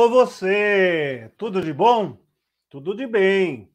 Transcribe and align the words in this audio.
Alô, 0.00 0.08
você! 0.08 1.30
Tudo 1.36 1.60
de 1.60 1.74
bom? 1.74 2.16
Tudo 2.70 2.96
de 2.96 3.06
bem. 3.06 3.68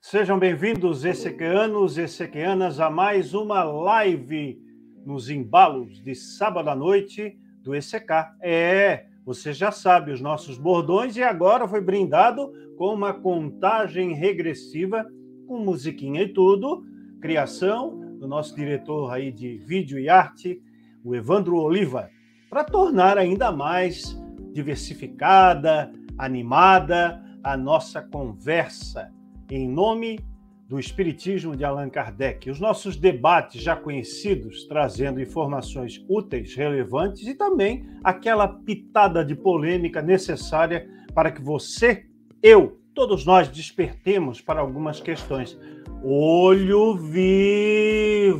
Sejam 0.00 0.38
bem-vindos, 0.38 1.04
essequianos 1.04 1.98
e 1.98 2.02
essequianas, 2.02 2.78
a 2.78 2.88
mais 2.88 3.34
uma 3.34 3.64
live 3.64 4.56
nos 5.04 5.28
embalos 5.28 6.00
de 6.00 6.14
sábado 6.14 6.70
à 6.70 6.76
noite 6.76 7.36
do 7.60 7.74
ECK. 7.74 8.08
É, 8.40 9.06
você 9.26 9.52
já 9.52 9.72
sabe 9.72 10.12
os 10.12 10.20
nossos 10.20 10.56
bordões 10.58 11.16
e 11.16 11.24
agora 11.24 11.66
foi 11.66 11.80
brindado 11.80 12.52
com 12.78 12.94
uma 12.94 13.12
contagem 13.12 14.14
regressiva, 14.14 15.04
com 15.48 15.58
musiquinha 15.58 16.22
e 16.22 16.32
tudo, 16.32 16.84
criação 17.20 17.98
do 18.20 18.28
nosso 18.28 18.54
diretor 18.54 19.10
aí 19.10 19.32
de 19.32 19.58
vídeo 19.58 19.98
e 19.98 20.08
arte, 20.08 20.62
o 21.02 21.16
Evandro 21.16 21.56
Oliva, 21.56 22.08
para 22.48 22.62
tornar 22.62 23.18
ainda 23.18 23.50
mais 23.50 24.16
diversificada, 24.54 25.92
animada 26.16 27.20
a 27.42 27.56
nossa 27.56 28.00
conversa 28.00 29.12
em 29.50 29.68
nome 29.68 30.20
do 30.68 30.78
Espiritismo 30.78 31.54
de 31.56 31.64
Allan 31.64 31.90
Kardec. 31.90 32.48
Os 32.48 32.58
nossos 32.58 32.96
debates 32.96 33.60
já 33.60 33.76
conhecidos, 33.76 34.64
trazendo 34.66 35.20
informações 35.20 36.02
úteis, 36.08 36.54
relevantes 36.54 37.26
e 37.26 37.34
também 37.34 37.84
aquela 38.02 38.48
pitada 38.48 39.22
de 39.24 39.34
polêmica 39.34 40.00
necessária 40.00 40.88
para 41.12 41.30
que 41.30 41.42
você, 41.42 42.06
eu, 42.42 42.80
todos 42.94 43.26
nós 43.26 43.48
despertemos 43.48 44.40
para 44.40 44.60
algumas 44.60 45.00
questões. 45.00 45.58
Olho 46.02 46.96
vivo, 46.96 48.38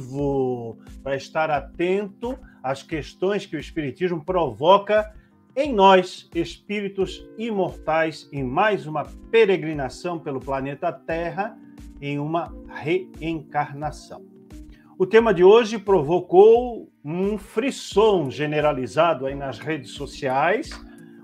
para 1.02 1.16
estar 1.16 1.50
atento 1.50 2.38
às 2.62 2.82
questões 2.82 3.44
que 3.44 3.56
o 3.56 3.60
Espiritismo 3.60 4.24
provoca 4.24 5.12
em 5.56 5.72
nós, 5.72 6.28
espíritos 6.34 7.24
imortais, 7.38 8.28
em 8.32 8.42
mais 8.42 8.86
uma 8.86 9.04
peregrinação 9.30 10.18
pelo 10.18 10.40
planeta 10.40 10.92
Terra, 10.92 11.56
em 12.00 12.18
uma 12.18 12.52
reencarnação. 12.68 14.24
O 14.98 15.06
tema 15.06 15.32
de 15.32 15.44
hoje 15.44 15.78
provocou 15.78 16.90
um 17.04 17.38
frisson 17.38 18.30
generalizado 18.30 19.26
aí 19.26 19.34
nas 19.34 19.58
redes 19.58 19.92
sociais, 19.92 20.70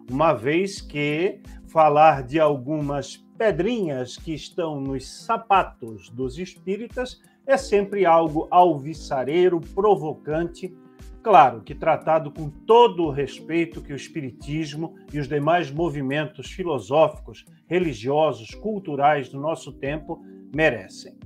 uma 0.09 0.33
vez 0.33 0.81
que 0.81 1.41
falar 1.67 2.23
de 2.23 2.39
algumas 2.39 3.17
pedrinhas 3.37 4.17
que 4.17 4.35
estão 4.35 4.81
nos 4.81 5.09
sapatos 5.09 6.09
dos 6.11 6.39
espíritas 6.39 7.21
é 7.47 7.57
sempre 7.57 8.07
algo 8.07 8.47
alvissareiro, 8.51 9.61
provocante 9.75 10.73
Claro 11.23 11.61
que 11.61 11.75
tratado 11.75 12.31
com 12.31 12.49
todo 12.49 13.05
o 13.05 13.11
respeito 13.11 13.83
que 13.83 13.93
o 13.93 13.97
Espiritismo 13.97 14.95
e 15.13 15.19
os 15.19 15.29
demais 15.29 15.71
movimentos 15.71 16.51
filosóficos, 16.51 17.45
religiosos, 17.67 18.55
culturais 18.55 19.29
do 19.29 19.39
nosso 19.39 19.73
tempo 19.73 20.25
merecem. 20.55 21.19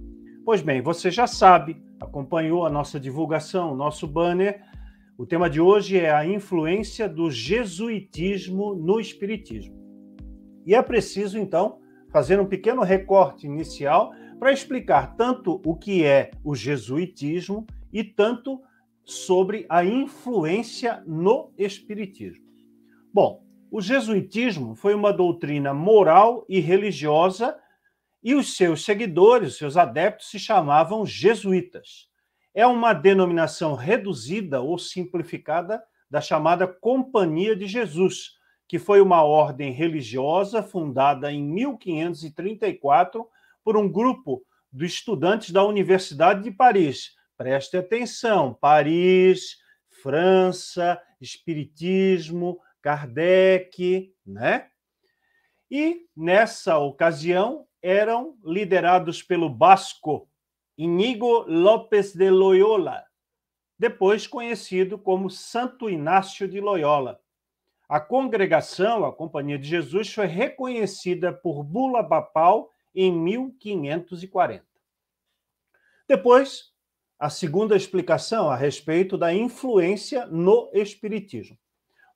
Pois 0.45 0.61
bem, 0.61 0.83
você 0.83 1.13
já 1.13 1.29
sabe, 1.29 1.81
acompanhou 2.01 2.67
a 2.67 2.71
nossa 2.71 2.99
divulgação, 2.99 3.77
nosso 3.77 4.07
banner. 4.07 4.61
O 5.17 5.25
tema 5.25 5.49
de 5.49 5.61
hoje 5.61 5.99
é 5.99 6.13
a 6.13 6.27
influência 6.27 7.09
do 7.09 7.31
jesuitismo 7.31 8.75
no 8.75 8.99
Espiritismo. 8.99 9.75
E 10.67 10.75
é 10.75 10.83
preciso, 10.83 11.39
então, 11.39 11.79
fazer 12.11 12.41
um 12.41 12.47
pequeno 12.47 12.83
recorte 12.83 13.47
inicial 13.47 14.13
para 14.41 14.53
explicar 14.53 15.15
tanto 15.15 15.63
o 15.65 15.77
que 15.77 16.05
é 16.05 16.33
o 16.43 16.55
jesuitismo 16.55 17.65
e 17.93 18.03
tanto 18.03 18.61
sobre 19.05 19.67
a 19.69 19.85
influência 19.85 21.03
no 21.07 21.53
Espiritismo. 21.59 22.45
Bom, 23.13 23.45
o 23.71 23.81
jesuitismo 23.81 24.75
foi 24.75 24.95
uma 24.95 25.13
doutrina 25.13 25.75
moral 25.75 26.45
e 26.49 26.61
religiosa 26.61 27.59
e 28.23 28.35
os 28.35 28.57
seus 28.57 28.85
seguidores, 28.85 29.57
seus 29.57 29.77
adeptos, 29.77 30.31
se 30.31 30.39
chamavam 30.39 31.05
jesuítas. 31.05 32.09
É 32.55 32.67
uma 32.67 32.93
denominação 32.93 33.75
reduzida 33.75 34.61
ou 34.61 34.79
simplificada 34.79 35.83
da 36.09 36.21
chamada 36.21 36.67
Companhia 36.67 37.55
de 37.55 37.67
Jesus, 37.67 38.33
que 38.67 38.79
foi 38.79 39.01
uma 39.01 39.23
ordem 39.23 39.73
religiosa 39.73 40.63
fundada 40.63 41.31
em 41.31 41.43
1534 41.43 43.29
por 43.63 43.77
um 43.77 43.91
grupo 43.91 44.43
de 44.73 44.87
estudantes 44.87 45.51
da 45.51 45.65
Universidade 45.65 46.43
de 46.43 46.51
Paris, 46.51 47.15
Preste 47.37 47.77
atenção: 47.77 48.55
Paris, 48.55 49.59
França, 50.03 51.01
Espiritismo, 51.21 52.61
Kardec, 52.81 54.15
né? 54.25 54.71
E 55.71 56.07
nessa 56.17 56.79
ocasião 56.79 57.67
eram 57.83 58.39
liderados 58.45 59.23
pelo 59.23 59.49
basco 59.49 60.29
Inigo 60.77 61.45
López 61.49 62.15
de 62.15 62.31
Loyola, 62.31 63.05
depois 63.79 64.27
conhecido 64.27 64.99
como 64.99 65.31
Santo 65.31 65.89
Inácio 65.89 66.47
de 66.49 66.61
Loyola. 66.61 67.21
A 67.89 68.01
congregação, 68.01 69.05
a 69.05 69.13
Companhia 69.15 69.59
de 69.59 69.69
Jesus, 69.69 70.13
foi 70.13 70.27
reconhecida 70.27 71.33
por 71.33 71.63
bula 71.63 72.03
papal 72.03 72.71
em 72.95 73.13
1540. 73.13 74.65
Depois, 76.09 76.74
a 77.19 77.31
segunda 77.31 77.77
explicação 77.77 78.51
a 78.51 78.57
respeito 78.57 79.17
da 79.17 79.33
influência 79.33 80.27
no 80.27 80.71
Espiritismo. 80.73 81.57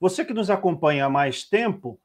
Você 0.01 0.25
que 0.25 0.35
nos 0.35 0.51
acompanha 0.51 1.07
há 1.07 1.11
mais 1.11 1.45
tempo 1.45 2.01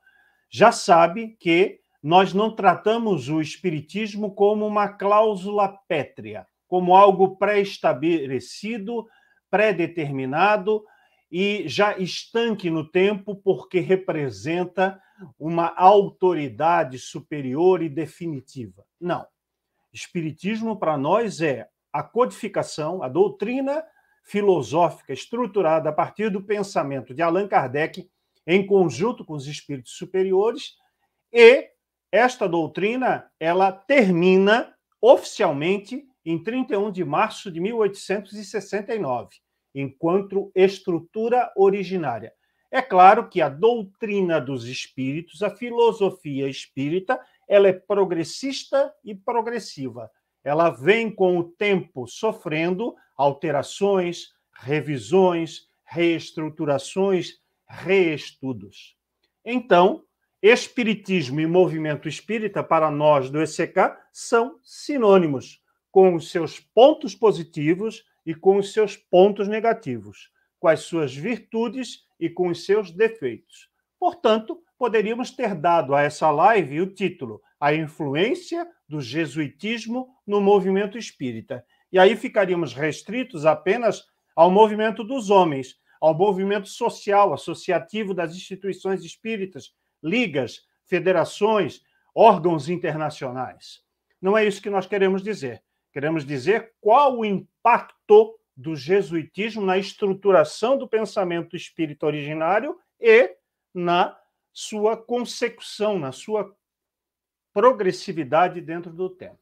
já 0.50 0.72
sabe 0.72 1.36
que 1.40 1.80
nós 2.02 2.34
não 2.34 2.54
tratamos 2.56 3.30
o 3.30 3.42
Espiritismo 3.42 4.34
como 4.36 4.66
uma 4.68 4.88
cláusula 4.88 5.70
pétrea, 5.88 6.46
como 6.68 6.96
algo 6.96 7.38
pré-estabelecido, 7.38 9.08
pré-determinado 9.50 10.84
e 11.32 11.68
já 11.68 11.98
estanque 11.98 12.70
no 12.70 12.88
tempo, 12.88 13.36
porque 13.36 13.80
representa 13.80 15.02
uma 15.40 15.74
autoridade 15.76 17.00
superior 17.00 17.82
e 17.82 17.90
definitiva. 17.90 18.86
Não. 19.00 19.26
Espiritismo 19.92 20.78
para 20.78 20.98
nós 20.98 21.42
é 21.42 21.68
a 21.94 22.02
codificação, 22.02 23.04
a 23.04 23.08
doutrina 23.08 23.86
filosófica 24.24 25.14
estruturada 25.14 25.90
a 25.90 25.94
partir 25.94 26.32
do 26.32 26.42
pensamento 26.42 27.14
de 27.14 27.22
Allan 27.22 27.48
Kardec, 27.48 28.10
em 28.48 28.66
conjunto 28.66 29.24
com 29.24 29.34
os 29.34 29.46
espíritos 29.46 29.94
superiores, 29.94 30.76
e 31.32 31.70
esta 32.12 32.48
doutrina 32.48 33.30
ela 33.40 33.72
termina 33.72 34.74
oficialmente 35.00 36.08
em 36.26 36.42
31 36.42 36.92
de 36.92 37.04
março 37.04 37.52
de 37.52 37.60
1869, 37.60 39.36
enquanto 39.76 40.52
estrutura 40.56 41.52
originária. 41.56 42.34
É 42.72 42.82
claro 42.82 43.30
que 43.30 43.42
a 43.42 43.50
doutrina 43.50 44.42
dos 44.42 44.66
espíritos, 44.66 45.44
a 45.44 45.50
filosofia 45.50 46.48
espírita, 46.48 47.20
ela 47.48 47.68
é 47.68 47.74
progressista 47.74 48.92
e 49.04 49.14
progressiva 49.14 50.10
ela 50.44 50.70
vem 50.70 51.10
com 51.10 51.38
o 51.38 51.44
tempo 51.44 52.08
sofrendo 52.08 52.96
alterações, 53.16 54.34
revisões, 54.54 55.68
reestruturações, 55.86 57.40
reestudos. 57.68 58.98
Então, 59.46 60.04
espiritismo 60.42 61.40
e 61.40 61.48
movimento 61.48 62.08
espírita 62.08 62.64
para 62.64 62.92
nós 62.92 63.30
do 63.30 63.42
ECK 63.42 63.96
são 64.12 64.60
sinônimos, 64.64 65.62
com 65.92 66.16
os 66.16 66.32
seus 66.32 66.60
pontos 66.60 67.14
positivos 67.14 68.04
e 68.26 68.34
com 68.34 68.58
os 68.58 68.74
seus 68.74 68.98
pontos 68.98 69.48
negativos, 69.48 70.32
com 70.60 70.68
as 70.68 70.82
suas 70.82 71.16
virtudes 71.16 72.06
e 72.20 72.30
com 72.30 72.48
os 72.48 72.66
seus 72.66 72.90
defeitos. 72.90 73.70
Portanto, 74.00 74.63
poderíamos 74.78 75.32
ter 75.32 75.56
dado 75.56 75.96
a 75.96 76.02
essa 76.02 76.30
live 76.32 76.82
o 76.82 76.94
título 76.94 77.42
A 77.60 77.74
Influência 77.74 78.68
do 78.88 79.02
Jesuitismo 79.02 80.10
no 80.26 80.42
Movimento 80.42 80.98
Espírita. 80.98 81.66
E 81.92 82.00
aí 82.00 82.16
ficaríamos 82.16 82.74
restritos 82.74 83.46
apenas 83.46 84.04
ao 84.36 84.50
movimento 84.50 85.04
dos 85.04 85.30
homens, 85.30 85.76
ao 86.02 86.14
movimento 86.14 86.68
social, 86.68 87.34
associativo 87.34 88.14
das 88.14 88.36
instituições 88.36 89.04
espíritas, 89.04 89.72
ligas, 90.02 90.62
federações, 90.86 91.82
órgãos 92.14 92.68
internacionais. 92.68 93.82
Não 94.22 94.38
é 94.38 94.46
isso 94.46 94.62
que 94.62 94.70
nós 94.70 94.86
queremos 94.86 95.24
dizer. 95.24 95.64
Queremos 95.92 96.26
dizer 96.26 96.74
qual 96.82 97.20
o 97.20 97.26
impacto 97.26 98.38
do 98.56 98.76
jesuitismo 98.76 99.66
na 99.66 99.78
estruturação 99.78 100.78
do 100.78 100.88
pensamento 100.88 101.56
espírita 101.56 102.06
originário 102.06 102.78
e 103.00 103.36
na 103.74 104.18
sua 104.54 104.96
consecução, 104.96 105.98
na 105.98 106.12
sua 106.12 106.56
progressividade 107.52 108.62
dentro 108.62 108.94
do 108.94 109.10
tempo. 109.10 109.40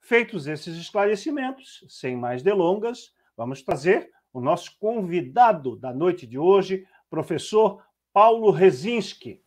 Feitos 0.00 0.46
esses 0.46 0.76
esclarecimentos, 0.76 1.84
sem 1.88 2.16
mais 2.16 2.42
delongas, 2.42 3.12
vamos 3.36 3.62
trazer 3.62 4.10
o 4.32 4.40
nosso 4.40 4.76
convidado 4.78 5.76
da 5.76 5.92
noite 5.92 6.26
de 6.26 6.38
hoje, 6.38 6.86
professor 7.10 7.82
Paulo 8.12 8.50
Rezinski. 8.50 9.42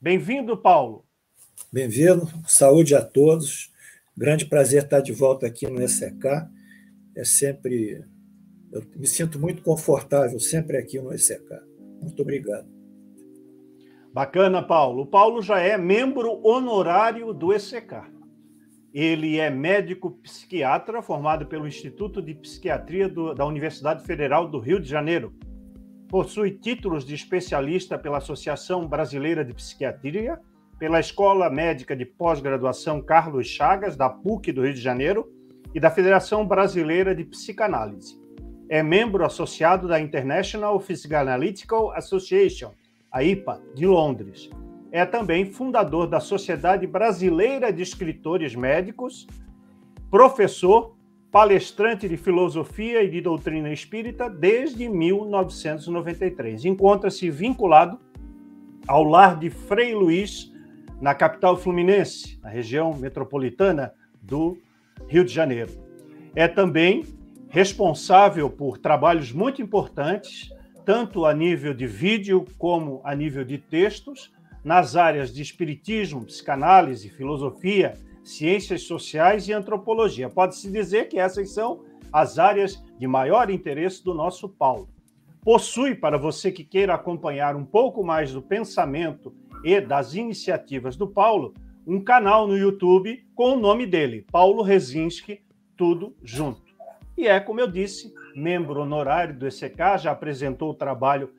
Bem-vindo, 0.00 0.56
Paulo. 0.56 1.04
Bem-vindo, 1.72 2.26
saúde 2.46 2.94
a 2.94 3.04
todos. 3.04 3.72
Grande 4.16 4.46
prazer 4.46 4.84
estar 4.84 5.00
de 5.00 5.12
volta 5.12 5.46
aqui 5.46 5.66
no 5.66 5.82
ECK. 5.82 6.48
É 7.14 7.24
sempre. 7.24 8.04
Eu 8.72 8.82
me 8.96 9.06
sinto 9.06 9.38
muito 9.38 9.62
confortável 9.62 10.38
sempre 10.38 10.76
aqui 10.76 11.00
no 11.00 11.12
ECK. 11.12 11.48
Muito 12.00 12.22
obrigado. 12.22 12.77
Bacana, 14.18 14.60
Paulo. 14.60 15.02
O 15.02 15.06
Paulo 15.06 15.40
já 15.40 15.60
é 15.60 15.78
membro 15.78 16.44
honorário 16.44 17.32
do 17.32 17.52
ECK. 17.52 18.02
Ele 18.92 19.38
é 19.38 19.48
médico 19.48 20.10
psiquiatra 20.10 21.00
formado 21.00 21.46
pelo 21.46 21.68
Instituto 21.68 22.20
de 22.20 22.34
Psiquiatria 22.34 23.08
do, 23.08 23.32
da 23.32 23.46
Universidade 23.46 24.04
Federal 24.04 24.48
do 24.48 24.58
Rio 24.58 24.80
de 24.80 24.88
Janeiro. 24.88 25.32
Possui 26.08 26.50
títulos 26.50 27.06
de 27.06 27.14
especialista 27.14 27.96
pela 27.96 28.18
Associação 28.18 28.88
Brasileira 28.88 29.44
de 29.44 29.54
Psiquiatria, 29.54 30.40
pela 30.80 30.98
Escola 30.98 31.48
Médica 31.48 31.94
de 31.94 32.04
Pós-Graduação 32.04 33.00
Carlos 33.00 33.46
Chagas, 33.46 33.96
da 33.96 34.10
PUC 34.10 34.50
do 34.50 34.64
Rio 34.64 34.74
de 34.74 34.80
Janeiro, 34.80 35.32
e 35.72 35.78
da 35.78 35.92
Federação 35.92 36.44
Brasileira 36.44 37.14
de 37.14 37.22
Psicanálise. 37.22 38.20
É 38.68 38.82
membro 38.82 39.24
associado 39.24 39.86
da 39.86 40.00
International 40.00 40.76
Psychoanalytical 40.80 41.92
Association, 41.92 42.72
a 43.10 43.22
IPA, 43.22 43.62
de 43.74 43.86
Londres. 43.86 44.50
É 44.90 45.04
também 45.04 45.44
fundador 45.44 46.06
da 46.06 46.20
Sociedade 46.20 46.86
Brasileira 46.86 47.72
de 47.72 47.82
Escritores 47.82 48.54
Médicos, 48.54 49.26
professor, 50.10 50.96
palestrante 51.30 52.08
de 52.08 52.16
filosofia 52.16 53.02
e 53.02 53.10
de 53.10 53.20
doutrina 53.20 53.70
espírita 53.72 54.30
desde 54.30 54.88
1993. 54.88 56.64
Encontra-se 56.64 57.30
vinculado 57.30 58.00
ao 58.86 59.04
lar 59.04 59.38
de 59.38 59.50
Frei 59.50 59.94
Luiz, 59.94 60.50
na 61.00 61.14
capital 61.14 61.56
fluminense, 61.56 62.40
na 62.42 62.48
região 62.48 62.92
metropolitana 62.94 63.92
do 64.20 64.56
Rio 65.06 65.24
de 65.24 65.32
Janeiro. 65.32 65.70
É 66.34 66.48
também 66.48 67.04
responsável 67.48 68.50
por 68.50 68.78
trabalhos 68.78 69.32
muito 69.32 69.62
importantes 69.62 70.50
tanto 70.88 71.26
a 71.26 71.34
nível 71.34 71.74
de 71.74 71.86
vídeo 71.86 72.46
como 72.56 73.02
a 73.04 73.14
nível 73.14 73.44
de 73.44 73.58
textos, 73.58 74.32
nas 74.64 74.96
áreas 74.96 75.30
de 75.34 75.42
espiritismo, 75.42 76.24
psicanálise, 76.24 77.10
filosofia, 77.10 77.92
ciências 78.24 78.84
sociais 78.84 79.46
e 79.48 79.52
antropologia. 79.52 80.30
Pode-se 80.30 80.72
dizer 80.72 81.10
que 81.10 81.18
essas 81.18 81.52
são 81.52 81.84
as 82.10 82.38
áreas 82.38 82.82
de 82.98 83.06
maior 83.06 83.50
interesse 83.50 84.02
do 84.02 84.14
nosso 84.14 84.48
Paulo. 84.48 84.88
Possui, 85.42 85.94
para 85.94 86.16
você 86.16 86.50
que 86.50 86.64
queira 86.64 86.94
acompanhar 86.94 87.54
um 87.54 87.66
pouco 87.66 88.02
mais 88.02 88.32
do 88.32 88.40
pensamento 88.40 89.34
e 89.62 89.82
das 89.82 90.14
iniciativas 90.14 90.96
do 90.96 91.06
Paulo, 91.06 91.52
um 91.86 92.02
canal 92.02 92.46
no 92.46 92.56
YouTube 92.56 93.26
com 93.34 93.52
o 93.52 93.60
nome 93.60 93.84
dele, 93.84 94.24
Paulo 94.32 94.62
Rezinski, 94.62 95.42
tudo 95.76 96.16
junto. 96.24 96.62
E 97.14 97.28
é, 97.28 97.38
como 97.38 97.60
eu 97.60 97.70
disse, 97.70 98.14
membro 98.38 98.80
honorário 98.80 99.36
do 99.36 99.46
ECK, 99.46 99.98
já 99.98 100.12
apresentou 100.12 100.70
o 100.70 100.74
trabalho 100.74 101.30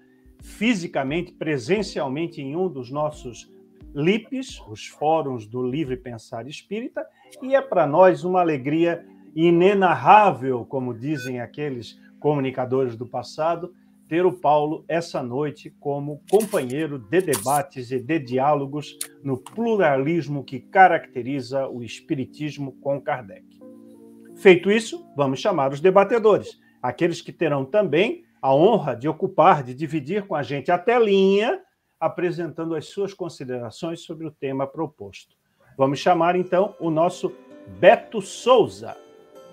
fisicamente, 0.42 1.32
presencialmente 1.32 2.42
em 2.42 2.56
um 2.56 2.68
dos 2.68 2.92
nossos 2.92 3.52
LIPs, 3.94 4.62
os 4.68 4.86
Fóruns 4.86 5.48
do 5.48 5.66
Livre 5.66 5.98
Pensar 5.98 6.48
Espírita, 6.48 7.06
e 7.42 7.56
é 7.56 7.62
para 7.62 7.88
nós 7.88 8.24
uma 8.24 8.42
alegria 8.42 9.06
inenarrável, 9.36 10.66
como 10.66 10.94
dizem 10.94 11.40
aqueles 11.40 12.00
comunicadores 12.20 12.96
do 12.96 13.08
passado, 13.08 13.74
ter 14.08 14.26
o 14.26 14.34
Paulo 14.34 14.84
essa 14.88 15.22
noite 15.22 15.70
como 15.80 16.22
companheiro 16.32 16.98
de 16.98 17.22
debates 17.22 17.92
e 17.92 18.00
de 18.00 18.20
diálogos 18.20 18.98
no 19.24 19.38
pluralismo 19.38 20.44
que 20.44 20.60
caracteriza 20.60 21.68
o 21.68 21.84
Espiritismo 21.84 22.72
com 22.82 23.00
Kardec. 23.00 23.46
Feito 24.36 24.72
isso, 24.72 25.06
vamos 25.16 25.40
chamar 25.40 25.72
os 25.72 25.80
debatedores 25.80 26.60
aqueles 26.82 27.22
que 27.22 27.32
terão 27.32 27.66
também 27.66 28.24
a 28.42 28.54
honra 28.54 28.96
de 28.96 29.08
ocupar, 29.08 29.64
de 29.64 29.74
dividir 29.74 30.26
com 30.26 30.36
a 30.36 30.44
gente 30.44 30.72
a 30.72 30.78
telinha, 30.78 31.62
apresentando 32.00 32.76
as 32.76 32.86
suas 32.88 33.14
considerações 33.14 34.02
sobre 34.02 34.26
o 34.26 34.32
tema 34.32 34.66
proposto. 34.66 35.36
Vamos 35.78 36.00
chamar 36.00 36.36
então 36.36 36.76
o 36.80 36.90
nosso 36.90 37.34
Beto 37.80 38.22
Souza. 38.22 38.96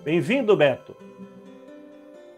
Bem-vindo, 0.03 0.55
Beto. 0.55 0.95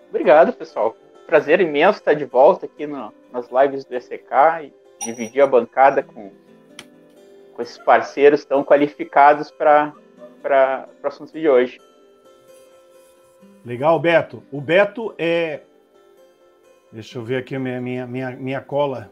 Obrigado, 0.09 0.53
pessoal. 0.53 0.95
Prazer 1.27 1.61
imenso 1.61 1.99
estar 1.99 2.15
de 2.15 2.25
volta 2.25 2.65
aqui 2.65 2.87
no, 2.87 3.13
nas 3.31 3.47
lives 3.51 3.85
do 3.85 3.95
ECK 3.95 4.73
e 5.01 5.05
dividir 5.05 5.41
a 5.41 5.47
bancada 5.47 6.01
com, 6.01 6.31
com 7.53 7.61
esses 7.61 7.77
parceiros 7.77 8.43
tão 8.43 8.63
qualificados 8.63 9.51
para 9.51 9.93
o 11.03 11.07
assunto 11.07 11.31
de 11.31 11.47
hoje. 11.47 11.79
Legal, 13.69 13.99
Beto. 13.99 14.41
O 14.51 14.59
Beto 14.59 15.13
é. 15.15 15.61
Deixa 16.91 17.19
eu 17.19 17.23
ver 17.23 17.35
aqui 17.35 17.53
a 17.53 17.59
minha, 17.59 17.79
minha, 17.79 18.07
minha, 18.07 18.31
minha 18.31 18.61
cola. 18.61 19.11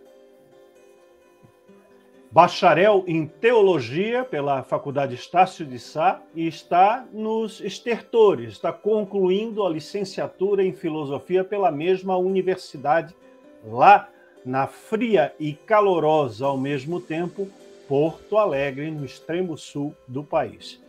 Bacharel 2.31 3.03
em 3.05 3.27
Teologia 3.27 4.23
pela 4.23 4.63
Faculdade 4.63 5.13
Estácio 5.13 5.63
de 5.63 5.77
Sá 5.77 6.23
e 6.33 6.47
está 6.47 7.05
nos 7.13 7.61
estertores, 7.61 8.53
está 8.53 8.73
concluindo 8.73 9.63
a 9.63 9.69
licenciatura 9.69 10.63
em 10.63 10.73
Filosofia 10.73 11.43
pela 11.43 11.69
mesma 11.69 12.17
universidade, 12.17 13.15
lá 13.63 14.09
na 14.43 14.65
fria 14.65 15.35
e 15.39 15.53
calorosa 15.53 16.47
ao 16.47 16.57
mesmo 16.57 16.99
tempo 16.99 17.47
Porto 17.87 18.39
Alegre, 18.39 18.89
no 18.89 19.05
extremo 19.05 19.55
sul 19.55 19.95
do 20.07 20.23
país 20.23 20.86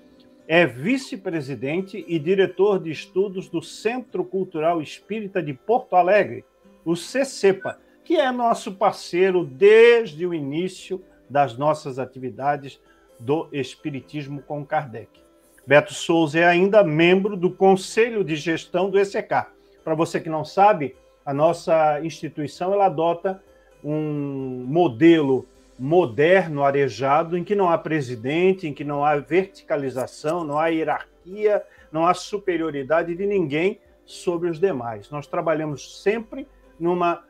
é 0.48 0.64
vice-presidente 0.64 2.02
e 2.08 2.18
diretor 2.18 2.80
de 2.80 2.90
estudos 2.90 3.50
do 3.50 3.60
Centro 3.60 4.24
Cultural 4.24 4.80
Espírita 4.80 5.42
de 5.42 5.52
Porto 5.52 5.94
Alegre, 5.94 6.42
o 6.86 6.96
CCEPA, 6.96 7.78
que 8.02 8.16
é 8.16 8.32
nosso 8.32 8.72
parceiro 8.72 9.44
desde 9.44 10.26
o 10.26 10.32
início 10.32 11.04
das 11.28 11.58
nossas 11.58 11.98
atividades 11.98 12.80
do 13.20 13.46
Espiritismo 13.52 14.40
com 14.40 14.64
Kardec. 14.64 15.20
Beto 15.66 15.92
Souza 15.92 16.38
é 16.38 16.44
ainda 16.46 16.82
membro 16.82 17.36
do 17.36 17.50
Conselho 17.50 18.24
de 18.24 18.34
Gestão 18.34 18.88
do 18.88 18.98
ECK. 18.98 19.48
Para 19.84 19.94
você 19.94 20.18
que 20.18 20.30
não 20.30 20.46
sabe, 20.46 20.96
a 21.26 21.34
nossa 21.34 22.00
instituição 22.02 22.72
ela 22.72 22.86
adota 22.86 23.42
um 23.84 24.64
modelo 24.66 25.46
moderno, 25.78 26.64
arejado, 26.64 27.36
em 27.36 27.44
que 27.44 27.54
não 27.54 27.70
há 27.70 27.78
presidente, 27.78 28.66
em 28.66 28.74
que 28.74 28.84
não 28.84 29.04
há 29.04 29.16
verticalização, 29.16 30.44
não 30.44 30.58
há 30.58 30.68
hierarquia, 30.68 31.62
não 31.92 32.06
há 32.06 32.14
superioridade 32.14 33.14
de 33.14 33.26
ninguém 33.26 33.80
sobre 34.04 34.50
os 34.50 34.58
demais. 34.58 35.10
Nós 35.10 35.26
trabalhamos 35.26 36.02
sempre 36.02 36.48
numa 36.80 37.22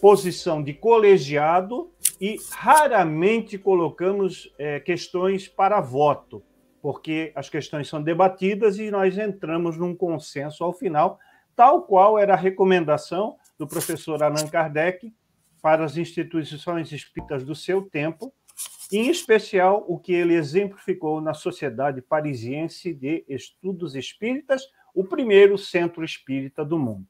posição 0.00 0.62
de 0.62 0.72
colegiado 0.72 1.90
e 2.20 2.36
raramente 2.52 3.58
colocamos 3.58 4.52
é, 4.58 4.78
questões 4.80 5.48
para 5.48 5.80
voto, 5.80 6.42
porque 6.80 7.32
as 7.34 7.48
questões 7.48 7.88
são 7.88 8.02
debatidas 8.02 8.78
e 8.78 8.90
nós 8.90 9.16
entramos 9.18 9.76
num 9.76 9.94
consenso 9.94 10.62
ao 10.62 10.72
final, 10.72 11.18
tal 11.54 11.82
qual 11.82 12.18
era 12.18 12.34
a 12.34 12.36
recomendação 12.36 13.36
do 13.58 13.66
professor 13.66 14.22
Allan 14.22 14.46
Kardec 14.48 15.12
para 15.62 15.84
as 15.84 15.96
instituições 15.96 16.90
espíritas 16.90 17.44
do 17.44 17.54
seu 17.54 17.82
tempo, 17.82 18.32
em 18.92 19.08
especial 19.08 19.84
o 19.88 19.98
que 19.98 20.12
ele 20.12 20.34
exemplificou 20.34 21.20
na 21.20 21.32
Sociedade 21.32 22.02
Parisiense 22.02 22.92
de 22.92 23.24
Estudos 23.28 23.94
Espíritas, 23.94 24.64
o 24.92 25.04
primeiro 25.04 25.56
centro 25.56 26.04
espírita 26.04 26.64
do 26.64 26.78
mundo. 26.78 27.06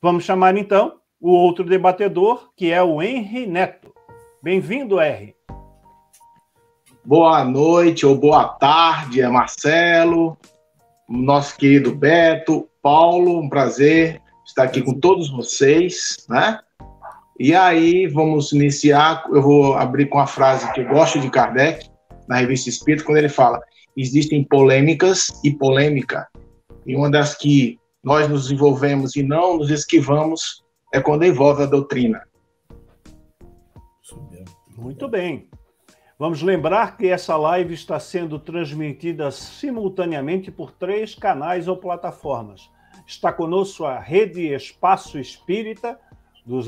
Vamos 0.00 0.24
chamar 0.24 0.56
então 0.56 1.00
o 1.20 1.30
outro 1.30 1.64
debatedor, 1.64 2.52
que 2.54 2.70
é 2.70 2.80
o 2.80 3.02
Henry 3.02 3.46
Neto. 3.46 3.92
Bem-vindo, 4.40 5.02
Henry. 5.02 5.34
Boa 7.04 7.44
noite 7.44 8.06
ou 8.06 8.14
boa 8.14 8.46
tarde, 8.46 9.22
é 9.22 9.28
Marcelo, 9.28 10.38
nosso 11.08 11.56
querido 11.56 11.94
Beto, 11.94 12.68
Paulo, 12.82 13.40
um 13.40 13.48
prazer 13.48 14.20
estar 14.48 14.64
aqui 14.64 14.82
com 14.82 14.94
todos 14.94 15.30
vocês, 15.30 16.24
né? 16.28 16.58
E 17.38 17.54
aí 17.54 18.06
vamos 18.08 18.52
iniciar, 18.52 19.24
eu 19.30 19.40
vou 19.40 19.74
abrir 19.74 20.06
com 20.06 20.18
a 20.18 20.26
frase 20.26 20.70
que 20.72 20.80
eu 20.80 20.88
gosto 20.88 21.20
de 21.20 21.30
Kardec, 21.30 21.88
na 22.26 22.36
revista 22.36 22.68
Espírito, 22.68 23.04
quando 23.04 23.18
ele 23.18 23.28
fala: 23.28 23.60
existem 23.96 24.42
polêmicas 24.42 25.28
e 25.44 25.54
polêmica. 25.54 26.26
E 26.84 26.96
uma 26.96 27.10
das 27.10 27.36
que 27.36 27.78
nós 28.02 28.28
nos 28.28 28.50
envolvemos 28.50 29.14
e 29.14 29.22
não 29.22 29.58
nos 29.58 29.70
esquivamos 29.70 30.64
é 30.92 31.00
quando 31.00 31.24
envolve 31.24 31.62
a 31.62 31.66
doutrina. 31.66 32.22
Muito 34.76 35.08
bem. 35.08 35.48
Vamos 36.18 36.42
lembrar 36.42 36.96
que 36.96 37.06
essa 37.06 37.36
live 37.36 37.74
está 37.74 38.00
sendo 38.00 38.38
transmitida 38.38 39.30
simultaneamente 39.30 40.50
por 40.50 40.72
três 40.72 41.14
canais 41.14 41.68
ou 41.68 41.76
plataformas. 41.76 42.70
Está 43.08 43.32
conosco 43.32 43.86
a 43.86 43.98
Rede 43.98 44.52
Espaço 44.52 45.18
Espírita, 45.18 45.98
dos, 46.44 46.66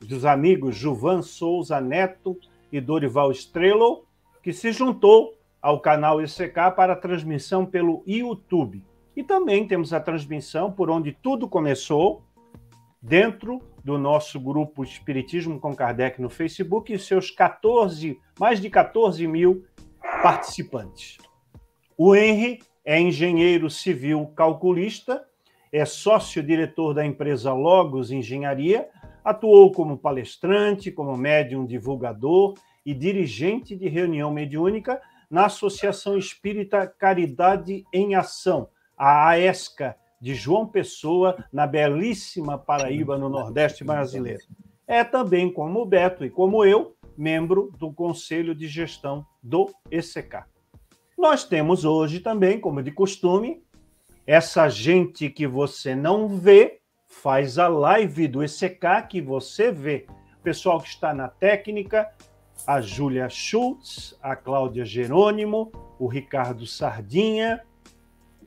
dos 0.00 0.24
amigos 0.24 0.74
Juvan 0.74 1.20
Souza 1.20 1.82
Neto 1.82 2.34
e 2.72 2.80
Dorival 2.80 3.30
Strelo, 3.30 4.06
que 4.42 4.54
se 4.54 4.72
juntou 4.72 5.36
ao 5.60 5.78
canal 5.80 6.18
ECK 6.22 6.74
para 6.74 6.96
transmissão 6.96 7.66
pelo 7.66 8.02
YouTube. 8.06 8.82
E 9.14 9.22
também 9.22 9.68
temos 9.68 9.92
a 9.92 10.00
transmissão 10.00 10.72
por 10.72 10.88
onde 10.88 11.12
tudo 11.12 11.46
começou, 11.46 12.22
dentro 13.00 13.60
do 13.84 13.98
nosso 13.98 14.40
grupo 14.40 14.82
Espiritismo 14.82 15.60
com 15.60 15.76
Kardec 15.76 16.22
no 16.22 16.30
Facebook 16.30 16.90
e 16.90 16.98
seus 16.98 17.30
14, 17.30 18.18
mais 18.40 18.62
de 18.62 18.70
14 18.70 19.26
mil 19.26 19.66
participantes. 20.22 21.18
O 21.98 22.16
Henry 22.16 22.60
é 22.82 22.98
engenheiro 22.98 23.68
civil 23.68 24.32
calculista, 24.34 25.22
é 25.72 25.86
sócio-diretor 25.86 26.92
da 26.92 27.04
empresa 27.04 27.54
Logos 27.54 28.12
Engenharia, 28.12 28.88
atuou 29.24 29.72
como 29.72 29.96
palestrante, 29.96 30.92
como 30.92 31.16
médium 31.16 31.64
divulgador 31.64 32.54
e 32.84 32.92
dirigente 32.92 33.74
de 33.74 33.88
reunião 33.88 34.30
mediúnica 34.30 35.00
na 35.30 35.46
Associação 35.46 36.18
Espírita 36.18 36.86
Caridade 36.86 37.84
em 37.90 38.14
Ação, 38.14 38.68
a 38.96 39.28
AESCA, 39.28 39.96
de 40.20 40.34
João 40.36 40.68
Pessoa, 40.68 41.44
na 41.52 41.66
belíssima 41.66 42.56
Paraíba, 42.56 43.18
no 43.18 43.28
Nordeste 43.28 43.82
brasileiro. 43.82 44.44
É 44.86 45.02
também, 45.02 45.52
como 45.52 45.80
o 45.80 45.86
Beto 45.86 46.24
e 46.24 46.30
como 46.30 46.64
eu, 46.64 46.94
membro 47.16 47.72
do 47.76 47.92
Conselho 47.92 48.54
de 48.54 48.68
Gestão 48.68 49.26
do 49.42 49.68
ECK. 49.90 50.44
Nós 51.18 51.44
temos 51.44 51.84
hoje 51.84 52.20
também, 52.20 52.60
como 52.60 52.82
de 52.82 52.92
costume, 52.92 53.64
essa 54.26 54.68
gente 54.68 55.28
que 55.28 55.46
você 55.46 55.94
não 55.94 56.28
vê, 56.28 56.80
faz 57.06 57.58
a 57.58 57.68
live 57.68 58.28
do 58.28 58.42
ECK 58.42 59.06
que 59.08 59.20
você 59.20 59.70
vê. 59.70 60.06
O 60.38 60.42
pessoal 60.42 60.80
que 60.80 60.88
está 60.88 61.12
na 61.12 61.28
técnica, 61.28 62.10
a 62.66 62.80
Júlia 62.80 63.28
Schultz, 63.28 64.16
a 64.22 64.34
Cláudia 64.36 64.84
Jerônimo, 64.84 65.72
o 65.98 66.06
Ricardo 66.06 66.66
Sardinha, 66.66 67.62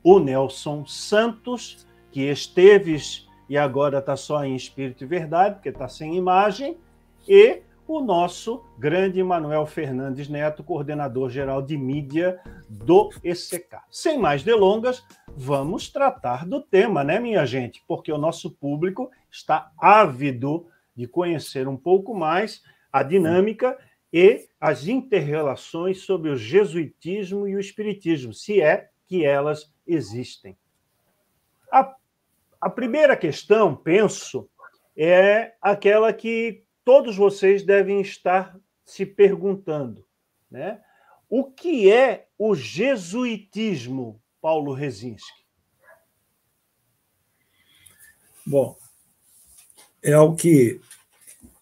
o 0.02 0.18
Nelson 0.18 0.86
Santos, 0.86 1.86
que 2.10 2.22
esteves 2.22 3.26
e 3.48 3.56
agora 3.56 3.98
está 3.98 4.16
só 4.16 4.44
em 4.44 4.56
espírito 4.56 5.04
e 5.04 5.06
verdade, 5.06 5.56
porque 5.56 5.68
está 5.68 5.88
sem 5.88 6.16
imagem, 6.16 6.76
e 7.28 7.62
o 7.86 8.00
nosso 8.00 8.64
grande 8.78 9.22
Manuel 9.22 9.64
Fernandes 9.66 10.28
Neto, 10.28 10.64
coordenador 10.64 11.30
geral 11.30 11.62
de 11.62 11.76
mídia 11.78 12.40
do 12.68 13.10
ECK. 13.22 13.76
Sem 13.90 14.18
mais 14.18 14.42
delongas, 14.42 15.04
vamos 15.36 15.90
tratar 15.90 16.46
do 16.46 16.62
tema, 16.62 17.04
né, 17.04 17.20
minha 17.20 17.44
gente? 17.44 17.84
Porque 17.86 18.10
o 18.10 18.16
nosso 18.16 18.50
público 18.50 19.10
está 19.30 19.70
ávido 19.76 20.66
de 20.94 21.06
conhecer 21.06 21.68
um 21.68 21.76
pouco 21.76 22.14
mais 22.14 22.62
a 22.90 23.02
dinâmica 23.02 23.78
e 24.10 24.48
as 24.58 24.88
interrelações 24.88 26.00
sobre 26.00 26.30
o 26.30 26.36
jesuitismo 26.36 27.46
e 27.46 27.54
o 27.54 27.60
espiritismo, 27.60 28.32
se 28.32 28.62
é 28.62 28.88
que 29.06 29.26
elas 29.26 29.70
existem. 29.86 30.56
A, 31.70 31.94
a 32.58 32.70
primeira 32.70 33.14
questão, 33.14 33.76
penso, 33.76 34.48
é 34.96 35.52
aquela 35.60 36.14
que 36.14 36.64
todos 36.82 37.14
vocês 37.14 37.62
devem 37.62 38.00
estar 38.00 38.58
se 38.84 39.04
perguntando, 39.04 40.06
né? 40.50 40.80
O 41.28 41.44
que 41.44 41.92
é 41.92 42.28
o 42.38 42.54
jesuitismo, 42.54 44.22
Paulo 44.46 44.74
Rezinski? 44.74 45.44
Bom, 48.46 48.78
é 50.00 50.12
algo 50.12 50.36
que 50.36 50.80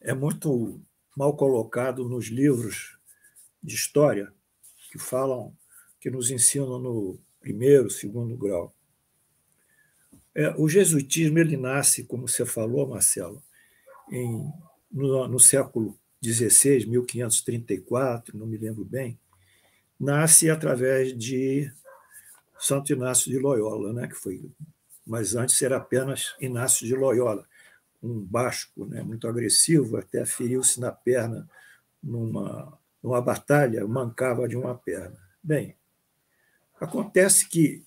é 0.02 0.12
muito 0.12 0.78
mal 1.16 1.34
colocado 1.34 2.06
nos 2.06 2.26
livros 2.26 2.98
de 3.62 3.74
história 3.74 4.30
que 4.92 4.98
falam, 4.98 5.56
que 5.98 6.10
nos 6.10 6.30
ensinam 6.30 6.78
no 6.78 7.18
primeiro, 7.40 7.88
segundo 7.88 8.36
grau. 8.36 8.76
É, 10.34 10.50
o 10.58 10.68
jesuitismo 10.68 11.38
ele 11.38 11.56
nasce, 11.56 12.04
como 12.04 12.28
você 12.28 12.44
falou, 12.44 12.86
Marcelo, 12.86 13.42
em, 14.12 14.46
no, 14.92 15.26
no 15.26 15.40
século 15.40 15.98
XVI, 16.22 16.84
1534, 16.84 18.36
não 18.36 18.46
me 18.46 18.58
lembro 18.58 18.84
bem, 18.84 19.18
nasce 19.98 20.50
através 20.50 21.16
de 21.16 21.72
Santo 22.64 22.94
Inácio 22.94 23.30
de 23.30 23.38
Loyola, 23.38 23.92
né, 23.92 24.08
que 24.08 24.14
foi, 24.14 24.50
mas 25.06 25.34
antes 25.36 25.60
era 25.60 25.76
apenas 25.76 26.34
Inácio 26.40 26.86
de 26.86 26.94
Loyola, 26.94 27.46
um 28.02 28.18
basco, 28.18 28.86
né, 28.86 29.02
muito 29.02 29.28
agressivo, 29.28 29.98
até 29.98 30.24
feriu-se 30.24 30.80
na 30.80 30.90
perna 30.90 31.46
numa, 32.02 32.78
numa 33.02 33.20
batalha, 33.20 33.86
mancava 33.86 34.48
de 34.48 34.56
uma 34.56 34.74
perna. 34.74 35.18
Bem, 35.42 35.76
acontece 36.80 37.46
que 37.46 37.84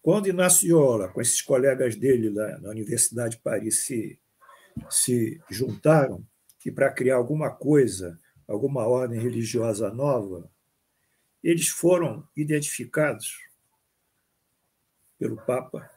quando 0.00 0.28
Inácio 0.28 0.66
de 0.66 0.72
Loyola, 0.72 1.08
com 1.08 1.20
esses 1.20 1.42
colegas 1.42 1.94
dele 1.94 2.30
lá 2.30 2.58
na 2.60 2.70
Universidade 2.70 3.36
de 3.36 3.42
Paris, 3.42 3.84
se, 3.84 4.18
se 4.88 5.38
juntaram 5.50 6.24
e 6.64 6.70
para 6.70 6.90
criar 6.90 7.16
alguma 7.16 7.50
coisa, 7.50 8.18
alguma 8.48 8.86
ordem 8.86 9.20
religiosa 9.20 9.90
nova, 9.90 10.50
eles 11.44 11.68
foram 11.68 12.26
identificados 12.34 13.46
pelo 15.18 15.36
Papa, 15.36 15.90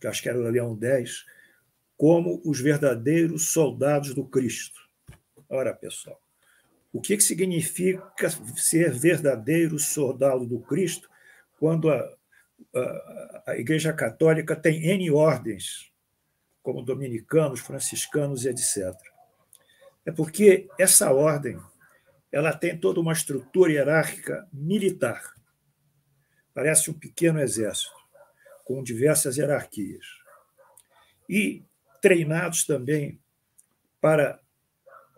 que 0.00 0.06
acho 0.06 0.22
que 0.22 0.28
era 0.28 0.38
Leão 0.38 0.78
X, 0.80 1.24
como 1.96 2.40
os 2.44 2.60
verdadeiros 2.60 3.52
soldados 3.52 4.14
do 4.14 4.24
Cristo. 4.24 4.78
Ora, 5.48 5.72
pessoal, 5.74 6.20
o 6.92 7.00
que, 7.00 7.18
significa 7.20 8.28
ser 8.56 8.92
verdadeiro 8.92 9.78
soldado 9.78 10.46
do 10.46 10.60
Cristo 10.60 11.08
quando 11.58 11.90
a, 11.90 11.98
a, 12.74 13.42
a 13.48 13.58
Igreja 13.58 13.92
Católica 13.92 14.54
tem 14.56 14.90
N 14.90 15.10
ordens, 15.10 15.90
como 16.62 16.82
dominicanos, 16.82 17.60
franciscanos 17.60 18.44
e 18.44 18.48
etc. 18.48 18.94
É 20.04 20.12
porque 20.12 20.68
essa 20.78 21.12
ordem 21.12 21.58
ela 22.30 22.52
tem 22.52 22.78
toda 22.78 23.00
uma 23.00 23.12
estrutura 23.12 23.72
hierárquica 23.72 24.46
militar. 24.52 25.22
Parece 26.52 26.90
um 26.90 26.94
pequeno 26.94 27.40
exército, 27.40 27.95
com 28.66 28.82
diversas 28.82 29.36
hierarquias. 29.36 30.04
E 31.28 31.64
treinados 32.02 32.64
também 32.64 33.20
para 34.00 34.40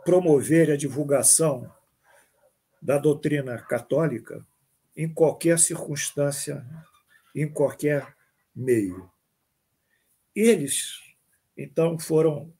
promover 0.05 0.71
a 0.71 0.76
divulgação 0.76 1.73
da 2.81 2.99
doutrina 2.99 3.59
católica 3.59 4.47
em 4.95 5.09
qualquer 5.09 5.59
circunstância, 5.59 6.64
em 7.35 7.49
qualquer 7.49 8.14
meio. 8.55 9.11
Eles, 10.37 11.00
então, 11.57 11.99
foram 11.99 12.52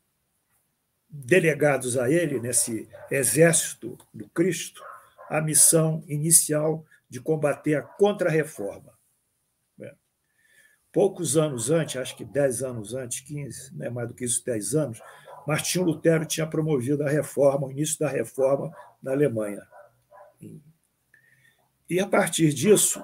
delegados 1.09 1.99
a 1.99 2.11
ele, 2.11 2.41
nesse 2.41 2.89
exército 3.11 3.99
do 4.13 4.27
Cristo, 4.31 4.83
a 5.29 5.41
missão 5.43 6.03
inicial 6.09 6.85
de 7.11 7.21
combater 7.21 7.75
a 7.75 7.83
contra-reforma 7.83 8.98
poucos 10.93 11.37
anos 11.37 11.71
antes, 11.71 11.97
acho 11.97 12.17
que 12.17 12.25
10 12.25 12.63
anos 12.63 12.95
antes, 12.95 13.21
15, 13.21 13.77
não 13.77 13.87
é 13.87 13.91
mais 13.91 14.09
do 14.09 14.15
que 14.15 14.25
isso, 14.25 14.45
10 14.45 14.75
anos, 14.75 15.01
Martinho 15.47 15.85
Lutero 15.85 16.27
tinha 16.27 16.47
promovido 16.47 17.03
a 17.03 17.09
reforma, 17.09 17.67
o 17.67 17.71
início 17.71 17.99
da 17.99 18.09
reforma 18.09 18.71
na 19.03 19.13
Alemanha. 19.13 19.67
E 21.89 21.99
a 21.99 22.07
partir 22.07 22.53
disso, 22.53 23.03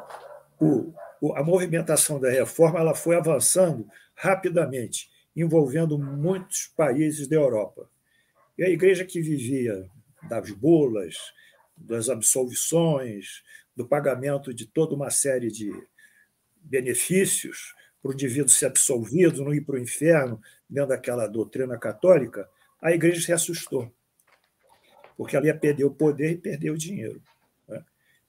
o, 0.61 0.93
a 1.35 1.43
movimentação 1.43 2.21
da 2.21 2.31
reforma 2.31 2.79
ela 2.79 2.95
foi 2.95 3.17
avançando 3.17 3.89
rapidamente, 4.15 5.11
envolvendo 5.35 5.99
muitos 5.99 6.67
países 6.77 7.27
da 7.27 7.37
Europa. 7.37 7.89
E 8.59 8.63
a 8.63 8.69
igreja 8.69 9.05
que 9.05 9.21
vivia 9.21 9.89
das 10.29 10.51
bulas, 10.51 11.17
das 11.77 12.09
absolvições, 12.09 13.43
do 13.75 13.87
pagamento 13.87 14.55
de 14.55 14.67
toda 14.67 14.95
uma 14.95 15.11
série 15.11 15.51
de 15.51 15.73
benefícios 16.65 17.75
para 18.03 18.11
o 18.11 18.15
indivíduo 18.15 18.49
ser 18.49 18.67
absolvido, 18.67 19.45
não 19.45 19.55
ir 19.55 19.63
para 19.63 19.77
o 19.77 19.79
inferno, 19.79 20.41
dentro 20.69 20.91
daquela 20.91 21.27
doutrina 21.27 21.79
católica, 21.79 22.49
a 22.81 22.93
igreja 22.93 23.21
se 23.21 23.33
assustou, 23.33 23.91
porque 25.17 25.37
ela 25.37 25.47
ia 25.47 25.57
perder 25.57 25.85
o 25.85 25.91
poder 25.91 26.33
e 26.33 26.37
perder 26.37 26.71
o 26.71 26.77
dinheiro. 26.77 27.23
Né? 27.69 27.83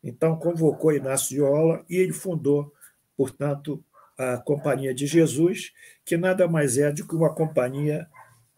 Então, 0.03 0.37
convocou 0.37 0.93
Inácio 0.93 1.29
de 1.29 1.41
Ola 1.41 1.83
e 1.89 1.97
ele 1.97 2.13
fundou, 2.13 2.73
portanto, 3.17 3.83
a 4.17 4.37
Companhia 4.37 4.93
de 4.93 5.05
Jesus, 5.05 5.73
que 6.05 6.15
nada 6.15 6.47
mais 6.47 6.77
é 6.77 6.91
do 6.91 7.05
que 7.05 7.15
uma 7.15 7.33
companhia 7.33 8.07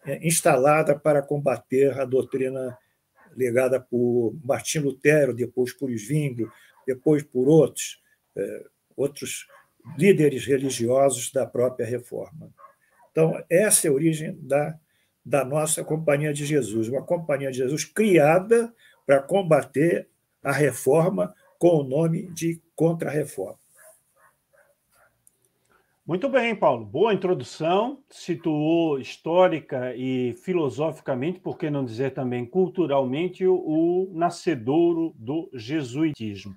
é, 0.04 0.24
instalada 0.26 0.96
para 0.96 1.20
combater 1.20 1.98
a 1.98 2.04
doutrina 2.04 2.78
legada 3.36 3.80
por 3.80 4.36
Martim 4.44 4.78
Lutero, 4.78 5.34
depois 5.34 5.72
por 5.72 5.90
Zwinglio, 5.90 6.50
depois 6.86 7.22
por 7.22 7.48
outros, 7.48 8.00
é, 8.36 8.66
outros 8.96 9.46
líderes 9.96 10.46
religiosos 10.46 11.32
da 11.32 11.46
própria 11.46 11.86
reforma. 11.86 12.50
Então, 13.10 13.42
essa 13.50 13.86
é 13.86 13.90
a 13.90 13.92
origem 13.92 14.38
da, 14.40 14.78
da 15.24 15.44
nossa 15.44 15.82
Companhia 15.82 16.32
de 16.32 16.44
Jesus, 16.44 16.88
uma 16.88 17.02
Companhia 17.02 17.50
de 17.50 17.58
Jesus 17.58 17.84
criada 17.84 18.72
para 19.06 19.22
combater 19.22 20.08
a 20.42 20.52
reforma 20.52 21.34
com 21.58 21.78
o 21.78 21.82
nome 21.82 22.30
de 22.32 22.60
contra-reforma. 22.76 23.58
Muito 26.08 26.26
bem, 26.26 26.56
Paulo. 26.56 26.86
Boa 26.86 27.12
introdução. 27.12 28.02
Situou 28.08 28.98
histórica 28.98 29.94
e 29.94 30.32
filosoficamente, 30.42 31.38
por 31.38 31.58
que 31.58 31.68
não 31.68 31.84
dizer 31.84 32.14
também 32.14 32.46
culturalmente, 32.46 33.46
o, 33.46 34.10
nascedouro 34.14 35.12
do 35.18 35.50
jesuitismo. 35.52 36.56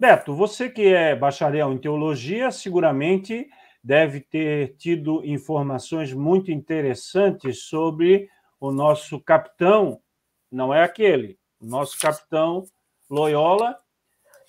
Beto, 0.00 0.32
você 0.32 0.70
que 0.70 0.86
é 0.86 1.16
bacharel 1.16 1.72
em 1.72 1.78
teologia, 1.78 2.52
seguramente 2.52 3.48
deve 3.82 4.20
ter 4.20 4.76
tido 4.76 5.24
informações 5.24 6.12
muito 6.12 6.52
interessantes 6.52 7.64
sobre 7.64 8.28
o 8.60 8.70
nosso 8.70 9.20
capitão, 9.20 10.00
não 10.52 10.72
é 10.72 10.84
aquele, 10.84 11.36
o 11.60 11.66
nosso 11.66 11.98
capitão 11.98 12.62
Loyola, 13.10 13.76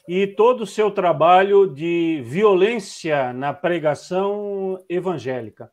e 0.08 0.28
todo 0.28 0.62
o 0.62 0.68
seu 0.68 0.92
trabalho 0.92 1.66
de 1.68 2.22
violência 2.26 3.34
na 3.34 3.52
pregação 3.52 4.84
evangélica. 4.88 5.72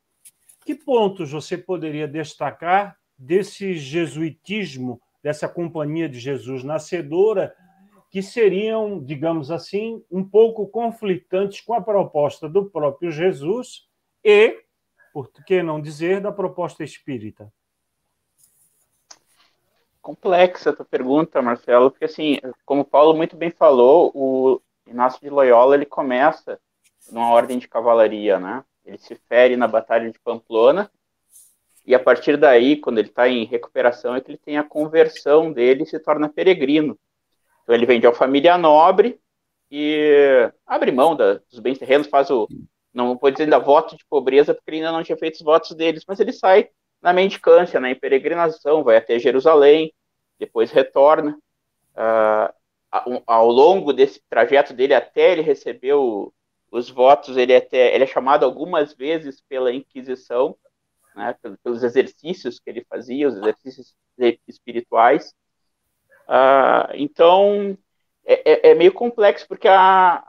Que 0.64 0.75
pontos 0.75 1.33
você 1.33 1.59
poderia 1.59 2.09
destacar 2.09 2.97
desse 3.18 3.75
jesuitismo, 3.75 5.00
dessa 5.23 5.49
companhia 5.49 6.09
de 6.09 6.18
Jesus 6.18 6.64
nascedora, 6.64 7.54
que 8.10 8.22
seriam, 8.22 9.02
digamos 9.02 9.50
assim, 9.50 10.02
um 10.10 10.25
pouco 10.25 10.66
conflitantes 10.66 11.60
com 11.60 11.75
a 11.75 11.80
proposta 11.80 12.48
do 12.48 12.66
próprio 12.66 13.10
Jesus 13.10 13.88
e, 14.25 14.62
por 15.12 15.30
que 15.30 15.62
não 15.62 15.80
dizer, 15.80 16.21
da 16.21 16.32
proposta 16.32 16.82
espírita? 16.84 17.52
complexa 20.06 20.71
a 20.71 20.73
tua 20.73 20.84
pergunta, 20.84 21.42
Marcelo, 21.42 21.90
porque 21.90 22.04
assim, 22.04 22.38
como 22.64 22.82
o 22.82 22.84
Paulo 22.84 23.12
muito 23.12 23.36
bem 23.36 23.50
falou, 23.50 24.12
o 24.14 24.62
Inácio 24.86 25.21
de 25.21 25.28
Loyola 25.28 25.75
ele 25.75 25.84
começa 25.84 26.60
numa 27.10 27.32
ordem 27.32 27.58
de 27.58 27.66
cavalaria, 27.66 28.38
né? 28.38 28.64
Ele 28.84 28.99
se 28.99 29.16
fere 29.28 29.56
na 29.56 29.66
Batalha 29.66 30.08
de 30.08 30.16
Pamplona 30.21 30.88
e 31.84 31.92
a 31.92 31.99
partir 31.99 32.36
daí, 32.36 32.76
quando 32.76 32.99
ele 32.99 33.08
está 33.08 33.28
em 33.28 33.45
recuperação, 33.47 34.14
é 34.14 34.21
que 34.21 34.30
ele 34.30 34.38
tem 34.38 34.56
a 34.56 34.62
conversão 34.62 35.52
dele 35.52 35.82
e 35.82 35.86
se 35.86 35.99
torna 35.99 36.28
peregrino. 36.28 36.97
Então 37.67 37.75
ele 37.75 37.85
vem 37.85 37.99
de 37.99 38.07
uma 38.07 38.15
família 38.15 38.57
nobre 38.57 39.21
e 39.69 40.49
abre 40.65 40.93
mão 40.93 41.17
da, 41.17 41.41
dos 41.50 41.59
bens 41.59 41.79
terrenos, 41.79 42.07
faz 42.07 42.31
o, 42.31 42.47
não 42.95 43.19
vou 43.19 43.29
dizer 43.29 43.43
ainda 43.43 43.59
voto 43.59 43.97
de 43.97 44.07
pobreza, 44.07 44.55
porque 44.55 44.71
ele 44.71 44.76
ainda 44.76 44.93
não 44.93 45.02
tinha 45.02 45.19
feito 45.19 45.35
os 45.35 45.43
votos 45.43 45.75
deles, 45.75 46.05
mas 46.07 46.21
ele 46.21 46.33
sai 46.33 46.71
na 47.02 47.13
mendicância, 47.13 47.81
né, 47.81 47.91
em 47.91 47.99
peregrinação, 47.99 48.85
vai 48.85 48.99
até 48.99 49.19
Jerusalém, 49.19 49.93
depois 50.39 50.71
retorna. 50.71 51.37
Uh, 51.93 52.55
ao 53.26 53.49
longo 53.49 53.93
desse 53.93 54.23
trajeto 54.31 54.73
dele 54.73 54.95
até 54.95 55.33
ele 55.33 55.43
receber 55.43 55.95
o, 55.95 56.33
os 56.71 56.89
votos, 56.89 57.37
ele, 57.37 57.55
até, 57.55 57.93
ele 57.95 58.05
é 58.05 58.07
chamado 58.07 58.45
algumas 58.45 58.95
vezes 58.95 59.43
pela 59.43 59.73
Inquisição, 59.73 60.57
né, 61.17 61.35
pelos 61.65 61.83
exercícios 61.83 62.61
que 62.61 62.71
ele 62.71 62.87
fazia, 62.89 63.26
os 63.26 63.37
exercícios 63.37 63.97
espirituais. 64.47 65.35
Uh, 66.28 66.93
então, 66.95 67.78
é, 68.25 68.69
é, 68.69 68.71
é, 68.71 68.75
meio 68.75 68.93
complexo, 68.93 69.47
porque 69.49 69.69
a, 69.69 70.25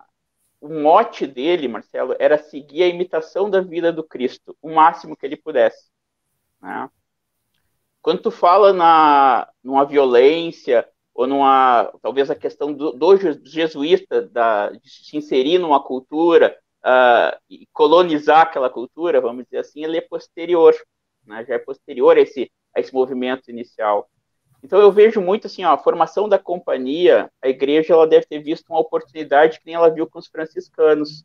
o 0.61 0.69
mote 0.69 1.25
dele, 1.25 1.67
Marcelo, 1.67 2.15
era 2.19 2.37
seguir 2.37 2.83
a 2.83 2.87
imitação 2.87 3.49
da 3.49 3.61
vida 3.61 3.91
do 3.91 4.03
Cristo, 4.03 4.55
o 4.61 4.73
máximo 4.73 5.15
que 5.15 5.25
ele 5.25 5.35
pudesse. 5.35 5.89
Né? 6.61 6.89
Quando 8.01 8.21
tu 8.21 8.31
fala 8.31 8.71
na, 8.71 9.49
numa 9.63 9.85
violência, 9.85 10.87
ou 11.13 11.25
numa, 11.25 11.91
talvez 12.01 12.29
a 12.29 12.35
questão 12.35 12.71
do, 12.71 12.91
do 12.91 13.17
jesuíta, 13.43 14.21
da, 14.21 14.69
de 14.69 14.87
se 14.87 15.17
inserir 15.17 15.57
numa 15.57 15.83
cultura, 15.83 16.57
uh, 16.85 17.37
e 17.49 17.67
colonizar 17.73 18.41
aquela 18.41 18.69
cultura, 18.69 19.19
vamos 19.19 19.45
dizer 19.45 19.57
assim, 19.59 19.83
ele 19.83 19.97
é 19.97 20.01
posterior, 20.01 20.75
né? 21.25 21.43
já 21.45 21.55
é 21.55 21.59
posterior 21.59 22.17
a 22.17 22.21
esse, 22.21 22.51
a 22.75 22.79
esse 22.79 22.93
movimento 22.93 23.49
inicial. 23.49 24.09
Então 24.63 24.79
eu 24.79 24.91
vejo 24.91 25.21
muito 25.21 25.47
assim, 25.47 25.63
ó, 25.63 25.73
a 25.73 25.77
formação 25.77 26.27
da 26.27 26.39
companhia, 26.39 27.31
a 27.41 27.47
igreja 27.47 27.93
ela 27.93 28.07
deve 28.07 28.25
ter 28.25 28.39
visto 28.39 28.69
uma 28.69 28.79
oportunidade 28.79 29.59
que 29.59 29.65
nem 29.65 29.75
ela 29.75 29.89
viu 29.89 30.07
com 30.07 30.19
os 30.19 30.27
franciscanos. 30.27 31.23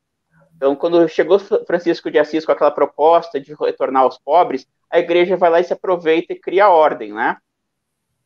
Então, 0.57 0.77
quando 0.77 1.09
chegou 1.09 1.39
Francisco 1.39 2.11
de 2.11 2.19
Assis 2.19 2.45
com 2.45 2.53
aquela 2.53 2.71
proposta 2.71 3.41
de 3.41 3.55
retornar 3.55 4.03
aos 4.03 4.19
pobres, 4.19 4.67
a 4.89 4.99
igreja 4.99 5.37
vai 5.37 5.51
lá 5.51 5.61
e 5.61 5.65
se 5.65 5.73
aproveita 5.73 6.33
e 6.33 6.39
cria 6.39 6.69
ordem, 6.69 7.13
né? 7.13 7.37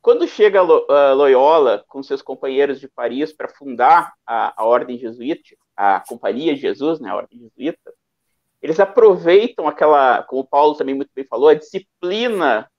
Quando 0.02 0.28
chega 0.28 0.62
Loyola 0.62 1.84
com 1.88 2.02
seus 2.02 2.22
companheiros 2.22 2.78
de 2.78 2.86
Paris 2.86 3.32
para 3.32 3.48
fundar 3.48 4.12
a, 4.24 4.62
a, 4.62 4.64
ordem 4.64 4.98
jesuíta, 4.98 5.42
a 5.76 5.98
Companhia 5.98 6.54
de 6.54 6.60
Jesus, 6.60 7.00
né, 7.00 7.10
a 7.10 7.16
ordem 7.16 7.40
jesuíta, 7.40 7.92
eles 8.62 8.78
aproveitam 8.78 9.66
aquela, 9.66 10.22
como 10.22 10.42
o 10.42 10.46
Paulo 10.46 10.76
também 10.76 10.94
muito 10.94 11.10
bem 11.12 11.24
falou, 11.24 11.48
a 11.48 11.54
disciplina 11.54 12.70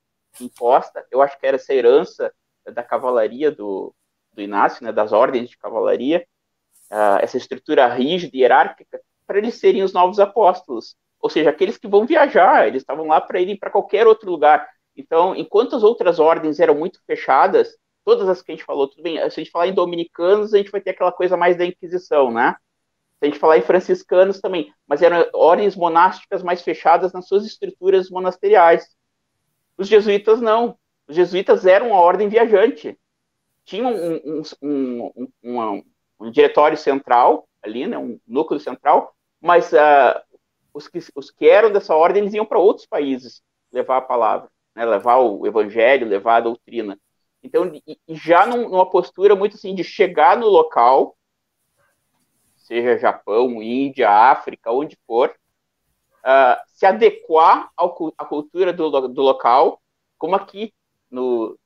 imposta. 0.42 1.06
Eu 1.12 1.22
acho 1.22 1.38
que 1.40 1.46
era 1.46 1.56
essa 1.58 1.74
herança 1.74 2.34
da 2.66 2.84
cavalaria 2.84 3.52
do, 3.52 3.94
do 4.34 4.42
Inácio, 4.42 4.84
né, 4.84 4.92
das 4.92 5.12
ordens 5.12 5.50
de 5.50 5.58
cavalaria, 5.58 6.26
uh, 6.92 7.20
essa 7.22 7.38
estrutura 7.38 7.88
rígida 7.88 8.36
e 8.36 8.42
hierárquica, 8.42 9.02
para 9.26 9.38
eles 9.38 9.56
serem 9.56 9.84
os 9.84 9.94
novos 9.94 10.20
apóstolos. 10.20 10.96
Ou 11.20 11.30
seja, 11.30 11.50
aqueles 11.50 11.78
que 11.78 11.88
vão 11.88 12.06
viajar, 12.06 12.68
eles 12.68 12.82
estavam 12.82 13.08
lá 13.08 13.20
para 13.20 13.42
irem 13.42 13.58
para 13.58 13.72
qualquer 13.72 14.08
outro 14.08 14.30
lugar. 14.30 14.68
Então, 14.96 15.36
enquanto 15.36 15.76
as 15.76 15.84
outras 15.84 16.20
ordens 16.20 16.60
eram 16.60 16.76
muito 16.76 17.00
fechadas, 17.06 17.76
todas 18.06 18.30
as 18.30 18.42
que 18.42 18.52
a 18.52 18.56
gente 18.56 18.66
falou, 18.66 18.88
tudo 18.88 19.04
bem, 19.04 19.18
se 19.18 19.22
a 19.22 19.30
gente 19.30 19.52
falar 19.52 19.68
em 19.68 19.74
dominicanos, 19.74 20.54
a 20.54 20.58
gente 20.58 20.72
vai 20.72 20.82
ter 20.82 20.92
aquela 20.92 21.12
coisa 21.12 21.36
mais 21.36 21.58
da 21.58 21.66
Inquisição, 21.66 22.32
né? 22.32 22.56
Se 23.20 23.26
a 23.26 23.26
gente 23.26 23.40
falar 23.40 23.58
em 23.58 23.64
franciscanos 23.64 24.40
também, 24.40 24.72
mas 24.88 25.02
eram 25.02 25.28
ordens 25.34 25.76
monásticas 25.76 26.44
mais 26.44 26.62
fechadas 26.62 27.12
nas 27.12 27.28
suas 27.28 27.46
estruturas 27.46 28.10
monasteriais. 28.10 28.88
Os 29.78 29.88
jesuítas 29.88 30.42
não. 30.42 30.78
Os 31.08 31.16
jesuítas 31.16 31.66
eram 31.66 31.88
uma 31.88 32.00
ordem 32.00 32.28
viajante. 32.28 32.98
Tinham 33.64 33.94
um, 33.94 34.42
um, 34.62 35.12
um, 35.44 35.84
um, 36.20 36.32
diretório 36.32 36.78
central 36.78 37.48
ali, 37.62 37.86
né, 37.86 37.98
um 37.98 38.20
núcleo 38.28 38.60
central, 38.60 39.14
mas 39.42 39.72
uh, 39.74 40.22
os, 40.74 40.88
que, 40.88 41.00
os 41.16 41.30
que 41.30 41.50
eram 41.50 41.72
dessa 41.72 41.94
ordem, 41.94 42.24
eles 42.24 42.34
iam 42.34 42.46
para 42.46 42.60
outros 42.60 42.86
países 42.86 43.42
levar 43.72 43.98
a 43.98 44.02
palavra, 44.02 44.50
né, 44.74 44.86
levar 44.86 45.18
o 45.18 45.46
evangelho, 45.46 46.08
levar 46.08 46.38
a 46.38 46.42
doutrina. 46.42 46.98
Então, 47.44 47.74
e, 47.86 48.00
e 48.08 48.16
já 48.16 48.46
num, 48.46 48.70
numa 48.70 48.90
postura 48.90 49.36
muito 49.36 49.56
assim 49.56 49.76
de 49.76 49.84
chegar 49.84 50.38
no 50.38 50.48
local, 50.48 51.18
seja 52.56 52.98
Japão, 52.98 53.62
Índia, 53.62 54.10
África, 54.10 54.72
onde 54.72 54.98
for, 55.06 55.34
uh, 56.28 56.62
se 56.68 56.86
adequar 56.86 57.72
ao, 57.78 58.14
à 58.18 58.26
cultura 58.26 58.74
do, 58.74 59.08
do 59.08 59.22
local, 59.22 59.82
como 60.18 60.36
aqui 60.36 60.74
no, 61.10 61.58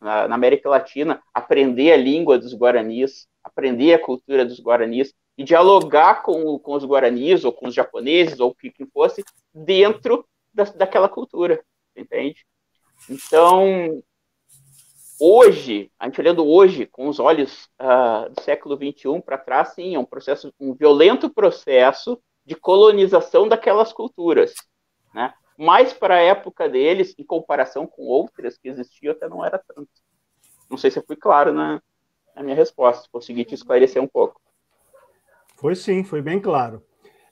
na, 0.00 0.28
na, 0.28 0.34
América 0.36 0.70
Latina, 0.70 1.20
aprender 1.34 1.92
a 1.92 1.96
língua 1.96 2.38
dos 2.38 2.54
guaranis, 2.54 3.26
aprender 3.42 3.94
a 3.94 3.98
cultura 3.98 4.44
dos 4.44 4.60
guaranis, 4.60 5.12
e 5.36 5.42
dialogar 5.42 6.22
com, 6.22 6.58
com 6.58 6.74
os 6.74 6.84
guaranis, 6.84 7.44
ou 7.44 7.52
com 7.52 7.66
os 7.66 7.74
japoneses, 7.74 8.38
ou 8.38 8.50
o 8.50 8.54
que, 8.54 8.70
que 8.70 8.86
fosse, 8.86 9.24
dentro 9.52 10.26
da, 10.54 10.64
daquela 10.64 11.08
cultura, 11.08 11.64
entende? 11.96 12.46
Então, 13.08 14.02
hoje, 15.18 15.90
a 15.98 16.04
gente 16.04 16.20
olhando 16.20 16.46
hoje, 16.46 16.86
com 16.86 17.08
os 17.08 17.18
olhos 17.18 17.68
uh, 17.80 18.30
do 18.30 18.42
século 18.42 18.76
XXI 18.76 19.20
para 19.24 19.38
trás, 19.38 19.70
sim, 19.70 19.94
é 19.94 19.98
um 19.98 20.04
processo, 20.04 20.52
um 20.60 20.74
violento 20.74 21.30
processo 21.30 22.22
de 22.44 22.54
colonização 22.54 23.48
daquelas 23.48 23.92
culturas, 23.92 24.54
né? 25.14 25.32
Mas 25.56 25.92
para 25.92 26.16
a 26.16 26.20
época 26.20 26.68
deles, 26.68 27.14
em 27.18 27.24
comparação 27.24 27.86
com 27.86 28.02
outras 28.02 28.58
que 28.58 28.68
existiam, 28.68 29.12
até 29.12 29.28
não 29.28 29.44
era 29.44 29.58
tanto. 29.58 29.88
Não 30.68 30.76
sei 30.76 30.90
se 30.90 30.98
eu 30.98 31.04
fui 31.06 31.16
claro 31.16 31.52
na, 31.52 31.80
na 32.34 32.42
minha 32.42 32.56
resposta, 32.56 33.08
consegui 33.12 33.44
te 33.44 33.54
esclarecer 33.54 34.02
um 34.02 34.08
pouco. 34.08 34.40
Foi 35.56 35.76
sim, 35.76 36.02
foi 36.02 36.22
bem 36.22 36.40
claro. 36.40 36.82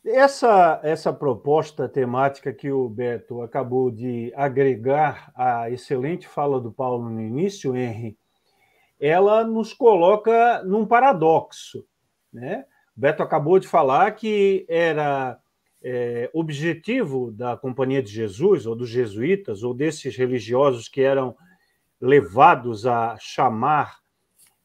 Essa, 0.05 0.81
essa 0.83 1.13
proposta 1.13 1.89
temática 1.89 2.53
que 2.53 2.71
o 2.71 2.89
Beto 2.89 3.43
acabou 3.43 3.91
de 3.91 4.33
agregar 4.35 5.31
à 5.35 5.71
excelente 5.71 6.27
fala 6.29 6.61
do 6.61 6.73
Paulo 6.73 7.11
no 7.11 7.21
início, 7.21 7.77
Henry, 7.77 8.17
ela 8.99 9.45
nos 9.45 9.75
coloca 9.75 10.63
num 10.63 10.87
paradoxo. 10.87 11.85
Né? 12.33 12.65
Beto 12.97 13.23
acabou 13.23 13.59
de 13.59 13.69
falar 13.69 14.13
que 14.13 14.67
era 14.69 15.39
é, 15.83 16.31
objetivo 16.33 17.31
da 17.31 17.57
Companhia 17.57 18.03
de 18.03 18.11
Jesus, 18.11 18.67
ou 18.67 18.75
dos 18.75 18.89
jesuítas, 18.89 19.63
ou 19.63 19.73
desses 19.73 20.17
religiosos 20.17 20.89
que 20.89 21.01
eram 21.01 21.37
levados 22.01 22.87
a 22.87 23.17
chamar 23.19 23.99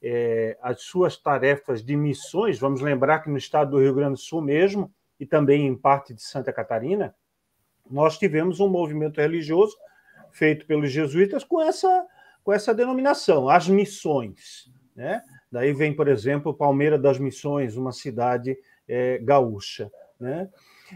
é, 0.02 0.58
as 0.62 0.82
suas 0.82 1.18
tarefas 1.18 1.84
de 1.84 1.96
missões. 1.96 2.60
Vamos 2.60 2.82
lembrar 2.82 3.20
que 3.20 3.30
no 3.30 3.38
estado 3.38 3.72
do 3.72 3.80
Rio 3.80 3.94
Grande 3.94 4.14
do 4.14 4.20
Sul 4.20 4.42
mesmo, 4.42 4.94
e 5.20 5.26
também 5.26 5.66
em 5.66 5.76
parte 5.76 6.14
de 6.14 6.22
Santa 6.22 6.52
Catarina, 6.52 7.16
nós 7.90 8.18
tivemos 8.18 8.60
um 8.60 8.68
movimento 8.68 9.22
religioso 9.22 9.76
feito 10.32 10.66
pelos 10.66 10.92
jesuítas 10.92 11.44
com 11.44 11.62
essa 11.62 12.06
com 12.46 12.54
essa 12.54 12.76
denominação, 12.76 13.50
as 13.50 13.68
missões. 13.68 14.72
Né? 14.96 15.20
Daí 15.52 15.74
vem, 15.74 15.94
por 15.94 16.08
exemplo, 16.08 16.54
Palmeira 16.54 16.98
das 16.98 17.18
Missões, 17.20 17.78
uma 17.78 17.92
cidade 17.92 18.58
é, 18.88 19.20
gaúcha. 19.20 19.92
Né? 20.20 20.50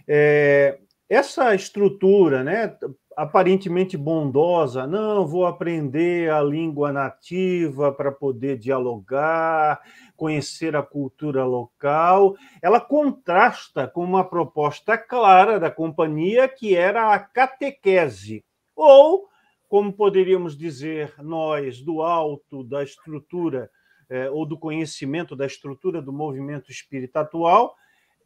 É, 0.08 0.80
essa 1.08 1.56
estrutura, 1.56 2.44
né, 2.44 2.78
aparentemente 3.18 3.98
bondosa, 3.98 4.88
não, 4.88 5.28
vou 5.28 5.46
aprender 5.46 6.32
a 6.32 6.42
língua 6.42 6.94
nativa 6.94 7.92
para 7.92 8.12
poder 8.12 8.58
dialogar, 8.58 9.82
conhecer 10.16 10.76
a 10.76 10.84
cultura 10.84 11.44
local, 11.44 12.36
ela 12.62 12.80
contrasta 12.80 13.88
com 13.88 14.04
uma 14.04 14.24
proposta 14.24 14.98
clara 14.98 15.60
da 15.60 15.72
companhia 15.72 16.48
que 16.48 16.76
era 16.76 17.14
a 17.14 17.20
catequese, 17.20 18.46
ou, 18.76 19.28
como 19.68 19.92
poderíamos 19.92 20.58
dizer 20.58 21.14
nós, 21.18 21.82
do 21.82 22.02
alto 22.02 22.64
da 22.64 22.84
estrutura 22.84 23.70
eh, 24.10 24.30
ou 24.30 24.46
do 24.46 24.58
conhecimento 24.58 25.36
da 25.36 25.46
estrutura 25.46 26.02
do 26.02 26.12
movimento 26.12 26.72
espírita 26.72 27.20
atual, 27.20 27.76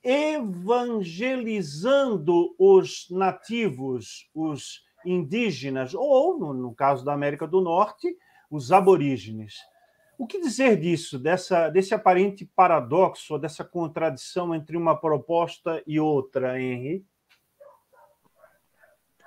evangelizando 0.03 2.55
os 2.57 3.07
nativos, 3.09 4.29
os 4.33 4.83
indígenas, 5.05 5.93
ou, 5.93 6.37
no, 6.37 6.53
no, 6.53 6.73
caso 6.73 7.03
da 7.05 7.13
América 7.13 7.47
do 7.47 7.61
Norte, 7.61 8.17
os 8.49 8.71
aborígenes. 8.71 9.55
O 10.17 10.27
que 10.27 10.39
dizer 10.39 10.79
disso, 10.79 11.19
dessa, 11.19 11.69
desse 11.69 11.93
aparente 11.93 12.45
paradoxo, 12.55 13.37
dessa 13.37 13.63
contradição 13.63 14.53
entre 14.53 14.77
uma 14.77 14.95
proposta 14.95 15.81
e 15.87 15.99
outra, 15.99 16.61
Henry? 16.61 17.03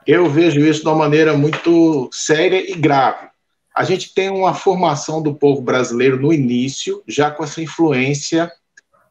Eu 0.06 0.30
vejo 0.30 0.60
isso 0.60 0.82
de 0.82 0.88
uma 0.88 0.94
maneira 0.94 1.36
muito 1.36 2.08
séria 2.12 2.70
e 2.70 2.76
grave. 2.76 3.28
A 3.76 3.84
gente 3.84 4.14
tem 4.14 4.30
uma 4.30 4.54
formação 4.54 5.22
do 5.22 5.34
povo 5.34 5.60
brasileiro 5.60 6.18
no 6.18 6.32
início, 6.32 7.02
já 7.06 7.30
com 7.30 7.44
essa 7.44 7.60
influência 7.60 8.50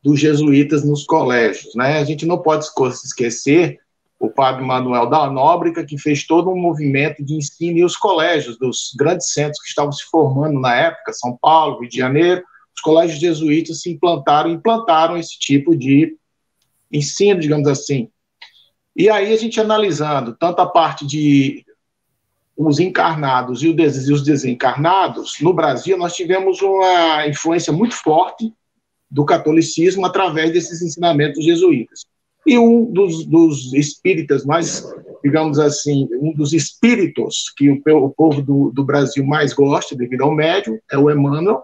dos 0.03 0.19
jesuítas 0.19 0.83
nos 0.83 1.03
colégios. 1.03 1.75
Né? 1.75 1.99
A 1.99 2.03
gente 2.03 2.25
não 2.25 2.39
pode 2.39 2.65
esquecer 3.03 3.79
o 4.19 4.27
padre 4.27 4.65
Manuel 4.65 5.07
da 5.07 5.29
Nóbrega, 5.29 5.85
que 5.85 5.99
fez 5.99 6.25
todo 6.25 6.49
um 6.49 6.57
movimento 6.57 7.23
de 7.23 7.35
ensino 7.35 7.77
e 7.77 7.83
os 7.83 7.95
colégios 7.95 8.57
dos 8.57 8.91
grandes 8.97 9.31
centros 9.31 9.61
que 9.61 9.67
estavam 9.67 9.91
se 9.91 10.03
formando 10.05 10.59
na 10.59 10.73
época, 10.73 11.13
São 11.13 11.37
Paulo, 11.39 11.81
Rio 11.81 11.89
de 11.89 11.97
Janeiro, 11.97 12.43
os 12.75 12.81
colégios 12.81 13.19
jesuítas 13.19 13.81
se 13.81 13.91
implantaram, 13.91 14.49
implantaram 14.49 15.15
esse 15.15 15.37
tipo 15.37 15.75
de 15.75 16.17
ensino, 16.91 17.39
digamos 17.39 17.67
assim. 17.67 18.09
E 18.95 19.09
aí 19.09 19.31
a 19.31 19.37
gente 19.37 19.59
analisando 19.59 20.35
tanto 20.35 20.59
a 20.59 20.65
parte 20.65 21.05
de 21.05 21.64
os 22.57 22.79
encarnados 22.79 23.61
e 23.63 23.69
os 23.69 24.23
desencarnados, 24.23 25.37
no 25.41 25.53
Brasil 25.53 25.97
nós 25.97 26.15
tivemos 26.15 26.61
uma 26.61 27.27
influência 27.27 27.73
muito 27.73 27.95
forte 27.95 28.53
do 29.11 29.25
catolicismo 29.25 30.05
através 30.05 30.51
desses 30.51 30.81
ensinamentos 30.81 31.43
jesuítas. 31.43 32.05
E 32.45 32.57
um 32.57 32.85
dos, 32.85 33.25
dos 33.25 33.73
espíritas 33.73 34.45
mais, 34.45 34.87
digamos 35.23 35.59
assim, 35.59 36.07
um 36.21 36.31
dos 36.31 36.53
espíritos 36.53 37.51
que 37.57 37.69
o, 37.69 37.81
o 38.03 38.09
povo 38.09 38.41
do, 38.41 38.71
do, 38.71 38.83
Brasil 38.83 39.25
mais 39.25 39.51
gosta, 39.51 39.95
devido 39.95 40.21
ao 40.21 40.33
médium, 40.33 40.77
é 40.91 40.97
o 40.97 41.09
Emmanuel, 41.09 41.63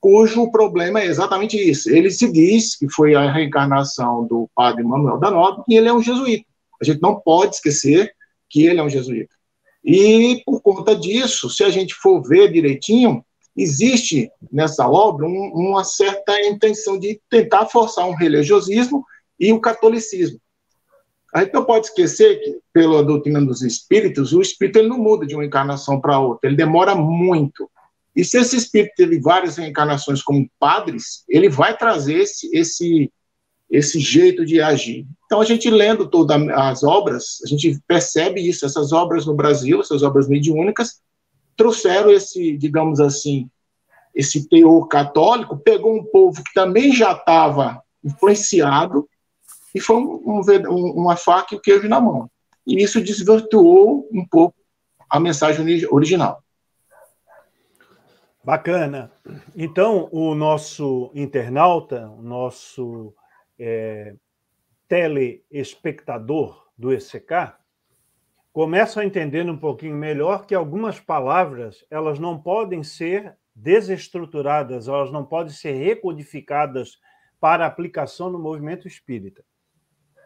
cujo 0.00 0.50
problema 0.50 1.00
é 1.00 1.06
exatamente 1.06 1.56
isso. 1.56 1.88
Ele 1.90 2.10
se 2.10 2.30
diz 2.32 2.76
que 2.76 2.90
foi 2.90 3.14
a 3.14 3.30
reencarnação 3.30 4.26
do 4.26 4.50
padre 4.54 4.82
Manuel 4.82 5.18
da 5.18 5.30
Nobre 5.30 5.62
e 5.68 5.76
ele 5.76 5.88
é 5.88 5.92
um 5.92 6.02
jesuíta. 6.02 6.44
A 6.80 6.84
gente 6.84 7.00
não 7.00 7.20
pode 7.20 7.56
esquecer 7.56 8.12
que 8.48 8.66
ele 8.66 8.80
é 8.80 8.82
um 8.82 8.90
jesuíta. 8.90 9.34
E 9.84 10.42
por 10.44 10.60
conta 10.60 10.94
disso, 10.94 11.48
se 11.48 11.64
a 11.64 11.70
gente 11.70 11.94
for 11.94 12.22
ver 12.22 12.52
direitinho, 12.52 13.24
existe 13.56 14.30
nessa 14.50 14.88
obra 14.88 15.26
um, 15.26 15.52
uma 15.54 15.84
certa 15.84 16.40
intenção 16.46 16.98
de 16.98 17.20
tentar 17.28 17.66
forçar 17.66 18.06
um 18.08 18.14
religiosismo 18.14 19.04
e 19.38 19.52
o 19.52 19.60
catolicismo. 19.60 20.40
A 21.34 21.42
gente 21.42 21.54
não 21.54 21.64
pode 21.64 21.86
esquecer 21.86 22.40
que, 22.40 22.58
pela 22.72 23.04
doutrina 23.04 23.40
dos 23.44 23.62
espíritos, 23.62 24.32
o 24.32 24.40
espírito 24.40 24.78
ele 24.78 24.88
não 24.88 24.98
muda 24.98 25.26
de 25.26 25.34
uma 25.34 25.44
encarnação 25.44 26.00
para 26.00 26.18
outra, 26.18 26.48
ele 26.48 26.56
demora 26.56 26.94
muito. 26.94 27.70
E 28.14 28.24
se 28.24 28.38
esse 28.38 28.56
espírito 28.56 28.94
teve 28.96 29.20
várias 29.20 29.56
reencarnações 29.56 30.22
como 30.22 30.50
padres, 30.58 31.24
ele 31.28 31.48
vai 31.48 31.76
trazer 31.76 32.18
esse, 32.18 32.50
esse, 32.52 33.12
esse 33.70 34.00
jeito 34.00 34.44
de 34.44 34.60
agir. 34.60 35.06
Então, 35.24 35.40
a 35.40 35.44
gente 35.44 35.70
lendo 35.70 36.08
todas 36.08 36.36
as 36.48 36.82
obras, 36.82 37.38
a 37.44 37.48
gente 37.48 37.80
percebe 37.86 38.40
isso. 38.40 38.66
Essas 38.66 38.92
obras 38.92 39.24
no 39.24 39.34
Brasil, 39.34 39.80
essas 39.80 40.02
obras 40.02 40.28
mediúnicas, 40.28 41.00
trouxeram 41.56 42.10
esse, 42.10 42.56
digamos 42.56 43.00
assim, 43.00 43.48
esse 44.14 44.48
teor 44.48 44.88
católico, 44.88 45.56
pegou 45.56 45.94
um 45.94 46.04
povo 46.04 46.42
que 46.42 46.52
também 46.52 46.92
já 46.92 47.12
estava 47.12 47.80
influenciado 48.02 49.08
e 49.72 49.78
foi 49.78 49.96
um, 49.96 50.20
um, 50.26 50.92
uma 50.96 51.16
faca 51.16 51.54
e 51.54 51.58
o 51.58 51.60
queijo 51.60 51.88
na 51.88 52.00
mão. 52.00 52.28
E 52.66 52.82
isso 52.82 53.00
desvirtuou 53.00 54.08
um 54.12 54.26
pouco 54.26 54.56
a 55.08 55.20
mensagem 55.20 55.86
original. 55.90 56.42
Bacana. 58.42 59.12
Então, 59.54 60.08
o 60.10 60.34
nosso 60.34 61.10
internauta, 61.14 62.08
o 62.08 62.22
nosso 62.22 63.14
é, 63.60 64.14
telespectador 64.88 66.66
do 66.76 66.92
ECK, 66.92 67.52
começam 68.52 69.02
a 69.02 69.06
entender 69.06 69.48
um 69.48 69.56
pouquinho 69.56 69.94
melhor 69.94 70.46
que 70.46 70.54
algumas 70.54 70.98
palavras 70.98 71.84
elas 71.90 72.18
não 72.18 72.40
podem 72.40 72.82
ser 72.82 73.36
desestruturadas, 73.54 74.88
elas 74.88 75.12
não 75.12 75.24
podem 75.24 75.52
ser 75.52 75.72
recodificadas 75.72 76.98
para 77.38 77.66
aplicação 77.66 78.30
no 78.30 78.38
movimento 78.38 78.88
espírita. 78.88 79.44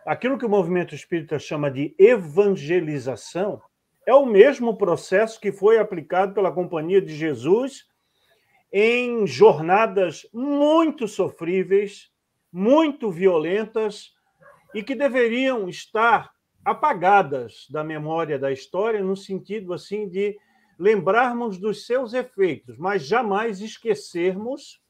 Aquilo 0.07 0.38
que 0.38 0.47
o 0.47 0.51
movimento 0.51 0.94
espírita 0.94 1.38
chama 1.38 1.70
de 1.70 1.94
evangelização 1.99 3.61
é 4.07 4.14
o 4.14 4.27
mesmo 4.27 4.77
processo 4.77 5.40
que 5.40 5.51
foi 5.51 5.79
aplicado 5.79 6.35
pela 6.35 6.53
Companhia 6.53 7.01
de 7.01 7.14
Jesus 7.14 7.87
em 8.73 9.27
jornadas 9.27 10.27
muito 10.33 11.09
sofríveis, 11.09 12.11
muito 12.55 13.11
violentas 13.11 14.14
e 14.73 14.81
que 14.81 14.95
deveriam 14.95 15.69
estar 15.69 16.33
apagadas 16.64 17.67
da 17.69 17.83
memória 17.83 18.38
da 18.38 18.53
história, 18.53 19.03
no 19.03 19.17
sentido 19.17 19.73
assim 19.73 20.09
de 20.09 20.38
lembrarmos 20.79 21.59
dos 21.59 21.85
seus 21.85 22.14
efeitos, 22.14 22.79
mas 22.79 23.05
jamais 23.05 23.61
esquecermos 23.61 24.81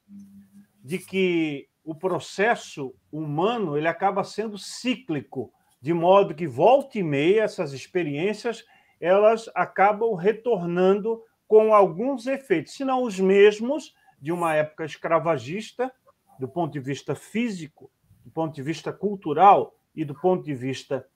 de 0.85 0.99
que 0.99 1.67
o 1.83 1.95
processo 1.95 2.95
humano 3.11 3.79
ele 3.79 3.89
acaba 3.89 4.23
sendo 4.25 4.59
cíclico, 4.59 5.51
de 5.81 5.95
modo 5.95 6.35
que 6.35 6.47
volta 6.47 6.99
e 6.99 7.03
meia 7.03 7.45
essas 7.45 7.73
experiências 7.73 8.63
elas 9.01 9.51
acabam 9.55 10.15
retornando 10.15 11.23
com 11.49 11.75
alguns 11.75 12.27
efeitos, 12.27 12.75
se 12.75 12.85
não 12.85 13.03
os 13.03 13.19
mesmos 13.19 13.95
de 14.21 14.33
uma 14.33 14.55
época 14.55 14.85
escravagista, 14.85 15.91
do 16.39 16.49
ponto 16.49 16.73
de 16.73 16.81
vista 16.81 17.15
físico, 17.15 17.91
do 18.25 18.31
ponto 18.31 18.55
de 18.55 18.63
vista 18.63 18.93
cultural 18.93 19.75
e 19.95 20.05
do 20.05 20.15
ponto 20.15 20.45
de 20.45 20.55
vista 20.55 21.07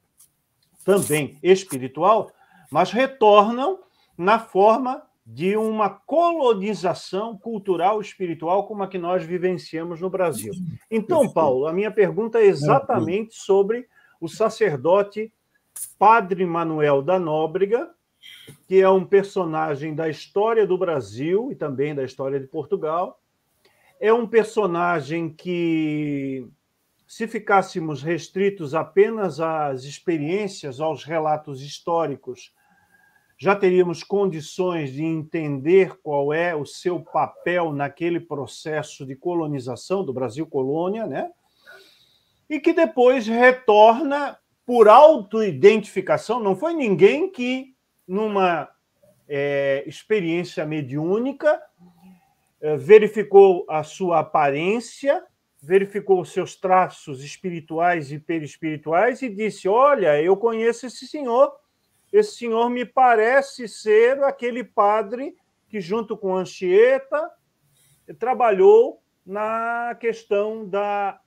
também 0.84 1.38
espiritual, 1.42 2.30
mas 2.70 2.90
retornam 2.90 3.80
na 4.16 4.38
forma 4.38 5.02
de 5.30 5.56
uma 5.58 5.90
colonização 5.90 7.36
cultural 7.36 8.00
espiritual 8.00 8.66
como 8.66 8.82
a 8.82 8.88
que 8.88 8.96
nós 8.96 9.22
vivenciamos 9.22 10.00
no 10.00 10.08
Brasil. 10.08 10.54
Então, 10.90 11.30
Paulo, 11.30 11.66
a 11.66 11.72
minha 11.72 11.90
pergunta 11.90 12.38
é 12.38 12.46
exatamente 12.46 13.34
sobre 13.34 13.86
o 14.18 14.26
sacerdote 14.26 15.30
Padre 15.98 16.46
Manuel 16.46 17.02
da 17.02 17.18
Nóbrega, 17.18 17.90
que 18.66 18.80
é 18.80 18.88
um 18.88 19.04
personagem 19.04 19.94
da 19.94 20.08
história 20.08 20.66
do 20.66 20.78
Brasil 20.78 21.52
e 21.52 21.54
também 21.54 21.94
da 21.94 22.04
história 22.04 22.40
de 22.40 22.46
Portugal. 22.46 23.20
É 24.00 24.12
um 24.12 24.26
personagem 24.26 25.28
que 25.28 26.46
se 27.06 27.26
ficássemos 27.26 28.02
restritos 28.02 28.74
apenas 28.74 29.40
às 29.40 29.84
experiências, 29.84 30.78
aos 30.78 31.04
relatos 31.04 31.62
históricos, 31.62 32.52
já 33.38 33.56
teríamos 33.56 34.02
condições 34.02 34.92
de 34.92 35.04
entender 35.04 35.96
qual 36.02 36.32
é 36.32 36.54
o 36.54 36.66
seu 36.66 37.00
papel 37.00 37.72
naquele 37.72 38.20
processo 38.20 39.06
de 39.06 39.16
colonização 39.16 40.04
do 40.04 40.12
Brasil 40.12 40.46
colônia, 40.46 41.06
né? 41.06 41.30
E 42.50 42.60
que 42.60 42.72
depois 42.72 43.26
retorna 43.26 44.38
por 44.66 44.88
autoidentificação. 44.88 46.40
Não 46.40 46.54
foi 46.54 46.74
ninguém 46.74 47.30
que, 47.30 47.74
numa 48.06 48.68
é, 49.28 49.82
experiência 49.86 50.66
mediúnica, 50.66 51.62
verificou 52.60 53.64
a 53.68 53.82
sua 53.82 54.20
aparência 54.20 55.24
verificou 55.60 56.24
seus 56.24 56.54
traços 56.54 57.22
espirituais 57.22 58.12
e 58.12 58.18
perispirituais 58.18 59.22
e 59.22 59.28
disse: 59.28 59.68
Olha, 59.68 60.20
eu 60.22 60.36
conheço 60.36 60.86
esse 60.86 61.06
senhor, 61.06 61.52
esse 62.12 62.36
senhor 62.36 62.70
me 62.70 62.84
parece 62.84 63.68
ser 63.68 64.22
aquele 64.22 64.62
padre 64.62 65.36
que, 65.68 65.80
junto 65.80 66.16
com 66.16 66.34
Anchieta, 66.34 67.30
trabalhou 68.18 69.02
na 69.26 69.94
questão 70.00 70.66
da, 70.66 71.20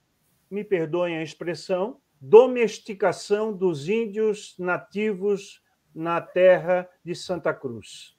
me 0.50 0.64
perdoem 0.64 1.18
a 1.18 1.24
expressão, 1.24 2.00
domesticação 2.20 3.54
dos 3.54 3.88
índios 3.88 4.56
nativos 4.58 5.62
na 5.94 6.20
terra 6.20 6.90
de 7.04 7.14
Santa 7.14 7.54
Cruz. 7.54 8.18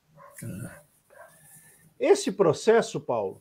Esse 2.03 2.33
processo, 2.33 3.01
Paulo, 3.01 3.41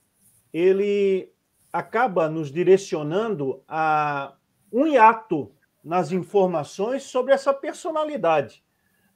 ele 0.54 1.34
acaba 1.74 2.30
nos 2.30 2.52
direcionando 2.52 3.63
a 3.67 4.36
um 4.71 4.86
hiato 4.86 5.52
nas 5.84 6.12
informações 6.12 7.02
sobre 7.02 7.34
essa 7.34 7.56
personalidade. 7.56 8.63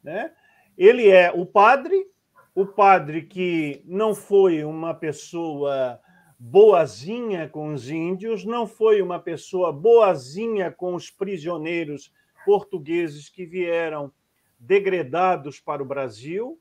Né? 0.03 0.33
Ele 0.75 1.07
é 1.11 1.31
o 1.31 1.45
padre, 1.45 2.07
o 2.55 2.65
padre 2.65 3.21
que 3.21 3.83
não 3.85 4.15
foi 4.15 4.63
uma 4.63 4.95
pessoa 4.95 6.01
boazinha 6.39 7.47
com 7.47 7.71
os 7.71 7.87
índios, 7.91 8.45
não 8.45 8.65
foi 8.65 8.99
uma 8.99 9.19
pessoa 9.19 9.71
boazinha 9.71 10.71
com 10.71 10.95
os 10.95 11.11
prisioneiros 11.11 12.11
portugueses 12.43 13.29
que 13.29 13.45
vieram 13.45 14.11
degredados 14.57 15.59
para 15.59 15.83
o 15.83 15.85
Brasil, 15.85 16.59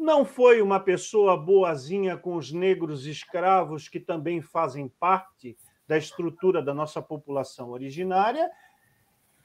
não 0.00 0.24
foi 0.24 0.62
uma 0.62 0.80
pessoa 0.80 1.36
boazinha 1.36 2.16
com 2.16 2.34
os 2.34 2.50
negros 2.50 3.04
escravos 3.04 3.86
que 3.86 4.00
também 4.00 4.40
fazem 4.40 4.88
parte 4.88 5.58
da 5.86 5.98
estrutura 5.98 6.62
da 6.62 6.72
nossa 6.72 7.02
população 7.02 7.68
originária, 7.68 8.50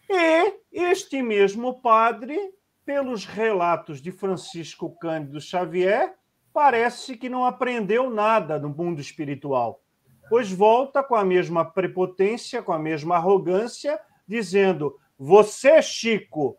e 0.09 0.53
este 0.71 1.21
mesmo 1.21 1.81
padre, 1.81 2.39
pelos 2.85 3.25
relatos 3.25 4.01
de 4.01 4.13
Francisco 4.13 4.95
Cândido 4.97 5.41
Xavier, 5.41 6.15
parece 6.53 7.17
que 7.17 7.27
não 7.27 7.43
aprendeu 7.43 8.09
nada 8.09 8.57
no 8.57 8.69
mundo 8.69 9.01
espiritual, 9.01 9.81
pois 10.29 10.49
volta 10.49 11.03
com 11.03 11.15
a 11.15 11.25
mesma 11.25 11.65
prepotência, 11.65 12.63
com 12.63 12.71
a 12.71 12.79
mesma 12.79 13.17
arrogância, 13.17 13.99
dizendo: 14.25 14.97
Você, 15.17 15.81
Chico, 15.81 16.57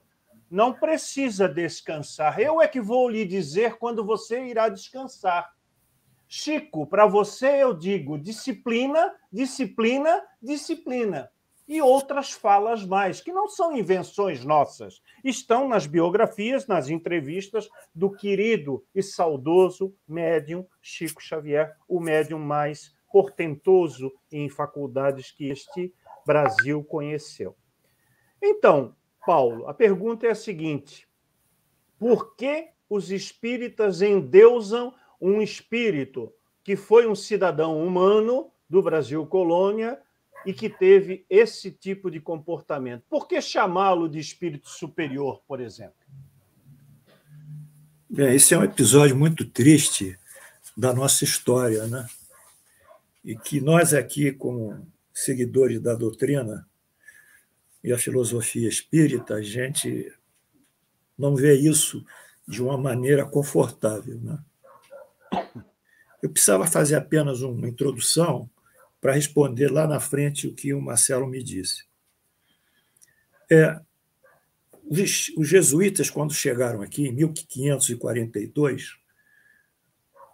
não 0.51 0.73
precisa 0.73 1.49
descansar. 1.49 2.41
Eu 2.41 2.61
é 2.61 2.69
que 2.69 2.81
vou 2.81 3.09
lhe 3.09 3.25
dizer 3.25 3.77
quando 3.79 4.05
você 4.05 4.45
irá 4.45 4.69
descansar. 4.69 5.55
Chico, 6.29 6.87
para 6.87 7.07
você 7.07 7.63
eu 7.63 7.73
digo 7.73 8.19
disciplina, 8.19 9.15
disciplina, 9.33 10.23
disciplina 10.43 11.31
e 11.69 11.83
outras 11.83 12.31
falas 12.31 12.85
mais, 12.85 13.21
que 13.21 13.33
não 13.33 13.49
são 13.49 13.77
invenções 13.77 14.45
nossas, 14.45 15.03
estão 15.25 15.69
nas 15.69 15.87
biografias, 15.87 16.67
nas 16.67 16.89
entrevistas 16.89 17.69
do 17.95 18.11
querido 18.11 18.85
e 18.95 19.03
saudoso 19.03 19.95
médium 20.07 20.65
Chico 20.81 21.21
Xavier, 21.21 21.77
o 21.89 21.99
médium 21.99 22.39
mais 22.39 22.95
portentoso 23.11 24.13
em 24.31 24.49
faculdades 24.49 25.33
que 25.33 25.49
este 25.49 25.93
Brasil 26.25 26.85
conheceu. 26.85 27.57
Então, 28.43 28.95
Paulo, 29.27 29.69
a 29.69 29.75
pergunta 29.75 30.27
é 30.27 30.31
a 30.31 30.35
seguinte: 30.35 31.07
por 31.99 32.37
que 32.37 32.69
os 32.89 33.11
espíritas 33.11 34.01
endeusam 34.01 34.95
um 35.21 35.43
espírito 35.43 36.33
que 36.63 36.77
foi 36.77 37.07
um 37.07 37.15
cidadão 37.15 37.85
humano 37.85 38.51
do 38.69 38.83
Brasil 38.83 39.27
colônia 39.27 40.01
e 40.45 40.53
que 40.53 40.69
teve 40.69 41.25
esse 41.29 41.71
tipo 41.71 42.11
de 42.11 42.21
comportamento. 42.21 43.03
Por 43.09 43.27
que 43.27 43.41
chamá-lo 43.41 44.09
de 44.09 44.19
espírito 44.19 44.69
superior, 44.69 45.43
por 45.47 45.61
exemplo? 45.61 45.95
Bem, 48.09 48.35
esse 48.35 48.55
é 48.55 48.59
um 48.59 48.63
episódio 48.63 49.17
muito 49.17 49.45
triste 49.45 50.17
da 50.77 50.93
nossa 50.93 51.25
história, 51.25 51.87
né? 51.87 52.07
E 53.25 53.37
que 53.37 53.61
nós 53.61 53.93
aqui, 53.93 54.31
como 54.31 54.87
seguidores 55.13 55.81
da 55.81 55.95
doutrina 55.95 56.69
e 57.87 57.93
a 57.93 57.99
filosofia 57.99 58.69
espírita, 58.69 59.35
a 59.35 59.41
gente 59.41 60.13
não 61.17 61.37
vê 61.37 61.55
isso 61.55 62.05
de 62.47 62.61
uma 62.61 62.77
maneira 62.77 63.25
confortável, 63.25 64.21
né? 64.21 64.39
Eu 66.21 66.29
precisava 66.29 66.67
fazer 66.67 66.97
apenas 66.97 67.43
uma 67.43 67.69
introdução 67.69 68.51
para 69.01 69.13
responder 69.13 69.71
lá 69.71 69.87
na 69.87 70.01
frente 70.01 70.49
o 70.49 70.53
que 70.53 70.75
o 70.75 70.81
Marcelo 70.81 71.29
me 71.29 71.41
disse. 71.41 71.85
É, 73.49 73.81
os, 74.91 75.33
os 75.37 75.49
jesuítas, 75.49 76.11
quando 76.11 76.35
chegaram 76.35 76.83
aqui, 76.83 77.07
em 77.07 77.13
1542, 77.13 78.97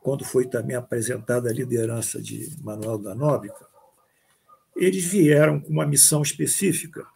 quando 0.02 0.24
foi 0.24 0.48
também 0.48 0.74
apresentada 0.74 1.50
a 1.50 1.52
liderança 1.52 2.18
de 2.18 2.56
Manuel 2.62 2.96
da 2.96 3.14
Nóbrega, 3.14 3.66
eles 4.74 5.04
vieram 5.04 5.60
com 5.60 5.68
uma 5.68 5.86
missão 5.86 6.22
específica, 6.22 7.06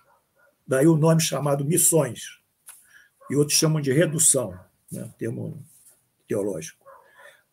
daí 0.66 0.86
o 0.86 0.96
nome 0.96 1.20
chamado 1.20 1.64
missões, 1.64 2.40
e 3.30 3.36
outros 3.36 3.58
chamam 3.58 3.80
de 3.80 3.92
redução, 3.92 4.58
né, 4.90 5.12
termo 5.18 5.64
teológico. 6.26 6.84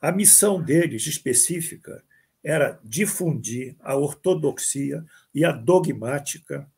A 0.02 0.12
missão 0.12 0.62
deles 0.62 1.08
específica 1.08 2.04
era 2.43 2.80
difundir 2.84 3.76
a 3.80 3.95
ortodoxia 3.95 5.06
e 5.34 5.45
a 5.45 5.52
dogmática 5.52 6.69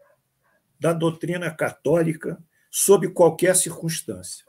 da 0.80 0.94
doutrina 0.94 1.50
católica 1.50 2.42
sob 2.70 3.08
qualquer 3.10 3.56
circunstância. 3.56 4.46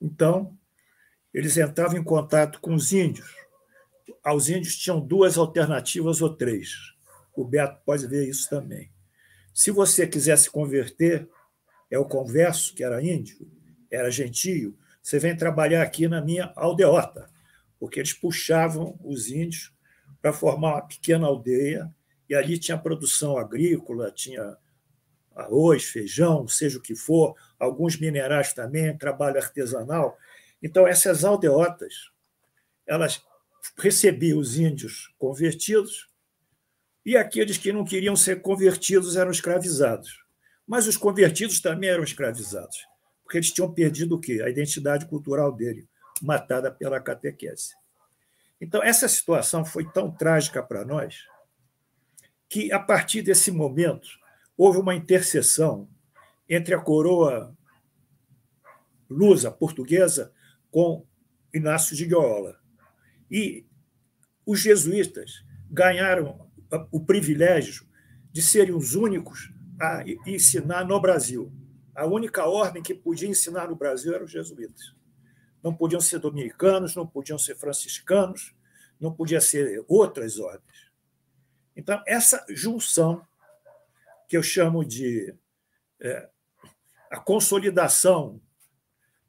Então, 0.00 0.56
eles 1.32 1.56
entravam 1.56 1.96
em 1.96 2.04
contato 2.04 2.60
com 2.60 2.74
os 2.74 2.92
índios. 2.92 3.34
Aos 4.22 4.48
índios 4.48 4.76
tinham 4.76 5.00
duas 5.00 5.38
alternativas 5.38 6.20
ou 6.20 6.34
três. 6.34 6.92
O 7.34 7.44
Beto 7.44 7.80
pode 7.84 8.06
ver 8.06 8.28
isso 8.28 8.48
também. 8.50 8.93
Se 9.54 9.70
você 9.70 10.06
quiser 10.06 10.36
se 10.36 10.50
converter, 10.50 11.26
é 11.90 11.98
o 11.98 12.04
converso, 12.04 12.74
que 12.74 12.84
era 12.84 13.02
índio, 13.02 13.50
era 13.90 14.10
gentio, 14.10 14.76
você 15.00 15.18
vem 15.18 15.34
trabalhar 15.34 15.82
aqui 15.82 16.06
na 16.08 16.20
minha 16.20 16.52
aldeota 16.56 17.32
porque 17.84 18.00
eles 18.00 18.14
puxavam 18.14 18.98
os 19.04 19.28
índios 19.28 19.70
para 20.22 20.32
formar 20.32 20.76
uma 20.76 20.80
pequena 20.80 21.26
aldeia, 21.26 21.94
e 22.26 22.34
ali 22.34 22.58
tinha 22.58 22.78
produção 22.78 23.36
agrícola, 23.36 24.10
tinha 24.10 24.56
arroz, 25.34 25.84
feijão, 25.84 26.48
seja 26.48 26.78
o 26.78 26.80
que 26.80 26.94
for, 26.94 27.34
alguns 27.58 28.00
minerais 28.00 28.54
também, 28.54 28.96
trabalho 28.96 29.36
artesanal. 29.36 30.16
Então, 30.62 30.88
essas 30.88 31.26
aldeotas, 31.26 32.10
elas 32.86 33.22
recebiam 33.76 34.38
os 34.38 34.56
índios 34.56 35.12
convertidos 35.18 36.08
e 37.04 37.16
aqueles 37.16 37.58
que 37.58 37.72
não 37.72 37.84
queriam 37.84 38.16
ser 38.16 38.40
convertidos 38.40 39.16
eram 39.16 39.30
escravizados. 39.30 40.22
Mas 40.66 40.86
os 40.86 40.96
convertidos 40.96 41.60
também 41.60 41.90
eram 41.90 42.02
escravizados, 42.02 42.76
porque 43.22 43.38
eles 43.38 43.52
tinham 43.52 43.72
perdido 43.72 44.14
o 44.14 44.20
quê? 44.20 44.42
A 44.42 44.48
identidade 44.48 45.06
cultural 45.06 45.52
dele 45.52 45.86
matada 46.22 46.70
pela 46.70 47.00
catequese. 47.00 47.74
Então, 48.60 48.82
essa 48.82 49.08
situação 49.08 49.64
foi 49.64 49.84
tão 49.92 50.10
trágica 50.10 50.62
para 50.62 50.84
nós 50.84 51.24
que, 52.48 52.72
a 52.72 52.78
partir 52.78 53.20
desse 53.20 53.50
momento, 53.50 54.08
houve 54.56 54.78
uma 54.78 54.94
interseção 54.94 55.88
entre 56.48 56.74
a 56.74 56.80
coroa 56.80 57.54
lusa 59.10 59.50
portuguesa 59.50 60.32
com 60.70 61.06
Inácio 61.52 61.94
de 61.96 62.06
Loyola. 62.06 62.58
E 63.30 63.66
os 64.46 64.60
jesuítas 64.60 65.44
ganharam 65.70 66.43
o 66.90 67.04
privilégio 67.04 67.86
de 68.32 68.42
serem 68.42 68.74
os 68.74 68.94
únicos 68.94 69.52
a 69.80 70.04
ensinar 70.26 70.84
no 70.84 71.00
Brasil. 71.00 71.52
A 71.94 72.06
única 72.06 72.46
ordem 72.46 72.82
que 72.82 72.94
podia 72.94 73.28
ensinar 73.28 73.68
no 73.68 73.76
Brasil 73.76 74.14
eram 74.14 74.24
os 74.24 74.30
jesuítas 74.30 74.94
não 75.64 75.74
podiam 75.74 76.00
ser 76.00 76.18
dominicanos, 76.18 76.94
não 76.94 77.06
podiam 77.06 77.38
ser 77.38 77.56
franciscanos, 77.56 78.54
não 79.00 79.10
podia 79.10 79.40
ser 79.40 79.82
outras 79.88 80.38
ordens. 80.38 80.92
Então, 81.74 82.02
essa 82.06 82.44
junção, 82.50 83.26
que 84.28 84.36
eu 84.36 84.42
chamo 84.42 84.84
de 84.84 85.34
é, 85.98 86.28
a 87.10 87.18
consolidação 87.18 88.42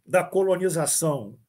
da 0.05 0.25
colonização 0.25 1.39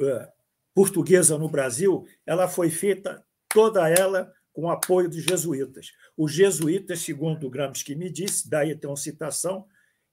é, 0.00 0.32
portuguesa 0.74 1.38
no 1.38 1.48
Brasil, 1.48 2.04
ela 2.26 2.48
foi 2.48 2.70
feita 2.70 3.24
toda 3.52 3.88
ela 3.88 4.32
com 4.52 4.70
apoio 4.70 5.08
dos 5.08 5.22
jesuítas. 5.22 5.92
Os 6.16 6.32
jesuítas, 6.32 7.00
segundo 7.00 7.46
o 7.46 7.50
Gramsci 7.50 7.94
me 7.94 8.10
disse, 8.10 8.48
daí 8.48 8.76
tem 8.76 8.88
uma 8.88 8.96
citação, 8.96 9.66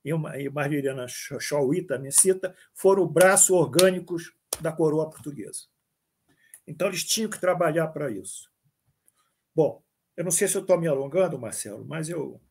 e, 0.04 0.14
uma, 0.14 0.32
Marilena 0.52 1.06
Chauí 1.08 1.82
também 1.82 2.12
cita, 2.12 2.56
foram 2.74 3.06
braços 3.06 3.50
orgânicos 3.50 4.34
da 4.62 4.72
coroa 4.72 5.10
portuguesa. 5.10 5.64
Então, 6.66 6.88
eles 6.88 7.04
tinham 7.04 7.30
que 7.30 7.40
trabalhar 7.40 7.88
para 7.88 8.10
isso. 8.12 8.50
Bom, 9.54 9.84
eu 10.16 10.24
não 10.24 10.32
sei 10.32 10.48
se 10.48 10.56
eu 10.56 10.62
estou 10.62 10.80
me 10.80 10.88
alongando, 10.88 11.40
Marcelo, 11.40 11.86
mas 11.86 12.10
eu. 12.10 12.42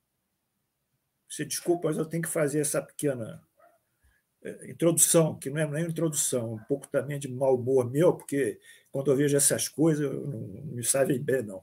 Você 1.28 1.44
desculpa, 1.44 1.88
mas 1.88 1.98
eu 1.98 2.06
tenho 2.06 2.22
que 2.22 2.28
fazer 2.28 2.60
essa 2.60 2.82
pequena 2.82 3.42
é, 4.42 4.70
introdução, 4.70 5.38
que 5.38 5.50
não 5.50 5.60
é 5.60 5.66
nem 5.66 5.84
introdução, 5.84 6.54
um 6.54 6.64
pouco 6.64 6.88
também 6.88 7.18
de 7.18 7.28
mau 7.28 7.54
humor 7.54 7.90
meu, 7.90 8.14
porque 8.14 8.58
quando 8.90 9.10
eu 9.10 9.16
vejo 9.16 9.36
essas 9.36 9.68
coisas, 9.68 10.10
não, 10.10 10.22
não 10.22 10.74
me 10.74 10.84
sabem 10.84 11.22
bem, 11.22 11.42
não. 11.42 11.62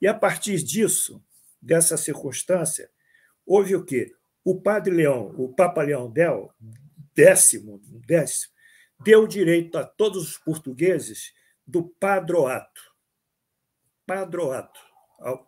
E 0.00 0.06
a 0.06 0.14
partir 0.14 0.62
disso, 0.62 1.22
dessa 1.60 1.96
circunstância, 1.96 2.90
houve 3.44 3.74
o 3.74 3.84
quê? 3.84 4.14
O 4.44 4.60
padre 4.60 4.94
Leão, 4.94 5.34
o 5.36 5.52
Papa 5.52 5.82
Leão 5.82 6.10
Del, 6.10 6.52
décimo, 7.14 7.80
décimo, 8.06 8.52
deu 9.00 9.26
direito 9.26 9.76
a 9.76 9.84
todos 9.84 10.28
os 10.28 10.38
portugueses 10.38 11.32
do 11.66 11.88
padroato. 12.00 12.80
Padroato. 14.06 14.80
A, 15.20 15.44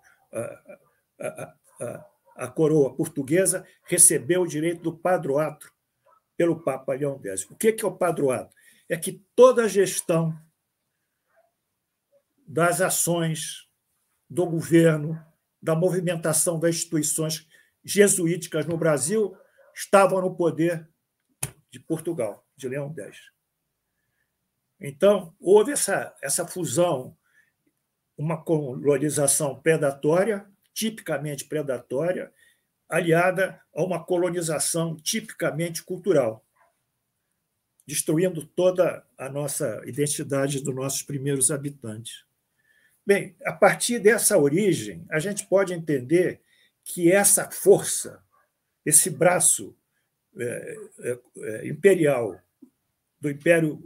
a, 1.21 1.55
a, 1.81 2.07
a 2.37 2.49
coroa 2.49 2.95
portuguesa 2.95 3.67
recebeu 3.85 4.43
o 4.43 4.47
direito 4.47 4.83
do 4.83 4.97
padroato 4.97 5.73
pelo 6.37 6.63
Papa 6.63 6.95
Leão 6.95 7.21
X. 7.23 7.49
O 7.51 7.55
que 7.55 7.77
é 7.81 7.87
o 7.87 7.97
padroato? 7.97 8.55
É 8.89 8.97
que 8.97 9.25
toda 9.37 9.69
gestão 9.69 10.37
das 12.51 12.81
ações 12.81 13.69
do 14.29 14.45
governo, 14.45 15.25
da 15.63 15.77
movimentação 15.77 16.59
das 16.59 16.75
instituições 16.75 17.47
jesuíticas 17.85 18.67
no 18.67 18.77
Brasil 18.77 19.37
estavam 19.73 20.21
no 20.21 20.35
poder 20.35 20.91
de 21.71 21.79
Portugal, 21.79 22.45
de 22.57 22.69
Leão 22.69 22.93
X. 22.93 23.31
Então, 24.81 25.33
houve 25.39 25.71
essa, 25.71 26.13
essa 26.21 26.45
fusão, 26.45 27.17
uma 28.19 28.43
colonização 28.43 29.61
predatória, 29.61 30.45
tipicamente 30.75 31.45
predatória, 31.45 32.35
aliada 32.89 33.63
a 33.73 33.85
uma 33.85 34.05
colonização 34.05 34.97
tipicamente 34.97 35.85
cultural, 35.85 36.45
destruindo 37.87 38.45
toda 38.45 39.07
a 39.17 39.29
nossa 39.29 39.81
identidade 39.87 40.61
dos 40.61 40.75
nossos 40.75 41.03
primeiros 41.05 41.53
habitantes. 41.53 42.29
Bem, 43.07 43.35
a 43.45 43.53
partir 43.53 43.99
dessa 43.99 44.39
origem, 44.39 45.05
a 45.11 45.19
gente 45.19 45.47
pode 45.47 45.73
entender 45.73 46.41
que 46.85 47.11
essa 47.11 47.51
força, 47.51 48.23
esse 48.85 49.11
braço 49.11 49.77
é, 50.39 50.77
é, 51.01 51.19
é, 51.39 51.69
imperial 51.69 52.41
do 53.21 53.31
Império 53.31 53.83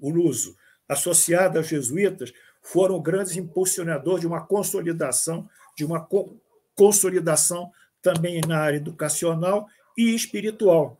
Luso, 0.00 0.56
associado 0.88 1.58
aos 1.58 1.68
jesuítas, 1.68 2.32
foram 2.62 3.00
grandes 3.00 3.36
impulsionadores 3.36 4.20
de 4.20 4.26
uma 4.26 4.44
consolidação, 4.44 5.48
de 5.76 5.84
uma 5.84 6.04
co 6.04 6.36
consolidação 6.74 7.72
também 8.02 8.42
na 8.46 8.58
área 8.58 8.76
educacional 8.76 9.66
e 9.96 10.14
espiritual, 10.14 10.98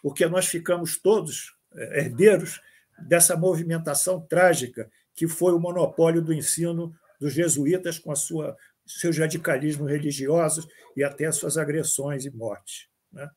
porque 0.00 0.26
nós 0.26 0.46
ficamos 0.46 0.96
todos 0.96 1.54
herdeiros 1.74 2.58
dessa 2.98 3.36
movimentação 3.36 4.18
trágica 4.18 4.90
que 5.14 5.28
foi 5.28 5.52
o 5.52 5.58
monopólio 5.58 6.22
do 6.22 6.32
ensino 6.32 6.94
dos 7.20 7.32
jesuítas 7.32 7.98
com 7.98 8.10
a 8.10 8.16
sua 8.16 8.56
seus 8.86 9.16
radicalismos 9.18 9.88
religiosos 9.88 10.66
e 10.96 11.04
até 11.04 11.30
suas 11.30 11.56
agressões 11.56 12.24
e 12.24 12.30
mortes. 12.30 12.88
Né? 13.12 13.28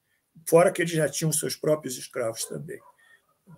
Fora 0.48 0.72
que 0.72 0.82
eles 0.82 0.94
já 0.94 1.08
tinham 1.08 1.32
seus 1.32 1.56
próprios 1.56 1.98
escravos 1.98 2.46
também. 2.46 2.80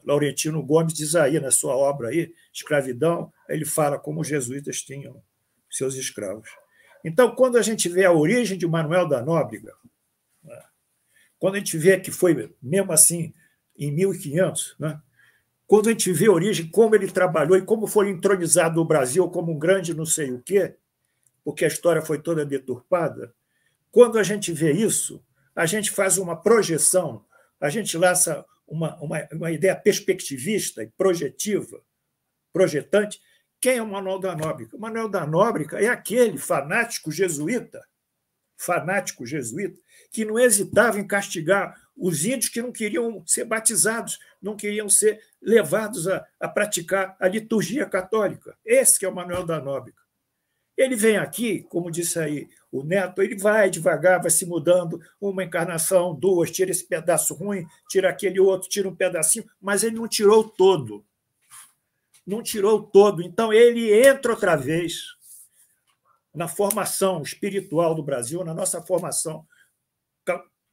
Laurentino 0.04 0.62
Gomes 0.64 0.94
diz 0.94 1.16
aí 1.16 1.40
na 1.40 1.52
sua 1.52 1.76
obra 1.76 2.10
aí, 2.10 2.34
Escravidão, 2.52 3.32
ele 3.48 3.66
fala 3.66 3.98
como 3.98 4.22
os 4.22 4.28
jesuítas 4.28 4.82
tinham 4.82 5.22
seus 5.70 5.96
escravos. 5.96 6.50
Então, 7.04 7.36
quando 7.36 7.58
a 7.58 7.62
gente 7.62 7.88
vê 7.88 8.04
a 8.04 8.12
origem 8.12 8.58
de 8.58 8.68
Manuel 8.68 9.08
da 9.08 9.22
Nóbrega, 9.22 9.74
né? 10.44 10.64
quando 11.38 11.56
a 11.56 11.60
gente 11.60 11.78
vê 11.78 12.00
que 12.00 12.12
foi 12.12 12.54
mesmo 12.62 12.92
assim 12.92 13.34
em 13.78 13.92
1500, 13.92 14.76
né? 14.80 15.00
Quando 15.68 15.88
a 15.88 15.92
gente 15.92 16.12
vê 16.12 16.28
a 16.28 16.32
origem, 16.32 16.70
como 16.70 16.96
ele 16.96 17.12
trabalhou 17.12 17.58
e 17.58 17.62
como 17.62 17.88
foi 17.88 18.10
entronizado 18.10 18.76
no 18.76 18.86
Brasil 18.86 19.28
como 19.30 19.52
um 19.52 19.60
grande 19.60 19.94
não 19.94 20.06
sei 20.06 20.32
o 20.32 20.42
quê, 20.42 20.76
porque 21.44 21.66
a 21.66 21.68
história 21.68 22.02
foi 22.02 22.20
toda 22.20 22.46
deturpada, 22.46 23.34
quando 23.92 24.20
a 24.20 24.24
gente 24.24 24.52
vê 24.52 24.74
isso, 24.74 25.24
a 25.56 25.66
gente 25.66 25.90
faz 25.90 26.18
uma 26.18 26.36
projeção, 26.36 27.26
a 27.62 27.70
gente 27.70 27.98
lança 27.98 28.46
uma, 28.68 28.96
uma, 28.98 29.28
uma 29.32 29.52
ideia 29.52 29.76
perspectivista 29.76 30.84
e 30.84 30.88
projetiva, 30.98 31.82
projetante. 32.52 33.22
Quem 33.62 33.78
é 33.78 33.82
o 33.82 33.88
Manuel 33.88 34.20
da 34.20 34.36
Nóbrega? 34.36 34.76
O 34.76 34.80
Manuel 34.80 35.08
da 35.08 35.26
Nóbrega 35.26 35.80
é 35.80 35.88
aquele 35.88 36.38
fanático 36.38 37.12
jesuíta, 37.12 37.88
fanático 38.58 39.26
jesuíta, 39.26 39.80
que 40.12 40.26
não 40.26 40.38
hesitava 40.38 41.00
em 41.00 41.08
castigar 41.08 41.85
os 41.98 42.26
índios 42.26 42.50
que 42.50 42.62
não 42.62 42.72
queriam 42.72 43.24
ser 43.26 43.46
batizados, 43.46 44.20
não 44.42 44.56
queriam 44.56 44.90
ser 44.90 45.20
levados 45.42 46.08
a, 46.08 46.26
a 46.40 46.48
praticar 46.48 47.16
a 47.20 47.28
liturgia 47.28 47.86
católica. 47.86 48.58
Esse 48.66 49.00
que 49.00 49.06
é 49.06 49.10
o 49.10 49.16
Manuel 49.16 49.46
da 49.46 49.62
Nóbrega. 49.62 49.98
Ele 50.78 50.96
vem 50.96 51.16
aqui, 51.16 51.64
como 51.64 51.90
disse 51.90 52.20
aí 52.20 52.50
o 52.70 52.84
Neto, 52.84 53.22
ele 53.22 53.38
vai 53.38 53.70
devagar, 53.70 54.22
vai 54.22 54.30
se 54.30 54.46
mudando, 54.46 55.00
uma 55.22 55.44
encarnação, 55.44 56.14
duas, 56.14 56.52
tira 56.52 56.72
esse 56.72 56.86
pedaço 56.86 57.34
ruim, 57.34 57.66
tira 57.90 58.10
aquele 58.10 58.42
outro, 58.42 58.68
tira 58.68 58.90
um 58.90 58.96
pedacinho, 58.96 59.46
mas 59.62 59.84
ele 59.84 59.96
não 59.96 60.08
tirou 60.08 60.44
todo. 60.44 61.06
Não 62.28 62.44
tirou 62.44 62.84
todo. 62.84 63.22
Então 63.22 63.54
ele 63.54 63.94
entra 64.06 64.34
outra 64.34 64.58
vez 64.58 65.16
na 66.34 66.50
formação 66.50 67.22
espiritual 67.22 67.96
do 67.96 68.04
Brasil, 68.04 68.44
na 68.44 68.54
nossa 68.54 68.82
formação 68.82 69.48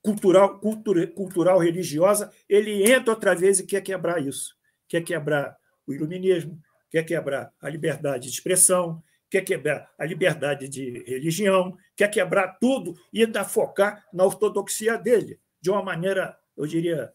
cultural, 0.03 0.59
cultura, 0.59 1.07
cultural 1.07 1.59
religiosa, 1.59 2.31
ele 2.49 2.91
entra 2.91 3.13
outra 3.13 3.35
vez 3.35 3.61
e 3.61 3.67
quer 3.67 3.81
quebrar 3.81 4.21
isso. 4.21 4.57
Quer 4.89 5.03
quebrar 5.03 5.57
o 5.87 5.93
iluminismo, 5.93 6.61
quer 6.91 7.05
quebrar 7.05 7.53
a 7.61 7.69
liberdade 7.69 8.29
de 8.29 8.35
expressão, 8.35 9.03
quer 9.31 9.43
quebrar 9.43 9.91
a 9.99 10.05
liberdade 10.05 10.69
de 10.69 11.05
religião, 11.07 11.77
quer 11.97 12.09
quebrar 12.09 12.59
tudo 12.61 12.95
e 13.13 13.23
ainda 13.23 13.45
focar 13.45 14.05
na 14.13 14.25
ortodoxia 14.25 14.99
dele, 14.99 15.41
de 15.61 15.71
uma 15.71 15.83
maneira, 15.83 16.37
eu 16.57 16.67
diria, 16.67 17.13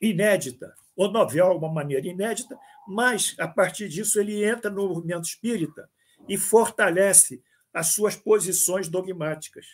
inédita, 0.00 0.72
ou 0.94 1.10
novel, 1.10 1.56
uma 1.56 1.72
maneira 1.72 2.06
inédita, 2.06 2.56
mas, 2.86 3.34
a 3.38 3.48
partir 3.48 3.88
disso, 3.88 4.20
ele 4.20 4.44
entra 4.44 4.70
no 4.70 4.88
movimento 4.88 5.24
espírita 5.24 5.90
e 6.28 6.38
fortalece 6.38 7.42
as 7.72 7.88
suas 7.88 8.14
posições 8.14 8.88
dogmáticas. 8.88 9.66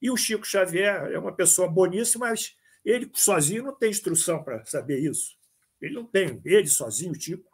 E 0.00 0.10
o 0.10 0.16
Chico 0.16 0.46
Xavier 0.46 1.10
é 1.12 1.18
uma 1.18 1.32
pessoa 1.32 1.68
boníssima, 1.68 2.28
mas 2.28 2.54
ele 2.84 3.10
sozinho 3.14 3.64
não 3.64 3.74
tem 3.74 3.90
instrução 3.90 4.42
para 4.42 4.64
saber 4.64 4.98
isso. 4.98 5.36
Ele 5.80 5.94
não 5.94 6.04
tem, 6.04 6.40
ele 6.44 6.68
sozinho, 6.68 7.14
Chico. 7.14 7.50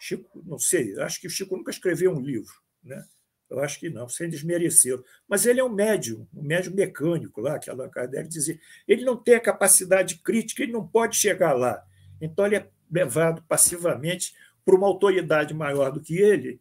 Chico, 0.00 0.42
não 0.44 0.58
sei, 0.58 0.98
acho 1.00 1.20
que 1.20 1.26
o 1.26 1.30
Chico 1.30 1.56
nunca 1.56 1.70
escreveu 1.70 2.12
um 2.12 2.20
livro. 2.20 2.52
Né? 2.82 3.04
Eu 3.48 3.60
acho 3.60 3.78
que 3.78 3.90
não, 3.90 4.08
sem 4.08 4.28
desmerecer. 4.28 4.98
Mas 5.28 5.46
ele 5.46 5.60
é 5.60 5.64
um 5.64 5.68
médium, 5.68 6.26
um 6.34 6.42
médium 6.42 6.74
mecânico 6.74 7.40
lá, 7.40 7.58
que 7.58 7.70
Allan 7.70 7.88
Kardec 7.90 8.28
dizia. 8.28 8.58
Ele 8.88 9.04
não 9.04 9.16
tem 9.16 9.34
a 9.34 9.40
capacidade 9.40 10.16
crítica, 10.16 10.62
ele 10.62 10.72
não 10.72 10.86
pode 10.86 11.16
chegar 11.16 11.52
lá. 11.52 11.84
Então, 12.20 12.46
ele 12.46 12.56
é 12.56 12.68
levado 12.90 13.44
passivamente 13.46 14.34
por 14.64 14.74
uma 14.74 14.86
autoridade 14.86 15.52
maior 15.52 15.92
do 15.92 16.00
que 16.00 16.16
ele, 16.16 16.60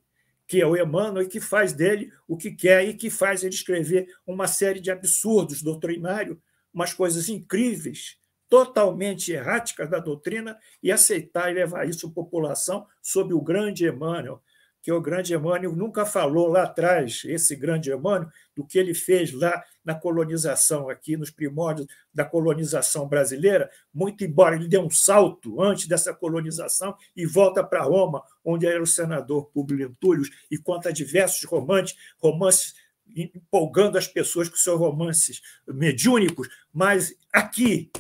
que 0.52 0.60
é 0.60 0.68
o 0.68 0.76
Emmanuel, 0.76 1.24
e 1.24 1.30
que 1.30 1.40
faz 1.40 1.72
dele 1.72 2.12
o 2.28 2.36
que 2.36 2.52
quer 2.52 2.86
e 2.86 2.94
que 2.94 3.10
faz 3.10 3.42
ele 3.42 3.56
escrever 3.56 4.14
uma 4.28 4.48
série 4.48 4.82
de 4.82 4.92
absurdos 4.92 5.62
doutrinários, 5.62 6.38
umas 6.74 6.94
coisas 6.94 7.30
incríveis, 7.30 8.18
totalmente 8.50 9.32
erráticas 9.32 9.90
da 9.90 9.98
doutrina, 9.98 10.60
e 10.84 10.92
aceitar 10.92 11.50
e 11.50 11.54
levar 11.54 11.88
isso 11.88 12.06
à 12.08 12.12
população 12.12 12.86
sob 13.02 13.34
o 13.34 13.40
grande 13.40 13.88
Emmanuel, 13.88 14.44
que 14.82 14.92
o 14.92 15.00
grande 15.00 15.34
Emmanuel 15.34 15.76
nunca 15.76 16.06
falou 16.06 16.48
lá 16.48 16.64
atrás, 16.64 17.22
esse 17.26 17.56
grande 17.56 17.92
Emmanuel, 17.92 18.30
do 18.56 18.66
que 18.66 18.80
ele 18.80 18.94
fez 18.94 19.32
lá 19.32 19.64
na 19.86 19.94
colonização, 19.94 20.90
aqui 20.90 21.16
nos 21.16 21.30
primórdios 21.30 21.88
da 22.14 22.26
colonização 22.26 23.08
brasileira, 23.08 23.70
muito 23.94 24.24
embora 24.24 24.56
ele 24.56 24.68
dê 24.68 24.80
um 24.80 24.90
salto 24.90 25.62
antes 25.62 25.88
dessa 25.88 26.14
colonização 26.14 26.96
e 27.16 27.26
volta 27.26 27.64
para 27.64 27.84
Roma, 27.84 28.24
onde 28.44 28.66
era 28.66 28.82
o 28.82 28.88
senador 28.88 29.46
Publio 29.52 29.88
Lentulio, 29.88 30.30
e 30.50 30.58
conta 30.58 30.92
diversos 30.92 31.44
romances, 31.44 31.96
romances 32.18 32.74
empolgando 33.16 33.98
as 33.98 34.08
pessoas 34.08 34.50
com 34.50 34.56
seus 34.56 34.80
romances 34.80 35.42
mediúnicos, 35.68 36.48
mas 36.74 37.14
aqui, 37.32 37.92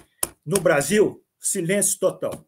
no 0.46 0.60
Brasil, 0.60 1.24
silêncio 1.40 2.00
total. 2.00 2.46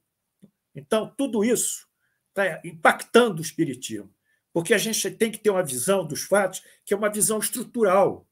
Então, 0.74 1.14
tudo 1.16 1.44
isso 1.44 1.88
está 2.30 2.62
impactando 2.64 3.40
o 3.40 3.46
espiritismo 3.46 4.10
porque 4.54 4.74
a 4.74 4.78
gente 4.78 5.10
tem 5.10 5.32
que 5.32 5.40
ter 5.40 5.50
uma 5.50 5.64
visão 5.64 6.06
dos 6.06 6.22
fatos 6.22 6.62
que 6.86 6.94
é 6.94 6.98
uma 6.98 7.10
visão 7.10 7.40
estrutural. 7.40 8.26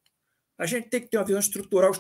A 0.58 0.68
gente 0.68 0.88
tem 0.88 1.02
que 1.02 1.08
ter 1.08 1.18
uma 1.18 1.26
visão 1.26 1.40
estrutural, 1.40 1.92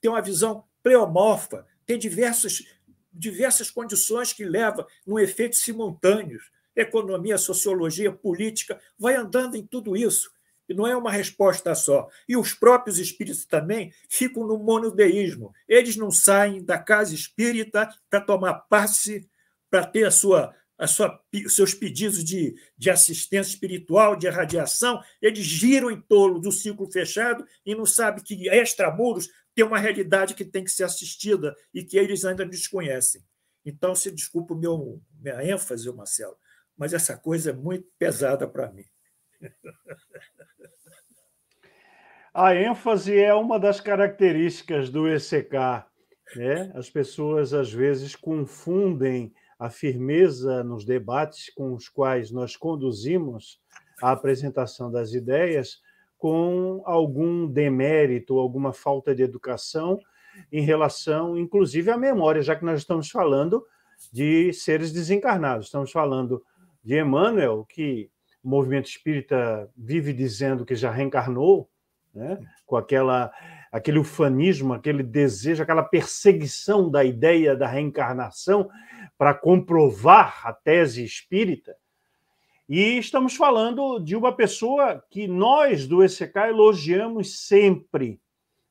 tem 0.00 0.10
uma 0.10 0.20
visão 0.20 0.64
pleomorfa, 0.82 1.64
tem 1.86 1.96
diversas, 1.96 2.64
diversas 3.12 3.70
condições 3.70 4.32
que 4.32 4.44
levam 4.44 4.84
num 5.06 5.18
efeitos 5.18 5.60
simultâneos. 5.60 6.50
Economia, 6.74 7.38
sociologia, 7.38 8.12
política, 8.12 8.80
vai 8.98 9.14
andando 9.14 9.56
em 9.56 9.64
tudo 9.64 9.96
isso. 9.96 10.32
não 10.68 10.86
é 10.86 10.96
uma 10.96 11.10
resposta 11.10 11.74
só. 11.74 12.08
E 12.28 12.36
os 12.36 12.54
próprios 12.54 12.98
espíritos 12.98 13.44
também 13.44 13.92
ficam 14.08 14.46
no 14.46 14.56
monodeísmo. 14.56 15.52
Eles 15.68 15.96
não 15.96 16.12
saem 16.12 16.64
da 16.64 16.78
casa 16.78 17.14
espírita 17.14 17.88
para 18.08 18.20
tomar 18.20 18.54
passe, 18.68 19.28
para 19.68 19.84
ter 19.84 20.04
a 20.06 20.10
sua, 20.12 20.54
sua, 20.86 21.20
seus 21.48 21.74
pedidos 21.74 22.24
de, 22.24 22.54
de 22.76 22.90
assistência 22.90 23.50
espiritual, 23.50 24.16
de 24.16 24.26
irradiação. 24.26 25.02
Eles 25.20 25.44
giram 25.44 25.90
em 25.90 26.00
torno 26.00 26.40
do 26.40 26.50
ciclo 26.50 26.90
fechado 26.90 27.44
e 27.64 27.74
não 27.74 27.84
sabem 27.84 28.24
que 28.24 28.48
extramuros 28.48 29.28
tem 29.54 29.64
uma 29.64 29.78
realidade 29.78 30.34
que 30.34 30.44
tem 30.44 30.64
que 30.64 30.70
ser 30.70 30.84
assistida 30.84 31.54
e 31.74 31.84
que 31.84 31.98
eles 31.98 32.24
ainda 32.24 32.46
desconhecem. 32.46 33.22
Então, 33.64 33.94
se 33.94 34.10
desculpa 34.10 34.54
meu, 34.54 35.02
minha 35.20 35.44
ênfase, 35.44 35.92
Marcelo, 35.92 36.36
mas 36.76 36.94
essa 36.94 37.16
coisa 37.16 37.50
é 37.50 37.52
muito 37.52 37.86
pesada 37.98 38.48
para 38.48 38.72
mim. 38.72 38.86
A 42.32 42.54
ênfase 42.54 43.18
é 43.18 43.34
uma 43.34 43.58
das 43.58 43.80
características 43.80 44.88
do 44.88 45.08
ECK. 45.08 45.84
Né? 46.36 46.70
As 46.74 46.88
pessoas, 46.88 47.52
às 47.52 47.72
vezes, 47.72 48.14
confundem 48.14 49.34
a 49.60 49.68
firmeza 49.68 50.64
nos 50.64 50.86
debates 50.86 51.52
com 51.54 51.74
os 51.74 51.86
quais 51.86 52.30
nós 52.30 52.56
conduzimos 52.56 53.60
a 54.00 54.10
apresentação 54.10 54.90
das 54.90 55.12
ideias 55.12 55.82
com 56.16 56.82
algum 56.86 57.46
demérito, 57.46 58.38
alguma 58.38 58.72
falta 58.72 59.14
de 59.14 59.22
educação 59.22 60.00
em 60.50 60.62
relação, 60.62 61.36
inclusive, 61.36 61.90
à 61.90 61.98
memória, 61.98 62.40
já 62.40 62.56
que 62.56 62.64
nós 62.64 62.80
estamos 62.80 63.10
falando 63.10 63.62
de 64.10 64.50
seres 64.54 64.92
desencarnados. 64.92 65.66
Estamos 65.66 65.92
falando 65.92 66.42
de 66.82 66.98
Emmanuel, 66.98 67.66
que 67.68 68.10
o 68.42 68.48
movimento 68.48 68.88
espírita 68.88 69.68
vive 69.76 70.14
dizendo 70.14 70.64
que 70.64 70.74
já 70.74 70.90
reencarnou, 70.90 71.68
né? 72.14 72.38
com 72.64 72.76
aquela, 72.76 73.30
aquele 73.70 73.98
ufanismo, 73.98 74.72
aquele 74.72 75.02
desejo, 75.02 75.62
aquela 75.62 75.82
perseguição 75.82 76.90
da 76.90 77.04
ideia 77.04 77.54
da 77.54 77.66
reencarnação 77.66 78.70
para 79.20 79.34
comprovar 79.34 80.40
a 80.46 80.52
tese 80.54 81.04
espírita. 81.04 81.76
E 82.66 82.96
estamos 82.96 83.36
falando 83.36 83.98
de 83.98 84.16
uma 84.16 84.34
pessoa 84.34 85.04
que 85.10 85.28
nós 85.28 85.86
do 85.86 86.02
ECK 86.02 86.34
elogiamos 86.48 87.46
sempre 87.46 88.18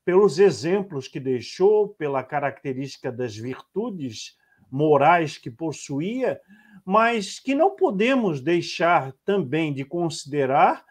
pelos 0.03 0.39
exemplos 0.39 1.07
que 1.07 1.19
deixou, 1.19 1.89
pela 1.89 2.23
característica 2.23 3.11
das 3.11 3.37
virtudes 3.37 4.39
morais 4.71 5.37
que 5.37 5.51
possuía, 5.51 6.41
mas 6.83 7.39
que 7.39 7.53
não 7.53 7.75
podemos 7.75 8.41
deixar 8.41 9.13
também 9.23 9.71
de 9.71 9.85
considerar 9.85 10.83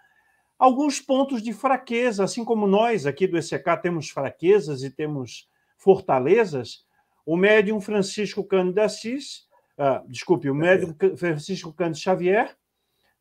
alguns 0.56 1.00
pontos 1.00 1.42
de 1.42 1.52
fraqueza, 1.52 2.22
assim 2.22 2.44
como 2.44 2.64
nós 2.64 3.06
aqui 3.06 3.26
do 3.26 3.36
ECK 3.36 3.82
temos 3.82 4.09
fraquezas 4.09 4.84
e 4.84 4.90
temos 4.90 5.50
fortalezas. 5.76 6.86
O 7.26 7.36
médium 7.36 7.80
Francisco 7.80 8.44
Cândido 8.44 8.82
Assis, 8.82 9.47
ah, 9.78 10.02
desculpe, 10.08 10.50
o 10.50 10.54
médium 10.54 10.92
Francisco 11.16 11.72
Cândido 11.72 11.98
Xavier 11.98 12.56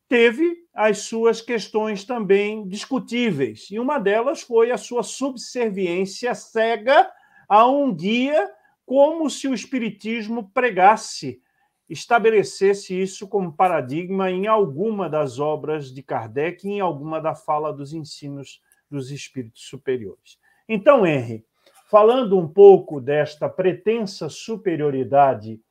teve 0.09 0.65
as 0.73 0.99
suas 0.99 1.39
questões 1.39 2.03
também 2.03 2.67
discutíveis. 2.67 3.67
E 3.69 3.79
uma 3.79 3.99
delas 3.99 4.41
foi 4.41 4.71
a 4.71 4.77
sua 4.77 5.03
subserviência 5.03 6.33
cega 6.33 7.07
a 7.47 7.67
um 7.67 7.93
guia, 7.93 8.49
como 8.85 9.29
se 9.29 9.47
o 9.47 9.53
Espiritismo 9.53 10.49
pregasse, 10.51 11.41
estabelecesse 11.87 12.99
isso 12.99 13.27
como 13.27 13.53
paradigma 13.53 14.31
em 14.31 14.47
alguma 14.47 15.07
das 15.07 15.39
obras 15.39 15.93
de 15.93 16.01
Kardec, 16.01 16.67
em 16.67 16.79
alguma 16.79 17.21
da 17.21 17.35
fala 17.35 17.71
dos 17.71 17.93
ensinos 17.93 18.61
dos 18.89 19.11
espíritos 19.11 19.63
superiores. 19.63 20.39
Então, 20.67 21.05
Henry, 21.05 21.45
falando 21.89 22.37
um 22.37 22.47
pouco 22.47 22.99
desta 22.99 23.47
pretensa 23.47 24.27
superioridade 24.27 25.61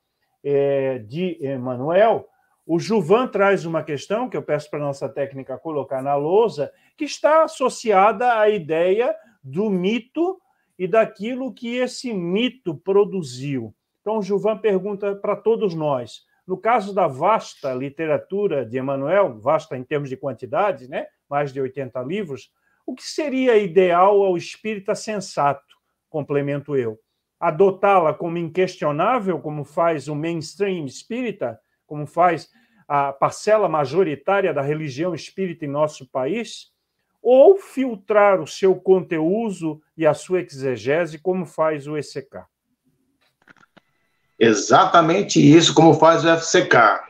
é, 0.49 1.01
de 1.01 1.45
Emmanuel, 1.45 2.29
o 2.65 2.79
Juvan 2.79 3.27
traz 3.27 3.67
uma 3.67 3.83
questão 3.83 4.31
que 4.31 4.37
eu 4.37 4.43
peço 4.43 4.71
para 4.71 4.79
a 4.79 4.87
nossa 4.87 5.09
técnica 5.09 5.59
colocar 5.59 6.01
na 6.01 6.15
lousa, 6.15 6.73
que 6.97 7.05
está 7.05 7.43
associada 7.43 8.39
à 8.39 8.49
ideia 8.49 9.13
do 9.43 9.69
mito 9.69 10.41
e 10.79 10.87
daquilo 10.87 11.53
que 11.53 11.75
esse 11.75 12.15
mito 12.15 12.77
produziu. 12.77 13.75
Então, 14.01 14.19
o 14.19 14.23
Juvan 14.23 14.57
pergunta 14.59 15.17
para 15.17 15.35
todos 15.35 15.75
nós: 15.75 16.25
no 16.47 16.57
caso 16.57 16.95
da 16.95 17.09
vasta 17.09 17.75
literatura 17.75 18.65
de 18.65 18.79
Emmanuel, 18.79 19.41
vasta 19.41 19.77
em 19.77 19.83
termos 19.83 20.09
de 20.09 20.17
quantidade, 20.17 20.89
né? 20.89 21.09
mais 21.29 21.53
de 21.53 21.61
80 21.61 22.01
livros, 22.03 22.53
o 22.87 22.95
que 22.95 23.03
seria 23.03 23.57
ideal 23.57 24.23
ao 24.23 24.37
espírita 24.37 24.95
sensato? 24.95 25.75
Complemento 26.09 26.77
eu. 26.77 27.01
Adotá-la 27.39 28.15
como 28.15 28.39
inquestionável, 28.39 29.39
como 29.39 29.65
faz 29.65 30.09
o 30.09 30.15
mainstream 30.15 30.87
espírita? 30.87 31.61
como 31.87 32.07
faz 32.07 32.49
a 32.89 33.13
parcela 33.13 33.69
majoritária 33.69 34.53
da 34.53 34.63
religião 34.63 35.15
espírita 35.15 35.65
em 35.65 35.69
nosso 35.69 36.07
país, 36.07 36.71
ou 37.23 37.57
filtrar 37.57 38.41
o 38.41 38.47
seu 38.47 38.75
conteúdo 38.77 39.81
e 39.97 40.07
a 40.07 40.15
sua 40.15 40.41
exegese, 40.41 41.19
como 41.19 41.45
faz 41.45 41.87
o 41.89 41.97
ECK? 41.97 42.45
Exatamente 44.39 45.41
isso, 45.41 45.75
como 45.75 45.95
faz 45.95 46.25
o 46.25 46.29
FCK. 46.29 47.01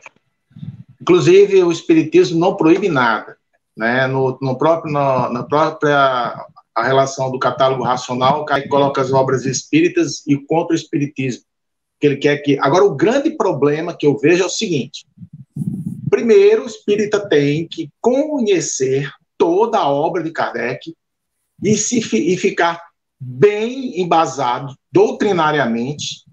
Inclusive, 1.01 1.63
o 1.63 1.71
Espiritismo 1.71 2.39
não 2.39 2.55
proíbe 2.55 2.89
nada. 2.89 3.37
Né? 3.75 4.07
No, 4.07 4.39
no 4.41 4.57
próprio, 4.57 4.91
no, 4.91 5.29
na 5.29 5.43
própria 5.43 6.47
a 6.77 6.83
relação 6.83 7.31
do 7.31 7.39
catálogo 7.39 7.83
racional, 7.83 8.45
que 8.45 8.67
coloca 8.67 9.01
as 9.01 9.11
obras 9.11 9.45
espíritas 9.45 10.25
e 10.27 10.37
contra 10.37 10.73
o 10.73 10.77
Espiritismo 10.77 11.43
que 11.99 12.05
ele 12.05 12.17
quer 12.17 12.37
que. 12.37 12.57
Agora, 12.59 12.85
o 12.85 12.95
grande 12.95 13.31
problema 13.31 13.95
que 13.97 14.05
eu 14.05 14.15
vejo 14.17 14.43
é 14.43 14.45
o 14.45 14.49
seguinte: 14.49 15.07
primeiro, 16.09 16.63
o 16.63 16.67
espírita 16.67 17.27
tem 17.27 17.67
que 17.67 17.89
conhecer 17.99 19.11
toda 19.37 19.79
a 19.79 19.89
obra 19.89 20.21
de 20.21 20.31
Kardec 20.31 20.95
e, 21.63 21.75
se, 21.75 21.97
e 22.15 22.37
ficar 22.37 22.79
bem 23.19 23.99
embasado 23.99 24.75
doutrinariamente. 24.91 26.25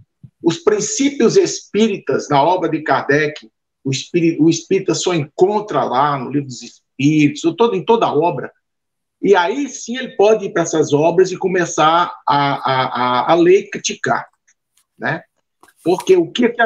Os 0.42 0.59
princípios 0.59 1.38
espíritas 1.38 2.28
na 2.28 2.42
obra 2.42 2.68
de 2.68 2.82
Kardec, 2.82 3.49
o 3.82 3.90
espírita, 3.90 4.42
o 4.42 4.51
espírita 4.51 4.95
só 4.95 5.14
encontra 5.14 5.84
lá 5.84 6.18
no 6.18 6.30
livro 6.30 6.49
dos 6.49 6.62
Espíritos, 6.62 7.42
todo, 7.57 7.74
em 7.74 7.82
toda 7.82 8.07
a 8.07 8.14
obra. 8.14 8.53
E 9.25 9.35
aí 9.35 9.70
sim 9.70 9.97
ele 9.97 10.14
pode 10.16 10.45
ir 10.45 10.53
para 10.53 10.64
essas 10.64 10.93
obras 10.93 11.33
e 11.33 11.39
começar 11.39 12.14
a, 12.29 12.37
a, 12.37 12.85
a, 13.31 13.33
a 13.33 13.35
ler 13.35 13.61
e 13.61 13.70
criticar. 13.70 14.29
Né? 14.99 15.22
Porque 15.83 16.14
o 16.14 16.31
que, 16.31 16.51
que 16.51 16.61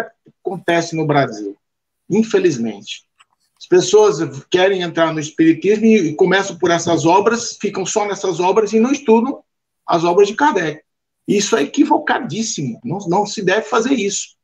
acontece 0.44 0.96
no 0.96 1.06
Brasil? 1.06 1.56
Infelizmente, 2.10 3.04
as 3.56 3.64
pessoas 3.64 4.18
querem 4.50 4.82
entrar 4.82 5.14
no 5.14 5.20
espiritismo 5.20 5.86
e 5.86 6.16
começam 6.16 6.58
por 6.58 6.72
essas 6.72 7.06
obras, 7.06 7.56
ficam 7.60 7.86
só 7.86 8.04
nessas 8.04 8.40
obras 8.40 8.72
e 8.72 8.80
não 8.80 8.90
estudam 8.90 9.40
as 9.86 10.02
obras 10.02 10.26
de 10.26 10.34
Kardec. 10.34 10.82
Isso 11.28 11.56
é 11.56 11.62
equivocadíssimo, 11.62 12.80
não, 12.82 12.98
não 13.06 13.24
se 13.24 13.40
deve 13.40 13.62
fazer 13.62 13.94
isso. 13.94 14.36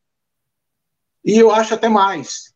E 1.25 1.37
eu 1.37 1.51
acho 1.51 1.75
até 1.75 1.89
mais. 1.89 2.55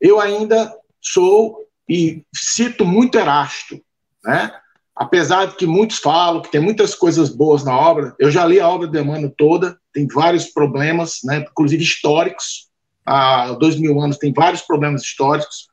Eu 0.00 0.18
ainda 0.18 0.76
sou 1.00 1.64
e 1.88 2.24
cito 2.34 2.84
muito 2.84 3.16
Erasto, 3.16 3.80
né? 4.24 4.52
Apesar 5.00 5.46
de 5.46 5.56
que 5.56 5.66
muitos 5.66 5.96
falam 5.96 6.42
que 6.42 6.50
tem 6.50 6.60
muitas 6.60 6.94
coisas 6.94 7.30
boas 7.30 7.64
na 7.64 7.74
obra, 7.74 8.14
eu 8.18 8.30
já 8.30 8.44
li 8.44 8.60
a 8.60 8.68
obra 8.68 8.86
de 8.86 9.00
Emmanuel 9.00 9.32
toda, 9.34 9.80
tem 9.94 10.06
vários 10.06 10.44
problemas, 10.44 11.20
né, 11.24 11.38
inclusive 11.38 11.82
históricos. 11.82 12.68
Há 13.06 13.52
dois 13.54 13.76
mil 13.76 13.98
anos 13.98 14.18
tem 14.18 14.30
vários 14.30 14.60
problemas 14.60 15.00
históricos. 15.00 15.70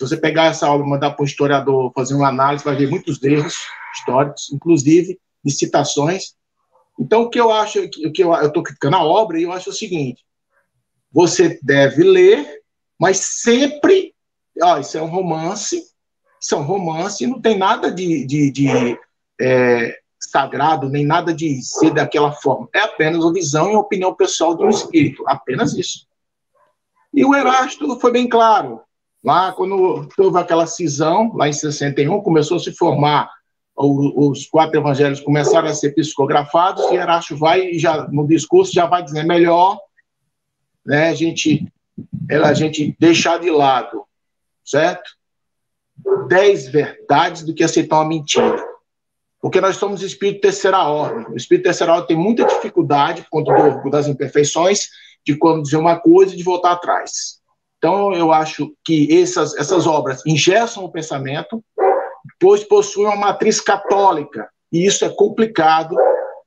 Se 0.00 0.08
você 0.08 0.16
pegar 0.16 0.46
essa 0.46 0.66
obra, 0.70 0.86
mandar 0.86 1.10
para 1.10 1.22
um 1.22 1.26
historiador 1.26 1.92
fazer 1.94 2.14
uma 2.14 2.28
análise, 2.28 2.64
vai 2.64 2.74
ver 2.74 2.88
muitos 2.88 3.22
erros 3.22 3.54
históricos, 3.94 4.50
inclusive 4.50 5.20
de 5.44 5.52
citações. 5.52 6.34
Então, 6.98 7.24
o 7.24 7.28
que 7.28 7.38
eu 7.38 7.52
acho, 7.52 7.80
o 7.80 8.12
que 8.12 8.22
eu 8.22 8.32
estou 8.34 8.62
criticando 8.62 8.96
a 8.96 9.04
obra, 9.04 9.38
e 9.38 9.42
eu 9.42 9.52
acho 9.52 9.68
o 9.68 9.74
seguinte: 9.74 10.24
você 11.12 11.60
deve 11.62 12.02
ler, 12.02 12.62
mas 12.98 13.18
sempre, 13.18 14.14
ó, 14.62 14.78
isso 14.78 14.96
é 14.96 15.02
um 15.02 15.10
romance, 15.10 15.89
são 16.40 16.62
romance, 16.62 17.26
não 17.26 17.40
tem 17.40 17.58
nada 17.58 17.90
de, 17.90 18.24
de, 18.24 18.50
de 18.50 18.98
é, 19.40 19.98
sagrado, 20.18 20.88
nem 20.88 21.04
nada 21.04 21.34
de 21.34 21.62
ser 21.62 21.92
daquela 21.92 22.32
forma. 22.32 22.68
É 22.74 22.80
apenas 22.80 23.22
uma 23.22 23.32
visão 23.32 23.68
e 23.68 23.72
uma 23.72 23.80
opinião 23.80 24.14
pessoal 24.14 24.56
de 24.56 24.64
um 24.64 24.68
espírito, 24.70 25.22
apenas 25.26 25.74
isso. 25.74 26.06
E 27.12 27.24
o 27.24 27.34
Erasto 27.34 27.98
foi 27.98 28.12
bem 28.12 28.28
claro. 28.28 28.80
Lá, 29.22 29.52
quando 29.52 30.08
houve 30.18 30.38
aquela 30.38 30.66
cisão, 30.66 31.32
lá 31.34 31.48
em 31.48 31.52
61, 31.52 32.22
começou 32.22 32.56
a 32.56 32.60
se 32.60 32.72
formar, 32.72 33.30
os 33.76 34.46
quatro 34.46 34.78
evangelhos 34.78 35.20
começaram 35.20 35.68
a 35.68 35.74
ser 35.74 35.94
psicografados, 35.94 36.84
e 36.90 36.96
Erasto 36.96 37.36
vai, 37.36 37.74
já 37.74 38.08
no 38.08 38.26
discurso, 38.26 38.72
já 38.72 38.86
vai 38.86 39.02
dizer, 39.02 39.24
melhor 39.24 39.78
né, 40.84 41.08
a, 41.08 41.14
gente, 41.14 41.70
a 42.30 42.52
gente 42.54 42.96
deixar 42.98 43.38
de 43.38 43.50
lado, 43.50 44.04
certo? 44.64 45.10
Dez 46.28 46.68
verdades 46.68 47.42
do 47.42 47.54
que 47.54 47.64
aceitar 47.64 47.96
uma 47.96 48.08
mentira. 48.08 48.64
Porque 49.40 49.60
nós 49.60 49.76
somos 49.76 50.02
espírito 50.02 50.42
terceira 50.42 50.82
ordem. 50.84 51.26
O 51.32 51.36
espírito 51.36 51.64
terceira 51.64 51.92
ordem 51.92 52.08
tem 52.08 52.16
muita 52.16 52.44
dificuldade, 52.44 53.22
por 53.22 53.44
conta 53.44 53.90
das 53.90 54.06
imperfeições, 54.06 54.88
de 55.24 55.36
quando 55.36 55.62
dizer 55.62 55.76
uma 55.76 55.98
coisa 55.98 56.34
e 56.34 56.36
de 56.36 56.42
voltar 56.42 56.72
atrás. 56.72 57.40
Então, 57.78 58.12
eu 58.12 58.30
acho 58.32 58.74
que 58.84 59.20
essas, 59.20 59.56
essas 59.56 59.86
obras 59.86 60.24
ingessam 60.26 60.84
o 60.84 60.92
pensamento, 60.92 61.64
pois 62.38 62.62
possuem 62.62 63.06
uma 63.06 63.16
matriz 63.16 63.60
católica, 63.60 64.48
e 64.70 64.84
isso 64.84 65.04
é 65.04 65.08
complicado 65.08 65.96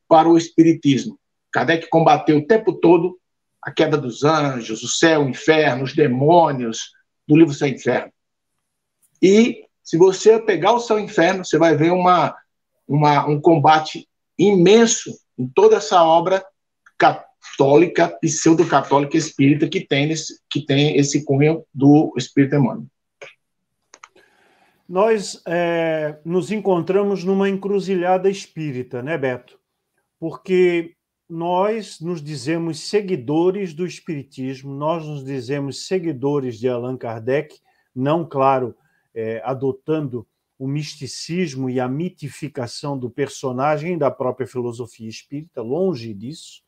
para 0.07 0.29
o 0.29 0.37
espiritismo. 0.37 1.17
Kardec 1.51 1.87
combateu 1.89 2.37
o 2.37 2.45
tempo 2.45 2.73
todo 2.73 3.17
a 3.61 3.71
queda 3.71 3.97
dos 3.97 4.23
anjos, 4.23 4.83
o 4.83 4.87
céu, 4.87 5.23
o 5.23 5.29
inferno, 5.29 5.83
os 5.83 5.95
demônios, 5.95 6.91
do 7.27 7.37
livro 7.37 7.55
e 7.59 7.69
Inferno. 7.69 8.11
E 9.23 9.63
se 9.81 9.97
você 9.97 10.37
pegar 10.37 10.73
o 10.73 10.99
e 10.99 11.01
Inferno, 11.01 11.45
você 11.45 11.57
vai 11.57 11.77
ver 11.77 11.93
uma, 11.93 12.35
uma, 12.85 13.25
um 13.25 13.39
combate 13.39 14.05
imenso 14.37 15.17
em 15.39 15.47
toda 15.47 15.77
essa 15.77 16.03
obra 16.03 16.45
católica, 16.97 18.09
pseudo-católica 18.21 19.15
espírita 19.15 19.69
que 19.69 19.79
tem, 19.79 20.11
esse, 20.11 20.41
que 20.49 20.65
tem 20.65 20.97
esse 20.97 21.23
cunho 21.23 21.63
do 21.73 22.13
espírito 22.17 22.51
demônio. 22.51 22.85
Nós 24.89 25.41
é, 25.47 26.17
nos 26.25 26.51
encontramos 26.51 27.23
numa 27.23 27.47
encruzilhada 27.47 28.29
espírita, 28.29 29.01
né, 29.01 29.17
Beto? 29.17 29.57
Porque 30.19 30.95
nós 31.29 32.01
nos 32.01 32.21
dizemos 32.21 32.81
seguidores 32.81 33.73
do 33.73 33.85
Espiritismo, 33.85 34.73
nós 34.73 35.05
nos 35.05 35.23
dizemos 35.23 35.87
seguidores 35.87 36.59
de 36.59 36.67
Allan 36.67 36.97
Kardec, 36.97 37.57
não, 37.95 38.25
claro, 38.25 38.75
é, 39.13 39.41
adotando 39.43 40.27
o 40.57 40.67
misticismo 40.67 41.69
e 41.69 41.79
a 41.79 41.87
mitificação 41.87 42.97
do 42.97 43.09
personagem 43.09 43.97
da 43.97 44.09
própria 44.09 44.47
filosofia 44.47 45.09
espírita, 45.09 45.61
longe 45.61 46.13
disso, 46.13 46.61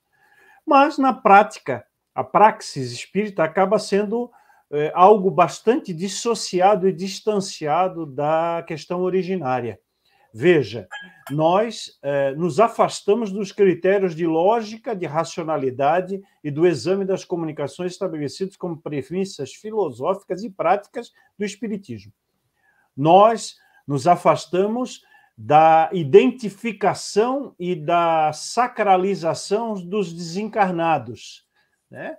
mas 0.66 0.98
na 0.98 1.14
prática, 1.14 1.86
a 2.14 2.24
praxis 2.24 2.92
espírita 2.92 3.44
acaba 3.44 3.78
sendo 3.78 4.32
é, 4.72 4.92
algo 4.96 5.30
bastante 5.30 5.94
dissociado 5.94 6.88
e 6.88 6.94
distanciado 6.94 8.06
da 8.06 8.64
questão 8.68 9.02
originária. 9.02 9.80
Veja, 10.34 10.86
nós 11.32 11.98
é, 12.02 12.36
nos 12.36 12.60
afastamos 12.60 13.32
dos 13.32 13.54
critérios 13.54 14.14
de 14.14 14.28
lógica, 14.28 14.94
de 14.94 15.06
racionalidade 15.06 16.22
e 16.44 16.52
do 16.52 16.68
exame 16.68 17.06
das 17.06 17.24
comunicações 17.24 17.94
estabelecidos 17.94 18.58
como 18.58 18.82
premissas 18.82 19.54
filosóficas 19.54 20.44
e 20.44 20.50
práticas 20.50 21.14
do 21.40 21.46
Espiritismo. 21.46 22.12
Nós 22.96 23.56
nos 23.88 24.08
afastamos 24.08 25.02
da 25.38 25.90
identificação 25.92 27.54
e 27.60 27.76
da 27.76 28.32
sacralização 28.32 29.74
dos 29.74 30.14
desencarnados. 30.14 31.46
Né? 31.92 32.18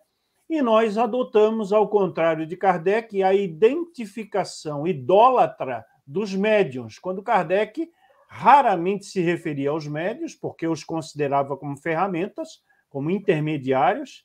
E 0.48 0.60
nós 0.60 0.98
adotamos, 0.98 1.72
ao 1.72 1.88
contrário 1.88 2.46
de 2.46 2.56
Kardec, 2.56 3.22
a 3.22 3.34
identificação 3.34 4.86
idólatra 4.86 5.84
dos 6.06 6.34
médiums, 6.34 6.98
quando 6.98 7.22
Kardec 7.22 7.90
raramente 8.28 9.06
se 9.06 9.20
referia 9.20 9.70
aos 9.70 9.86
médios, 9.86 10.34
porque 10.34 10.66
os 10.68 10.84
considerava 10.84 11.56
como 11.56 11.76
ferramentas, 11.76 12.60
como 12.88 13.10
intermediários, 13.10 14.24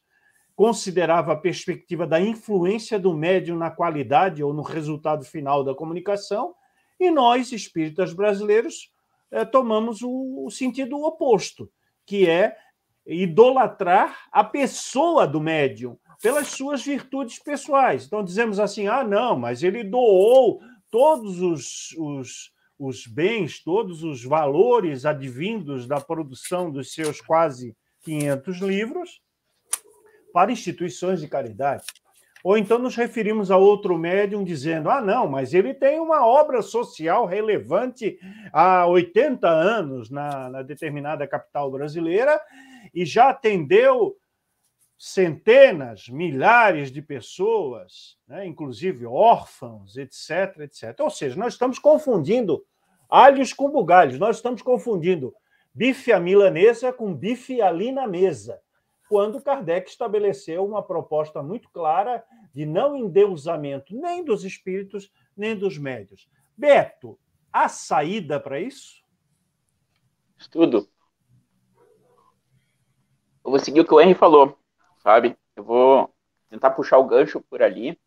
considerava 0.55 1.33
a 1.33 1.37
perspectiva 1.37 2.05
da 2.05 2.19
influência 2.19 2.99
do 2.99 3.13
médium 3.13 3.57
na 3.57 3.71
qualidade 3.71 4.43
ou 4.43 4.53
no 4.53 4.61
resultado 4.61 5.23
final 5.25 5.63
da 5.63 5.73
comunicação, 5.73 6.53
e 6.99 7.09
nós, 7.09 7.51
espíritas 7.51 8.13
brasileiros, 8.13 8.91
eh, 9.31 9.45
tomamos 9.45 10.01
o, 10.01 10.45
o 10.45 10.51
sentido 10.51 11.01
oposto, 11.01 11.71
que 12.05 12.29
é 12.29 12.55
idolatrar 13.05 14.27
a 14.31 14.43
pessoa 14.43 15.27
do 15.27 15.41
médium 15.41 15.97
pelas 16.21 16.49
suas 16.49 16.83
virtudes 16.83 17.39
pessoais. 17.39 18.05
Então, 18.05 18.23
dizemos 18.23 18.59
assim: 18.59 18.87
ah, 18.87 19.03
não, 19.03 19.37
mas 19.37 19.63
ele 19.63 19.83
doou 19.83 20.61
todos 20.91 21.41
os, 21.41 21.95
os 21.97 22.51
os 22.81 23.05
bens, 23.05 23.63
todos 23.63 24.03
os 24.03 24.23
valores 24.23 25.05
advindos 25.05 25.85
da 25.85 26.01
produção 26.01 26.71
dos 26.71 26.91
seus 26.91 27.21
quase 27.21 27.77
500 28.01 28.57
livros 28.57 29.21
para 30.31 30.51
instituições 30.51 31.19
de 31.19 31.27
caridade. 31.27 31.83
Ou 32.43 32.57
então 32.57 32.79
nos 32.79 32.95
referimos 32.95 33.51
a 33.51 33.57
outro 33.57 33.97
médium 33.97 34.43
dizendo: 34.43 34.89
ah, 34.89 35.01
não, 35.01 35.27
mas 35.27 35.53
ele 35.53 35.73
tem 35.73 35.99
uma 35.99 36.25
obra 36.25 36.61
social 36.61 37.25
relevante 37.25 38.17
há 38.51 38.87
80 38.87 39.47
anos 39.47 40.09
na, 40.09 40.49
na 40.49 40.61
determinada 40.63 41.27
capital 41.27 41.69
brasileira 41.69 42.41
e 42.93 43.05
já 43.05 43.29
atendeu 43.29 44.17
centenas, 44.97 46.07
milhares 46.09 46.91
de 46.91 47.01
pessoas, 47.01 48.17
né, 48.27 48.45
inclusive 48.45 49.05
órfãos, 49.05 49.97
etc, 49.97 50.59
etc. 50.59 50.99
Ou 50.99 51.09
seja, 51.09 51.35
nós 51.35 51.53
estamos 51.53 51.79
confundindo 51.79 52.63
alhos 53.09 53.51
com 53.51 53.69
bugalhos. 53.69 54.19
Nós 54.19 54.35
estamos 54.35 54.61
confundindo 54.61 55.33
bife 55.73 56.11
à 56.11 56.19
milanesa 56.19 56.93
com 56.93 57.13
bife 57.13 57.61
ali 57.61 57.91
na 57.91 58.07
mesa, 58.07 58.59
quando 59.11 59.41
Kardec 59.41 59.89
estabeleceu 59.89 60.65
uma 60.65 60.81
proposta 60.81 61.43
muito 61.43 61.69
clara 61.69 62.23
de 62.55 62.65
não 62.65 62.95
endeusamento 62.95 63.93
nem 63.93 64.23
dos 64.23 64.45
espíritos, 64.45 65.11
nem 65.35 65.53
dos 65.53 65.77
médios. 65.77 66.29
Beto, 66.55 67.19
há 67.51 67.67
saída 67.67 68.39
para 68.39 68.61
isso? 68.61 69.03
Estudo. 70.37 70.87
Eu 73.43 73.51
vou 73.51 73.59
seguir 73.59 73.81
o 73.81 73.85
que 73.85 73.93
o 73.93 73.99
Henry 73.99 74.13
falou, 74.13 74.57
sabe? 74.99 75.37
Eu 75.57 75.65
vou 75.65 76.15
tentar 76.49 76.71
puxar 76.71 76.97
o 76.97 77.05
gancho 77.05 77.41
por 77.41 77.61
ali, 77.61 77.99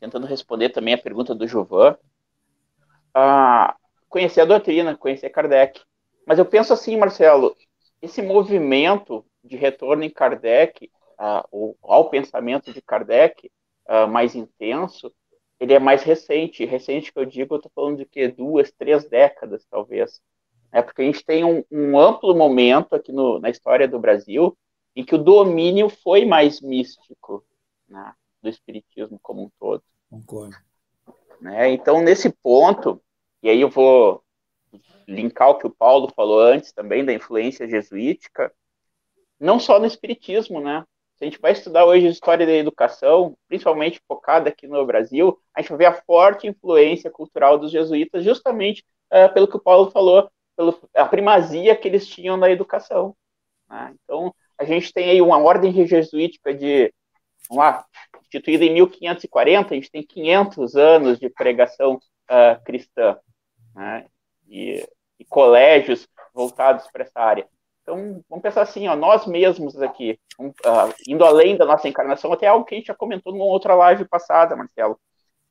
tentando 0.00 0.26
responder 0.26 0.70
também 0.70 0.94
a 0.94 0.98
pergunta 0.98 1.32
do 1.32 1.46
Jovan. 1.46 1.96
Ah, 3.14 3.76
conhecer 4.08 4.40
a 4.40 4.46
doutrina, 4.46 4.96
conhecer 4.96 5.30
Kardec. 5.30 5.80
Mas 6.26 6.40
eu 6.40 6.44
penso 6.44 6.72
assim, 6.72 6.96
Marcelo, 6.96 7.56
esse 8.02 8.20
movimento 8.20 9.24
de 9.44 9.56
retorno 9.56 10.02
em 10.02 10.10
Kardec, 10.10 10.90
uh, 11.18 11.46
ou 11.50 11.76
ao 11.82 12.08
pensamento 12.08 12.72
de 12.72 12.80
Kardec, 12.80 13.50
uh, 13.88 14.08
mais 14.08 14.34
intenso, 14.34 15.12
ele 15.60 15.74
é 15.74 15.78
mais 15.78 16.02
recente. 16.02 16.64
Recente 16.64 17.12
que 17.12 17.18
eu 17.18 17.24
digo, 17.24 17.54
eu 17.54 17.58
estou 17.58 17.72
falando 17.74 17.98
de 17.98 18.06
que 18.06 18.28
duas, 18.28 18.72
três 18.72 19.08
décadas, 19.08 19.64
talvez. 19.70 20.20
É 20.72 20.82
porque 20.82 21.02
a 21.02 21.04
gente 21.04 21.24
tem 21.24 21.44
um, 21.44 21.62
um 21.70 21.98
amplo 21.98 22.34
momento 22.34 22.94
aqui 22.94 23.12
no, 23.12 23.38
na 23.38 23.50
história 23.50 23.86
do 23.86 23.98
Brasil 23.98 24.56
em 24.96 25.04
que 25.04 25.14
o 25.14 25.22
domínio 25.22 25.88
foi 25.88 26.24
mais 26.24 26.60
místico 26.60 27.44
né, 27.88 28.12
do 28.42 28.48
espiritismo 28.48 29.18
como 29.22 29.44
um 29.44 29.50
todo. 29.58 29.82
Concordo. 30.10 30.56
Né? 31.40 31.70
Então, 31.70 32.00
nesse 32.00 32.30
ponto, 32.30 33.02
e 33.42 33.48
aí 33.48 33.60
eu 33.60 33.68
vou 33.68 34.22
linkar 35.06 35.50
o 35.50 35.58
que 35.58 35.66
o 35.66 35.74
Paulo 35.74 36.12
falou 36.14 36.40
antes 36.40 36.72
também 36.72 37.04
da 37.04 37.12
influência 37.12 37.68
jesuítica, 37.68 38.52
não 39.38 39.58
só 39.58 39.78
no 39.78 39.86
espiritismo, 39.86 40.60
né? 40.60 40.84
Se 41.16 41.24
a 41.24 41.26
gente 41.26 41.40
vai 41.40 41.52
estudar 41.52 41.84
hoje 41.84 42.06
a 42.06 42.10
história 42.10 42.44
da 42.44 42.52
educação, 42.52 43.36
principalmente 43.46 44.00
focada 44.06 44.48
aqui 44.48 44.66
no 44.66 44.84
Brasil, 44.84 45.38
a 45.54 45.62
gente 45.62 45.76
ver 45.76 45.86
a 45.86 46.02
forte 46.02 46.46
influência 46.46 47.10
cultural 47.10 47.56
dos 47.58 47.70
jesuítas, 47.70 48.24
justamente 48.24 48.84
uh, 49.12 49.32
pelo 49.32 49.46
que 49.46 49.56
o 49.56 49.60
Paulo 49.60 49.90
falou, 49.90 50.28
pela 50.56 50.72
primazia 51.08 51.76
que 51.76 51.86
eles 51.86 52.06
tinham 52.06 52.36
na 52.36 52.50
educação. 52.50 53.16
Né? 53.68 53.94
Então, 54.02 54.34
a 54.58 54.64
gente 54.64 54.92
tem 54.92 55.10
aí 55.10 55.22
uma 55.22 55.38
ordem 55.38 55.86
jesuítica 55.86 56.52
de, 56.52 56.92
vamos 57.48 57.64
lá, 57.64 57.84
instituída 58.22 58.64
em 58.64 58.72
1540, 58.74 59.72
a 59.72 59.76
gente 59.76 59.90
tem 59.90 60.02
500 60.02 60.76
anos 60.76 61.18
de 61.18 61.28
pregação 61.28 61.94
uh, 61.94 62.64
cristã 62.64 63.16
né, 63.74 64.06
e, 64.48 64.86
e, 65.18 65.24
colégios 65.24 66.08
voltados 66.32 66.86
para 66.92 67.04
essa 67.04 67.20
área. 67.20 67.48
Então, 67.84 68.24
vamos 68.30 68.42
pensar 68.42 68.62
assim, 68.62 68.88
ó, 68.88 68.96
nós 68.96 69.26
mesmos 69.26 69.80
aqui, 69.80 70.18
um, 70.40 70.48
uh, 70.48 70.94
indo 71.06 71.22
além 71.22 71.54
da 71.54 71.66
nossa 71.66 71.86
encarnação, 71.86 72.32
até 72.32 72.46
algo 72.46 72.64
que 72.64 72.74
a 72.74 72.78
gente 72.78 72.86
já 72.86 72.94
comentou 72.94 73.30
numa 73.30 73.44
outra 73.44 73.74
live 73.74 74.08
passada, 74.08 74.56
Marcelo. 74.56 74.98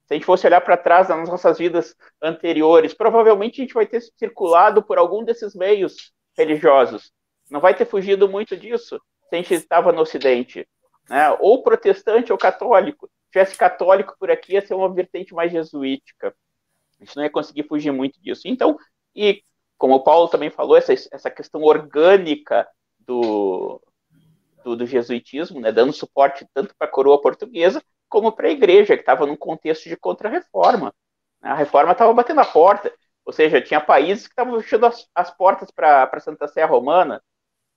Se 0.07 0.13
a 0.13 0.15
gente 0.15 0.25
fosse 0.25 0.47
olhar 0.47 0.59
para 0.59 0.75
trás 0.75 1.09
nas 1.09 1.29
nossas 1.29 1.59
vidas 1.59 1.95
anteriores, 2.19 2.91
provavelmente 2.91 3.61
a 3.61 3.63
gente 3.63 3.75
vai 3.75 3.85
ter 3.85 4.01
circulado 4.17 4.81
por 4.81 4.97
algum 4.97 5.23
desses 5.23 5.53
meios 5.53 6.11
religiosos. 6.35 7.13
Não 7.51 7.61
vai 7.61 7.75
ter 7.75 7.85
fugido 7.85 8.27
muito 8.27 8.57
disso 8.57 8.99
se 9.29 9.35
a 9.35 9.37
gente 9.37 9.53
estava 9.53 9.91
no 9.91 10.01
Ocidente. 10.01 10.67
Né? 11.07 11.29
Ou 11.39 11.61
protestante 11.61 12.31
ou 12.31 12.37
católico. 12.37 13.07
Se 13.25 13.31
tivesse 13.33 13.55
católico 13.55 14.15
por 14.19 14.31
aqui, 14.31 14.53
ia 14.53 14.65
ser 14.65 14.73
uma 14.73 14.91
vertente 14.91 15.35
mais 15.35 15.51
jesuítica. 15.51 16.35
A 16.99 17.05
gente 17.05 17.15
não 17.15 17.23
ia 17.23 17.29
conseguir 17.29 17.67
fugir 17.67 17.91
muito 17.91 18.19
disso. 18.19 18.47
Então, 18.47 18.75
e 19.15 19.43
como 19.77 19.95
o 19.95 20.03
Paulo 20.03 20.27
também 20.27 20.49
falou, 20.49 20.77
essa, 20.77 20.93
essa 20.93 21.29
questão 21.29 21.61
orgânica 21.61 22.67
do, 22.99 23.81
do, 24.63 24.75
do 24.75 24.85
jesuitismo, 24.85 25.59
né, 25.59 25.71
dando 25.71 25.93
suporte 25.93 26.47
tanto 26.53 26.75
para 26.75 26.87
a 26.87 26.91
coroa 26.91 27.21
portuguesa 27.21 27.83
como 28.09 28.31
para 28.31 28.47
a 28.47 28.51
igreja, 28.51 28.95
que 28.95 29.01
estava 29.01 29.25
num 29.25 29.35
contexto 29.35 29.89
de 29.89 29.97
contra-reforma. 29.97 30.93
A 31.41 31.55
reforma 31.55 31.93
estava 31.93 32.13
batendo 32.13 32.41
a 32.41 32.45
porta. 32.45 32.93
Ou 33.25 33.33
seja, 33.33 33.61
tinha 33.61 33.81
países 33.81 34.27
que 34.27 34.33
estavam 34.33 34.59
fechando 34.61 34.85
as, 34.85 35.07
as 35.15 35.31
portas 35.35 35.71
para 35.71 36.09
a 36.11 36.19
Santa 36.19 36.47
Sé 36.47 36.63
Romana, 36.63 37.23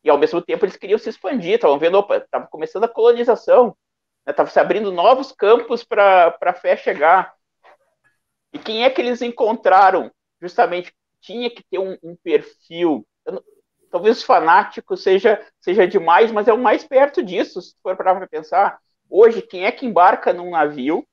e 0.05 0.11
ao 0.11 0.19
mesmo 0.19 0.41
tempo 0.43 0.65
eles 0.65 0.77
queriam 0.77 0.99
se 0.99 1.09
expandir, 1.09 1.55
estavam 1.55 1.79
vendo, 1.79 1.99
opa, 1.99 2.19
estava 2.19 2.47
começando 2.47 2.85
a 2.85 2.89
colonização, 2.89 3.77
estava 4.27 4.49
né, 4.49 4.53
se 4.53 4.61
abrindo 4.61 4.93
novos 4.93 5.33
campos 5.33 5.83
para 5.83 6.37
a 6.41 6.53
fé 6.53 6.77
chegar. 6.77 7.35
E 8.53 8.59
quem 8.59 8.85
é 8.85 8.91
que 8.91 9.01
eles 9.01 9.23
encontraram? 9.23 10.11
Justamente 10.41 10.95
tinha 11.27 11.51
que 11.51 11.63
ter 11.65 11.79
um, 11.79 11.99
um 12.03 12.17
perfil. 12.17 13.07
Talvez 13.91 14.23
fanático 14.23 14.97
seja, 14.97 15.45
seja 15.61 15.87
demais, 15.87 16.31
mas 16.31 16.47
é 16.47 16.53
o 16.53 16.59
mais 16.59 16.85
perto 16.85 17.23
disso, 17.23 17.61
se 17.61 17.75
for 17.83 17.97
para 17.97 18.27
pensar. 18.29 18.79
Hoje, 19.11 19.43
quem 19.43 19.65
é 19.65 19.73
que 19.73 19.87
embarca 19.87 20.33
num 20.33 20.51
navio, 20.51 21.05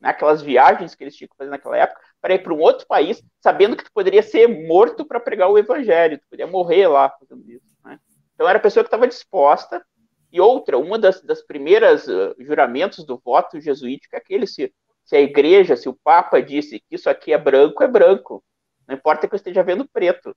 naquelas 0.00 0.42
viagens 0.42 0.94
que 0.94 1.04
eles 1.04 1.16
tinham 1.16 1.28
que 1.28 1.36
fazer 1.36 1.50
naquela 1.50 1.76
época, 1.76 2.00
para 2.20 2.34
ir 2.34 2.42
para 2.42 2.52
um 2.52 2.60
outro 2.60 2.86
país, 2.86 3.22
sabendo 3.40 3.76
que 3.76 3.84
tu 3.84 3.92
poderia 3.92 4.22
ser 4.22 4.48
morto 4.66 5.04
para 5.04 5.20
pregar 5.20 5.48
o 5.48 5.58
evangelho, 5.58 6.18
tu 6.18 6.26
poderia 6.28 6.50
morrer 6.50 6.88
lá 6.88 7.10
fazendo 7.10 7.48
isso. 7.48 7.66
Né? 7.84 7.98
Então 8.34 8.48
era 8.48 8.58
a 8.58 8.62
pessoa 8.62 8.82
que 8.82 8.88
estava 8.88 9.06
disposta. 9.06 9.84
E 10.32 10.40
outra, 10.40 10.76
uma 10.76 10.98
das, 10.98 11.22
das 11.22 11.40
primeiras 11.40 12.08
uh, 12.08 12.34
juramentos 12.40 13.04
do 13.04 13.16
voto 13.24 13.60
jesuítico 13.60 14.16
é 14.16 14.18
aquele: 14.18 14.46
se, 14.46 14.72
se 15.04 15.16
a 15.16 15.20
igreja, 15.20 15.76
se 15.76 15.88
o 15.88 15.98
Papa 16.02 16.42
disse 16.42 16.80
que 16.80 16.96
isso 16.96 17.08
aqui 17.08 17.32
é 17.32 17.38
branco, 17.38 17.82
é 17.82 17.88
branco. 17.88 18.44
Não 18.86 18.94
importa 18.94 19.26
que 19.26 19.34
eu 19.34 19.36
esteja 19.36 19.62
vendo 19.62 19.86
preto. 19.88 20.36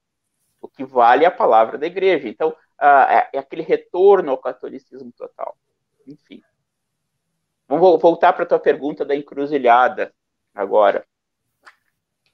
O 0.62 0.68
que 0.68 0.84
vale 0.84 1.24
é 1.24 1.28
a 1.28 1.32
palavra 1.32 1.78
da 1.78 1.88
igreja. 1.88 2.28
Então, 2.28 2.50
uh, 2.50 3.10
é, 3.10 3.30
é 3.34 3.40
aquele 3.40 3.62
retorno 3.62 4.32
ao 4.32 4.38
catolicismo 4.38 5.12
total. 5.12 5.58
Enfim. 6.06 6.42
Vamos 7.68 8.02
voltar 8.02 8.34
para 8.34 8.44
a 8.44 8.48
tua 8.48 8.60
pergunta 8.60 9.06
da 9.06 9.16
encruzilhada 9.16 10.14
agora. 10.54 11.06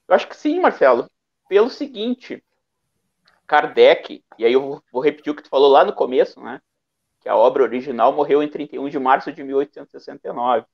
Eu 0.08 0.16
acho 0.16 0.28
que 0.28 0.36
sim, 0.36 0.60
Marcelo. 0.60 1.10
Pelo 1.50 1.70
seguinte, 1.70 2.44
Kardec, 3.46 4.24
e 4.38 4.46
aí 4.46 4.54
eu 4.54 4.82
vou 4.92 5.02
repetir 5.02 5.32
o 5.32 5.36
que 5.36 5.44
tu 5.44 5.50
falou 5.50 5.70
lá 5.70 5.84
no 5.84 5.94
começo, 5.94 6.40
né? 6.42 6.62
Que 7.20 7.30
a 7.30 7.36
obra 7.36 7.64
original 7.64 8.14
morreu 8.14 8.42
em 8.42 8.48
31 8.48 8.90
de 8.90 9.00
março 9.00 9.32
de 9.32 9.44
1869, 9.44 10.66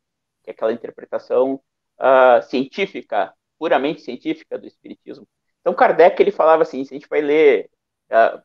que 0.43 0.49
é 0.49 0.53
aquela 0.53 0.71
interpretação 0.71 1.61
uh, 1.99 2.41
científica, 2.43 3.33
puramente 3.62 4.01
científica 4.01 4.57
do 4.57 4.66
Espiritismo. 4.66 5.28
Então, 5.59 5.76
Kardec 5.76 6.20
ele 6.20 6.32
falava 6.32 6.64
assim: 6.64 6.84
se 6.84 6.95
a 6.95 6.97
gente 6.97 7.07
vai 7.07 7.22
ler 7.22 7.70
uh, 8.09 8.41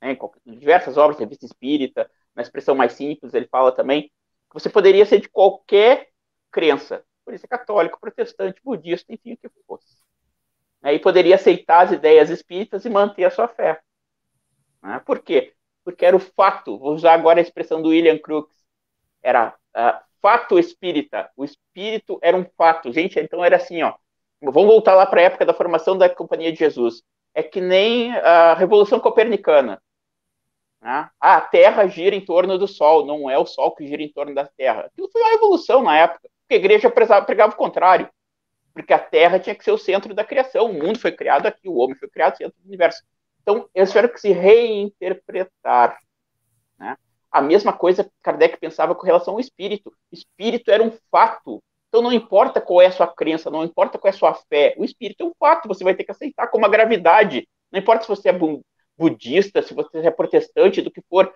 né, 0.00 0.16
diversas 0.46 0.96
obras, 0.96 1.20
revista 1.20 1.44
espírita, 1.44 2.10
na 2.34 2.40
expressão 2.40 2.74
mais 2.74 2.94
simples, 2.94 3.34
ele 3.34 3.46
fala 3.46 3.72
também 3.72 4.04
que 4.04 4.54
você 4.54 4.70
poderia 4.70 5.04
ser 5.04 5.20
de 5.20 5.28
qualquer 5.28 6.08
crença, 6.50 7.04
por 7.26 7.34
isso 7.34 7.44
é 7.44 7.48
católico, 7.48 8.00
protestante, 8.00 8.58
budista, 8.64 9.12
enfim, 9.12 9.34
o 9.34 9.36
que 9.36 9.50
fosse 9.66 9.98
né, 10.80 10.94
e 10.94 10.98
poderia 10.98 11.34
aceitar 11.34 11.84
as 11.84 11.92
ideias 11.92 12.30
espíritas 12.30 12.86
e 12.86 12.88
manter 12.88 13.24
a 13.24 13.30
sua 13.30 13.48
fé. 13.48 13.82
Né? 14.82 14.98
Por 15.04 15.18
quê? 15.20 15.52
Porque 15.84 16.06
era 16.06 16.16
o 16.16 16.20
fato, 16.20 16.78
vou 16.78 16.94
usar 16.94 17.12
agora 17.12 17.38
a 17.38 17.42
expressão 17.42 17.82
do 17.82 17.90
William 17.90 18.16
Crookes, 18.16 18.56
era 19.22 19.54
uh, 19.76 20.00
fato 20.22 20.58
espírita, 20.58 21.30
o 21.36 21.44
espírito 21.44 22.18
era 22.22 22.34
um 22.34 22.46
fato. 22.56 22.90
Gente, 22.90 23.20
então 23.20 23.44
era 23.44 23.56
assim, 23.56 23.82
ó, 23.82 23.94
vamos 24.42 24.66
voltar 24.66 24.94
lá 24.94 25.06
para 25.06 25.20
a 25.20 25.24
época 25.24 25.46
da 25.46 25.54
formação 25.54 25.96
da 25.96 26.08
Companhia 26.08 26.52
de 26.52 26.58
Jesus. 26.58 27.02
É 27.34 27.42
que 27.42 27.60
nem 27.60 28.14
a 28.16 28.54
Revolução 28.54 29.00
Copernicana. 29.00 29.80
Né? 30.80 31.10
a 31.18 31.40
Terra 31.40 31.88
gira 31.88 32.14
em 32.14 32.24
torno 32.24 32.56
do 32.56 32.68
Sol, 32.68 33.04
não 33.04 33.28
é 33.28 33.36
o 33.36 33.44
Sol 33.44 33.74
que 33.74 33.86
gira 33.86 34.00
em 34.00 34.12
torno 34.12 34.32
da 34.32 34.46
Terra. 34.46 34.82
Aquilo 34.82 35.10
foi 35.10 35.20
uma 35.20 35.30
revolução 35.30 35.82
na 35.82 35.96
época, 35.96 36.28
porque 36.40 36.54
a 36.54 36.56
igreja 36.56 36.88
pregava 36.88 37.52
o 37.52 37.56
contrário 37.56 38.08
porque 38.78 38.92
a 38.92 38.98
Terra 38.98 39.40
tinha 39.40 39.56
que 39.56 39.64
ser 39.64 39.72
o 39.72 39.78
centro 39.78 40.14
da 40.14 40.24
criação, 40.24 40.66
o 40.66 40.72
mundo 40.72 41.00
foi 41.00 41.10
criado 41.10 41.46
aqui, 41.46 41.68
o 41.68 41.76
homem 41.76 41.96
foi 41.96 42.08
criado 42.08 42.36
centro 42.36 42.56
do 42.60 42.68
universo. 42.68 43.02
Então, 43.42 43.68
eles 43.74 43.90
tiveram 43.90 44.08
que 44.08 44.20
se 44.20 44.30
reinterpretar. 44.30 45.98
Né? 46.78 46.96
A 47.28 47.40
mesma 47.40 47.72
coisa 47.72 48.08
Kardec 48.22 48.56
pensava 48.58 48.94
com 48.94 49.04
relação 49.04 49.34
ao 49.34 49.40
espírito. 49.40 49.92
Espírito 50.12 50.70
era 50.70 50.82
um 50.82 50.92
fato. 51.10 51.60
Então, 51.88 52.02
não 52.02 52.12
importa 52.12 52.60
qual 52.60 52.82
é 52.82 52.86
a 52.86 52.92
sua 52.92 53.06
crença, 53.06 53.50
não 53.50 53.64
importa 53.64 53.98
qual 53.98 54.10
é 54.12 54.14
a 54.14 54.18
sua 54.18 54.34
fé, 54.34 54.74
o 54.76 54.84
espírito 54.84 55.22
é 55.24 55.26
um 55.26 55.32
fato, 55.38 55.66
você 55.66 55.82
vai 55.82 55.94
ter 55.94 56.04
que 56.04 56.10
aceitar 56.10 56.48
como 56.48 56.66
a 56.66 56.68
gravidade. 56.68 57.48
Não 57.72 57.80
importa 57.80 58.02
se 58.02 58.08
você 58.08 58.28
é 58.28 58.38
budista, 58.96 59.62
se 59.62 59.72
você 59.74 59.98
é 59.98 60.10
protestante, 60.10 60.82
do 60.82 60.90
que 60.90 61.02
for. 61.08 61.32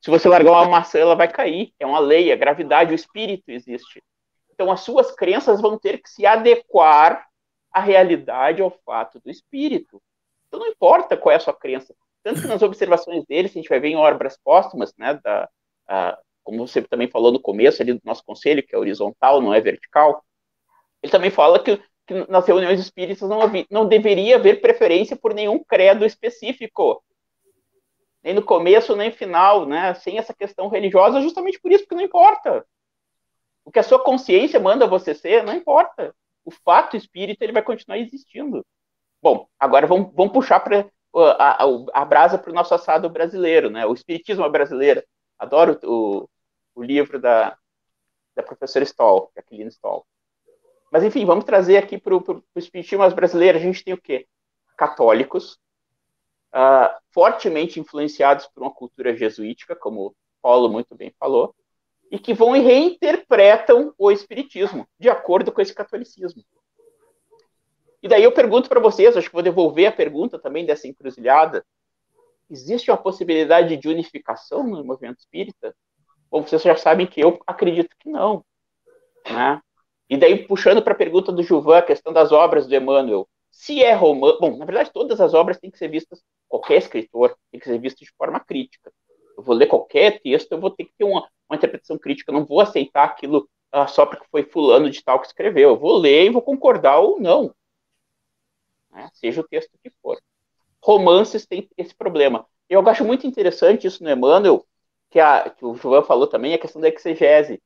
Se 0.00 0.10
você 0.10 0.28
largar 0.28 0.52
uma 0.52 0.68
maçã, 0.68 0.98
ela 0.98 1.14
vai 1.14 1.28
cair. 1.28 1.72
É 1.78 1.86
uma 1.86 1.98
lei, 1.98 2.32
a 2.32 2.36
gravidade, 2.36 2.92
o 2.92 2.94
espírito 2.94 3.50
existe. 3.50 4.02
Então, 4.52 4.70
as 4.70 4.80
suas 4.80 5.12
crenças 5.12 5.60
vão 5.60 5.78
ter 5.78 5.98
que 5.98 6.08
se 6.08 6.26
adequar 6.26 7.26
à 7.72 7.80
realidade, 7.80 8.62
ao 8.62 8.70
fato 8.84 9.20
do 9.20 9.30
espírito. 9.30 10.02
Então, 10.48 10.60
não 10.60 10.66
importa 10.68 11.16
qual 11.16 11.32
é 11.32 11.36
a 11.36 11.40
sua 11.40 11.54
crença. 11.54 11.94
Tanto 12.22 12.40
que 12.40 12.46
nas 12.46 12.62
observações 12.62 13.24
dele, 13.26 13.48
se 13.48 13.58
a 13.58 13.60
gente 13.60 13.68
vai 13.68 13.80
ver 13.80 13.88
em 13.88 13.96
obras 13.96 14.38
póstumas, 14.42 14.94
né, 14.96 15.20
da, 15.22 15.48
a, 15.86 16.18
como 16.44 16.66
você 16.68 16.82
também 16.82 17.08
falou 17.08 17.32
no 17.32 17.40
começo 17.40 17.82
ali 17.82 17.94
do 17.94 18.00
nosso 18.04 18.22
conselho, 18.24 18.62
que 18.62 18.74
é 18.74 18.78
horizontal, 18.78 19.40
não 19.40 19.52
é 19.52 19.60
vertical, 19.60 20.22
ele 21.02 21.10
também 21.10 21.30
fala 21.30 21.62
que, 21.62 21.82
que 22.06 22.30
nas 22.30 22.46
reuniões 22.46 22.78
espíritas 22.78 23.28
não, 23.28 23.40
havia, 23.40 23.66
não 23.70 23.86
deveria 23.86 24.36
haver 24.36 24.60
preferência 24.60 25.16
por 25.16 25.34
nenhum 25.34 25.62
credo 25.62 26.04
específico. 26.04 27.02
Nem 28.22 28.34
no 28.34 28.42
começo, 28.42 28.96
nem 28.96 29.10
no 29.10 29.16
final, 29.16 29.66
né? 29.66 29.92
Sem 29.94 30.16
essa 30.16 30.32
questão 30.32 30.68
religiosa, 30.68 31.20
justamente 31.20 31.60
por 31.60 31.72
isso, 31.72 31.84
porque 31.84 31.94
não 31.94 32.02
importa. 32.02 32.64
O 33.64 33.70
que 33.70 33.78
a 33.78 33.82
sua 33.82 34.02
consciência 34.02 34.60
manda 34.60 34.86
você 34.86 35.14
ser, 35.14 35.42
não 35.42 35.52
importa. 35.54 36.14
O 36.44 36.50
fato 36.50 36.96
espírito 36.96 37.42
ele 37.42 37.52
vai 37.52 37.62
continuar 37.62 37.98
existindo. 37.98 38.64
Bom, 39.22 39.46
agora 39.58 39.86
vamos, 39.86 40.12
vamos 40.14 40.32
puxar 40.32 40.60
para 40.60 40.86
a, 41.14 41.64
a, 41.64 41.68
a, 41.92 42.04
brasa 42.04 42.38
para 42.38 42.50
o 42.50 42.54
nosso 42.54 42.74
assado 42.74 43.08
brasileiro, 43.08 43.70
né? 43.70 43.86
O 43.86 43.94
espiritismo 43.94 44.48
brasileiro. 44.48 45.02
Adoro 45.38 45.78
o, 45.84 46.28
o 46.74 46.82
livro 46.82 47.20
da, 47.20 47.56
da 48.34 48.42
professora 48.42 48.84
Stoll, 48.84 49.30
Jacqueline 49.34 49.70
Stoll. 49.70 50.06
Mas 50.90 51.02
enfim, 51.02 51.24
vamos 51.24 51.44
trazer 51.44 51.76
aqui 51.76 51.98
para 51.98 52.14
o 52.14 52.44
espiritismo 52.56 53.08
brasileiro. 53.10 53.58
A 53.58 53.60
gente 53.60 53.82
tem 53.82 53.94
o 53.94 54.00
quê? 54.00 54.26
Católicos, 54.76 55.58
uh, 56.54 56.94
fortemente 57.12 57.80
influenciados 57.80 58.46
por 58.46 58.62
uma 58.62 58.70
cultura 58.70 59.16
jesuítica, 59.16 59.74
como 59.74 60.14
Paulo 60.40 60.68
muito 60.68 60.94
bem 60.94 61.12
falou, 61.18 61.54
e 62.10 62.18
que 62.18 62.32
vão 62.32 62.54
e 62.54 62.60
reinterpretam 62.60 63.92
o 63.98 64.10
espiritismo 64.10 64.86
de 64.98 65.08
acordo 65.08 65.50
com 65.50 65.60
esse 65.60 65.74
catolicismo. 65.74 66.44
E 68.02 68.08
daí 68.08 68.22
eu 68.22 68.32
pergunto 68.32 68.68
para 68.68 68.78
vocês, 68.78 69.16
acho 69.16 69.28
que 69.28 69.32
vou 69.32 69.42
devolver 69.42 69.86
a 69.86 69.92
pergunta 69.92 70.38
também 70.38 70.66
dessa 70.66 70.86
encruzilhada. 70.86 71.64
Existe 72.50 72.90
uma 72.90 72.98
possibilidade 72.98 73.76
de 73.76 73.88
unificação 73.88 74.62
no 74.62 74.84
movimento 74.84 75.20
espírita? 75.20 75.74
Bom, 76.34 76.42
vocês 76.42 76.62
já 76.62 76.76
sabem 76.76 77.06
que 77.06 77.20
eu 77.20 77.38
acredito 77.46 77.94
que 77.96 78.08
não. 78.08 78.44
Né? 79.24 79.60
E 80.10 80.16
daí, 80.16 80.44
puxando 80.48 80.82
para 80.82 80.92
a 80.92 80.96
pergunta 80.96 81.30
do 81.30 81.44
Juvan, 81.44 81.78
a 81.78 81.82
questão 81.82 82.12
das 82.12 82.32
obras 82.32 82.66
do 82.66 82.74
Emmanuel. 82.74 83.28
Se 83.52 83.84
é 83.84 83.92
romano. 83.94 84.40
Bom, 84.40 84.56
na 84.56 84.64
verdade, 84.64 84.90
todas 84.92 85.20
as 85.20 85.32
obras 85.32 85.60
têm 85.60 85.70
que 85.70 85.78
ser 85.78 85.86
vistas, 85.86 86.24
qualquer 86.48 86.78
escritor 86.78 87.38
tem 87.52 87.60
que 87.60 87.66
ser 87.66 87.78
visto 87.78 88.00
de 88.00 88.10
forma 88.18 88.40
crítica. 88.40 88.92
Eu 89.36 89.44
vou 89.44 89.54
ler 89.54 89.68
qualquer 89.68 90.20
texto, 90.22 90.50
eu 90.50 90.60
vou 90.60 90.70
ter 90.70 90.86
que 90.86 90.92
ter 90.98 91.04
uma, 91.04 91.20
uma 91.48 91.54
interpretação 91.54 91.96
crítica, 91.96 92.32
eu 92.32 92.34
não 92.36 92.44
vou 92.44 92.60
aceitar 92.60 93.04
aquilo 93.04 93.48
ah, 93.70 93.86
só 93.86 94.04
porque 94.04 94.26
foi 94.28 94.42
fulano 94.42 94.90
de 94.90 95.04
tal 95.04 95.20
que 95.20 95.28
escreveu. 95.28 95.68
Eu 95.68 95.78
vou 95.78 95.96
ler 95.98 96.24
e 96.24 96.30
vou 96.30 96.42
concordar 96.42 96.98
ou 96.98 97.20
não. 97.20 97.54
Né? 98.90 99.08
Seja 99.14 99.40
o 99.40 99.46
texto 99.46 99.78
que 99.80 99.90
for. 100.02 100.18
Romances 100.82 101.46
têm 101.46 101.70
esse 101.76 101.94
problema. 101.94 102.44
Eu 102.68 102.80
acho 102.88 103.04
muito 103.04 103.24
interessante 103.24 103.86
isso 103.86 104.02
no 104.02 104.10
Emmanuel, 104.10 104.66
que, 105.14 105.20
a, 105.20 105.48
que 105.48 105.64
o 105.64 105.76
João 105.76 106.02
falou 106.02 106.26
também, 106.26 106.54
a 106.54 106.58
questão 106.58 106.82
da 106.82 106.88
exegese. 106.88 107.62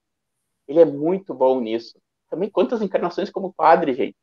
Ele 0.68 0.80
é 0.80 0.84
muito 0.84 1.32
bom 1.32 1.58
nisso. 1.62 1.98
Também 2.28 2.50
quantas 2.50 2.82
encarnações 2.82 3.30
como 3.30 3.54
padre, 3.54 3.94
gente. 3.94 4.16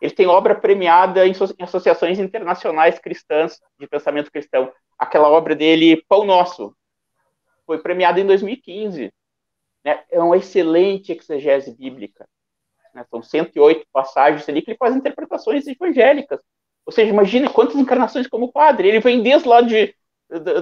Ele 0.00 0.14
tem 0.14 0.28
obra 0.28 0.54
premiada 0.54 1.26
em, 1.26 1.32
em 1.32 1.62
associações 1.64 2.20
internacionais 2.20 3.00
cristãs, 3.00 3.58
de 3.80 3.88
pensamento 3.88 4.30
cristão. 4.30 4.72
Aquela 4.96 5.28
obra 5.28 5.56
dele, 5.56 6.04
Pão 6.08 6.24
Nosso, 6.24 6.72
foi 7.66 7.78
premiado 7.82 8.20
em 8.20 8.26
2015. 8.26 9.12
Né? 9.84 10.04
É 10.08 10.20
uma 10.20 10.36
excelente 10.36 11.10
exegese 11.10 11.74
bíblica. 11.76 12.28
Né? 12.94 13.04
São 13.10 13.20
108 13.20 13.88
passagens 13.92 14.48
ali 14.48 14.62
que 14.62 14.70
ele 14.70 14.78
faz 14.78 14.94
interpretações 14.94 15.66
evangélicas. 15.66 16.40
Ou 16.86 16.92
seja, 16.92 17.10
imagine 17.10 17.48
quantas 17.52 17.74
encarnações 17.74 18.28
como 18.28 18.52
padre. 18.52 18.86
Ele 18.86 19.00
vem 19.00 19.20
desde 19.20 19.48
lá 19.48 19.62
de, 19.62 19.92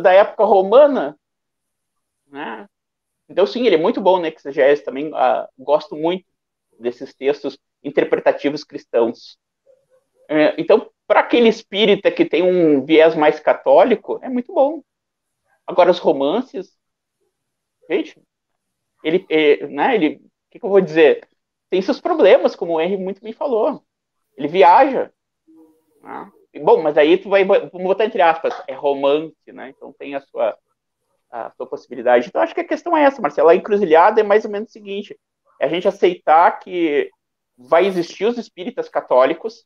da 0.01 0.15
época 0.15 0.47
romana. 0.47 1.15
Né? 2.31 2.69
Então, 3.29 3.47
sim, 3.47 3.67
ele 3.67 3.77
é 3.77 3.79
muito 3.79 4.01
bom 4.01 4.21
na 4.21 4.29
exegese. 4.29 4.85
Também 4.85 5.09
uh, 5.09 5.49
gosto 5.59 5.97
muito 5.97 6.25
desses 6.79 7.15
textos 7.15 7.59
interpretativos 7.83 8.65
cristãos. 8.65 9.39
Uh, 10.31 10.55
então, 10.57 10.91
para 11.07 11.21
aquele 11.21 11.49
espírita 11.49 12.11
que 12.11 12.25
tem 12.25 12.43
um 12.43 12.85
viés 12.85 13.15
mais 13.15 13.41
católico, 13.41 14.19
é 14.23 14.29
muito 14.29 14.53
bom. 14.53 14.83
Agora, 15.67 15.91
os 15.91 15.99
romances, 15.99 16.79
Gente, 17.91 18.21
ele, 19.03 19.25
ele 19.31 19.67
né, 19.69 19.95
ele, 19.95 20.17
o 20.17 20.21
que, 20.51 20.59
que, 20.59 20.65
eu 20.65 20.71
vou 20.71 20.81
dizer? 20.81 21.27
tem 21.71 21.83
seus 21.83 22.01
problemas, 22.01 22.55
como 22.55 22.75
o 22.75 22.81
Henry 22.81 22.97
muito 22.97 23.23
bem 23.23 23.33
falou. 23.33 23.83
Ele 24.37 24.49
viaja. 24.49 25.13
Né? 26.03 26.33
Bom, 26.63 26.83
mas 26.83 26.97
aí 26.97 27.19
tu 27.19 27.29
vai, 27.29 27.45
vamos 27.45 27.71
botar 27.71 28.05
entre 28.05 28.23
aspas, 28.23 28.55
é 28.67 28.75
romance, 28.75 29.35
né? 29.53 29.71
Então 29.71 29.93
tem 29.93 30.15
a 30.15 30.21
sua, 30.21 30.57
a 31.31 31.51
sua 31.57 31.67
possibilidade. 31.67 32.29
Então 32.29 32.41
acho 32.41 32.55
que 32.55 32.61
a 32.61 32.67
questão 32.67 32.97
é 32.97 33.05
essa, 33.05 33.21
Marcelo. 33.21 33.49
A 33.49 33.55
encruzilhada 33.57 34.21
é 34.21 34.25
mais 34.25 34.45
ou 34.45 34.51
menos 34.51 34.71
o 34.71 34.73
seguinte: 34.73 35.19
é 35.61 35.67
a 35.67 35.69
gente 35.69 35.89
aceitar 35.89 36.59
que 36.59 37.11
vai 37.57 37.87
existir 37.87 38.25
os 38.25 38.39
espíritas 38.39 38.89
católicos, 38.89 39.65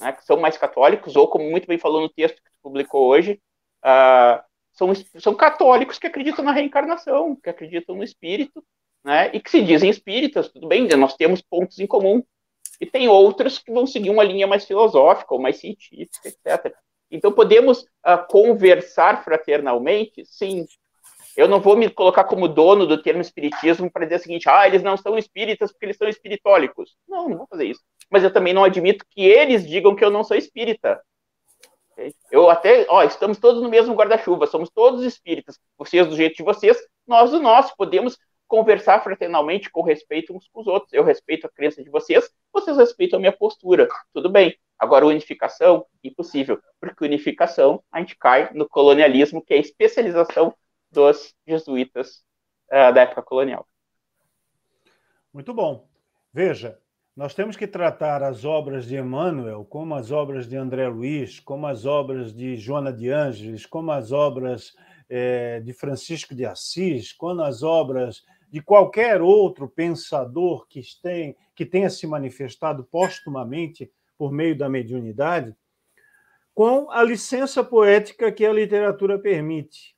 né, 0.00 0.12
que 0.12 0.24
são 0.24 0.38
mais 0.38 0.56
católicos, 0.56 1.16
ou 1.16 1.28
como 1.28 1.48
muito 1.48 1.66
bem 1.66 1.78
falou 1.78 2.00
no 2.00 2.08
texto 2.08 2.36
que 2.36 2.50
tu 2.50 2.58
publicou 2.62 3.08
hoje, 3.08 3.40
uh, 3.84 4.42
são, 4.72 4.92
são 5.18 5.34
católicos 5.34 5.98
que 5.98 6.06
acreditam 6.06 6.44
na 6.44 6.52
reencarnação, 6.52 7.36
que 7.36 7.48
acreditam 7.48 7.94
no 7.94 8.02
espírito, 8.02 8.64
né, 9.04 9.30
e 9.32 9.40
que 9.40 9.50
se 9.50 9.62
dizem 9.62 9.90
espíritas, 9.90 10.48
tudo 10.48 10.66
bem, 10.66 10.88
nós 10.88 11.14
temos 11.16 11.40
pontos 11.40 11.78
em 11.78 11.86
comum. 11.86 12.22
E 12.80 12.86
tem 12.86 13.08
outros 13.08 13.58
que 13.58 13.72
vão 13.72 13.86
seguir 13.86 14.10
uma 14.10 14.22
linha 14.22 14.46
mais 14.46 14.64
filosófica 14.64 15.34
ou 15.34 15.40
mais 15.40 15.56
científica, 15.56 16.28
etc. 16.28 16.72
Então, 17.10 17.32
podemos 17.32 17.82
uh, 17.82 18.26
conversar 18.28 19.24
fraternalmente? 19.24 20.24
Sim. 20.26 20.66
Eu 21.36 21.46
não 21.46 21.60
vou 21.60 21.76
me 21.76 21.88
colocar 21.88 22.24
como 22.24 22.48
dono 22.48 22.86
do 22.86 23.00
termo 23.00 23.20
espiritismo 23.20 23.90
para 23.90 24.04
dizer 24.04 24.16
o 24.16 24.22
seguinte: 24.22 24.48
ah, 24.48 24.66
eles 24.66 24.82
não 24.82 24.96
são 24.96 25.16
espíritas 25.16 25.70
porque 25.70 25.86
eles 25.86 25.96
são 25.96 26.08
espiritólicos. 26.08 26.96
Não, 27.08 27.28
não 27.28 27.38
vou 27.38 27.46
fazer 27.46 27.66
isso. 27.66 27.80
Mas 28.10 28.24
eu 28.24 28.32
também 28.32 28.52
não 28.52 28.64
admito 28.64 29.04
que 29.08 29.22
eles 29.22 29.66
digam 29.66 29.94
que 29.94 30.04
eu 30.04 30.10
não 30.10 30.24
sou 30.24 30.36
espírita. 30.36 31.00
Eu 32.30 32.48
até, 32.48 32.86
ó, 32.88 33.02
estamos 33.02 33.38
todos 33.38 33.62
no 33.62 33.68
mesmo 33.68 33.94
guarda-chuva, 33.94 34.46
somos 34.46 34.70
todos 34.70 35.04
espíritas. 35.04 35.58
Vocês 35.76 36.06
do 36.06 36.16
jeito 36.16 36.36
de 36.36 36.42
vocês, 36.42 36.76
nós 37.06 37.30
do 37.30 37.40
nosso. 37.40 37.74
Podemos 37.76 38.16
conversar 38.46 39.02
fraternalmente 39.02 39.70
com 39.70 39.82
respeito 39.82 40.34
uns 40.34 40.48
com 40.48 40.60
os 40.60 40.66
outros. 40.66 40.92
Eu 40.92 41.04
respeito 41.04 41.46
a 41.46 41.50
crença 41.50 41.82
de 41.84 41.90
vocês, 41.90 42.28
vocês 42.52 42.76
respeitam 42.76 43.18
a 43.18 43.20
minha 43.20 43.32
postura. 43.32 43.88
Tudo 44.12 44.28
bem. 44.28 44.56
Agora, 44.78 45.06
unificação, 45.06 45.84
impossível. 46.02 46.60
Porque 46.80 47.04
unificação, 47.04 47.82
a 47.90 48.00
gente 48.00 48.16
cai 48.16 48.52
no 48.54 48.68
colonialismo, 48.68 49.44
que 49.44 49.54
é 49.54 49.56
a 49.56 49.60
especialização 49.60 50.54
dos 50.90 51.34
jesuítas 51.46 52.22
uh, 52.70 52.92
da 52.94 53.02
época 53.02 53.22
colonial. 53.22 53.66
Muito 55.32 55.52
bom. 55.52 55.88
Veja, 56.32 56.78
nós 57.18 57.34
temos 57.34 57.56
que 57.56 57.66
tratar 57.66 58.22
as 58.22 58.44
obras 58.44 58.86
de 58.86 58.96
Emmanuel 58.96 59.64
como 59.64 59.94
as 59.94 60.12
obras 60.12 60.48
de 60.48 60.56
André 60.56 60.86
Luiz, 60.88 61.40
como 61.40 61.66
as 61.66 61.84
obras 61.84 62.32
de 62.32 62.56
Joana 62.56 62.92
de 62.92 63.10
Ângeles, 63.10 63.66
como 63.66 63.90
as 63.90 64.12
obras 64.12 64.74
é, 65.08 65.58
de 65.60 65.72
Francisco 65.72 66.34
de 66.34 66.46
Assis, 66.46 67.12
como 67.12 67.42
as 67.42 67.62
obras 67.62 68.22
de 68.50 68.62
qualquer 68.62 69.20
outro 69.20 69.68
pensador 69.68 70.66
que, 70.68 70.80
tem, 71.02 71.36
que 71.54 71.66
tenha 71.66 71.90
se 71.90 72.06
manifestado 72.06 72.84
postumamente 72.84 73.90
por 74.18 74.32
meio 74.32 74.58
da 74.58 74.68
mediunidade, 74.68 75.54
com 76.52 76.90
a 76.90 77.04
licença 77.04 77.62
poética 77.62 78.32
que 78.32 78.44
a 78.44 78.52
literatura 78.52 79.16
permite. 79.16 79.96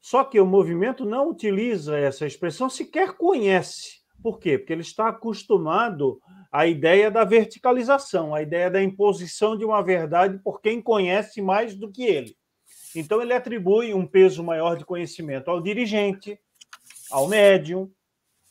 Só 0.00 0.22
que 0.22 0.40
o 0.40 0.46
movimento 0.46 1.04
não 1.04 1.28
utiliza 1.28 1.98
essa 1.98 2.24
expressão, 2.24 2.70
sequer 2.70 3.14
conhece. 3.14 4.00
Por 4.22 4.38
quê? 4.38 4.56
Porque 4.56 4.72
ele 4.72 4.82
está 4.82 5.08
acostumado 5.08 6.20
à 6.52 6.66
ideia 6.66 7.10
da 7.10 7.24
verticalização, 7.24 8.32
à 8.32 8.42
ideia 8.42 8.70
da 8.70 8.80
imposição 8.80 9.56
de 9.58 9.64
uma 9.64 9.82
verdade 9.82 10.38
por 10.38 10.60
quem 10.60 10.80
conhece 10.80 11.42
mais 11.42 11.74
do 11.74 11.90
que 11.90 12.04
ele. 12.04 12.36
Então, 12.94 13.20
ele 13.20 13.32
atribui 13.32 13.92
um 13.92 14.06
peso 14.06 14.44
maior 14.44 14.76
de 14.76 14.84
conhecimento 14.84 15.50
ao 15.50 15.60
dirigente, 15.60 16.38
ao 17.10 17.26
médium, 17.26 17.90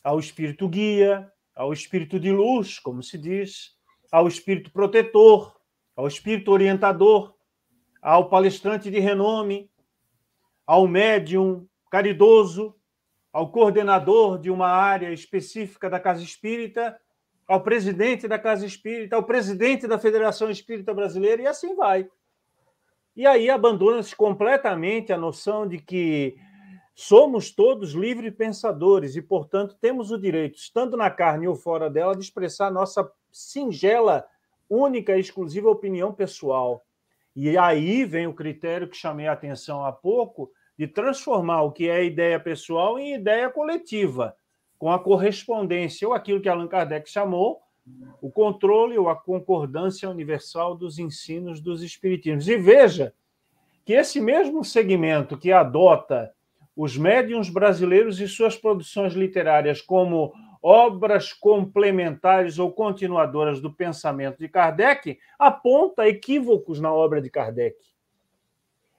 ao 0.04 0.18
espírito 0.18 0.68
guia, 0.68 1.30
ao 1.54 1.72
espírito 1.72 2.18
de 2.18 2.30
luz, 2.30 2.78
como 2.78 3.02
se 3.02 3.16
diz, 3.16 3.72
ao 4.12 4.28
espírito 4.28 4.70
protetor, 4.70 5.56
ao 5.96 6.06
espírito 6.06 6.52
orientador, 6.52 7.34
ao 8.02 8.28
palestrante 8.28 8.90
de 8.90 9.00
renome, 9.00 9.70
ao 10.66 10.86
médium 10.86 11.66
caridoso, 11.90 12.74
ao 13.32 13.50
coordenador 13.50 14.38
de 14.38 14.50
uma 14.50 14.68
área 14.68 15.10
específica 15.10 15.88
da 15.88 15.98
Casa 15.98 16.22
Espírita, 16.22 16.98
ao 17.48 17.62
presidente 17.62 18.28
da 18.28 18.38
Casa 18.38 18.66
Espírita, 18.66 19.16
ao 19.16 19.22
presidente 19.22 19.86
da 19.86 19.98
Federação 19.98 20.50
Espírita 20.50 20.92
Brasileira, 20.92 21.42
e 21.42 21.46
assim 21.46 21.74
vai. 21.74 22.06
E 23.16 23.26
aí 23.26 23.48
abandona-se 23.48 24.14
completamente 24.14 25.12
a 25.12 25.18
noção 25.18 25.66
de 25.66 25.78
que 25.78 26.36
somos 26.94 27.50
todos 27.50 27.92
livres 27.92 28.34
pensadores 28.34 29.16
e, 29.16 29.22
portanto, 29.22 29.76
temos 29.80 30.10
o 30.10 30.18
direito, 30.18 30.56
estando 30.56 30.96
na 30.96 31.10
carne 31.10 31.48
ou 31.48 31.54
fora 31.54 31.88
dela, 31.88 32.14
de 32.14 32.22
expressar 32.22 32.70
nossa 32.70 33.10
singela, 33.32 34.26
única 34.68 35.16
e 35.16 35.20
exclusiva 35.20 35.70
opinião 35.70 36.12
pessoal. 36.12 36.84
E 37.34 37.56
aí 37.56 38.04
vem 38.04 38.26
o 38.26 38.34
critério 38.34 38.88
que 38.88 38.96
chamei 38.96 39.26
a 39.26 39.32
atenção 39.32 39.84
há 39.84 39.92
pouco, 39.92 40.50
de 40.78 40.86
transformar 40.86 41.62
o 41.62 41.72
que 41.72 41.88
é 41.88 42.04
ideia 42.04 42.38
pessoal 42.38 42.98
em 42.98 43.14
ideia 43.14 43.48
coletiva, 43.50 44.36
com 44.78 44.90
a 44.90 44.98
correspondência, 44.98 46.06
ou 46.06 46.14
aquilo 46.14 46.40
que 46.40 46.48
Allan 46.48 46.68
Kardec 46.68 47.08
chamou 47.08 47.60
o 48.20 48.30
controle 48.30 48.96
ou 48.96 49.08
a 49.08 49.16
concordância 49.16 50.08
universal 50.08 50.76
dos 50.76 50.98
ensinos 50.98 51.60
dos 51.60 51.82
espiritismos. 51.82 52.48
E 52.48 52.56
veja 52.56 53.12
que 53.84 53.92
esse 53.92 54.20
mesmo 54.20 54.64
segmento 54.64 55.36
que 55.36 55.50
adota 55.50 56.32
os 56.76 56.96
médiuns 56.96 57.50
brasileiros 57.50 58.20
e 58.20 58.28
suas 58.28 58.56
produções 58.56 59.12
literárias 59.12 59.80
como 59.80 60.32
obras 60.62 61.32
complementares 61.32 62.58
ou 62.58 62.70
continuadoras 62.70 63.60
do 63.60 63.72
pensamento 63.72 64.38
de 64.38 64.48
Kardec, 64.48 65.18
aponta 65.36 66.06
equívocos 66.06 66.78
na 66.78 66.92
obra 66.92 67.20
de 67.20 67.28
Kardec. 67.28 67.76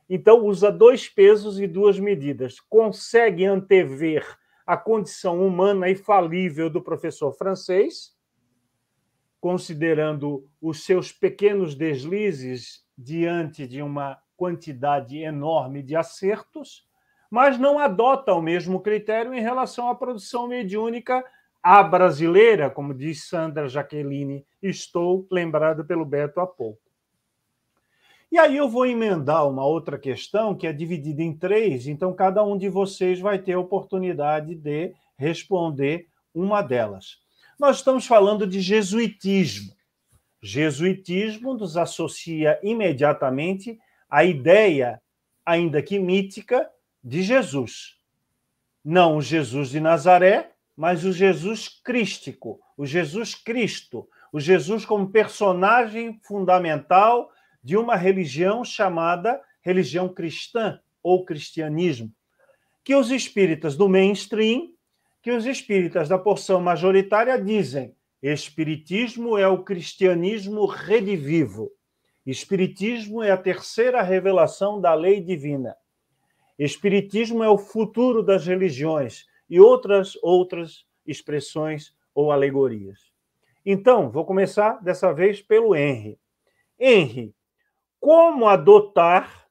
Então, 0.10 0.46
usa 0.46 0.70
dois 0.70 1.08
pesos 1.08 1.60
e 1.60 1.66
duas 1.66 1.98
medidas. 1.98 2.60
Consegue 2.60 3.46
antever 3.46 4.38
a 4.66 4.76
condição 4.76 5.46
humana 5.46 5.90
e 5.90 5.96
falível 5.96 6.70
do 6.70 6.82
professor 6.82 7.32
francês, 7.32 8.14
considerando 9.40 10.48
os 10.62 10.84
seus 10.84 11.12
pequenos 11.12 11.76
deslizes 11.76 12.86
diante 12.98 13.66
de 13.66 13.82
uma 13.82 14.18
quantidade 14.36 15.18
enorme 15.18 15.82
de 15.82 15.96
acertos, 15.96 16.88
mas 17.30 17.58
não 17.58 17.80
adota 17.80 18.34
o 18.34 18.42
mesmo 18.42 18.82
critério 18.82 19.34
em 19.34 19.42
relação 19.42 19.90
à 19.90 19.96
produção 19.96 20.48
mediúnica 20.48 21.24
à 21.64 21.82
brasileira, 21.82 22.70
como 22.70 22.94
diz 22.94 23.24
Sandra 23.24 23.70
Jaqueline, 23.70 24.46
estou 24.62 25.26
lembrado 25.32 25.86
pelo 25.86 26.04
Beto 26.04 26.42
há 26.42 26.46
pouco. 26.46 26.82
E 28.30 28.38
aí 28.38 28.58
eu 28.58 28.68
vou 28.68 28.86
emendar 28.86 29.48
uma 29.48 29.64
outra 29.64 29.98
questão 29.98 30.56
que 30.56 30.68
é 30.68 30.74
dividida 30.74 31.22
em 31.22 31.34
três, 31.34 31.88
então 31.88 32.14
cada 32.14 32.44
um 32.44 32.58
de 32.58 32.68
vocês 32.68 33.20
vai 33.20 33.40
ter 33.40 33.54
a 33.54 33.60
oportunidade 33.60 34.56
de 34.56 34.94
responder 35.16 36.08
uma 36.34 36.62
delas. 36.62 37.20
Nós 37.60 37.78
estamos 37.78 38.06
falando 38.06 38.46
de 38.46 38.60
jesuitismo. 38.60 39.72
Jesuitismo 40.42 41.54
nos 41.54 41.78
associa 41.78 42.60
imediatamente 42.64 43.80
à 44.10 44.26
ideia, 44.26 45.00
ainda 45.46 45.82
que 45.82 46.00
mítica, 46.00 46.70
de 47.04 47.22
Jesus. 47.22 48.00
Não 48.84 49.18
o 49.18 49.22
Jesus 49.22 49.70
de 49.70 49.80
Nazaré, 49.80 50.53
mas 50.76 51.06
o 51.06 51.12
Jesus 51.12 51.70
crístico, 51.84 52.60
o 52.78 52.86
Jesus 52.86 53.36
Cristo, 53.36 54.08
o 54.32 54.40
Jesus 54.40 54.86
como 54.86 55.12
personagem 55.12 56.20
fundamental 56.24 57.30
de 57.64 57.78
uma 57.78 57.96
religião 57.96 58.64
chamada 58.66 59.40
religião 59.62 60.10
cristã 60.10 60.80
ou 61.02 61.24
cristianismo, 61.24 62.12
que 62.84 62.96
os 62.96 63.12
espíritas 63.12 63.78
do 63.78 63.88
mainstream, 63.88 64.70
que 65.22 65.32
os 65.32 65.46
espíritas 65.46 66.10
da 66.10 66.18
porção 66.18 66.60
majoritária 66.60 67.42
dizem: 67.42 67.96
espiritismo 68.22 69.38
é 69.38 69.48
o 69.48 69.64
cristianismo 69.64 70.66
redivivo. 70.66 71.72
Espiritismo 72.26 73.22
é 73.22 73.32
a 73.32 73.38
terceira 73.38 74.02
revelação 74.02 74.80
da 74.80 74.94
lei 74.94 75.20
divina. 75.22 75.76
Espiritismo 76.58 77.44
é 77.44 77.50
o 77.50 77.58
futuro 77.58 78.24
das 78.24 78.48
religiões 78.48 79.26
e 79.50 79.60
outras 79.60 80.18
outras 80.22 80.86
expressões 81.06 81.96
ou 82.14 82.32
alegorias. 82.32 83.12
Então, 83.66 84.10
vou 84.10 84.26
começar 84.26 84.82
dessa 84.84 85.14
vez 85.14 85.42
pelo 85.42 85.76
Henry. 85.76 86.20
Henry, 86.80 87.34
como 88.00 88.48
adotar 88.48 89.48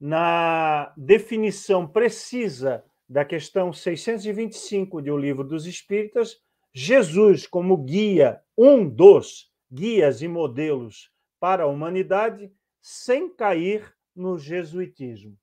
na 0.00 0.92
definição 0.96 1.86
precisa 1.86 2.84
da 3.08 3.24
questão 3.24 3.72
625 3.72 5.00
de 5.00 5.10
O 5.10 5.16
Livro 5.16 5.44
dos 5.44 5.66
Espíritas, 5.66 6.40
Jesus 6.72 7.46
como 7.46 7.76
guia, 7.76 8.40
um 8.56 8.88
dos 8.88 9.52
guias 9.70 10.22
e 10.22 10.28
modelos 10.28 11.10
para 11.38 11.64
a 11.64 11.66
humanidade, 11.66 12.50
sem 12.80 13.32
cair 13.32 13.94
no 14.14 14.38
jesuitismo. 14.38 15.36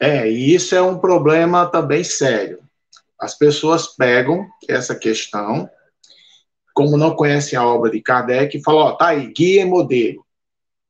É, 0.00 0.30
e 0.30 0.54
isso 0.54 0.74
é 0.74 0.80
um 0.80 0.98
problema 0.98 1.66
também 1.66 2.02
sério. 2.02 2.58
as 3.20 3.36
pessoas 3.36 3.86
pegam 3.86 4.48
essa 4.66 4.94
questão, 4.94 5.68
como 6.72 6.96
não 6.96 7.14
conhecem 7.14 7.58
a 7.58 7.66
obra 7.66 7.90
de 7.90 8.00
Kardec, 8.00 8.56
e 8.56 8.62
falam, 8.62 8.80
ó, 8.80 8.92
tá 8.92 9.08
aí, 9.08 9.30
guia 9.30 9.60
e 9.60 9.64
modelo. 9.66 10.24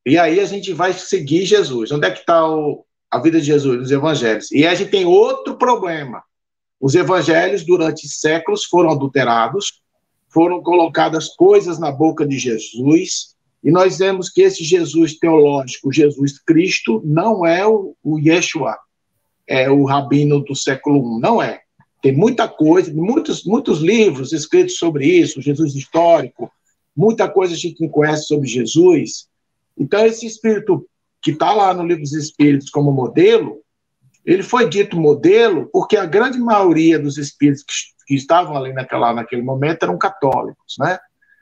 E 0.06 0.16
aí 0.16 0.38
a 0.38 0.44
gente 0.44 0.72
vai 0.72 0.92
seguir 0.92 1.44
Jesus. 1.44 1.90
Onde 1.90 2.06
é 2.06 2.10
que 2.10 2.20
está 2.20 2.40
a 3.10 3.18
vida 3.18 3.40
de 3.40 3.46
Jesus? 3.46 3.80
Nos 3.80 3.90
evangelhos. 3.90 4.52
E 4.52 4.64
a 4.64 4.74
gente 4.74 4.92
tem 4.92 5.04
outro 5.04 5.56
problema. 5.56 6.22
Os 6.80 6.94
evangelhos, 6.94 7.64
durante 7.64 8.08
séculos, 8.08 8.64
foram 8.64 8.90
adulterados, 8.90 9.82
foram 10.28 10.62
colocadas 10.62 11.28
coisas 11.28 11.80
na 11.80 11.90
boca 11.90 12.24
de 12.24 12.38
Jesus, 12.38 13.34
e 13.62 13.70
nós 13.70 13.98
vemos 13.98 14.30
que 14.30 14.42
esse 14.42 14.62
Jesus 14.62 15.18
teológico, 15.18 15.92
Jesus 15.92 16.38
Cristo, 16.38 17.02
não 17.04 17.44
é 17.44 17.66
o 17.66 18.18
Yeshua, 18.18 18.78
é 19.50 19.68
o 19.68 19.84
rabino 19.84 20.38
do 20.44 20.54
século 20.54 21.18
I, 21.18 21.20
não 21.20 21.42
é. 21.42 21.60
Tem 22.00 22.16
muita 22.16 22.46
coisa, 22.48 22.94
muitos, 22.94 23.44
muitos 23.44 23.80
livros 23.80 24.32
escritos 24.32 24.76
sobre 24.76 25.04
isso, 25.04 25.42
Jesus 25.42 25.74
histórico, 25.74 26.50
muita 26.96 27.28
coisa 27.28 27.54
a 27.54 27.56
gente 27.56 27.80
não 27.80 27.88
conhece 27.88 28.26
sobre 28.26 28.46
Jesus. 28.46 29.28
Então, 29.76 30.06
esse 30.06 30.24
espírito 30.24 30.86
que 31.20 31.32
está 31.32 31.52
lá 31.52 31.74
no 31.74 31.84
livro 31.84 32.02
dos 32.02 32.12
Espíritos 32.12 32.70
como 32.70 32.92
modelo, 32.92 33.58
ele 34.24 34.44
foi 34.44 34.68
dito 34.68 34.96
modelo 34.96 35.68
porque 35.72 35.96
a 35.96 36.06
grande 36.06 36.38
maioria 36.38 36.96
dos 36.96 37.18
espíritos 37.18 37.64
que, 37.64 38.06
que 38.06 38.14
estavam 38.14 38.56
ali 38.56 38.72
naquela, 38.72 39.12
naquele 39.12 39.42
momento 39.42 39.82
eram 39.82 39.98
católicos, 39.98 40.76
né? 40.78 40.96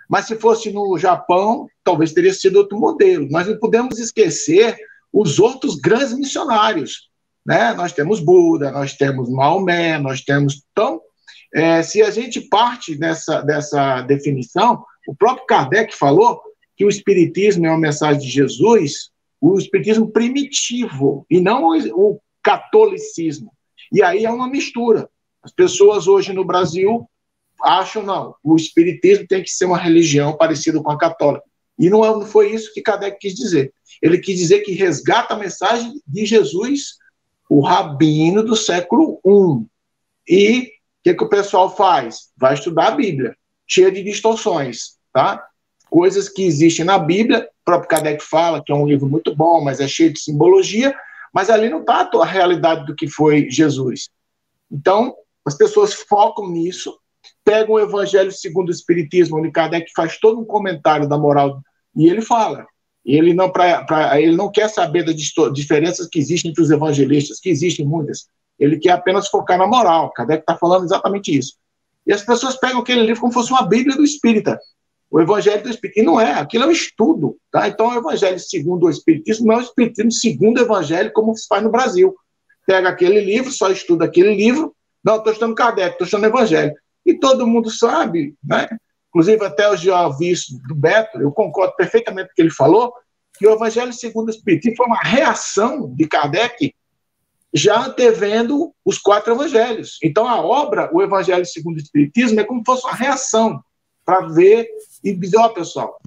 Mas 0.09 0.25
se 0.25 0.37
fosse 0.37 0.73
no 0.73 0.97
Japão, 0.97 1.69
talvez 1.85 2.15
teria 2.15 2.33
sido 2.33 2.57
outro 2.57 2.79
modelo. 2.79 3.29
Nós 3.31 3.47
não 3.47 3.59
podemos 3.59 3.99
esquecer 3.99 4.79
os 5.13 5.39
outros 5.39 5.77
grandes 5.77 6.15
missionários. 6.15 7.08
Né? 7.49 7.73
Nós 7.73 7.95
temos 7.95 8.21
Buda, 8.21 8.71
nós 8.71 8.93
temos 8.93 9.31
Maomé, 9.31 9.97
nós 9.99 10.21
temos. 10.21 10.63
Então, 10.71 11.01
é, 11.55 11.83
se 11.83 12.03
a 12.03 12.11
gente 12.11 12.43
parte 12.43 12.95
dessa, 12.95 13.41
dessa 13.41 14.03
definição, 14.03 14.85
o 15.07 15.15
próprio 15.17 15.47
Kardec 15.47 15.97
falou 15.97 16.43
que 16.77 16.85
o 16.85 16.91
Espiritismo 16.91 17.65
é 17.65 17.71
uma 17.71 17.79
mensagem 17.79 18.21
de 18.21 18.29
Jesus, 18.29 19.09
o 19.41 19.59
Espiritismo 19.59 20.11
primitivo, 20.11 21.25
e 21.31 21.41
não 21.41 21.65
o, 21.65 21.79
o 21.95 22.21
catolicismo. 22.43 23.51
E 23.91 24.03
aí 24.03 24.27
é 24.27 24.31
uma 24.31 24.47
mistura. 24.47 25.09
As 25.43 25.51
pessoas 25.51 26.07
hoje 26.07 26.35
no 26.35 26.45
Brasil 26.45 27.09
acham, 27.63 28.03
não, 28.03 28.35
o 28.45 28.57
Espiritismo 28.57 29.27
tem 29.27 29.43
que 29.43 29.49
ser 29.49 29.65
uma 29.65 29.79
religião 29.79 30.37
parecida 30.37 30.83
com 30.83 30.91
a 30.91 30.99
católica. 30.99 31.47
E 31.79 31.89
não 31.89 32.05
é, 32.05 32.27
foi 32.27 32.53
isso 32.53 32.75
que 32.75 32.83
Kardec 32.83 33.17
quis 33.19 33.35
dizer. 33.35 33.73
Ele 34.03 34.19
quis 34.19 34.37
dizer 34.37 34.61
que 34.61 34.73
resgata 34.73 35.33
a 35.33 35.39
mensagem 35.39 35.99
de 36.07 36.27
Jesus, 36.27 36.99
o 37.49 37.61
rabino 37.61 38.43
do 38.43 38.55
século 38.55 39.21
I. 39.27 39.67
E 40.29 40.61
o 40.61 40.69
que, 41.03 41.15
que 41.15 41.25
o 41.25 41.29
pessoal 41.29 41.75
faz? 41.75 42.29
Vai 42.37 42.55
estudar 42.55 42.89
a 42.89 42.97
Bíblia, 42.97 43.37
cheia 43.67 43.91
de 43.91 44.03
distorções, 44.03 44.99
tá? 45.13 45.47
Coisas 45.89 46.29
que 46.29 46.45
existem 46.45 46.85
na 46.85 46.99
Bíblia, 46.99 47.49
o 47.63 47.65
próprio 47.65 47.89
Kardec 47.89 48.23
fala 48.23 48.63
que 48.63 48.71
é 48.71 48.75
um 48.75 48.87
livro 48.87 49.09
muito 49.09 49.35
bom, 49.35 49.63
mas 49.65 49.81
é 49.81 49.89
cheio 49.89 50.13
de 50.13 50.21
simbologia, 50.21 50.95
mas 51.33 51.49
ali 51.49 51.71
não 51.71 51.81
está 51.81 52.09
a 52.13 52.25
realidade 52.27 52.85
do 52.85 52.95
que 52.95 53.09
foi 53.09 53.49
Jesus. 53.51 54.11
Então, 54.71 55.15
as 55.47 55.57
pessoas 55.57 55.95
focam 55.95 56.51
nisso, 56.51 56.99
pegam 57.43 57.77
o 57.77 57.81
Evangelho 57.81 58.31
segundo 58.31 58.69
o 58.69 58.73
Espiritismo, 58.73 59.39
onde 59.39 59.51
Kardec 59.51 59.91
faz 59.97 60.19
todo 60.19 60.41
um 60.41 60.45
comentário 60.45 61.09
da 61.09 61.17
moral, 61.17 61.63
e 61.97 62.07
ele 62.07 62.21
fala, 62.21 62.67
ele 63.17 63.33
não, 63.33 63.51
pra, 63.51 63.85
pra, 63.85 64.21
ele 64.21 64.37
não 64.37 64.51
quer 64.51 64.69
saber 64.69 65.05
das 65.05 65.17
diferenças 65.55 66.07
que 66.09 66.19
existem 66.19 66.51
entre 66.51 66.63
os 66.63 66.71
evangelistas, 66.71 67.41
que 67.41 67.49
existem 67.49 67.87
muitas. 67.87 68.27
Ele 68.59 68.79
quer 68.79 68.91
apenas 68.91 69.29
focar 69.29 69.57
na 69.57 69.67
moral. 69.67 70.13
Kardec 70.13 70.41
está 70.41 70.57
falando 70.57 70.85
exatamente 70.85 71.37
isso. 71.37 71.55
E 72.07 72.13
as 72.13 72.23
pessoas 72.23 72.57
pegam 72.57 72.81
aquele 72.81 73.03
livro 73.03 73.21
como 73.21 73.33
se 73.33 73.39
fosse 73.39 73.53
uma 73.53 73.67
Bíblia 73.67 73.97
do 73.97 74.05
Espírita, 74.05 74.59
o 75.11 75.21
Evangelho 75.21 75.63
do 75.63 75.71
Espírito. 75.71 76.01
E 76.01 76.03
não 76.03 76.21
é, 76.21 76.33
aquilo 76.35 76.65
é 76.65 76.67
um 76.67 76.73
estudo. 76.73 77.37
Tá? 77.51 77.69
Então, 77.69 77.89
o 77.89 77.99
Evangelho 77.99 78.39
segundo 78.39 78.85
o 78.85 78.91
Espiritismo 78.91 79.47
não 79.47 79.55
é 79.55 79.59
o 79.59 79.63
Espiritismo 79.63 80.13
segundo 80.13 80.59
o 80.59 80.63
Evangelho, 80.63 81.13
como 81.13 81.35
se 81.35 81.47
faz 81.47 81.63
no 81.63 81.71
Brasil. 81.71 82.15
Pega 82.67 82.89
aquele 82.89 83.21
livro, 83.21 83.51
só 83.51 83.71
estuda 83.71 84.05
aquele 84.05 84.35
livro. 84.35 84.75
Não, 85.03 85.17
estou 85.17 85.33
estudando 85.33 85.55
Kardec, 85.55 85.93
estou 85.93 86.05
estudando 86.05 86.27
Evangelho. 86.27 86.75
E 87.07 87.15
todo 87.15 87.47
mundo 87.47 87.71
sabe, 87.71 88.35
né? 88.45 88.69
Inclusive 89.09 89.45
até 89.45 89.69
ouvi 89.69 90.31
isso 90.31 90.59
do 90.67 90.75
Beto, 90.75 91.21
eu 91.21 91.33
concordo 91.33 91.75
perfeitamente 91.77 92.29
com 92.29 92.33
o 92.33 92.35
que 92.37 92.43
ele 92.43 92.51
falou, 92.51 92.93
que 93.39 93.47
o 93.47 93.53
Evangelho 93.53 93.93
segundo 93.93 94.29
o 94.29 94.31
Espiritismo 94.31 94.77
foi 94.77 94.87
uma 94.87 95.01
reação 95.01 95.95
de 95.95 96.07
Kardec 96.07 96.75
já 97.55 97.81
antevendo 97.81 98.73
os 98.85 98.99
quatro 98.99 99.33
evangelhos. 99.33 99.99
Então, 100.03 100.29
a 100.29 100.41
obra, 100.41 100.91
o 100.93 101.03
Evangelho 101.03 101.47
segundo 101.47 101.77
o 101.77 101.81
Espiritismo, 101.81 102.41
é 102.41 102.45
como 102.45 102.61
se 102.61 102.67
fosse 102.67 102.85
uma 102.85 102.95
reação 102.95 103.63
para 104.05 104.27
ver 104.27 104.69
e 105.03 105.15
dizer, 105.15 105.39
ó, 105.39 105.47
oh, 105.47 105.51
pessoal, 105.51 105.99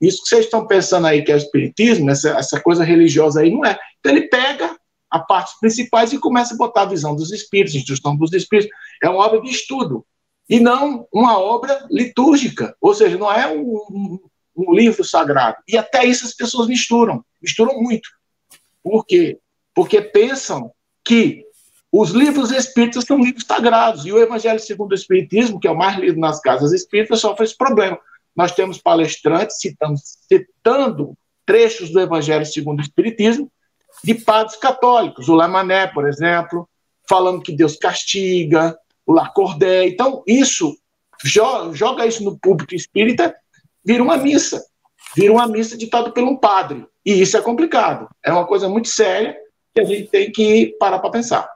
isso 0.00 0.22
que 0.22 0.28
vocês 0.28 0.44
estão 0.44 0.66
pensando 0.66 1.06
aí 1.06 1.22
que 1.22 1.32
é 1.32 1.34
o 1.34 1.38
Espiritismo, 1.38 2.10
essa, 2.10 2.30
essa 2.30 2.60
coisa 2.60 2.84
religiosa 2.84 3.40
aí, 3.40 3.50
não 3.50 3.64
é. 3.64 3.78
Então, 3.98 4.12
ele 4.12 4.28
pega 4.28 4.76
a 5.10 5.18
partes 5.18 5.58
principais 5.58 6.12
e 6.12 6.18
começa 6.18 6.54
a 6.54 6.56
botar 6.56 6.82
a 6.82 6.86
visão 6.86 7.16
dos 7.16 7.32
Espíritos, 7.32 7.74
a 7.74 7.78
instrução 7.78 8.16
dos 8.16 8.32
Espíritos. 8.32 8.70
É 9.02 9.08
uma 9.08 9.24
obra 9.24 9.40
de 9.40 9.50
estudo 9.50 10.04
e 10.50 10.58
não 10.58 11.06
uma 11.12 11.38
obra 11.38 11.86
litúrgica, 11.88 12.76
ou 12.80 12.92
seja, 12.92 13.16
não 13.16 13.32
é 13.32 13.46
um, 13.46 14.18
um, 14.56 14.74
livro 14.74 15.04
sagrado. 15.04 15.58
E 15.66 15.78
até 15.78 16.04
isso 16.04 16.26
as 16.26 16.34
pessoas 16.34 16.66
misturam, 16.66 17.24
misturam 17.40 17.80
muito. 17.80 18.08
Por 18.82 19.06
quê? 19.06 19.38
Porque 19.72 20.00
pensam 20.00 20.72
que 21.04 21.44
os 21.92 22.10
livros 22.10 22.50
espíritas 22.50 23.04
são 23.04 23.18
livros 23.18 23.44
sagrados, 23.46 24.04
e 24.04 24.12
o 24.12 24.18
Evangelho 24.18 24.58
segundo 24.58 24.90
o 24.90 24.94
Espiritismo, 24.94 25.60
que 25.60 25.68
é 25.68 25.70
o 25.70 25.78
mais 25.78 25.96
lido 25.96 26.18
nas 26.18 26.40
casas 26.40 26.72
espíritas, 26.72 27.20
sofre 27.20 27.44
esse 27.44 27.56
problema. 27.56 27.96
Nós 28.34 28.50
temos 28.52 28.78
palestrantes 28.78 29.56
citando, 29.60 29.98
citando 30.28 31.16
trechos 31.46 31.90
do 31.90 32.00
Evangelho 32.00 32.44
segundo 32.44 32.80
o 32.80 32.82
Espiritismo 32.82 33.50
de 34.02 34.14
padres 34.14 34.56
católicos, 34.56 35.28
o 35.28 35.34
Lamané, 35.34 35.86
por 35.86 36.08
exemplo, 36.08 36.68
falando 37.08 37.42
que 37.42 37.54
Deus 37.54 37.76
castiga, 37.76 38.76
o 39.10 39.12
Lacordé. 39.12 39.88
Então, 39.88 40.22
isso, 40.24 40.76
joga 41.24 42.06
isso 42.06 42.22
no 42.22 42.38
público 42.38 42.76
espírita, 42.76 43.34
vira 43.84 44.02
uma 44.02 44.16
missa. 44.16 44.64
Vira 45.16 45.32
uma 45.32 45.48
missa 45.48 45.76
ditada 45.76 46.12
por 46.12 46.22
um 46.22 46.36
padre. 46.36 46.86
E 47.04 47.20
isso 47.20 47.36
é 47.36 47.42
complicado. 47.42 48.08
É 48.22 48.32
uma 48.32 48.46
coisa 48.46 48.68
muito 48.68 48.86
séria 48.86 49.36
que 49.74 49.80
a 49.80 49.84
gente 49.84 50.08
tem 50.08 50.30
que 50.30 50.76
parar 50.78 51.00
para 51.00 51.10
pensar. 51.10 51.50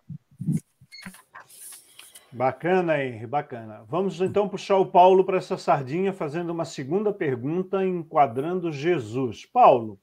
Bacana, 2.33 3.01
Henry, 3.01 3.29
bacana. 3.29 3.85
Vamos 3.89 4.21
então 4.21 4.49
puxar 4.49 4.79
o 4.79 4.87
Paulo 4.87 5.25
para 5.25 5.39
essa 5.39 5.57
sardinha, 5.57 6.13
fazendo 6.13 6.51
uma 6.51 6.65
segunda 6.65 7.13
pergunta, 7.13 7.85
enquadrando 7.87 8.73
Jesus. 8.73 9.47
Paulo, 9.47 10.01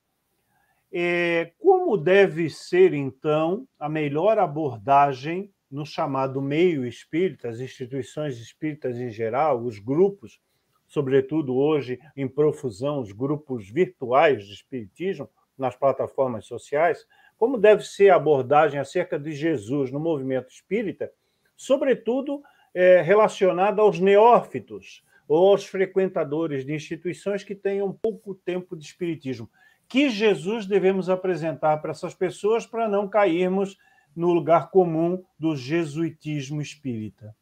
é, 0.93 1.51
como 1.59 1.97
deve 1.97 2.49
ser 2.49 2.93
então 2.93 3.67
a 3.77 3.89
melhor 3.89 4.39
abordagem 4.39 5.51
no 5.71 5.85
chamado 5.85 6.41
meio 6.41 6.85
espírita, 6.85 7.47
as 7.47 7.59
instituições 7.59 8.37
espíritas 8.37 8.97
em 8.97 9.09
geral, 9.09 9.63
os 9.63 9.79
grupos, 9.79 10.41
sobretudo 10.85 11.55
hoje 11.55 11.99
em 12.15 12.27
profusão, 12.27 12.99
os 12.99 13.13
grupos 13.13 13.69
virtuais 13.69 14.45
de 14.45 14.53
espiritismo 14.53 15.29
nas 15.57 15.75
plataformas 15.75 16.45
sociais, 16.45 17.07
como 17.37 17.57
deve 17.57 17.83
ser 17.83 18.09
a 18.09 18.15
abordagem 18.17 18.79
acerca 18.79 19.17
de 19.17 19.31
Jesus 19.31 19.91
no 19.91 19.99
movimento 19.99 20.49
espírita, 20.49 21.11
sobretudo 21.55 22.43
é, 22.73 23.01
relacionada 23.01 23.81
aos 23.81 23.99
neófitos 23.99 25.03
ou 25.27 25.51
aos 25.51 25.65
frequentadores 25.65 26.65
de 26.65 26.73
instituições 26.73 27.43
que 27.43 27.55
tenham 27.55 27.93
pouco 27.93 28.35
tempo 28.35 28.75
de 28.75 28.83
espiritismo. 28.83 29.49
Que 29.87 30.09
Jesus 30.09 30.65
devemos 30.65 31.09
apresentar 31.09 31.77
para 31.77 31.91
essas 31.91 32.13
pessoas 32.13 32.65
para 32.65 32.87
não 32.87 33.07
cairmos 33.07 33.77
no 34.15 34.33
lugar 34.33 34.69
comum 34.69 35.23
do 35.39 35.55
jesuitismo 35.55 36.61
espírita? 36.61 37.35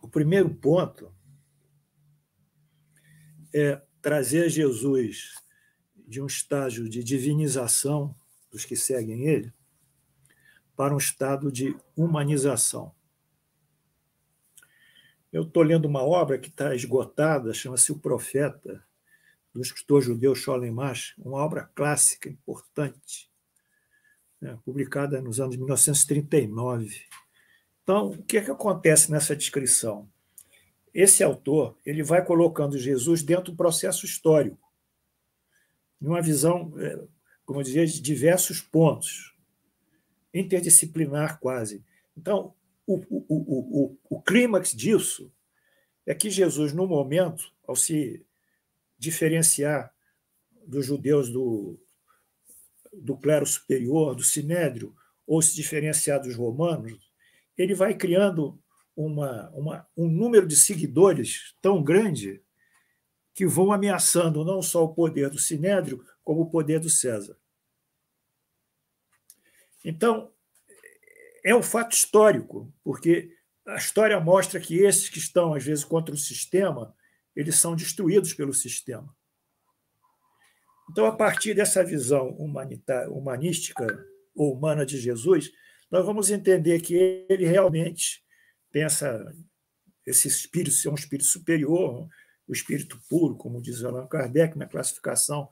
O 0.00 0.08
primeiro 0.08 0.54
ponto 0.54 1.12
é 3.54 3.82
trazer 4.00 4.48
Jesus 4.48 5.34
de 6.06 6.20
um 6.22 6.26
estágio 6.26 6.88
de 6.88 7.02
divinização 7.02 8.14
dos 8.50 8.64
que 8.64 8.76
seguem 8.76 9.26
ele 9.26 9.52
para 10.76 10.94
um 10.94 10.98
estado 10.98 11.50
de 11.50 11.76
humanização. 11.96 12.94
Eu 15.32 15.42
estou 15.42 15.62
lendo 15.62 15.86
uma 15.86 16.02
obra 16.02 16.38
que 16.38 16.48
está 16.48 16.74
esgotada, 16.74 17.52
chama-se 17.52 17.90
O 17.92 17.98
Profeta, 17.98 18.82
do 19.52 19.60
escritor 19.60 20.02
judeu 20.02 20.34
Sholem 20.34 20.70
Mash, 20.70 21.14
uma 21.18 21.38
obra 21.38 21.64
clássica, 21.74 22.28
importante, 22.28 23.30
né, 24.40 24.58
publicada 24.64 25.20
nos 25.20 25.40
anos 25.40 25.56
1939. 25.56 27.02
Então, 27.82 28.10
o 28.10 28.22
que, 28.22 28.38
é 28.38 28.42
que 28.42 28.50
acontece 28.50 29.10
nessa 29.10 29.36
descrição? 29.36 30.08
Esse 30.92 31.22
autor 31.22 31.76
ele 31.84 32.02
vai 32.02 32.24
colocando 32.24 32.78
Jesus 32.78 33.22
dentro 33.22 33.52
do 33.52 33.56
processo 33.56 34.04
histórico, 34.04 34.58
em 36.00 36.06
uma 36.06 36.22
visão, 36.22 36.72
é, 36.78 36.98
como 37.44 37.60
eu 37.60 37.64
dizia, 37.64 37.86
de 37.86 38.00
diversos 38.00 38.60
pontos, 38.60 39.34
interdisciplinar 40.32 41.38
quase. 41.38 41.84
Então, 42.16 42.54
o, 42.86 42.96
o, 43.08 43.26
o, 43.28 43.98
o, 44.08 44.22
clímax 44.22 44.72
disso 44.72 45.32
é 46.04 46.14
que 46.14 46.30
Jesus, 46.30 46.72
no 46.72 46.86
momento, 46.86 47.52
ao 47.66 47.74
se 47.74 48.24
diferenciar 48.98 49.92
dos 50.66 50.86
judeus 50.86 51.30
do, 51.30 51.78
do 52.96 53.16
clero 53.16 53.46
superior, 53.46 54.14
do 54.14 54.22
sinédrio, 54.22 54.94
ou 55.26 55.42
se 55.42 55.54
diferenciar 55.54 56.20
dos 56.20 56.34
romanos, 56.34 57.10
ele 57.56 57.74
vai 57.74 57.94
criando 57.94 58.58
uma, 58.96 59.50
uma, 59.50 59.88
um 59.96 60.08
número 60.08 60.46
de 60.46 60.56
seguidores 60.56 61.54
tão 61.60 61.82
grande 61.82 62.42
que 63.34 63.46
vão 63.46 63.72
ameaçando 63.72 64.44
não 64.44 64.62
só 64.62 64.84
o 64.84 64.94
poder 64.94 65.28
do 65.28 65.38
sinédrio, 65.38 66.04
como 66.24 66.42
o 66.42 66.50
poder 66.50 66.80
do 66.80 66.88
César. 66.88 67.36
Então, 69.84 70.32
é 71.44 71.54
um 71.54 71.62
fato 71.62 71.92
histórico, 71.92 72.72
porque 72.82 73.36
a 73.66 73.76
história 73.76 74.18
mostra 74.18 74.58
que 74.58 74.78
esses 74.78 75.08
que 75.08 75.18
estão, 75.18 75.54
às 75.54 75.62
vezes, 75.62 75.84
contra 75.84 76.14
o 76.14 76.18
sistema, 76.18 76.94
eles 77.34 77.56
são 77.56 77.76
destruídos 77.76 78.32
pelo 78.32 78.54
sistema. 78.54 79.14
Então, 80.90 81.06
a 81.06 81.12
partir 81.12 81.54
dessa 81.54 81.84
visão 81.84 82.30
humanística 82.30 84.06
ou 84.34 84.54
humana 84.54 84.86
de 84.86 84.98
Jesus, 84.98 85.50
nós 85.90 86.04
vamos 86.04 86.30
entender 86.30 86.80
que 86.80 87.26
ele 87.28 87.46
realmente 87.46 88.24
essa, 88.82 89.34
esse 90.06 90.28
espírito, 90.28 90.76
é 90.86 90.90
um 90.90 90.94
espírito 90.94 91.26
superior, 91.26 92.08
o 92.46 92.52
espírito 92.52 93.00
puro, 93.08 93.36
como 93.36 93.62
diz 93.62 93.82
Allan 93.82 94.06
Kardec 94.06 94.56
na 94.56 94.66
classificação 94.66 95.48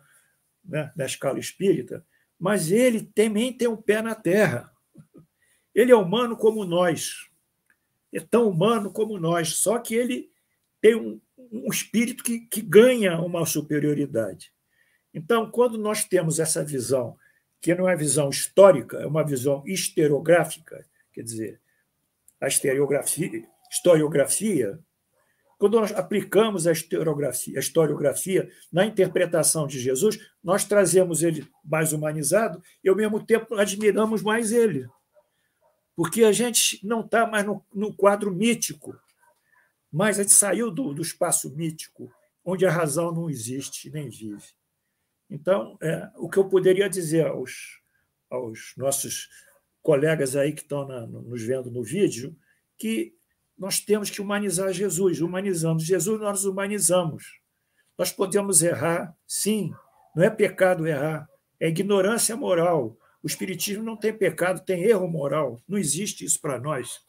né, 0.64 0.92
da 0.94 1.06
escala 1.06 1.38
espírita, 1.38 2.06
mas 2.38 2.70
ele 2.70 3.02
também 3.14 3.52
tem 3.52 3.68
um 3.68 3.80
pé 3.80 4.02
na 4.02 4.14
terra. 4.14 4.70
Ele 5.74 5.92
é 5.92 5.96
humano 5.96 6.36
como 6.36 6.64
nós, 6.64 7.28
é 8.12 8.20
tão 8.20 8.48
humano 8.48 8.92
como 8.92 9.18
nós, 9.18 9.56
só 9.56 9.78
que 9.78 9.94
ele 9.94 10.30
tem 10.80 10.94
um, 10.94 11.20
um 11.36 11.68
espírito 11.70 12.22
que, 12.22 12.40
que 12.40 12.60
ganha 12.60 13.20
uma 13.20 13.44
superioridade. 13.44 14.53
Então, 15.14 15.50
quando 15.50 15.78
nós 15.78 16.04
temos 16.04 16.40
essa 16.40 16.64
visão, 16.64 17.16
que 17.60 17.74
não 17.74 17.88
é 17.88 17.96
visão 17.96 18.28
histórica, 18.28 18.98
é 18.98 19.06
uma 19.06 19.24
visão 19.24 19.62
historiográfica, 19.64 20.84
quer 21.12 21.22
dizer, 21.22 21.60
a 22.40 22.48
historiografia, 22.48 23.46
historiografia 23.70 24.78
quando 25.56 25.80
nós 25.80 25.92
aplicamos 25.92 26.66
a 26.66 26.72
historiografia, 26.72 27.56
a 27.56 27.60
historiografia 27.60 28.50
na 28.72 28.84
interpretação 28.84 29.66
de 29.66 29.78
Jesus, 29.78 30.18
nós 30.42 30.64
trazemos 30.64 31.22
ele 31.22 31.48
mais 31.64 31.92
humanizado 31.92 32.60
e, 32.82 32.88
ao 32.88 32.96
mesmo 32.96 33.24
tempo, 33.24 33.54
admiramos 33.54 34.20
mais 34.20 34.52
ele 34.52 34.86
porque 35.96 36.24
a 36.24 36.32
gente 36.32 36.84
não 36.84 37.00
está 37.00 37.26
mais 37.26 37.46
no, 37.46 37.64
no, 37.72 37.94
quadro 37.94 38.30
mítico, 38.30 38.98
mas 39.92 40.18
a 40.18 40.22
gente 40.22 40.34
saiu 40.34 40.70
do, 40.70 40.92
do, 40.92 41.02
espaço 41.02 41.54
mítico, 41.54 42.12
onde 42.44 42.66
a 42.66 42.70
razão 42.70 43.12
não 43.12 43.30
existe 43.30 43.90
nem 43.90 44.08
vive. 44.08 44.44
Então, 45.34 45.76
é, 45.82 46.08
o 46.16 46.28
que 46.28 46.38
eu 46.38 46.48
poderia 46.48 46.88
dizer 46.88 47.26
aos, 47.26 47.80
aos 48.30 48.72
nossos 48.76 49.28
colegas 49.82 50.36
aí 50.36 50.52
que 50.52 50.62
estão 50.62 50.86
na, 50.86 51.04
nos 51.08 51.42
vendo 51.42 51.72
no 51.72 51.82
vídeo, 51.82 52.36
que 52.78 53.12
nós 53.58 53.80
temos 53.80 54.10
que 54.10 54.20
humanizar 54.20 54.72
Jesus, 54.72 55.20
humanizamos. 55.20 55.82
Jesus 55.82 56.20
nós 56.20 56.44
humanizamos. 56.44 57.40
Nós 57.98 58.12
podemos 58.12 58.62
errar, 58.62 59.12
sim, 59.26 59.72
não 60.14 60.22
é 60.22 60.30
pecado 60.30 60.86
errar, 60.86 61.28
é 61.58 61.68
ignorância 61.68 62.36
moral, 62.36 62.96
o 63.20 63.26
Espiritismo 63.26 63.82
não 63.82 63.96
tem 63.96 64.12
pecado, 64.12 64.64
tem 64.64 64.84
erro 64.84 65.08
moral. 65.08 65.60
Não 65.66 65.78
existe 65.78 66.24
isso 66.24 66.40
para 66.40 66.60
nós. 66.60 67.00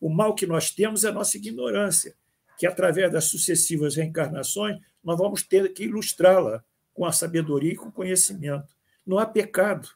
O 0.00 0.08
mal 0.08 0.34
que 0.34 0.46
nós 0.46 0.70
temos 0.70 1.04
é 1.04 1.08
a 1.08 1.12
nossa 1.12 1.36
ignorância, 1.36 2.14
que 2.56 2.66
através 2.66 3.12
das 3.12 3.24
sucessivas 3.24 3.96
reencarnações 3.96 4.78
nós 5.02 5.18
vamos 5.18 5.42
ter 5.42 5.72
que 5.74 5.84
ilustrá-la 5.84 6.64
com 6.96 7.04
a 7.04 7.12
sabedoria 7.12 7.74
e 7.74 7.76
com 7.76 7.88
o 7.88 7.92
conhecimento. 7.92 8.74
Não 9.06 9.18
há 9.18 9.26
pecado, 9.26 9.90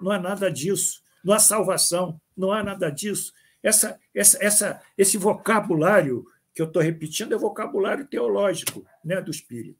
não 0.00 0.10
há 0.10 0.18
nada 0.18 0.50
disso. 0.50 1.02
Não 1.22 1.34
há 1.34 1.38
salvação, 1.38 2.18
não 2.34 2.50
há 2.50 2.62
nada 2.62 2.88
disso. 2.88 3.32
Essa, 3.62 4.00
essa, 4.14 4.42
essa, 4.42 4.82
esse 4.96 5.18
vocabulário 5.18 6.24
que 6.54 6.62
eu 6.62 6.66
estou 6.66 6.80
repetindo 6.80 7.34
é 7.34 7.38
vocabulário 7.38 8.06
teológico 8.06 8.86
né, 9.04 9.20
do 9.20 9.30
Espírito. 9.30 9.78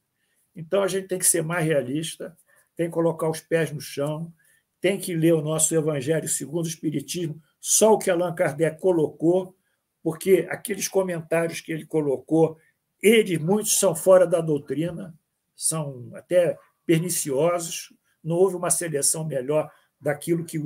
Então 0.54 0.82
a 0.82 0.88
gente 0.88 1.08
tem 1.08 1.18
que 1.18 1.24
ser 1.24 1.42
mais 1.42 1.64
realista, 1.64 2.36
tem 2.76 2.88
que 2.88 2.92
colocar 2.92 3.30
os 3.30 3.40
pés 3.40 3.72
no 3.72 3.80
chão, 3.80 4.30
tem 4.80 4.98
que 4.98 5.14
ler 5.14 5.32
o 5.32 5.40
nosso 5.40 5.74
Evangelho 5.74 6.28
segundo 6.28 6.66
o 6.66 6.68
Espiritismo, 6.68 7.40
só 7.60 7.94
o 7.94 7.98
que 7.98 8.10
Allan 8.10 8.34
Kardec 8.34 8.78
colocou, 8.78 9.56
porque 10.02 10.46
aqueles 10.50 10.88
comentários 10.88 11.60
que 11.60 11.72
ele 11.72 11.86
colocou, 11.86 12.58
eles 13.00 13.38
muitos 13.38 13.78
são 13.78 13.94
fora 13.94 14.26
da 14.26 14.40
doutrina, 14.40 15.14
são 15.56 16.10
até 16.14 16.58
perniciosos, 16.84 17.92
não 18.22 18.36
houve 18.36 18.56
uma 18.56 18.70
seleção 18.70 19.24
melhor 19.24 19.70
daquilo 20.00 20.44
que 20.44 20.60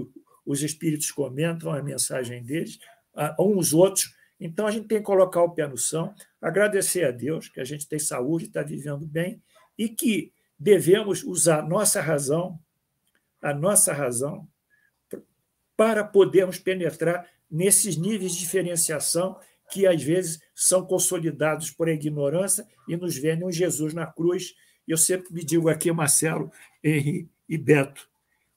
os 0.44 0.62
espíritos 0.62 1.10
comentam, 1.10 1.72
a 1.72 1.82
mensagem 1.82 2.42
deles, 2.42 2.78
uns 3.38 3.72
outros. 3.72 4.12
Então, 4.38 4.66
a 4.66 4.70
gente 4.70 4.88
tem 4.88 4.98
que 4.98 5.04
colocar 5.04 5.42
o 5.42 5.50
pé 5.50 5.66
no 5.66 5.76
chão, 5.76 6.14
agradecer 6.40 7.04
a 7.04 7.10
Deus 7.10 7.48
que 7.48 7.60
a 7.60 7.64
gente 7.64 7.86
tem 7.86 7.98
saúde, 7.98 8.46
está 8.46 8.62
vivendo 8.62 9.06
bem, 9.06 9.42
e 9.78 9.88
que 9.88 10.32
devemos 10.58 11.22
usar 11.22 11.66
nossa 11.66 12.00
razão 12.00 12.58
a 13.42 13.54
nossa 13.54 13.92
razão 13.92 14.46
para 15.76 16.04
podermos 16.04 16.58
penetrar 16.58 17.26
nesses 17.50 17.96
níveis 17.96 18.32
de 18.32 18.40
diferenciação 18.40 19.38
que 19.70 19.86
às 19.86 20.02
vezes 20.02 20.40
são 20.54 20.84
consolidados 20.84 21.70
por 21.70 21.88
ignorância 21.88 22.66
e 22.88 22.96
nos 22.96 23.16
vendem 23.16 23.46
um 23.46 23.52
Jesus 23.52 23.94
na 23.94 24.06
cruz. 24.06 24.54
Eu 24.90 24.98
sempre 24.98 25.32
me 25.32 25.44
digo 25.44 25.68
aqui, 25.68 25.92
Marcelo, 25.92 26.50
Henri 26.82 27.30
e 27.48 27.56
Beto, 27.56 28.08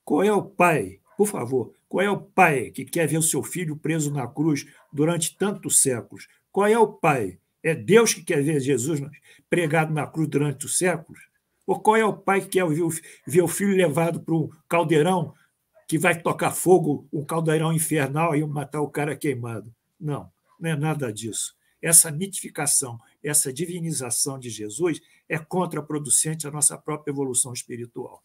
qual 0.04 0.24
é 0.24 0.34
o 0.34 0.42
pai, 0.42 1.00
por 1.16 1.28
favor, 1.28 1.72
qual 1.88 2.04
é 2.04 2.10
o 2.10 2.20
pai 2.20 2.72
que 2.72 2.84
quer 2.84 3.08
ver 3.08 3.20
o 3.20 3.22
seu 3.22 3.44
filho 3.44 3.78
preso 3.78 4.12
na 4.12 4.28
cruz 4.28 4.66
durante 4.92 5.38
tantos 5.38 5.80
séculos? 5.84 6.28
Qual 6.52 6.66
é 6.66 6.76
o 6.76 6.88
pai? 6.88 7.38
É 7.62 7.76
Deus 7.76 8.16
que 8.16 8.24
quer 8.24 8.42
ver 8.42 8.60
Jesus 8.60 9.00
pregado 9.48 9.94
na 9.94 10.08
cruz 10.08 10.28
durante 10.28 10.66
os 10.66 10.76
séculos? 10.76 11.22
Ou 11.68 11.80
qual 11.80 11.98
é 11.98 12.04
o 12.04 12.18
pai 12.18 12.42
que 12.42 12.48
quer 12.48 12.68
ver 12.68 13.44
o, 13.44 13.48
filho 13.48 13.78
levado 13.78 14.20
para 14.20 14.34
um 14.34 14.50
caldeirão 14.68 15.36
que 15.88 16.00
vai 16.00 16.20
tocar 16.20 16.50
fogo, 16.50 17.08
um 17.14 17.24
caldeirão 17.24 17.72
infernal 17.72 18.36
e 18.36 18.44
matar 18.44 18.82
o 18.82 18.90
cara 18.90 19.16
queimado? 19.16 19.72
Não, 20.00 20.32
não 20.60 20.72
é 20.72 20.76
nada 20.76 21.14
disso. 21.14 21.56
Essa 21.80 22.10
mitificação, 22.10 23.00
essa 23.22 23.54
divinização 23.54 24.40
de 24.40 24.50
Jesus 24.50 25.00
é 25.30 25.38
contraproducente 25.38 26.48
à 26.48 26.52
nossa 26.52 26.78
própria 26.78 27.12
evolução 27.12 27.54
espiritual. 27.54 28.22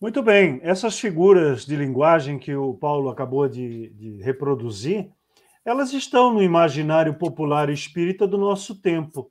Muito 0.00 0.22
bem, 0.22 0.60
essas 0.62 0.98
figuras 0.98 1.66
de 1.66 1.74
linguagem 1.74 2.38
que 2.38 2.54
o 2.54 2.72
Paulo 2.74 3.10
acabou 3.10 3.48
de, 3.48 3.90
de 3.90 4.22
reproduzir, 4.22 5.10
elas 5.64 5.92
estão 5.92 6.32
no 6.32 6.42
imaginário 6.42 7.14
popular 7.14 7.68
espírita 7.68 8.26
do 8.26 8.38
nosso 8.38 8.80
tempo 8.80 9.30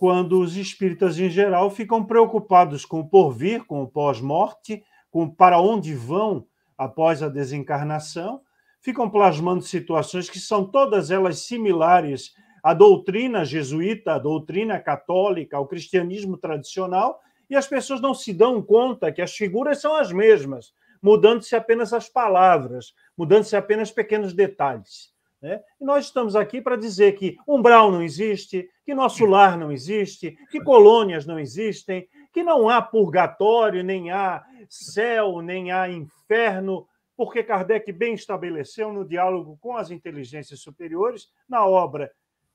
quando 0.00 0.40
os 0.40 0.56
espíritas 0.56 1.18
em 1.18 1.28
geral 1.28 1.70
ficam 1.70 2.02
preocupados 2.02 2.86
com 2.86 3.00
o 3.00 3.08
porvir, 3.08 3.66
com 3.66 3.82
o 3.82 3.86
pós-morte, 3.86 4.82
com 5.10 5.28
para 5.28 5.60
onde 5.60 5.94
vão 5.94 6.46
após 6.76 7.22
a 7.22 7.28
desencarnação, 7.28 8.40
ficam 8.80 9.10
plasmando 9.10 9.62
situações 9.62 10.30
que 10.30 10.40
são 10.40 10.64
todas 10.64 11.10
elas 11.10 11.40
similares 11.40 12.32
à 12.62 12.74
doutrina 12.74 13.44
jesuíta, 13.44 14.14
à 14.14 14.18
doutrina 14.18 14.78
católica, 14.78 15.56
ao 15.56 15.66
cristianismo 15.66 16.36
tradicional, 16.36 17.20
e 17.48 17.56
as 17.56 17.66
pessoas 17.66 18.00
não 18.00 18.14
se 18.14 18.32
dão 18.32 18.62
conta 18.62 19.10
que 19.10 19.22
as 19.22 19.34
figuras 19.34 19.80
são 19.80 19.96
as 19.96 20.12
mesmas, 20.12 20.72
mudando-se 21.02 21.56
apenas 21.56 21.92
as 21.92 22.08
palavras, 22.08 22.94
mudando-se 23.16 23.56
apenas 23.56 23.90
pequenos 23.90 24.32
detalhes. 24.32 25.10
Né? 25.40 25.60
E 25.80 25.84
nós 25.84 26.06
estamos 26.06 26.36
aqui 26.36 26.60
para 26.60 26.76
dizer 26.76 27.12
que 27.12 27.36
umbral 27.48 27.90
não 27.90 28.02
existe, 28.02 28.68
que 28.84 28.94
nosso 28.94 29.24
lar 29.24 29.56
não 29.56 29.72
existe, 29.72 30.36
que 30.50 30.62
colônias 30.62 31.26
não 31.26 31.38
existem, 31.38 32.06
que 32.32 32.42
não 32.42 32.68
há 32.68 32.80
purgatório, 32.82 33.82
nem 33.82 34.10
há 34.10 34.44
céu, 34.68 35.40
nem 35.40 35.72
há 35.72 35.88
inferno, 35.88 36.86
porque 37.16 37.42
Kardec 37.42 37.90
bem 37.92 38.14
estabeleceu 38.14 38.92
no 38.92 39.04
diálogo 39.04 39.58
com 39.60 39.76
as 39.76 39.90
inteligências 39.90 40.60
superiores, 40.60 41.28
na 41.48 41.66
obra 41.66 42.10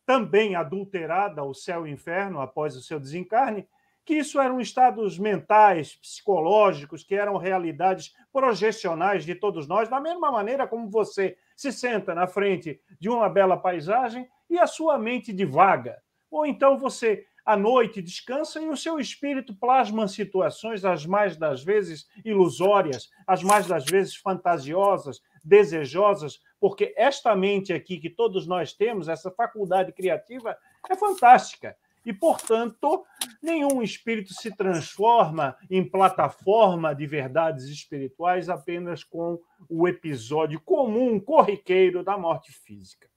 também 0.06 0.56
adulterada, 0.56 1.44
O 1.44 1.54
Céu 1.54 1.88
e 1.88 1.92
Inferno, 1.92 2.40
após 2.40 2.76
o 2.76 2.82
seu 2.82 3.00
desencarne, 3.00 3.68
que 4.06 4.14
isso 4.14 4.40
eram 4.40 4.62
estados 4.62 5.18
mentais, 5.18 5.96
psicológicos, 5.96 7.04
que 7.04 7.16
eram 7.16 7.38
realidades 7.38 8.16
projecionais 8.32 9.26
de 9.26 9.34
todos 9.34 9.68
nós, 9.68 9.90
da 9.90 10.00
mesma 10.00 10.32
maneira 10.32 10.68
como 10.68 10.88
você 10.88 11.36
se 11.56 11.72
senta 11.72 12.14
na 12.14 12.28
frente 12.28 12.80
de 13.00 13.10
uma 13.10 13.28
bela 13.28 13.58
paisagem 13.58 14.30
e 14.48 14.60
a 14.60 14.68
sua 14.68 15.00
mente 15.00 15.34
divaga. 15.34 15.98
Ou 16.30 16.46
então 16.46 16.78
você, 16.78 17.26
à 17.44 17.58
noite, 17.58 18.00
descansa 18.00 18.62
e 18.62 18.70
o 18.70 18.78
seu 18.78 19.00
espírito 19.00 19.56
plasma 19.56 20.08
situações, 20.08 20.86
as 20.86 21.04
mais 21.06 21.36
das 21.36 21.64
vezes 21.64 22.08
ilusórias, 22.24 23.10
as 23.26 23.42
mais 23.42 23.66
das 23.66 23.86
vezes 23.86 24.16
fantasiosas, 24.16 25.20
desejosas, 25.46 26.42
porque 26.60 26.94
esta 26.98 27.36
mente 27.36 27.72
aqui 27.72 28.00
que 28.00 28.10
todos 28.10 28.48
nós 28.48 28.74
temos, 28.74 29.08
essa 29.08 29.30
faculdade 29.30 29.94
criativa, 29.94 30.58
é 30.90 30.96
fantástica. 30.96 31.78
E, 32.04 32.14
portanto, 32.14 33.04
nenhum 33.42 33.82
espírito 33.82 34.34
se 34.34 34.56
transforma 34.56 35.56
em 35.70 35.88
plataforma 35.88 36.94
de 36.94 37.08
verdades 37.08 37.66
espirituais 37.66 38.50
apenas 38.50 39.04
com 39.04 39.40
o 39.70 39.88
episódio 39.88 40.60
comum, 40.62 41.20
corriqueiro 41.20 42.04
da 42.04 42.18
morte 42.18 42.52
física. 42.52 43.10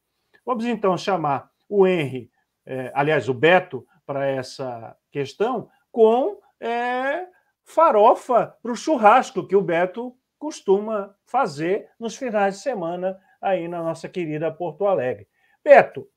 Vamos 0.45 0.65
então 0.65 0.97
chamar 0.97 1.51
o 1.69 1.87
Henry, 1.87 2.31
eh, 2.65 2.91
aliás, 2.95 3.29
o 3.29 3.35
Beto, 3.35 3.87
para 4.07 4.27
essa 4.27 4.97
questão, 5.11 5.69
com 5.93 6.41
é, 6.59 7.27
farofa 7.63 8.57
para 8.63 8.73
o 8.73 8.77
churrasco 8.77 9.47
que 9.47 9.55
o 9.55 9.61
Beto 9.61 10.17
costuma 10.39 11.17
fazer 11.25 11.91
nos 11.99 12.17
finais 12.17 12.57
de 12.57 12.63
semana 12.63 13.19
aí 13.41 13.69
na 13.69 13.83
nossa 13.83 14.09
querida 14.09 14.53
Porto 14.53 14.87
Alegre. 14.87 15.29
Beto, 15.63 16.09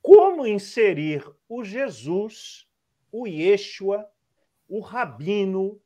como 0.00 0.46
inserir 0.46 1.24
o 1.48 1.64
Jesus, 1.64 2.66
o 3.10 3.26
Yeshua, 3.26 4.06
o 4.68 4.80
Rabino, 4.80 5.80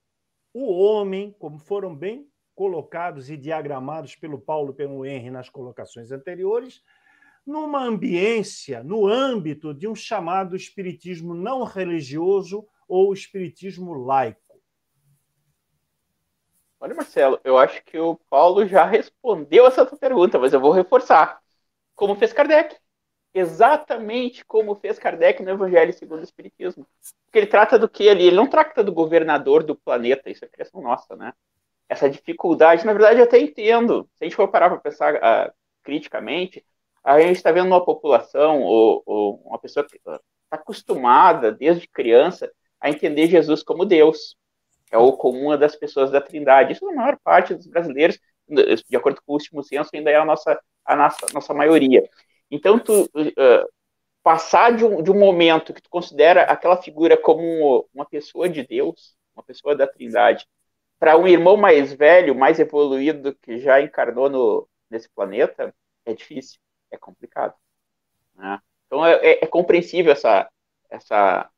o 0.52 0.72
homem, 0.72 1.34
como 1.38 1.58
foram 1.58 1.94
bem 1.94 2.28
colocados 2.54 3.28
e 3.28 3.36
diagramados 3.36 4.16
pelo 4.16 4.38
Paulo 4.38 4.72
e 4.72 4.76
pelo 4.76 5.04
Henry 5.04 5.30
nas 5.30 5.50
colocações 5.50 6.10
anteriores, 6.10 6.82
numa 7.46 7.84
ambiência, 7.84 8.82
no 8.82 9.06
âmbito 9.06 9.74
de 9.74 9.86
um 9.86 9.94
chamado 9.94 10.56
espiritismo 10.56 11.34
não 11.34 11.62
religioso 11.62 12.66
ou 12.88 13.12
espiritismo 13.12 13.92
laico? 13.92 14.45
Olha, 16.80 16.94
Marcelo, 16.94 17.40
eu 17.44 17.56
acho 17.58 17.82
que 17.84 17.98
o 17.98 18.16
Paulo 18.30 18.66
já 18.66 18.84
respondeu 18.84 19.66
essa 19.66 19.86
tua 19.86 19.98
pergunta, 19.98 20.38
mas 20.38 20.52
eu 20.52 20.60
vou 20.60 20.72
reforçar. 20.72 21.40
Como 21.94 22.14
fez 22.16 22.32
Kardec 22.32 22.76
exatamente 23.36 24.44
como 24.46 24.74
fez 24.76 24.98
Kardec 24.98 25.42
no 25.42 25.50
Evangelho 25.50 25.92
segundo 25.92 26.20
o 26.20 26.24
Espiritismo. 26.24 26.86
Porque 27.26 27.38
ele 27.38 27.46
trata 27.46 27.78
do 27.78 27.88
que 27.88 28.08
ali? 28.08 28.26
Ele 28.26 28.36
não 28.36 28.46
trata 28.46 28.82
do 28.82 28.92
governador 28.92 29.62
do 29.62 29.76
planeta, 29.76 30.30
isso 30.30 30.44
é 30.44 30.48
criação 30.48 30.80
nossa, 30.80 31.14
né? 31.14 31.34
Essa 31.88 32.08
dificuldade, 32.08 32.86
na 32.86 32.94
verdade, 32.94 33.20
eu 33.20 33.24
até 33.24 33.38
entendo. 33.38 34.08
Se 34.14 34.24
a 34.24 34.26
gente 34.26 34.36
for 34.36 34.48
parar 34.48 34.70
para 34.70 34.78
pensar 34.78 35.14
uh, 35.16 35.52
criticamente, 35.82 36.64
a 37.04 37.20
gente 37.20 37.36
está 37.36 37.52
vendo 37.52 37.66
uma 37.66 37.84
população 37.84 38.62
ou, 38.62 39.02
ou 39.04 39.36
uma 39.44 39.58
pessoa 39.58 39.84
que 39.86 39.96
está 39.96 40.18
acostumada 40.50 41.52
desde 41.52 41.86
criança 41.86 42.50
a 42.80 42.88
entender 42.88 43.28
Jesus 43.28 43.62
como 43.62 43.84
Deus. 43.84 44.36
É 44.90 44.98
o 44.98 45.12
comum 45.12 45.56
das 45.58 45.74
pessoas 45.76 46.10
da 46.10 46.20
Trindade. 46.20 46.72
Isso, 46.72 46.86
na 46.86 46.92
maior 46.92 47.18
parte 47.22 47.54
dos 47.54 47.66
brasileiros, 47.66 48.18
de 48.48 48.96
acordo 48.96 49.20
com 49.24 49.32
o 49.32 49.34
último 49.34 49.62
censo, 49.62 49.90
ainda 49.94 50.10
é 50.10 50.16
a 50.16 50.24
nossa, 50.24 50.60
a 50.84 50.96
nossa, 50.96 51.26
nossa 51.34 51.54
maioria. 51.54 52.08
Então, 52.50 52.78
tu 52.78 53.04
uh, 53.04 53.68
passar 54.22 54.74
de 54.76 54.84
um, 54.84 55.02
de 55.02 55.10
um 55.10 55.18
momento 55.18 55.74
que 55.74 55.82
tu 55.82 55.90
considera 55.90 56.42
aquela 56.42 56.76
figura 56.80 57.16
como 57.16 57.88
uma 57.92 58.04
pessoa 58.04 58.48
de 58.48 58.66
Deus, 58.66 59.16
uma 59.34 59.42
pessoa 59.42 59.74
da 59.74 59.86
Trindade, 59.86 60.46
para 60.98 61.16
um 61.16 61.26
irmão 61.26 61.56
mais 61.56 61.92
velho, 61.92 62.34
mais 62.34 62.58
evoluído, 62.58 63.34
que 63.36 63.58
já 63.58 63.80
encarnou 63.80 64.30
no, 64.30 64.68
nesse 64.88 65.08
planeta, 65.10 65.74
é 66.04 66.14
difícil, 66.14 66.58
é 66.90 66.96
complicado. 66.96 67.54
Né? 68.34 68.60
Então, 68.86 69.04
é, 69.04 69.14
é, 69.16 69.44
é 69.44 69.46
compreensível 69.46 70.12
essa, 70.12 70.48
essa 70.88 71.50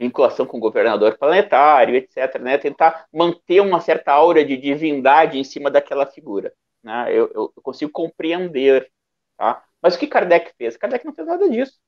vinculação 0.00 0.46
com 0.46 0.56
o 0.56 0.60
governador 0.60 1.18
planetário, 1.18 1.94
etc., 1.94 2.40
né? 2.40 2.56
tentar 2.56 3.06
manter 3.12 3.60
uma 3.60 3.80
certa 3.80 4.12
aura 4.12 4.42
de 4.42 4.56
divindade 4.56 5.38
em 5.38 5.44
cima 5.44 5.70
daquela 5.70 6.06
figura. 6.06 6.52
Né? 6.82 7.10
Eu, 7.10 7.30
eu, 7.34 7.52
consigo 7.62 7.92
compreender. 7.92 8.90
Tá? 9.36 9.62
Mas 9.82 9.94
o 9.94 9.98
que 9.98 10.06
Kardec 10.06 10.52
fez? 10.56 10.78
Kardec 10.78 11.04
não 11.04 11.14
fez 11.14 11.28
nada 11.28 11.48
disso. 11.50 11.78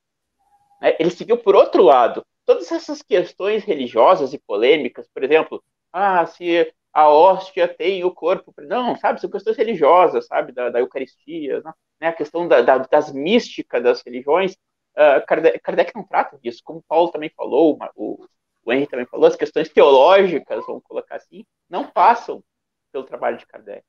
Né? 0.80 0.94
Ele 0.98 1.10
seguiu 1.10 1.38
por 1.38 1.56
outro 1.56 1.82
lado. 1.82 2.24
Todas 2.44 2.70
essas 2.70 3.00
questões 3.00 3.64
religiosas 3.64 4.34
e 4.34 4.38
polêmicas, 4.38 5.08
por 5.08 5.24
exemplo, 5.24 5.64
ah, 5.90 6.26
se 6.26 6.70
a 6.92 7.08
hóstia 7.08 7.66
tem 7.66 8.04
o 8.04 8.10
corpo. 8.10 8.52
Não, 8.58 8.94
sabe, 8.96 9.20
são 9.20 9.30
questões 9.30 9.56
religiosas, 9.56 10.26
sabe, 10.26 10.52
da, 10.52 10.68
da 10.68 10.80
Eucaristia, 10.80 11.62
né? 11.98 12.08
a 12.08 12.12
questão 12.12 12.46
da, 12.46 12.60
da, 12.60 12.78
das 12.78 13.10
místicas 13.10 13.82
das 13.82 14.02
religiões. 14.04 14.54
Uh, 14.94 15.24
Kardec, 15.26 15.58
Kardec, 15.60 15.92
não 15.94 16.04
trata 16.04 16.38
disso, 16.38 16.60
como 16.64 16.84
Paulo 16.86 17.10
também 17.10 17.30
falou, 17.30 17.78
o, 17.96 18.26
o 18.64 18.72
Henry 18.72 18.86
também 18.86 19.06
falou, 19.06 19.26
as 19.26 19.36
questões 19.36 19.68
teológicas, 19.68 20.64
vamos 20.66 20.82
colocar 20.84 21.16
assim, 21.16 21.44
não 21.68 21.90
passam 21.90 22.44
pelo 22.92 23.04
trabalho 23.04 23.38
de 23.38 23.46
Kardec. 23.46 23.84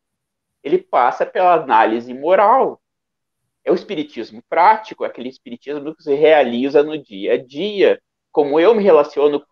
Ele 0.64 0.78
passa 0.78 1.26
pela 1.26 1.56
análise 1.56 2.14
moral, 2.14 2.82
é 3.66 3.72
o 3.72 3.76
espiritismo 3.76 4.42
prático, 4.50 5.04
é 5.04 5.08
aquele 5.08 5.30
espiritismo 5.30 5.96
que 5.96 6.04
se 6.04 6.14
realiza 6.14 6.84
no 6.84 6.98
dia 6.98 7.34
a 7.34 7.38
dia, 7.38 8.02
como 8.32 8.60
eu 8.60 8.74
me 8.74 8.84
relaciono 8.84 9.46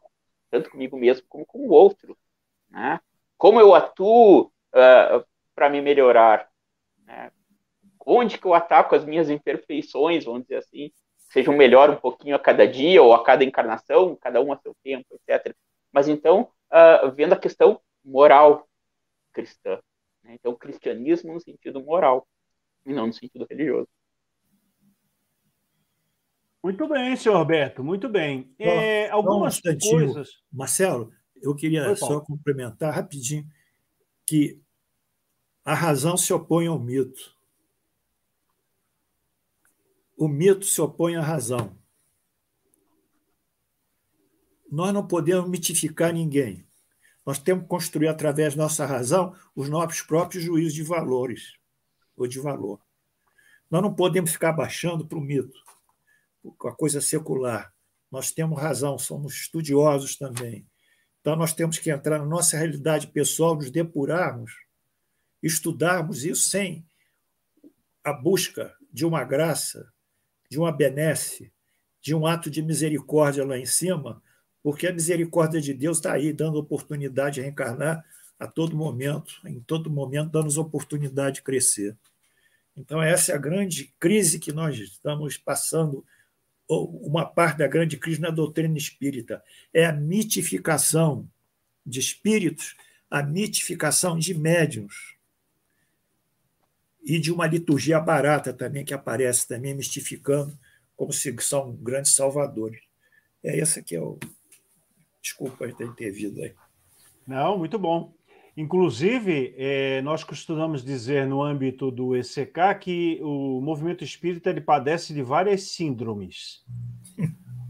tanto 0.49 0.69
comigo 0.69 0.97
mesmo 0.97 1.25
como 1.29 1.45
com 1.45 1.59
o 1.59 1.71
outro, 1.71 2.17
né? 2.69 2.99
Como 3.37 3.59
eu 3.59 3.73
atuo 3.73 4.43
uh, 4.43 4.49
ah, 4.73 5.25
para 5.55 5.69
me 5.69 5.81
melhorar, 5.81 6.49
né? 7.05 7.31
Onde 8.05 8.37
que 8.37 8.45
eu 8.45 8.53
ataco 8.53 8.95
as 8.95 9.05
minhas 9.05 9.29
imperfeições, 9.29 10.25
vamos 10.25 10.43
dizer 10.43 10.57
assim, 10.57 10.91
sejam 11.31 11.55
melhor 11.55 11.89
um 11.89 11.95
pouquinho 11.95 12.35
a 12.35 12.39
cada 12.39 12.67
dia 12.67 13.01
ou 13.01 13.13
a 13.13 13.23
cada 13.23 13.43
encarnação, 13.43 14.17
cada 14.17 14.41
um 14.41 14.51
a 14.51 14.57
seu 14.57 14.75
tempo, 14.83 15.05
etc. 15.15 15.55
Mas 15.91 16.09
então, 16.09 16.51
uh, 16.69 17.09
vendo 17.11 17.33
a 17.33 17.39
questão 17.39 17.79
moral 18.03 18.67
cristã, 19.31 19.79
né? 20.23 20.33
então 20.33 20.53
cristianismo 20.55 21.33
no 21.33 21.39
sentido 21.39 21.81
moral 21.81 22.27
e 22.85 22.93
não 22.93 23.07
no 23.07 23.13
sentido 23.13 23.47
religioso. 23.49 23.87
Muito 26.61 26.87
bem, 26.87 27.15
senhor 27.15 27.37
Roberto, 27.37 27.83
muito 27.83 28.09
bem. 28.09 28.53
É, 28.59 29.09
algumas 29.09 29.59
um 29.65 29.89
coisas. 29.89 30.29
Marcelo, 30.51 31.11
eu 31.41 31.55
queria 31.55 31.87
Oi, 31.87 31.95
só 31.95 32.19
complementar 32.19 32.93
rapidinho 32.93 33.47
que 34.27 34.61
a 35.63 35.73
razão 35.73 36.17
se 36.17 36.31
opõe 36.33 36.67
ao 36.67 36.77
mito. 36.77 37.35
O 40.21 40.27
mito 40.27 40.67
se 40.67 40.79
opõe 40.79 41.15
à 41.15 41.21
razão. 41.23 41.75
Nós 44.71 44.93
não 44.93 45.07
podemos 45.07 45.49
mitificar 45.49 46.13
ninguém. 46.13 46.63
Nós 47.25 47.39
temos 47.39 47.63
que 47.63 47.69
construir, 47.69 48.07
através 48.07 48.53
da 48.53 48.61
nossa 48.61 48.85
razão, 48.85 49.35
os 49.55 49.67
nossos 49.67 50.03
próprios 50.03 50.43
juízos 50.43 50.75
de 50.75 50.83
valores 50.83 51.53
ou 52.15 52.27
de 52.27 52.39
valor. 52.39 52.79
Nós 53.67 53.81
não 53.81 53.95
podemos 53.95 54.33
ficar 54.33 54.53
baixando 54.53 55.07
para 55.07 55.17
o 55.17 55.21
mito 55.21 55.57
a 56.67 56.71
coisa 56.71 57.01
secular. 57.01 57.73
Nós 58.11 58.31
temos 58.31 58.61
razão, 58.61 58.99
somos 58.99 59.33
estudiosos 59.33 60.17
também. 60.17 60.67
Então, 61.19 61.35
nós 61.35 61.51
temos 61.51 61.79
que 61.79 61.89
entrar 61.89 62.19
na 62.19 62.25
nossa 62.25 62.57
realidade 62.57 63.07
pessoal, 63.07 63.55
nos 63.55 63.71
depurarmos, 63.71 64.51
estudarmos 65.41 66.23
isso 66.23 66.47
sem 66.47 66.85
a 68.03 68.13
busca 68.13 68.71
de 68.93 69.03
uma 69.03 69.23
graça, 69.23 69.91
de 70.51 70.59
uma 70.59 70.69
benesse, 70.69 71.49
de 72.01 72.13
um 72.13 72.27
ato 72.27 72.49
de 72.49 72.61
misericórdia 72.61 73.45
lá 73.45 73.57
em 73.57 73.65
cima, 73.65 74.21
porque 74.61 74.85
a 74.85 74.91
misericórdia 74.91 75.61
de 75.61 75.73
Deus 75.73 75.95
está 75.95 76.11
aí, 76.11 76.33
dando 76.33 76.59
oportunidade 76.59 77.35
de 77.35 77.41
reencarnar 77.41 78.03
a 78.37 78.45
todo 78.45 78.75
momento, 78.75 79.35
em 79.45 79.61
todo 79.61 79.89
momento, 79.89 80.29
dando-nos 80.29 80.57
oportunidade 80.57 81.35
de 81.35 81.41
crescer. 81.41 81.95
Então, 82.75 83.01
essa 83.01 83.31
é 83.31 83.35
a 83.35 83.37
grande 83.37 83.93
crise 83.97 84.39
que 84.39 84.51
nós 84.51 84.77
estamos 84.77 85.37
passando 85.37 86.05
uma 86.67 87.25
parte 87.25 87.59
da 87.59 87.67
grande 87.67 87.95
crise 87.95 88.19
na 88.19 88.29
doutrina 88.29 88.77
espírita 88.77 89.41
é 89.73 89.85
a 89.85 89.93
mitificação 89.93 91.29
de 91.85 92.01
espíritos, 92.01 92.75
a 93.09 93.23
mitificação 93.23 94.19
de 94.19 94.33
médiums 94.33 95.15
e 97.03 97.19
de 97.19 97.31
uma 97.31 97.47
liturgia 97.47 97.99
barata 97.99 98.53
também 98.53 98.85
que 98.85 98.93
aparece 98.93 99.47
também 99.47 99.73
mistificando 99.73 100.57
como 100.95 101.11
se 101.11 101.35
são 101.39 101.73
grandes 101.73 102.13
salvadores. 102.13 102.79
É 103.43 103.57
esse 103.57 103.81
que 103.81 103.95
é 103.95 104.01
o 104.01 104.19
desculpa 105.21 105.67
ter 105.73 105.85
intervido 105.85 106.41
aí. 106.41 106.53
Não, 107.27 107.57
muito 107.57 107.77
bom. 107.77 108.13
Inclusive, 108.57 109.55
é, 109.57 110.01
nós 110.01 110.23
costumamos 110.23 110.83
dizer 110.83 111.25
no 111.25 111.41
âmbito 111.41 111.89
do 111.89 112.15
ECK 112.15 112.75
que 112.79 113.19
o 113.21 113.61
movimento 113.61 114.03
espírita 114.03 114.49
ele 114.49 114.59
padece 114.59 115.13
de 115.13 115.23
várias 115.23 115.63
síndromes. 115.63 116.63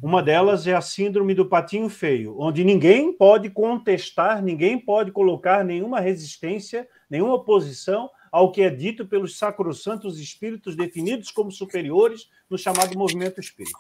Uma 0.01 0.23
delas 0.23 0.65
é 0.65 0.73
a 0.73 0.81
síndrome 0.81 1.35
do 1.35 1.45
patinho 1.45 1.87
feio, 1.87 2.35
onde 2.39 2.63
ninguém 2.63 3.15
pode 3.15 3.51
contestar, 3.51 4.41
ninguém 4.41 4.79
pode 4.79 5.11
colocar 5.11 5.63
nenhuma 5.63 5.99
resistência, 5.99 6.87
nenhuma 7.07 7.35
oposição 7.35 8.09
ao 8.31 8.51
que 8.51 8.61
é 8.61 8.69
dito 8.69 9.05
pelos 9.05 9.37
sacrossantos 9.37 10.19
espíritos 10.19 10.75
definidos 10.75 11.29
como 11.31 11.51
superiores 11.51 12.29
no 12.49 12.57
chamado 12.57 12.97
movimento 12.97 13.39
espírita. 13.39 13.77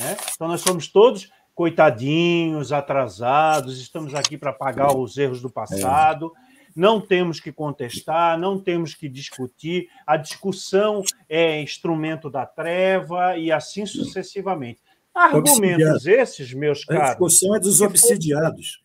Né? 0.00 0.16
Então, 0.34 0.48
nós 0.48 0.62
somos 0.62 0.88
todos 0.88 1.30
coitadinhos, 1.54 2.72
atrasados, 2.72 3.80
estamos 3.80 4.14
aqui 4.14 4.38
para 4.38 4.52
pagar 4.52 4.96
os 4.96 5.18
erros 5.18 5.42
do 5.42 5.50
passado. 5.50 6.32
não 6.74 6.98
temos 6.98 7.38
que 7.38 7.52
contestar, 7.52 8.38
não 8.38 8.58
temos 8.58 8.94
que 8.94 9.06
discutir, 9.06 9.88
a 10.06 10.16
discussão 10.16 11.02
é 11.28 11.60
instrumento 11.60 12.30
da 12.30 12.46
treva 12.46 13.36
e 13.36 13.52
assim 13.52 13.84
sucessivamente. 13.84 14.80
Argumentos 15.14 16.06
esses, 16.06 16.54
meus 16.54 16.86
caros. 16.86 17.02
A 17.02 17.06
discussão 17.08 17.54
é 17.54 17.60
dos 17.60 17.82
obsidiados. 17.82 18.82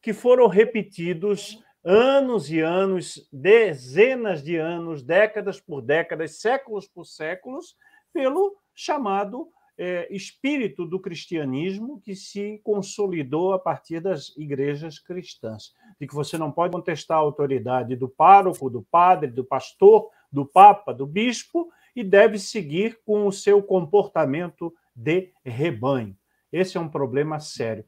Que 0.00 0.14
foram 0.14 0.48
repetidos 0.48 1.58
anos 1.84 2.50
e 2.50 2.60
anos, 2.60 3.28
dezenas 3.32 4.42
de 4.42 4.56
anos, 4.56 5.02
décadas 5.02 5.60
por 5.60 5.80
décadas, 5.80 6.40
séculos 6.40 6.86
por 6.86 7.04
séculos, 7.04 7.76
pelo 8.12 8.56
chamado 8.74 9.48
é, 9.78 10.08
espírito 10.10 10.84
do 10.84 10.98
cristianismo 10.98 12.00
que 12.00 12.16
se 12.16 12.60
consolidou 12.64 13.52
a 13.52 13.58
partir 13.58 14.00
das 14.00 14.36
igrejas 14.36 14.98
cristãs. 14.98 15.72
De 16.00 16.06
que 16.06 16.14
você 16.14 16.36
não 16.36 16.50
pode 16.50 16.72
contestar 16.72 17.18
a 17.18 17.20
autoridade 17.20 17.94
do 17.94 18.08
pároco, 18.08 18.68
do 18.68 18.82
padre, 18.82 19.30
do 19.30 19.44
pastor, 19.44 20.10
do 20.30 20.44
papa, 20.44 20.92
do 20.92 21.06
bispo, 21.06 21.70
e 21.94 22.02
deve 22.02 22.38
seguir 22.38 23.00
com 23.04 23.26
o 23.26 23.32
seu 23.32 23.62
comportamento 23.62 24.74
de 24.94 25.32
rebanho. 25.44 26.16
Esse 26.52 26.76
é 26.76 26.80
um 26.80 26.88
problema 26.88 27.38
sério. 27.38 27.84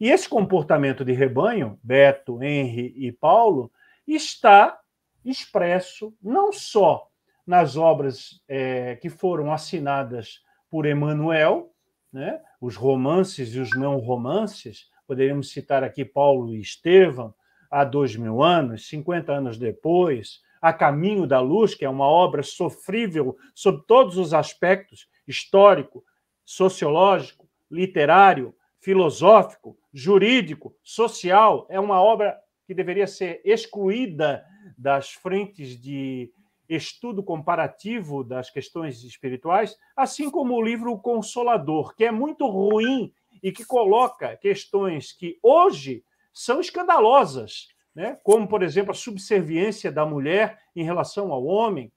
E 0.00 0.10
esse 0.10 0.28
comportamento 0.28 1.04
de 1.04 1.12
rebanho, 1.12 1.78
Beto, 1.82 2.42
Henry 2.42 2.94
e 2.96 3.10
Paulo, 3.10 3.70
está 4.06 4.78
expresso 5.24 6.14
não 6.22 6.52
só 6.52 7.08
nas 7.46 7.76
obras 7.76 8.42
é, 8.46 8.96
que 8.96 9.08
foram 9.08 9.52
assinadas 9.52 10.40
por 10.70 10.86
Emmanuel, 10.86 11.72
né? 12.12 12.40
os 12.60 12.76
romances 12.76 13.54
e 13.54 13.58
os 13.58 13.70
não 13.70 13.98
romances, 13.98 14.88
poderíamos 15.06 15.50
citar 15.50 15.82
aqui 15.82 16.04
Paulo 16.04 16.54
e 16.54 16.60
Estevão, 16.60 17.34
há 17.70 17.84
dois 17.84 18.14
mil 18.16 18.42
anos, 18.42 18.88
50 18.88 19.32
anos 19.32 19.58
depois, 19.58 20.40
A 20.60 20.72
Caminho 20.72 21.26
da 21.26 21.40
Luz, 21.40 21.74
que 21.74 21.84
é 21.84 21.88
uma 21.88 22.06
obra 22.06 22.42
sofrível 22.42 23.36
sob 23.54 23.82
todos 23.86 24.16
os 24.16 24.32
aspectos 24.32 25.08
histórico, 25.26 26.04
sociológico, 26.44 27.48
literário, 27.70 28.54
filosófico, 28.80 29.76
jurídico, 29.92 30.74
social, 30.82 31.66
é 31.68 31.78
uma 31.78 32.00
obra 32.00 32.38
que 32.66 32.74
deveria 32.74 33.06
ser 33.06 33.40
excluída 33.44 34.44
das 34.76 35.12
frentes 35.12 35.80
de 35.80 36.30
estudo 36.68 37.22
comparativo 37.22 38.22
das 38.22 38.50
questões 38.50 39.02
espirituais, 39.02 39.76
assim 39.96 40.30
como 40.30 40.54
o 40.54 40.62
livro 40.62 40.98
Consolador, 40.98 41.94
que 41.96 42.04
é 42.04 42.10
muito 42.10 42.46
ruim 42.46 43.12
e 43.42 43.50
que 43.50 43.64
coloca 43.64 44.36
questões 44.36 45.12
que 45.12 45.38
hoje 45.42 46.04
são 46.32 46.60
escandalosas, 46.60 47.68
né? 47.94 48.18
como, 48.22 48.46
por 48.46 48.62
exemplo, 48.62 48.92
a 48.92 48.94
subserviência 48.94 49.90
da 49.90 50.04
mulher 50.04 50.58
em 50.76 50.84
relação 50.84 51.32
ao 51.32 51.44
homem, 51.44 51.90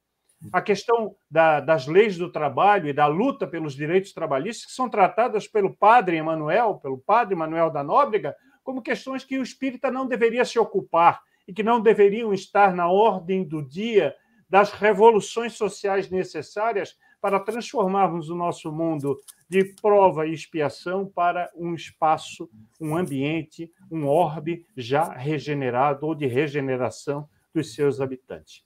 a 0.51 0.61
questão 0.61 1.15
da, 1.29 1.59
das 1.59 1.87
leis 1.87 2.17
do 2.17 2.31
trabalho 2.31 2.87
e 2.87 2.93
da 2.93 3.05
luta 3.05 3.45
pelos 3.45 3.75
direitos 3.75 4.13
trabalhistas, 4.13 4.67
que 4.67 4.71
são 4.71 4.89
tratadas 4.89 5.47
pelo 5.47 5.75
padre 5.75 6.17
Emanuel, 6.17 6.75
pelo 6.75 6.97
padre 6.97 7.35
Emanuel 7.35 7.69
da 7.69 7.83
Nóbrega, 7.83 8.35
como 8.63 8.81
questões 8.81 9.23
que 9.23 9.37
o 9.37 9.43
espírita 9.43 9.91
não 9.91 10.07
deveria 10.07 10.45
se 10.45 10.57
ocupar 10.57 11.21
e 11.47 11.53
que 11.53 11.63
não 11.63 11.81
deveriam 11.81 12.33
estar 12.33 12.73
na 12.73 12.89
ordem 12.89 13.43
do 13.43 13.61
dia 13.61 14.15
das 14.49 14.71
revoluções 14.71 15.53
sociais 15.53 16.09
necessárias 16.09 16.97
para 17.21 17.39
transformarmos 17.39 18.29
o 18.29 18.35
nosso 18.35 18.71
mundo 18.71 19.17
de 19.47 19.63
prova 19.81 20.25
e 20.25 20.33
expiação 20.33 21.05
para 21.05 21.51
um 21.55 21.75
espaço, 21.75 22.49
um 22.79 22.97
ambiente, 22.97 23.71
um 23.91 24.07
orbe 24.07 24.65
já 24.75 25.13
regenerado 25.13 26.07
ou 26.07 26.15
de 26.15 26.25
regeneração 26.25 27.29
dos 27.53 27.73
seus 27.73 28.01
habitantes. 28.01 28.65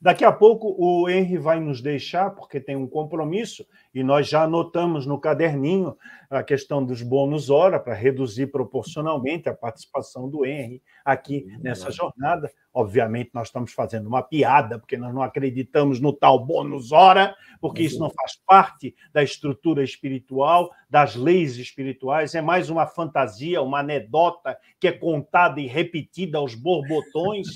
Daqui 0.00 0.24
a 0.24 0.32
pouco 0.32 0.74
o 0.78 1.08
Henry 1.08 1.38
vai 1.38 1.60
nos 1.60 1.80
deixar, 1.80 2.30
porque 2.30 2.60
tem 2.60 2.76
um 2.76 2.86
compromisso, 2.86 3.66
e 3.96 4.04
nós 4.04 4.28
já 4.28 4.42
anotamos 4.42 5.06
no 5.06 5.18
caderninho 5.18 5.96
a 6.28 6.42
questão 6.42 6.84
dos 6.84 7.00
bônus 7.00 7.48
hora, 7.48 7.80
para 7.80 7.94
reduzir 7.94 8.48
proporcionalmente 8.48 9.48
a 9.48 9.54
participação 9.54 10.28
do 10.28 10.44
Henry 10.44 10.82
aqui 11.02 11.46
nessa 11.62 11.90
jornada. 11.90 12.50
Obviamente, 12.74 13.30
nós 13.32 13.48
estamos 13.48 13.72
fazendo 13.72 14.06
uma 14.06 14.22
piada, 14.22 14.78
porque 14.78 14.98
nós 14.98 15.14
não 15.14 15.22
acreditamos 15.22 15.98
no 15.98 16.12
tal 16.12 16.44
bônus 16.44 16.92
hora, 16.92 17.34
porque 17.58 17.84
isso 17.84 17.98
não 17.98 18.10
faz 18.10 18.36
parte 18.44 18.94
da 19.14 19.22
estrutura 19.22 19.82
espiritual, 19.82 20.70
das 20.90 21.16
leis 21.16 21.56
espirituais, 21.56 22.34
é 22.34 22.42
mais 22.42 22.68
uma 22.68 22.86
fantasia, 22.86 23.62
uma 23.62 23.78
anedota 23.78 24.58
que 24.78 24.88
é 24.88 24.92
contada 24.92 25.58
e 25.58 25.66
repetida 25.66 26.36
aos 26.36 26.54
borbotões, 26.54 27.46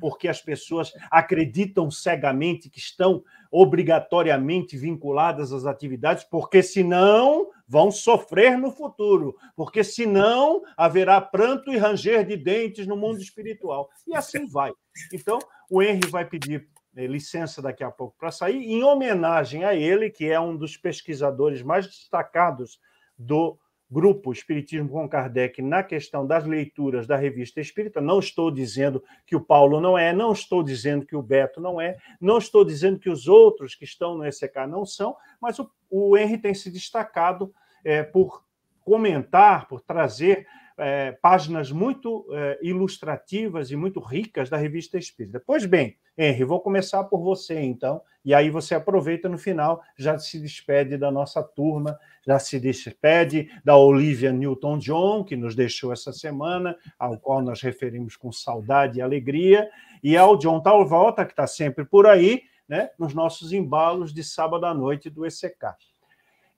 porque 0.00 0.28
as 0.28 0.40
pessoas 0.40 0.92
acreditam 1.10 1.90
cegamente 1.90 2.70
que 2.70 2.78
estão 2.78 3.22
obrigatoriamente 3.50 4.76
vinculadas 4.76 5.52
às 5.52 5.66
atividades, 5.66 6.24
porque 6.24 6.62
senão 6.62 7.50
vão 7.66 7.90
sofrer 7.90 8.56
no 8.56 8.70
futuro, 8.70 9.36
porque 9.56 9.82
senão 9.82 10.62
haverá 10.76 11.20
pranto 11.20 11.72
e 11.72 11.76
ranger 11.76 12.24
de 12.24 12.36
dentes 12.36 12.86
no 12.86 12.96
mundo 12.96 13.20
espiritual. 13.20 13.88
E 14.06 14.14
assim 14.14 14.46
vai. 14.46 14.72
Então, 15.12 15.38
o 15.68 15.82
Henry 15.82 16.08
vai 16.08 16.24
pedir 16.24 16.68
eh, 16.96 17.06
licença 17.06 17.60
daqui 17.62 17.82
a 17.82 17.90
pouco 17.90 18.16
para 18.18 18.30
sair, 18.30 18.56
em 18.56 18.82
homenagem 18.82 19.64
a 19.64 19.74
ele, 19.74 20.10
que 20.10 20.30
é 20.30 20.38
um 20.38 20.56
dos 20.56 20.76
pesquisadores 20.76 21.62
mais 21.62 21.86
destacados 21.86 22.78
do 23.18 23.58
grupo 23.90 24.32
Espiritismo 24.32 24.88
com 24.88 25.08
Kardec 25.08 25.60
na 25.60 25.82
questão 25.82 26.26
das 26.26 26.44
leituras 26.44 27.06
da 27.06 27.16
revista 27.16 27.60
Espírita. 27.60 28.00
Não 28.00 28.20
estou 28.20 28.50
dizendo 28.50 29.02
que 29.26 29.34
o 29.34 29.40
Paulo 29.40 29.80
não 29.80 29.98
é, 29.98 30.12
não 30.12 30.32
estou 30.32 30.62
dizendo 30.62 31.04
que 31.04 31.16
o 31.16 31.22
Beto 31.22 31.60
não 31.60 31.80
é, 31.80 31.96
não 32.20 32.38
estou 32.38 32.64
dizendo 32.64 32.98
que 32.98 33.10
os 33.10 33.26
outros 33.26 33.74
que 33.74 33.84
estão 33.84 34.16
no 34.16 34.24
ECK 34.24 34.66
não 34.68 34.86
são, 34.86 35.16
mas 35.40 35.58
o, 35.58 35.68
o 35.90 36.16
Henry 36.16 36.38
tem 36.38 36.54
se 36.54 36.70
destacado 36.70 37.52
é, 37.84 38.02
por 38.02 38.44
comentar, 38.84 39.66
por 39.66 39.80
trazer 39.80 40.46
é, 40.80 41.12
páginas 41.12 41.70
muito 41.70 42.26
é, 42.32 42.58
ilustrativas 42.62 43.70
e 43.70 43.76
muito 43.76 44.00
ricas 44.00 44.48
da 44.48 44.56
revista 44.56 44.96
Espírita. 44.96 45.42
Pois 45.46 45.66
bem, 45.66 45.96
Henry, 46.16 46.44
vou 46.44 46.60
começar 46.60 47.04
por 47.04 47.20
você, 47.22 47.60
então, 47.60 48.02
e 48.24 48.34
aí 48.34 48.50
você 48.50 48.74
aproveita 48.74 49.28
no 49.28 49.38
final, 49.38 49.82
já 49.96 50.18
se 50.18 50.40
despede 50.40 50.96
da 50.96 51.10
nossa 51.10 51.42
turma, 51.42 51.98
já 52.26 52.38
se 52.38 52.58
despede 52.58 53.48
da 53.64 53.76
Olivia 53.76 54.32
Newton-John, 54.32 55.24
que 55.24 55.36
nos 55.36 55.54
deixou 55.54 55.92
essa 55.92 56.12
semana, 56.12 56.76
ao 56.98 57.18
qual 57.18 57.42
nós 57.42 57.62
referimos 57.62 58.16
com 58.16 58.32
saudade 58.32 58.98
e 58.98 59.02
alegria, 59.02 59.68
e 60.02 60.16
ao 60.16 60.36
John 60.36 60.60
Talvolta, 60.60 61.24
que 61.24 61.32
está 61.32 61.46
sempre 61.46 61.84
por 61.84 62.06
aí, 62.06 62.42
né, 62.68 62.90
nos 62.98 63.12
nossos 63.14 63.52
embalos 63.52 64.14
de 64.14 64.22
sábado 64.22 64.64
à 64.64 64.72
noite 64.72 65.10
do 65.10 65.26
ECK. 65.26 65.74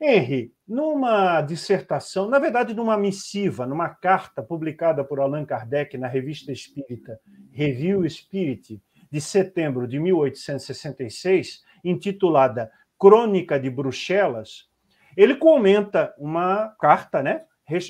Henry, 0.02 0.52
numa 0.66 1.40
dissertação, 1.42 2.28
na 2.28 2.38
verdade, 2.38 2.74
numa 2.74 2.96
missiva, 2.96 3.66
numa 3.66 3.88
carta 3.88 4.42
publicada 4.42 5.04
por 5.04 5.20
Allan 5.20 5.44
Kardec 5.44 5.96
na 5.96 6.08
revista 6.08 6.50
espírita 6.50 7.20
Review 7.52 8.08
Spirit, 8.10 8.82
de 9.10 9.20
setembro 9.20 9.86
de 9.86 10.00
1866, 10.00 11.62
intitulada 11.84 12.72
Crônica 12.98 13.60
de 13.60 13.68
Bruxelas, 13.68 14.70
ele 15.16 15.36
comenta 15.36 16.14
uma 16.18 16.68
carta 16.80 17.22
né, 17.22 17.44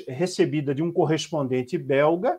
recebida 0.09 0.74
de 0.74 0.82
um 0.82 0.93
correspondente 0.93 1.78
belga, 1.78 2.39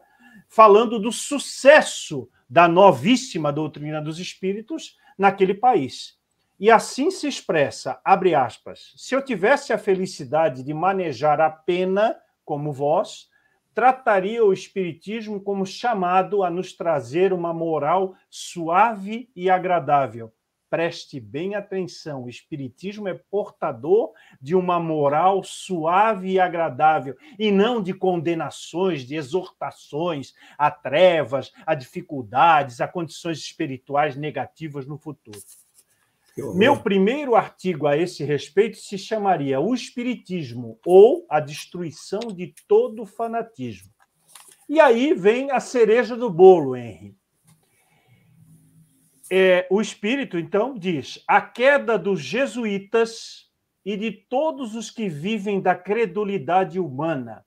falando 0.49 0.99
do 0.99 1.11
sucesso 1.11 2.29
da 2.49 2.67
novíssima 2.67 3.51
doutrina 3.51 4.01
dos 4.01 4.19
espíritos 4.19 4.97
naquele 5.17 5.53
país. 5.53 6.19
E 6.59 6.69
assim 6.69 7.09
se 7.09 7.27
expressa, 7.27 7.99
abre 8.05 8.35
aspas, 8.35 8.93
se 8.95 9.15
eu 9.15 9.21
tivesse 9.23 9.73
a 9.73 9.77
felicidade 9.77 10.63
de 10.63 10.73
manejar 10.73 11.41
a 11.41 11.49
pena 11.49 12.15
como 12.45 12.71
vós, 12.71 13.27
trataria 13.73 14.45
o 14.45 14.53
Espiritismo 14.53 15.41
como 15.41 15.65
chamado 15.65 16.43
a 16.43 16.49
nos 16.49 16.73
trazer 16.73 17.33
uma 17.33 17.53
moral 17.53 18.15
suave 18.29 19.29
e 19.35 19.49
agradável. 19.49 20.31
Preste 20.69 21.19
bem 21.19 21.53
atenção, 21.53 22.23
o 22.23 22.29
Espiritismo 22.29 23.07
é 23.07 23.13
portador 23.13 24.11
de 24.41 24.55
uma 24.55 24.79
moral 24.79 25.43
suave 25.43 26.31
e 26.31 26.39
agradável, 26.39 27.15
e 27.37 27.51
não 27.51 27.81
de 27.81 27.93
condenações, 27.93 29.05
de 29.05 29.15
exortações 29.15 30.33
a 30.57 30.71
trevas, 30.71 31.51
a 31.65 31.75
dificuldades, 31.75 32.81
a 32.81 32.87
condições 32.87 33.37
espirituais 33.39 34.15
negativas 34.15 34.87
no 34.87 34.97
futuro. 34.97 35.39
Meu 36.35 36.81
primeiro 36.81 37.35
artigo 37.35 37.85
a 37.85 37.95
esse 37.95 38.23
respeito 38.23 38.77
se 38.77 38.97
chamaria 38.97 39.59
O 39.59 39.73
Espiritismo 39.73 40.79
ou 40.83 41.25
a 41.29 41.39
Destruição 41.39 42.21
de 42.21 42.53
todo 42.67 43.05
Fanatismo. 43.05 43.91
E 44.67 44.79
aí 44.79 45.13
vem 45.13 45.51
a 45.51 45.59
cereja 45.59 46.15
do 46.15 46.29
bolo, 46.31 46.75
Henry. 46.75 47.15
É, 49.29 49.67
o 49.69 49.79
Espírito, 49.79 50.37
então, 50.39 50.73
diz: 50.77 51.23
a 51.27 51.39
queda 51.39 51.99
dos 51.99 52.19
jesuítas 52.19 53.51
e 53.85 53.95
de 53.95 54.11
todos 54.11 54.75
os 54.75 54.89
que 54.89 55.07
vivem 55.09 55.61
da 55.61 55.75
credulidade 55.75 56.79
humana, 56.79 57.45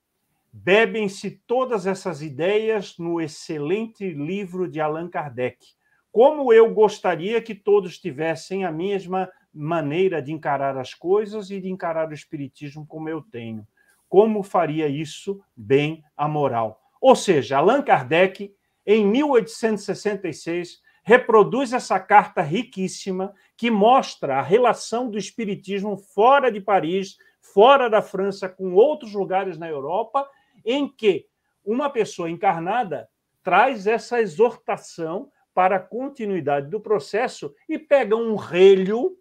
bebem-se 0.53 1.43
todas 1.47 1.87
essas 1.87 2.23
ideias 2.23 2.97
no 2.99 3.21
excelente 3.21 4.09
livro 4.11 4.69
de 4.69 4.81
Allan 4.81 5.09
Kardec. 5.09 5.76
Como 6.17 6.51
eu 6.51 6.73
gostaria 6.73 7.43
que 7.43 7.55
todos 7.55 7.99
tivessem 7.99 8.65
a 8.65 8.73
mesma 8.73 9.31
maneira 9.53 10.23
de 10.23 10.33
encarar 10.33 10.75
as 10.79 10.95
coisas 10.95 11.51
e 11.51 11.61
de 11.61 11.69
encarar 11.69 12.09
o 12.09 12.15
Espiritismo 12.15 12.87
como 12.87 13.07
eu 13.07 13.21
tenho. 13.21 13.69
Como 14.09 14.43
faria 14.43 14.89
isso 14.89 15.39
bem 15.55 16.03
a 16.17 16.27
moral? 16.27 16.81
Ou 17.03 17.15
seja, 17.15 17.59
Allan 17.59 17.83
Kardec, 17.83 18.51
em 18.87 19.07
1866, 19.07 20.81
reproduz 21.05 21.75
essa 21.75 22.01
carta 22.01 22.41
riquíssima 22.41 23.35
que 23.55 23.71
mostra 23.71 24.39
a 24.39 24.43
relação 24.43 25.11
do 25.11 25.19
Espiritismo 25.19 25.99
fora 25.99 26.51
de 26.51 26.63
Paris, 26.63 27.19
fora 27.43 27.91
da 27.91 28.01
França, 28.01 28.49
com 28.49 28.73
outros 28.73 29.13
lugares 29.13 29.59
na 29.59 29.69
Europa, 29.69 30.27
em 30.65 30.89
que 30.89 31.27
uma 31.63 31.91
pessoa 31.91 32.31
encarnada 32.31 33.07
traz 33.43 33.87
essa 33.87 34.19
exortação 34.19 35.31
para 35.57 35.77
a 35.77 35.81
continuidade 35.81 36.69
do 36.69 36.79
processo 36.79 37.55
e 37.67 37.79
pega 37.79 38.15
um 38.15 38.37
relho, 38.37 39.17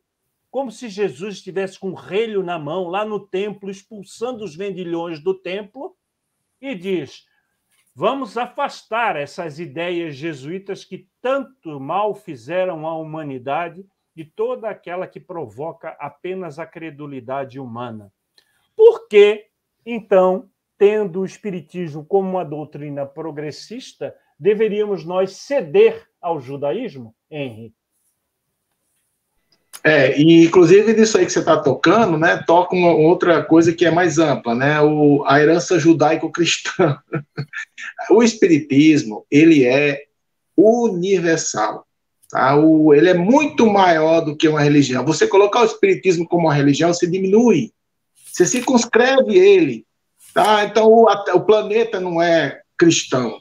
como 0.52 0.70
se 0.70 0.90
Jesus 0.90 1.36
estivesse 1.36 1.80
com 1.80 1.92
um 1.92 1.94
relho 1.94 2.44
na 2.44 2.60
mão, 2.60 2.90
lá 2.90 3.06
no 3.06 3.26
templo, 3.26 3.70
expulsando 3.70 4.44
os 4.44 4.54
vendilhões 4.54 5.24
do 5.24 5.34
templo, 5.34 5.96
e 6.60 6.76
diz: 6.76 7.26
Vamos 7.96 8.38
afastar 8.38 9.16
essas 9.16 9.60
ideias 9.60 10.18
jesuítas 10.18 10.84
que 10.84 11.08
tanto 11.22 11.80
mal 11.80 12.14
fizeram 12.14 12.86
à 12.86 12.98
humanidade 12.98 13.86
de 14.14 14.26
toda 14.26 14.70
aquela 14.70 15.08
que 15.08 15.22
provoca 15.22 15.96
apenas 16.02 16.60
a 16.60 16.66
credulidade 16.66 17.62
humana. 17.62 18.12
Por 18.76 19.08
que, 19.08 19.46
então, 19.86 20.50
tendo 20.78 21.22
o 21.22 21.26
Espiritismo 21.26 22.06
como 22.06 22.30
uma 22.30 22.44
doutrina 22.44 23.06
progressista, 23.06 24.14
deveríamos 24.38 25.06
nós 25.06 25.38
ceder 25.38 26.06
ao 26.26 26.42
judaísmo, 26.42 27.14
Henry? 27.30 27.72
É, 29.84 30.20
e 30.20 30.44
inclusive 30.44 30.96
disso 30.96 31.20
aí 31.20 31.26
que 31.28 31.32
você 31.32 31.38
está 31.38 31.62
tocando, 31.62 32.18
né, 32.18 32.44
toca 32.48 32.76
uma 32.76 32.92
outra 32.92 33.44
coisa 33.44 33.72
que 33.72 33.86
é 33.86 33.92
mais 33.92 34.18
ampla, 34.18 34.56
né, 34.56 34.82
o, 34.82 35.24
a 35.28 35.40
herança 35.40 35.78
judaico-cristã. 35.78 36.98
o 38.10 38.24
espiritismo, 38.24 39.24
ele 39.30 39.64
é 39.64 40.06
universal, 40.58 41.86
tá? 42.32 42.56
O, 42.56 42.92
ele 42.96 43.10
é 43.10 43.14
muito 43.14 43.68
maior 43.68 44.22
do 44.22 44.36
que 44.36 44.48
uma 44.48 44.62
religião. 44.62 45.06
Você 45.06 45.28
colocar 45.28 45.62
o 45.62 45.66
espiritismo 45.66 46.28
como 46.28 46.48
uma 46.48 46.54
religião, 46.56 46.92
você 46.92 47.06
diminui, 47.06 47.72
você 48.26 48.48
circunscreve 48.48 49.38
ele, 49.38 49.86
tá? 50.34 50.66
Então 50.66 50.88
o, 50.88 51.06
o 51.08 51.42
planeta 51.42 52.00
não 52.00 52.20
é 52.20 52.62
cristão. 52.76 53.38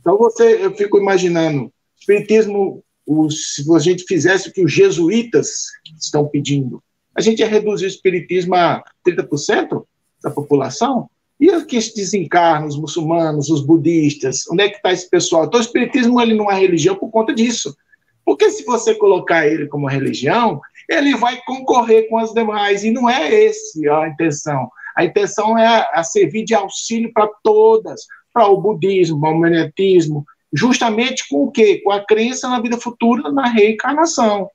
Então 0.00 0.18
você, 0.18 0.64
eu 0.64 0.74
fico 0.74 0.98
imaginando, 0.98 1.72
espiritismo 2.04 2.84
os, 3.06 3.54
se 3.54 3.74
a 3.74 3.78
gente 3.78 4.04
fizesse 4.04 4.48
o 4.48 4.52
que 4.52 4.64
os 4.64 4.72
jesuítas 4.72 5.64
estão 5.98 6.26
pedindo, 6.26 6.82
a 7.14 7.20
gente 7.20 7.40
ia 7.40 7.48
reduzir 7.48 7.84
o 7.84 7.88
espiritismo 7.88 8.54
a 8.54 8.82
30% 9.06 9.84
da 10.22 10.30
população? 10.30 11.08
E 11.40 11.64
que 11.64 11.78
desencarnam, 11.78 12.68
os 12.68 12.78
muçulmanos, 12.78 13.50
os 13.50 13.60
budistas, 13.60 14.44
onde 14.50 14.62
é 14.62 14.68
que 14.68 14.76
está 14.76 14.92
esse 14.92 15.08
pessoal? 15.10 15.44
Então, 15.44 15.58
o 15.58 15.62
espiritismo 15.62 16.20
ele 16.20 16.34
não 16.34 16.50
é 16.50 16.58
religião 16.58 16.94
por 16.94 17.10
conta 17.10 17.34
disso. 17.34 17.76
Porque 18.24 18.50
se 18.50 18.64
você 18.64 18.94
colocar 18.94 19.46
ele 19.46 19.66
como 19.66 19.86
religião, 19.86 20.60
ele 20.88 21.14
vai 21.16 21.40
concorrer 21.44 22.08
com 22.08 22.16
as 22.16 22.32
demais, 22.32 22.84
e 22.84 22.90
não 22.90 23.10
é 23.10 23.32
esse 23.32 23.86
a 23.88 24.08
intenção. 24.08 24.70
A 24.96 25.04
intenção 25.04 25.58
é 25.58 25.88
a 25.92 26.02
servir 26.02 26.44
de 26.44 26.54
auxílio 26.54 27.12
para 27.12 27.28
todas, 27.42 28.06
para 28.32 28.46
o 28.48 28.60
budismo, 28.60 29.20
para 29.20 29.30
o 29.30 29.38
magnetismo, 29.38 30.24
justamente 30.54 31.28
com 31.28 31.44
o 31.44 31.50
quê? 31.50 31.80
Com 31.84 31.90
a 31.90 32.04
crença 32.04 32.48
na 32.48 32.60
vida 32.60 32.78
futura, 32.78 33.32
na 33.32 33.48
reencarnação. 33.48 34.48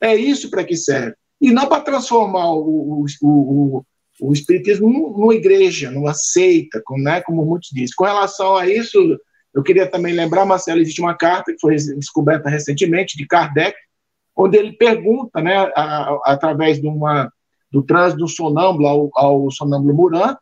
É 0.00 0.14
isso 0.14 0.50
para 0.50 0.64
que 0.64 0.76
serve. 0.76 1.14
E 1.40 1.52
não 1.52 1.68
para 1.68 1.82
transformar 1.82 2.52
o, 2.52 3.04
o, 3.04 3.06
o, 3.22 3.84
o 4.20 4.32
Espiritismo 4.32 4.88
numa 5.16 5.34
igreja, 5.34 5.90
numa 5.90 6.12
seita, 6.12 6.82
como, 6.84 7.02
né, 7.02 7.20
como 7.20 7.44
muitos 7.44 7.70
dizem. 7.72 7.94
Com 7.96 8.04
relação 8.04 8.56
a 8.56 8.68
isso, 8.68 8.98
eu 9.54 9.62
queria 9.62 9.88
também 9.88 10.12
lembrar, 10.12 10.44
Marcelo, 10.44 10.80
existe 10.80 11.00
uma 11.00 11.16
carta 11.16 11.52
que 11.52 11.60
foi 11.60 11.76
descoberta 11.76 12.50
recentemente 12.50 13.16
de 13.16 13.26
Kardec, 13.26 13.76
onde 14.36 14.58
ele 14.58 14.72
pergunta, 14.72 15.40
né, 15.40 15.56
a, 15.56 15.82
a, 15.82 16.20
através 16.26 16.80
de 16.80 16.88
uma, 16.88 17.32
do 17.70 17.82
trânsito 17.82 18.20
do 18.20 18.28
sonâmbulo 18.28 18.86
ao, 18.86 19.10
ao 19.14 19.50
sonâmbulo 19.50 19.94
Muran, 19.94 20.36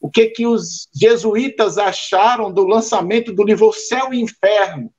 o 0.00 0.10
que 0.10 0.26
que 0.26 0.46
os 0.46 0.88
jesuítas 0.94 1.78
acharam 1.78 2.52
do 2.52 2.64
lançamento 2.66 3.32
do 3.32 3.44
livro 3.44 3.72
Céu 3.72 4.12
e 4.12 4.20
Inferno. 4.20 4.92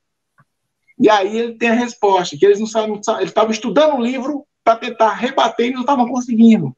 E 0.99 1.09
aí 1.09 1.37
ele 1.37 1.57
tem 1.57 1.69
a 1.69 1.73
resposta, 1.73 2.35
que 2.37 2.45
eles 2.45 2.59
não 2.59 2.67
sabem, 2.67 2.99
eles 3.17 3.29
estavam 3.29 3.51
estudando 3.51 3.95
o 3.95 4.03
livro 4.03 4.45
para 4.63 4.75
tentar 4.75 5.13
rebater 5.13 5.67
e 5.67 5.73
não 5.73 5.81
estavam 5.81 6.07
conseguindo. 6.07 6.75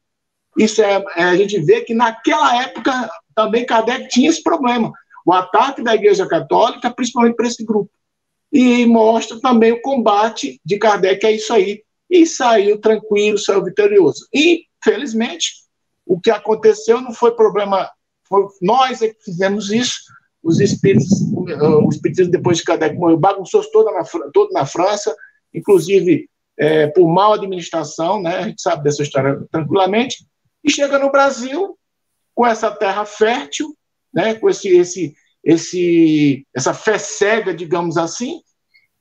Isso 0.58 0.82
é, 0.82 1.04
é, 1.16 1.24
a 1.24 1.36
gente 1.36 1.60
vê 1.62 1.82
que 1.82 1.94
naquela 1.94 2.62
época 2.62 3.10
também 3.34 3.66
Kardec 3.66 4.10
tinha 4.10 4.30
esse 4.30 4.44
problema, 4.44 4.92
o 5.26 5.34
ataque 5.34 5.82
da 5.82 5.96
Igreja 5.96 6.28
Católica, 6.28 6.92
principalmente 6.92 7.36
para 7.36 7.48
esse 7.48 7.64
grupo. 7.64 7.90
E 8.52 8.86
mostra 8.86 9.40
também 9.40 9.72
o 9.72 9.82
combate 9.82 10.60
de 10.64 10.78
Kardec 10.78 11.26
a 11.26 11.32
isso 11.32 11.54
aí. 11.54 11.84
E 12.10 12.26
saiu 12.26 12.80
tranquilo, 12.80 13.38
saiu 13.38 13.64
vitorioso. 13.64 14.28
E, 14.34 14.66
felizmente, 14.84 15.54
o 16.06 16.20
que 16.20 16.30
aconteceu 16.30 17.00
não 17.00 17.14
foi 17.14 17.34
problema 17.34 17.90
foi, 18.32 18.48
nós 18.62 19.02
é 19.02 19.10
que 19.10 19.22
fizemos 19.22 19.72
isso. 19.72 20.00
Os 20.42 20.60
espíritos, 20.60 21.08
os 21.86 21.96
espíritos 21.96 22.30
depois 22.30 22.58
de 22.58 22.64
Kardec 22.64 22.96
morreu, 22.96 23.18
bagunçou 23.18 23.62
toda 23.72 23.92
na, 23.92 24.04
todo 24.34 24.52
na 24.52 24.66
França, 24.66 25.14
inclusive 25.54 26.28
é, 26.58 26.88
por 26.88 27.08
mal 27.08 27.34
administração, 27.34 28.22
né? 28.22 28.38
A 28.38 28.48
gente 28.48 28.62
sabe 28.62 28.84
dessa 28.84 29.04
história 29.04 29.46
tranquilamente. 29.52 30.26
E 30.64 30.72
chega 30.72 30.98
no 30.98 31.12
Brasil 31.12 31.78
com 32.34 32.48
essa 32.48 32.72
terra 32.72 33.06
fértil, 33.06 33.76
né? 34.14 34.34
Com 34.36 34.50
esse, 34.50 34.70
esse, 34.70 35.14
esse, 35.44 36.48
essa 36.56 36.74
fé 36.74 36.98
cega, 36.98 37.54
digamos 37.54 37.98
assim, 37.98 38.42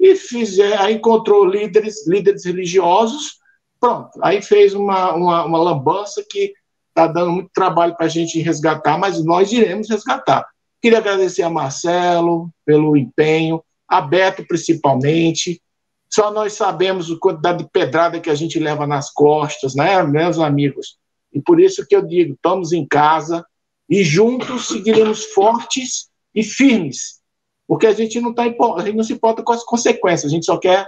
e 0.00 0.16
fizer, 0.16 0.78
aí 0.78 0.94
encontrou 0.94 1.44
líderes, 1.44 2.06
líderes 2.06 2.44
religiosos, 2.44 3.38
pronto, 3.78 4.10
aí 4.22 4.40
fez 4.40 4.74
uma, 4.74 5.14
uma, 5.14 5.44
uma 5.44 5.58
lambança 5.58 6.24
que 6.28 6.52
está 7.00 7.06
dando 7.06 7.32
muito 7.32 7.50
trabalho 7.52 7.96
para 7.96 8.06
a 8.06 8.10
gente 8.10 8.40
resgatar, 8.40 8.98
mas 8.98 9.24
nós 9.24 9.50
iremos 9.52 9.88
resgatar. 9.88 10.46
Queria 10.80 10.98
agradecer 10.98 11.42
a 11.42 11.50
Marcelo 11.50 12.50
pelo 12.64 12.96
empenho, 12.96 13.62
a 13.88 14.00
Beto 14.00 14.46
principalmente. 14.46 15.60
Só 16.08 16.30
nós 16.30 16.54
sabemos 16.54 17.10
a 17.10 17.18
quantidade 17.18 17.64
de 17.64 17.70
pedrada 17.70 18.20
que 18.20 18.30
a 18.30 18.34
gente 18.34 18.58
leva 18.58 18.86
nas 18.86 19.10
costas, 19.10 19.74
né, 19.74 20.02
meus 20.02 20.38
amigos? 20.38 20.98
E 21.32 21.40
por 21.40 21.60
isso 21.60 21.86
que 21.86 21.94
eu 21.94 22.02
digo, 22.02 22.34
estamos 22.34 22.72
em 22.72 22.86
casa 22.86 23.44
e 23.88 24.02
juntos 24.02 24.68
seguiremos 24.68 25.24
fortes 25.26 26.08
e 26.34 26.42
firmes, 26.42 27.20
porque 27.66 27.86
a 27.86 27.92
gente 27.92 28.20
não 28.20 28.32
tá, 28.32 28.42
a 28.42 28.84
gente 28.84 28.96
não 28.96 29.04
se 29.04 29.12
importa 29.12 29.42
com 29.42 29.52
as 29.52 29.64
consequências, 29.64 30.30
a 30.30 30.34
gente 30.34 30.46
só 30.46 30.58
quer 30.58 30.86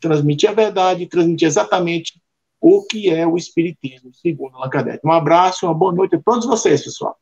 transmitir 0.00 0.50
a 0.50 0.52
verdade, 0.52 1.06
transmitir 1.06 1.46
exatamente 1.46 2.20
o 2.66 2.82
que 2.82 3.10
é 3.10 3.26
o 3.26 3.36
Espiritismo, 3.36 4.10
segundo 4.14 4.56
Allan 4.56 4.70
Kardec. 4.70 5.06
Um 5.06 5.12
abraço, 5.12 5.66
uma 5.66 5.74
boa 5.74 5.92
noite 5.92 6.16
a 6.16 6.22
todos 6.22 6.46
vocês, 6.46 6.82
pessoal. 6.82 7.14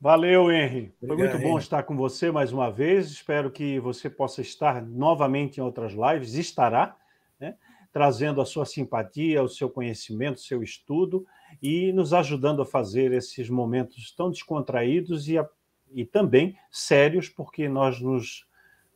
Valeu, 0.00 0.50
Henry. 0.50 0.94
Foi 0.98 1.14
muito 1.14 1.38
bom 1.38 1.58
estar 1.58 1.82
com 1.82 1.94
você 1.94 2.30
mais 2.30 2.54
uma 2.54 2.70
vez. 2.70 3.10
Espero 3.10 3.50
que 3.50 3.78
você 3.80 4.08
possa 4.08 4.40
estar 4.40 4.80
novamente 4.80 5.58
em 5.58 5.60
outras 5.60 5.92
lives, 5.92 6.32
estará, 6.32 6.96
né? 7.38 7.54
trazendo 7.92 8.40
a 8.40 8.46
sua 8.46 8.64
simpatia, 8.64 9.42
o 9.42 9.48
seu 9.48 9.68
conhecimento, 9.68 10.36
o 10.38 10.42
seu 10.42 10.62
estudo 10.62 11.26
e 11.62 11.92
nos 11.92 12.14
ajudando 12.14 12.62
a 12.62 12.66
fazer 12.66 13.12
esses 13.12 13.50
momentos 13.50 14.10
tão 14.16 14.30
descontraídos 14.30 15.28
e, 15.28 15.36
a, 15.36 15.46
e 15.92 16.06
também 16.06 16.56
sérios, 16.70 17.28
porque 17.28 17.68
nós 17.68 18.00
nos 18.00 18.46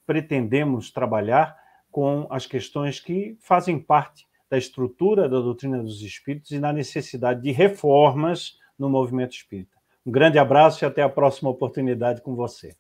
pretendemos 0.06 0.90
trabalhar 0.90 1.55
com 1.90 2.27
as 2.31 2.47
questões 2.47 2.98
que 2.98 3.36
fazem 3.43 3.78
parte 3.78 4.27
da 4.48 4.56
estrutura 4.56 5.28
da 5.28 5.40
doutrina 5.40 5.82
dos 5.82 6.02
espíritos 6.02 6.51
e 6.51 6.59
na 6.59 6.73
necessidade 6.73 7.43
de 7.43 7.51
reformas 7.51 8.59
no 8.78 8.89
movimento 8.89 9.32
espírita. 9.32 9.77
Um 10.05 10.10
grande 10.10 10.39
abraço 10.39 10.85
e 10.85 10.86
até 10.86 11.02
a 11.02 11.09
próxima 11.09 11.51
oportunidade 11.51 12.20
com 12.23 12.35
você. 12.35 12.77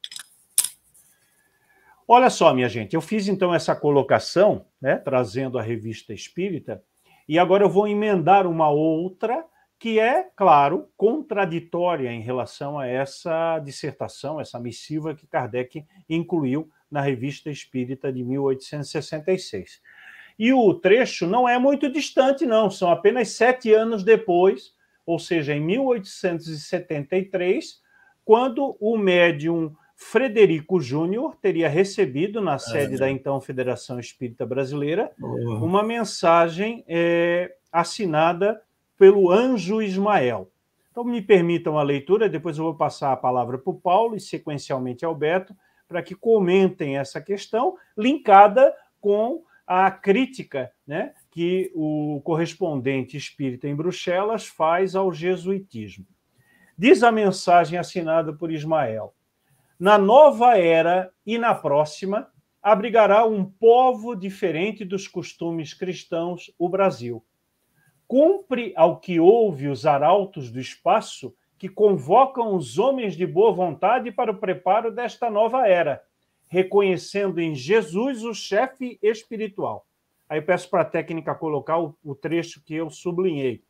Olha 2.08 2.30
só, 2.30 2.54
minha 2.54 2.68
gente, 2.68 2.94
eu 2.94 3.00
fiz 3.00 3.26
então 3.26 3.52
essa 3.52 3.74
colocação, 3.74 4.64
né, 4.80 4.96
trazendo 4.96 5.58
a 5.58 5.62
revista 5.62 6.12
espírita, 6.12 6.80
e 7.28 7.36
agora 7.36 7.64
eu 7.64 7.68
vou 7.68 7.88
emendar 7.88 8.46
uma 8.46 8.70
outra 8.70 9.44
que 9.78 9.98
é, 9.98 10.30
claro, 10.36 10.88
contraditória 10.96 12.10
em 12.10 12.20
relação 12.20 12.78
a 12.78 12.86
essa 12.86 13.58
dissertação, 13.58 14.40
essa 14.40 14.58
missiva 14.60 15.14
que 15.14 15.26
Kardec 15.26 15.84
incluiu 16.08 16.70
na 16.90 17.00
Revista 17.00 17.50
Espírita 17.50 18.12
de 18.12 18.24
1866. 18.24 19.82
E 20.38 20.52
o 20.52 20.74
trecho 20.74 21.26
não 21.26 21.48
é 21.48 21.58
muito 21.58 21.90
distante, 21.90 22.44
não, 22.44 22.70
são 22.70 22.90
apenas 22.90 23.30
sete 23.30 23.72
anos 23.72 24.04
depois, 24.04 24.74
ou 25.04 25.18
seja, 25.18 25.54
em 25.54 25.60
1873, 25.60 27.80
quando 28.24 28.76
o 28.80 28.96
médium 28.98 29.74
Frederico 29.94 30.78
Júnior 30.78 31.36
teria 31.36 31.70
recebido, 31.70 32.42
na 32.42 32.58
sede 32.58 32.96
é. 32.96 32.98
da 32.98 33.10
então 33.10 33.40
Federação 33.40 33.98
Espírita 33.98 34.44
Brasileira, 34.44 35.10
uma 35.18 35.82
mensagem 35.82 36.84
é, 36.86 37.54
assinada 37.72 38.60
pelo 38.98 39.32
anjo 39.32 39.80
Ismael. 39.80 40.50
Então, 40.90 41.02
me 41.04 41.22
permitam 41.22 41.78
a 41.78 41.82
leitura, 41.82 42.28
depois 42.28 42.58
eu 42.58 42.64
vou 42.64 42.74
passar 42.74 43.12
a 43.12 43.16
palavra 43.16 43.56
para 43.58 43.70
o 43.70 43.74
Paulo 43.74 44.16
e, 44.16 44.20
sequencialmente, 44.20 45.02
ao 45.04 45.14
Beto, 45.14 45.54
para 45.88 46.02
que 46.02 46.14
comentem 46.14 46.98
essa 46.98 47.20
questão, 47.20 47.76
linkada 47.96 48.74
com 49.00 49.45
a 49.66 49.90
crítica 49.90 50.70
né, 50.86 51.12
que 51.30 51.72
o 51.74 52.20
correspondente 52.24 53.16
espírita 53.16 53.66
em 53.66 53.74
Bruxelas 53.74 54.46
faz 54.46 54.94
ao 54.94 55.12
jesuitismo. 55.12 56.06
Diz 56.78 57.02
a 57.02 57.10
mensagem 57.10 57.78
assinada 57.78 58.32
por 58.32 58.52
Ismael: 58.52 59.14
Na 59.78 59.98
nova 59.98 60.56
era 60.56 61.10
e 61.24 61.36
na 61.36 61.54
próxima, 61.54 62.30
abrigará 62.62 63.24
um 63.24 63.44
povo 63.44 64.14
diferente 64.14 64.84
dos 64.84 65.08
costumes 65.08 65.74
cristãos 65.74 66.52
o 66.58 66.68
Brasil. 66.68 67.24
Cumpre 68.06 68.72
ao 68.76 69.00
que 69.00 69.18
ouve 69.18 69.68
os 69.68 69.84
arautos 69.84 70.50
do 70.50 70.60
espaço 70.60 71.34
que 71.58 71.68
convocam 71.68 72.54
os 72.54 72.78
homens 72.78 73.16
de 73.16 73.26
boa 73.26 73.52
vontade 73.52 74.12
para 74.12 74.30
o 74.30 74.38
preparo 74.38 74.92
desta 74.92 75.30
nova 75.30 75.66
era, 75.66 76.02
reconhecendo 76.46 77.40
em 77.40 77.54
Jesus 77.54 78.22
o 78.24 78.32
chefe 78.34 78.98
espiritual. 79.02 79.86
Aí 80.28 80.40
peço 80.40 80.68
para 80.68 80.82
a 80.82 80.86
técnica 80.86 81.34
colocar 81.34 81.78
o, 81.78 81.96
o 82.04 82.14
trecho 82.14 82.62
que 82.64 82.74
eu 82.74 82.90
sublinhei. 82.90 83.62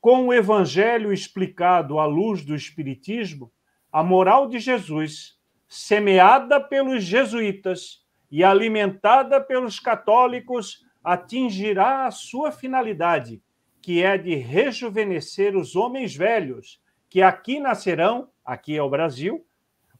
Com 0.00 0.28
o 0.28 0.32
evangelho 0.32 1.12
explicado 1.12 1.98
à 1.98 2.06
luz 2.06 2.44
do 2.44 2.54
espiritismo, 2.54 3.50
a 3.90 4.02
moral 4.02 4.48
de 4.48 4.58
Jesus, 4.58 5.38
semeada 5.68 6.60
pelos 6.60 7.02
jesuítas 7.02 8.04
e 8.30 8.44
alimentada 8.44 9.40
pelos 9.40 9.80
católicos, 9.80 10.84
atingirá 11.02 12.06
a 12.06 12.10
sua 12.10 12.50
finalidade, 12.50 13.42
que 13.80 14.02
é 14.02 14.16
de 14.16 14.34
rejuvenescer 14.34 15.56
os 15.56 15.76
homens 15.76 16.14
velhos, 16.14 16.80
que 17.08 17.22
aqui 17.22 17.60
nascerão, 17.60 18.28
aqui 18.44 18.76
é 18.76 18.82
o 18.82 18.90
Brasil, 18.90 19.46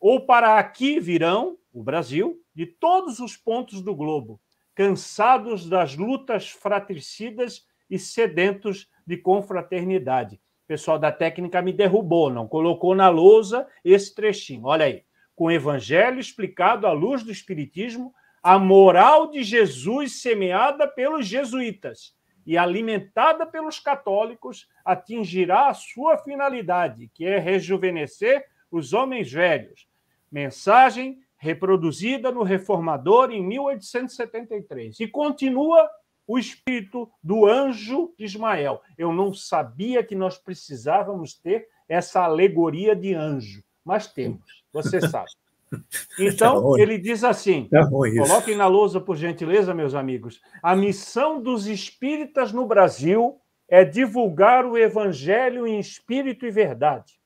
ou 0.00 0.24
para 0.26 0.58
aqui 0.58 0.98
virão, 0.98 1.56
o 1.74 1.82
Brasil, 1.82 2.40
de 2.54 2.64
todos 2.64 3.18
os 3.18 3.36
pontos 3.36 3.82
do 3.82 3.94
globo, 3.96 4.40
cansados 4.76 5.68
das 5.68 5.96
lutas 5.96 6.48
fratricidas 6.48 7.66
e 7.90 7.98
sedentos 7.98 8.88
de 9.04 9.16
confraternidade. 9.16 10.36
O 10.36 10.66
pessoal 10.68 10.98
da 10.98 11.10
técnica 11.10 11.60
me 11.60 11.72
derrubou, 11.72 12.30
não 12.30 12.46
colocou 12.46 12.94
na 12.94 13.08
lousa 13.08 13.66
esse 13.84 14.14
trechinho. 14.14 14.66
Olha 14.66 14.86
aí. 14.86 15.02
Com 15.34 15.46
o 15.46 15.50
evangelho 15.50 16.20
explicado 16.20 16.86
à 16.86 16.92
luz 16.92 17.24
do 17.24 17.32
Espiritismo, 17.32 18.14
a 18.40 18.56
moral 18.56 19.30
de 19.30 19.42
Jesus 19.42 20.22
semeada 20.22 20.86
pelos 20.86 21.26
jesuítas 21.26 22.14
e 22.46 22.56
alimentada 22.56 23.44
pelos 23.44 23.80
católicos 23.80 24.68
atingirá 24.84 25.68
a 25.68 25.74
sua 25.74 26.18
finalidade, 26.18 27.10
que 27.12 27.24
é 27.24 27.38
rejuvenescer 27.38 28.46
os 28.70 28.92
homens 28.92 29.32
velhos. 29.32 29.88
Mensagem 30.30 31.23
reproduzida 31.44 32.32
no 32.32 32.42
Reformador 32.42 33.30
em 33.30 33.46
1873. 33.46 34.98
E 34.98 35.06
continua 35.06 35.86
o 36.26 36.38
espírito 36.38 37.06
do 37.22 37.44
anjo 37.44 38.14
de 38.18 38.24
Ismael. 38.24 38.80
Eu 38.96 39.12
não 39.12 39.34
sabia 39.34 40.02
que 40.02 40.14
nós 40.14 40.38
precisávamos 40.38 41.34
ter 41.34 41.68
essa 41.86 42.22
alegoria 42.22 42.96
de 42.96 43.12
anjo, 43.12 43.62
mas 43.84 44.06
temos, 44.06 44.64
você 44.72 45.00
sabe. 45.06 45.30
Então, 46.20 46.74
tá 46.74 46.80
ele 46.80 46.96
diz 46.96 47.24
assim: 47.24 47.66
tá 47.68 47.84
coloquem 47.88 48.56
na 48.56 48.68
lousa, 48.68 49.00
por 49.00 49.16
gentileza, 49.16 49.74
meus 49.74 49.92
amigos. 49.92 50.40
A 50.62 50.76
missão 50.76 51.42
dos 51.42 51.66
espíritas 51.66 52.52
no 52.52 52.64
Brasil 52.64 53.40
é 53.68 53.84
divulgar 53.84 54.64
o 54.64 54.78
evangelho 54.78 55.66
em 55.66 55.80
espírito 55.80 56.46
e 56.46 56.50
verdade. 56.52 57.18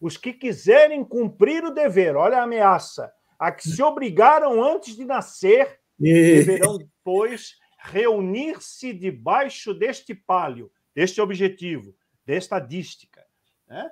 Os 0.00 0.16
que 0.16 0.32
quiserem 0.32 1.04
cumprir 1.04 1.64
o 1.64 1.70
dever, 1.70 2.16
olha 2.16 2.38
a 2.38 2.42
ameaça, 2.42 3.12
a 3.38 3.50
que 3.52 3.68
se 3.68 3.82
obrigaram 3.82 4.62
antes 4.62 4.96
de 4.96 5.04
nascer, 5.04 5.80
deverão, 5.98 6.78
pois, 7.02 7.56
reunir-se 7.78 8.92
debaixo 8.92 9.72
deste 9.72 10.14
palio, 10.14 10.70
deste 10.94 11.20
objetivo, 11.20 11.94
desta 12.24 12.58
dística. 12.58 13.24
Né? 13.66 13.90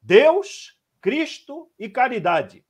Deus, 0.00 0.78
Cristo 1.00 1.70
e 1.78 1.88
caridade. 1.88 2.64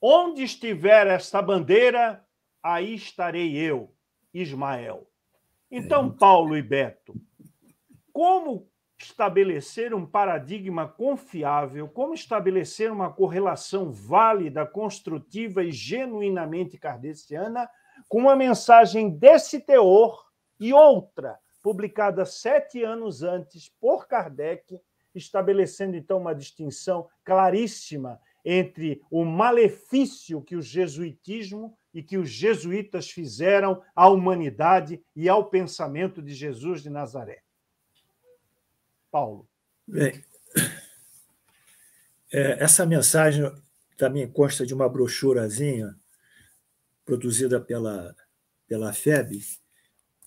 Onde 0.00 0.42
estiver 0.42 1.06
esta 1.06 1.42
bandeira, 1.42 2.24
aí 2.62 2.94
estarei 2.94 3.56
eu, 3.56 3.94
Ismael. 4.32 5.10
Então, 5.70 6.08
é. 6.08 6.18
Paulo 6.18 6.56
e 6.56 6.62
Beto, 6.62 7.14
como 8.12 8.69
estabelecer 9.04 9.94
um 9.94 10.04
paradigma 10.04 10.86
confiável, 10.86 11.88
como 11.88 12.14
estabelecer 12.14 12.92
uma 12.92 13.12
correlação 13.12 13.90
válida, 13.90 14.66
construtiva 14.66 15.64
e 15.64 15.72
genuinamente 15.72 16.78
kardeciana 16.78 17.68
com 18.08 18.20
uma 18.20 18.36
mensagem 18.36 19.10
desse 19.10 19.60
teor 19.60 20.24
e 20.58 20.72
outra, 20.72 21.38
publicada 21.62 22.24
sete 22.24 22.82
anos 22.82 23.22
antes 23.22 23.70
por 23.80 24.06
Kardec, 24.06 24.80
estabelecendo 25.14 25.96
então 25.96 26.18
uma 26.18 26.34
distinção 26.34 27.08
claríssima 27.24 28.20
entre 28.44 29.02
o 29.10 29.24
malefício 29.24 30.42
que 30.42 30.56
o 30.56 30.62
jesuitismo 30.62 31.76
e 31.92 32.02
que 32.02 32.16
os 32.16 32.30
jesuítas 32.30 33.10
fizeram 33.10 33.82
à 33.94 34.08
humanidade 34.08 35.02
e 35.14 35.28
ao 35.28 35.50
pensamento 35.50 36.22
de 36.22 36.32
Jesus 36.32 36.82
de 36.82 36.90
Nazaré. 36.90 37.42
Paulo. 39.10 39.48
Bem, 39.86 40.24
é, 42.32 42.62
essa 42.62 42.86
mensagem 42.86 43.50
também 43.96 44.30
consta 44.30 44.64
de 44.64 44.72
uma 44.72 44.88
brochurazinha 44.88 45.96
produzida 47.04 47.60
pela, 47.60 48.14
pela 48.66 48.92
FEB, 48.92 49.40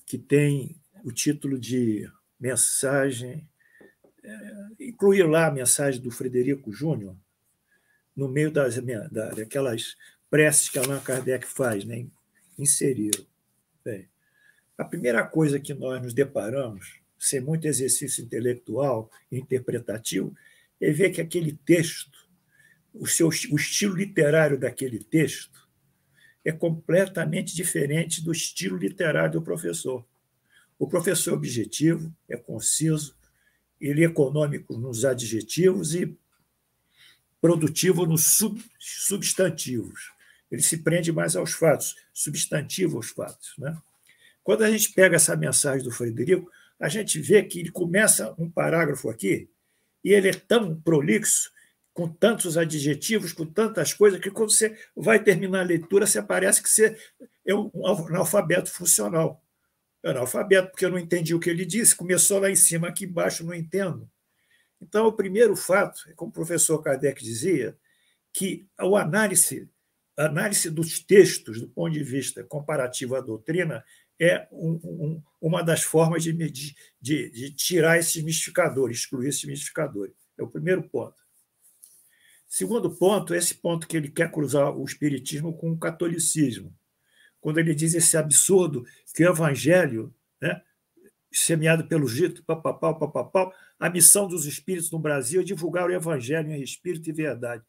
que 0.05 0.17
tem 0.17 0.79
o 1.03 1.11
título 1.11 1.57
de 1.57 2.09
mensagem, 2.39 3.47
é, 4.23 4.67
incluir 4.79 5.23
lá 5.23 5.47
a 5.47 5.51
mensagem 5.51 6.01
do 6.01 6.11
Frederico 6.11 6.71
Júnior, 6.71 7.15
no 8.15 8.27
meio 8.27 8.51
das, 8.51 8.75
daquelas 9.35 9.95
preces 10.29 10.69
que 10.69 10.77
Allan 10.77 10.99
Kardec 10.99 11.45
faz, 11.45 11.85
né? 11.85 12.05
inseriram. 12.57 13.25
Bem, 13.83 14.09
a 14.77 14.83
primeira 14.83 15.25
coisa 15.25 15.59
que 15.59 15.73
nós 15.73 16.01
nos 16.01 16.13
deparamos, 16.13 17.02
sem 17.23 17.39
muito 17.39 17.65
exercício 17.65 18.21
intelectual 18.21 19.09
e 19.31 19.37
interpretativo, 19.39 20.35
é 20.79 20.91
ver 20.91 21.09
que 21.09 21.21
aquele 21.21 21.53
texto, 21.53 22.11
o, 22.93 23.07
seu, 23.07 23.27
o 23.27 23.55
estilo 23.55 23.95
literário 23.95 24.59
daquele 24.59 24.99
texto, 24.99 25.65
é 26.43 26.51
completamente 26.51 27.55
diferente 27.55 28.21
do 28.21 28.33
estilo 28.33 28.77
literário 28.77 29.39
do 29.39 29.41
professor. 29.41 30.05
O 30.77 30.85
professor 30.85 31.31
é 31.31 31.33
objetivo, 31.35 32.13
é 32.27 32.35
conciso, 32.35 33.15
ele 33.79 34.01
é 34.03 34.07
econômico 34.07 34.77
nos 34.77 35.05
adjetivos 35.05 35.95
e 35.95 36.13
produtivo 37.39 38.05
nos 38.05 38.25
sub, 38.25 38.61
substantivos. 38.77 40.11
Ele 40.51 40.61
se 40.61 40.79
prende 40.79 41.09
mais 41.13 41.37
aos 41.37 41.53
fatos, 41.53 41.95
substantivo 42.13 42.97
aos 42.97 43.11
fatos. 43.11 43.53
Né? 43.57 43.77
Quando 44.43 44.63
a 44.63 44.69
gente 44.69 44.91
pega 44.91 45.15
essa 45.15 45.37
mensagem 45.37 45.85
do 45.85 45.91
Frederico, 45.91 46.51
a 46.83 46.89
gente 46.89 47.17
vê 47.21 47.41
que 47.41 47.61
ele 47.61 47.71
começa 47.71 48.35
um 48.37 48.51
parágrafo 48.51 49.09
aqui 49.09 49.49
e 50.03 50.11
ele 50.11 50.27
é 50.27 50.33
tão 50.33 50.75
prolixo 50.81 51.49
com 51.93 52.09
tantos 52.09 52.57
adjetivos, 52.57 53.31
com 53.31 53.45
tantas 53.45 53.93
coisas, 53.93 54.19
que 54.19 54.29
quando 54.29 54.51
você 54.51 54.77
vai 54.93 55.23
terminar 55.23 55.61
a 55.61 55.63
leitura, 55.63 56.05
você 56.05 56.21
parece 56.21 56.61
que 56.61 56.69
você 56.69 56.97
é 57.47 57.55
um 57.55 57.71
analfabeto 57.87 58.69
funcional. 58.69 59.41
É 60.03 60.09
analfabeto, 60.09 60.71
porque 60.71 60.83
eu 60.83 60.91
não 60.91 60.99
entendi 60.99 61.33
o 61.33 61.39
que 61.39 61.49
ele 61.49 61.65
disse, 61.65 61.95
começou 61.95 62.37
lá 62.39 62.49
em 62.49 62.55
cima, 62.55 62.89
aqui 62.89 63.05
embaixo 63.05 63.45
não 63.45 63.53
entendo. 63.53 64.09
Então, 64.81 65.07
o 65.07 65.13
primeiro 65.13 65.55
fato, 65.55 66.01
como 66.17 66.31
o 66.31 66.33
professor 66.33 66.83
Kardec 66.83 67.23
dizia, 67.23 67.77
que 68.33 68.67
a 68.77 68.83
análise, 68.83 69.69
a 70.17 70.25
análise 70.25 70.69
dos 70.69 70.99
textos, 70.99 71.61
do 71.61 71.69
ponto 71.69 71.93
de 71.93 72.03
vista 72.03 72.43
comparativo 72.43 73.15
à 73.15 73.21
doutrina, 73.21 73.85
é 74.23 74.47
um, 74.51 74.79
um, 74.83 75.23
uma 75.41 75.63
das 75.63 75.83
formas 75.83 76.23
de, 76.23 76.33
de, 76.33 76.75
de 77.01 77.51
tirar 77.51 77.97
esses 77.97 78.23
mistificadores, 78.23 78.99
excluir 78.99 79.29
esses 79.29 79.43
mistificadores. 79.43 80.13
É 80.37 80.43
o 80.43 80.47
primeiro 80.47 80.83
ponto. 80.83 81.15
Segundo 82.47 82.95
ponto, 82.95 83.33
esse 83.33 83.55
ponto 83.55 83.87
que 83.87 83.97
ele 83.97 84.09
quer 84.09 84.31
cruzar 84.31 84.75
o 84.75 84.85
espiritismo 84.85 85.57
com 85.57 85.71
o 85.71 85.77
catolicismo. 85.77 86.73
Quando 87.41 87.57
ele 87.57 87.73
diz 87.73 87.93
esse 87.93 88.15
absurdo 88.15 88.85
que 89.13 89.25
o 89.25 89.29
evangelho 89.29 90.13
né, 90.39 90.61
semeado 91.33 91.87
pelo 91.87 92.07
Gito, 92.07 92.43
papapau, 92.43 92.97
papapau. 92.97 93.53
A 93.79 93.89
missão 93.89 94.27
dos 94.27 94.45
espíritos 94.45 94.91
no 94.91 94.99
Brasil 94.99 95.41
é 95.41 95.43
divulgar 95.43 95.89
o 95.89 95.93
evangelho 95.93 96.51
em 96.51 96.61
espírito 96.61 97.09
e 97.09 97.13
verdade. 97.13 97.63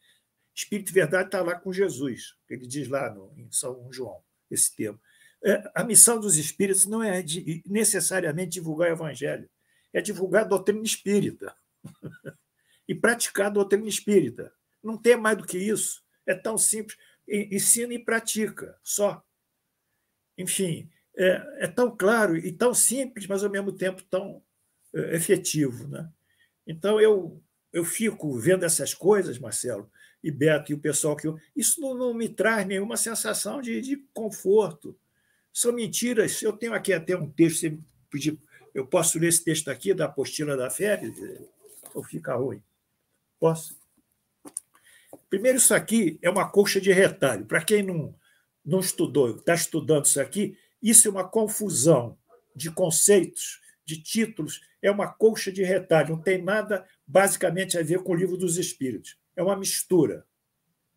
Espírito 0.54 0.90
e 0.90 0.94
verdade 0.94 1.28
está 1.28 1.42
lá 1.42 1.58
com 1.58 1.72
Jesus, 1.72 2.34
ele 2.48 2.66
diz 2.66 2.86
lá 2.86 3.12
no, 3.12 3.32
em 3.36 3.50
São 3.50 3.90
João, 3.92 4.22
esse 4.50 4.74
termo. 4.76 5.00
É, 5.44 5.70
a 5.74 5.84
missão 5.84 6.18
dos 6.18 6.38
espíritos 6.38 6.86
não 6.86 7.02
é 7.02 7.20
de, 7.20 7.62
necessariamente 7.66 8.52
divulgar 8.52 8.88
o 8.88 8.94
evangelho, 8.94 9.48
é 9.92 10.00
divulgar 10.00 10.44
a 10.44 10.48
doutrina 10.48 10.82
espírita 10.82 11.54
e 12.88 12.94
praticar 12.94 13.48
a 13.48 13.50
doutrina 13.50 13.86
espírita. 13.86 14.50
Não 14.82 14.96
tem 14.96 15.16
mais 15.16 15.36
do 15.36 15.44
que 15.44 15.58
isso. 15.58 16.02
É 16.26 16.34
tão 16.34 16.56
simples. 16.56 16.96
Ensina 17.28 17.92
e 17.92 17.98
pratica, 17.98 18.78
só. 18.82 19.22
Enfim, 20.36 20.90
é, 21.16 21.64
é 21.64 21.66
tão 21.66 21.94
claro 21.94 22.36
e 22.36 22.50
tão 22.50 22.72
simples, 22.72 23.26
mas 23.26 23.44
ao 23.44 23.50
mesmo 23.50 23.72
tempo 23.72 24.02
tão 24.04 24.42
é, 24.94 25.14
efetivo. 25.14 25.88
Né? 25.88 26.10
Então, 26.66 26.98
eu, 26.98 27.42
eu 27.70 27.84
fico 27.84 28.38
vendo 28.38 28.64
essas 28.64 28.94
coisas, 28.94 29.38
Marcelo, 29.38 29.90
e 30.22 30.30
Beto 30.30 30.72
e 30.72 30.74
o 30.74 30.80
pessoal 30.80 31.16
que 31.16 31.26
eu. 31.26 31.38
Isso 31.54 31.82
não, 31.82 31.94
não 31.94 32.14
me 32.14 32.30
traz 32.30 32.66
nenhuma 32.66 32.96
sensação 32.96 33.60
de, 33.60 33.80
de 33.82 33.98
conforto 34.14 34.98
são 35.54 35.72
mentiras. 35.72 36.42
Eu 36.42 36.52
tenho 36.52 36.74
aqui 36.74 36.92
até 36.92 37.16
um 37.16 37.30
texto, 37.30 37.60
você 37.60 37.78
pedir, 38.10 38.36
eu 38.74 38.84
posso 38.84 39.18
ler 39.18 39.28
esse 39.28 39.44
texto 39.44 39.70
aqui 39.70 39.94
da 39.94 40.06
apostila 40.06 40.56
da 40.56 40.68
FEB? 40.68 41.14
Ou 41.94 42.02
fica 42.02 42.34
ruim? 42.34 42.60
Posso? 43.38 43.78
Primeiro, 45.30 45.58
isso 45.58 45.72
aqui 45.72 46.18
é 46.20 46.28
uma 46.28 46.50
colcha 46.50 46.80
de 46.80 46.92
retalho. 46.92 47.46
Para 47.46 47.64
quem 47.64 47.82
não, 47.84 48.14
não 48.64 48.80
estudou, 48.80 49.36
está 49.36 49.54
estudando 49.54 50.06
isso 50.06 50.20
aqui, 50.20 50.58
isso 50.82 51.06
é 51.06 51.10
uma 51.10 51.26
confusão 51.26 52.18
de 52.54 52.70
conceitos, 52.70 53.60
de 53.86 54.02
títulos, 54.02 54.60
é 54.82 54.90
uma 54.90 55.06
colcha 55.06 55.52
de 55.52 55.62
retalho, 55.62 56.16
não 56.16 56.22
tem 56.22 56.42
nada 56.42 56.86
basicamente 57.06 57.78
a 57.78 57.82
ver 57.82 58.02
com 58.02 58.12
o 58.12 58.16
livro 58.16 58.36
dos 58.36 58.56
Espíritos. 58.56 59.18
É 59.36 59.42
uma 59.42 59.56
mistura. 59.56 60.26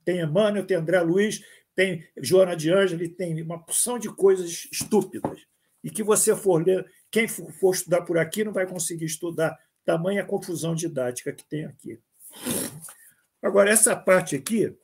Tem 0.04 0.20
Emmanuel, 0.20 0.66
tem 0.66 0.78
André 0.78 1.00
Luiz, 1.02 1.44
tem 1.78 2.04
Joana 2.18 2.56
de 2.56 2.74
Ângeli, 2.74 3.08
tem 3.08 3.40
uma 3.40 3.64
porção 3.64 4.00
de 4.00 4.10
coisas 4.10 4.68
estúpidas. 4.72 5.46
E 5.84 5.92
que 5.92 6.02
você 6.02 6.36
for 6.36 6.66
ler, 6.66 6.92
quem 7.12 7.28
for 7.28 7.72
estudar 7.72 8.02
por 8.02 8.18
aqui 8.18 8.44
não 8.44 8.52
vai 8.52 8.66
conseguir 8.66 9.06
estudar, 9.06 9.56
tamanha 9.86 10.26
confusão 10.26 10.74
didática 10.74 11.32
que 11.32 11.48
tem 11.48 11.66
aqui. 11.66 12.00
Agora, 13.40 13.70
essa 13.70 13.96
parte 13.96 14.36
aqui. 14.36 14.76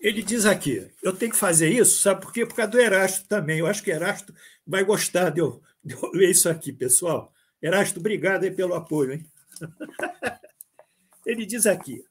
Ele 0.00 0.22
diz 0.22 0.46
aqui: 0.46 0.90
eu 1.02 1.14
tenho 1.14 1.30
que 1.30 1.36
fazer 1.36 1.68
isso, 1.68 2.00
sabe 2.00 2.22
por 2.22 2.32
quê? 2.32 2.46
Por 2.46 2.54
causa 2.54 2.72
do 2.72 2.80
Erasto 2.80 3.28
também. 3.28 3.58
Eu 3.58 3.66
acho 3.66 3.82
que 3.82 3.90
Erasto 3.90 4.34
vai 4.66 4.82
gostar 4.82 5.30
de 5.30 5.40
eu, 5.40 5.62
de 5.84 5.94
eu 5.94 6.10
ler 6.12 6.30
isso 6.30 6.48
aqui, 6.48 6.72
pessoal. 6.72 7.32
Erasto, 7.60 8.00
obrigado 8.00 8.44
aí 8.44 8.50
pelo 8.50 8.74
apoio. 8.74 9.12
Hein? 9.12 9.26
Ele 11.26 11.44
diz 11.44 11.66
aqui: 11.66 12.02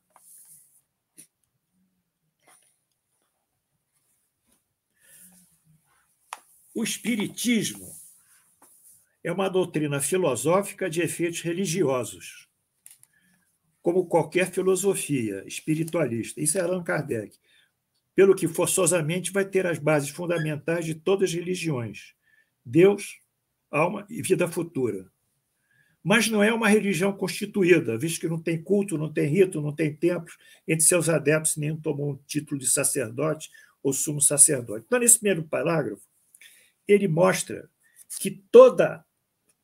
o 6.76 6.84
Espiritismo 6.84 7.92
é 9.24 9.32
uma 9.32 9.50
doutrina 9.50 10.00
filosófica 10.00 10.88
de 10.88 11.02
efeitos 11.02 11.42
religiosos, 11.42 12.48
como 13.82 14.06
qualquer 14.06 14.52
filosofia 14.52 15.44
espiritualista. 15.48 16.40
Isso 16.40 16.60
é 16.60 16.62
Allan 16.62 16.84
Kardec 16.84 17.36
pelo 18.20 18.36
que 18.36 18.50
forçosamente 18.50 19.32
vai 19.32 19.46
ter 19.46 19.66
as 19.66 19.80
bases 19.80 20.10
fundamentais 20.10 20.84
de 20.84 20.94
todas 20.94 21.30
as 21.30 21.36
religiões: 21.38 22.14
Deus, 22.66 23.22
alma 23.72 24.06
e 24.10 24.22
vida 24.22 24.46
futura. 24.46 25.10
Mas 26.04 26.28
não 26.28 26.44
é 26.44 26.54
uma 26.54 26.68
religião 26.68 27.14
constituída, 27.14 27.98
visto 27.98 28.20
que 28.20 28.28
não 28.28 28.38
tem 28.38 28.62
culto, 28.62 28.98
não 28.98 29.10
tem 29.10 29.26
rito, 29.26 29.62
não 29.62 29.74
tem 29.74 29.96
templos, 29.96 30.36
entre 30.68 30.84
seus 30.84 31.08
adeptos 31.08 31.56
nenhum 31.56 31.80
tomou 31.80 32.12
um 32.12 32.20
título 32.28 32.60
de 32.60 32.68
sacerdote 32.68 33.50
ou 33.82 33.94
sumo 33.94 34.20
sacerdote. 34.20 34.84
Então, 34.86 35.00
nesse 35.00 35.18
primeiro 35.20 35.44
parágrafo, 35.44 36.04
ele 36.86 37.08
mostra 37.08 37.70
que 38.20 38.32
toda 38.52 39.02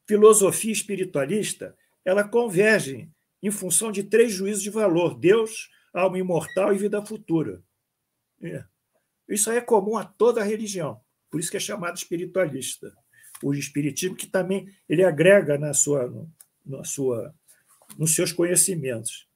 filosofia 0.07 0.71
espiritualista 0.71 1.75
ela 2.05 2.23
converge 2.23 3.09
em 3.43 3.51
função 3.51 3.91
de 3.91 4.01
três 4.01 4.31
juízos 4.31 4.63
de 4.63 4.69
valor: 4.69 5.13
Deus, 5.19 5.69
alma 5.93 6.17
imortal 6.17 6.73
e 6.73 6.77
vida 6.77 7.05
futura. 7.05 7.61
É. 8.45 8.65
Isso 9.27 9.49
aí 9.49 9.57
é 9.57 9.61
comum 9.61 9.97
a 9.97 10.05
toda 10.05 10.43
religião, 10.43 11.01
por 11.31 11.39
isso 11.39 11.49
que 11.49 11.57
é 11.57 11.59
chamado 11.59 11.97
espiritualista. 11.97 12.93
O 13.43 13.53
espiritismo 13.53 14.15
que 14.15 14.27
também 14.27 14.69
ele 14.87 15.03
agrega 15.03 15.57
na 15.57 15.73
sua, 15.73 16.27
na 16.65 16.83
sua, 16.83 17.33
nos 17.97 18.15
seus 18.15 18.31
conhecimentos. 18.31 19.27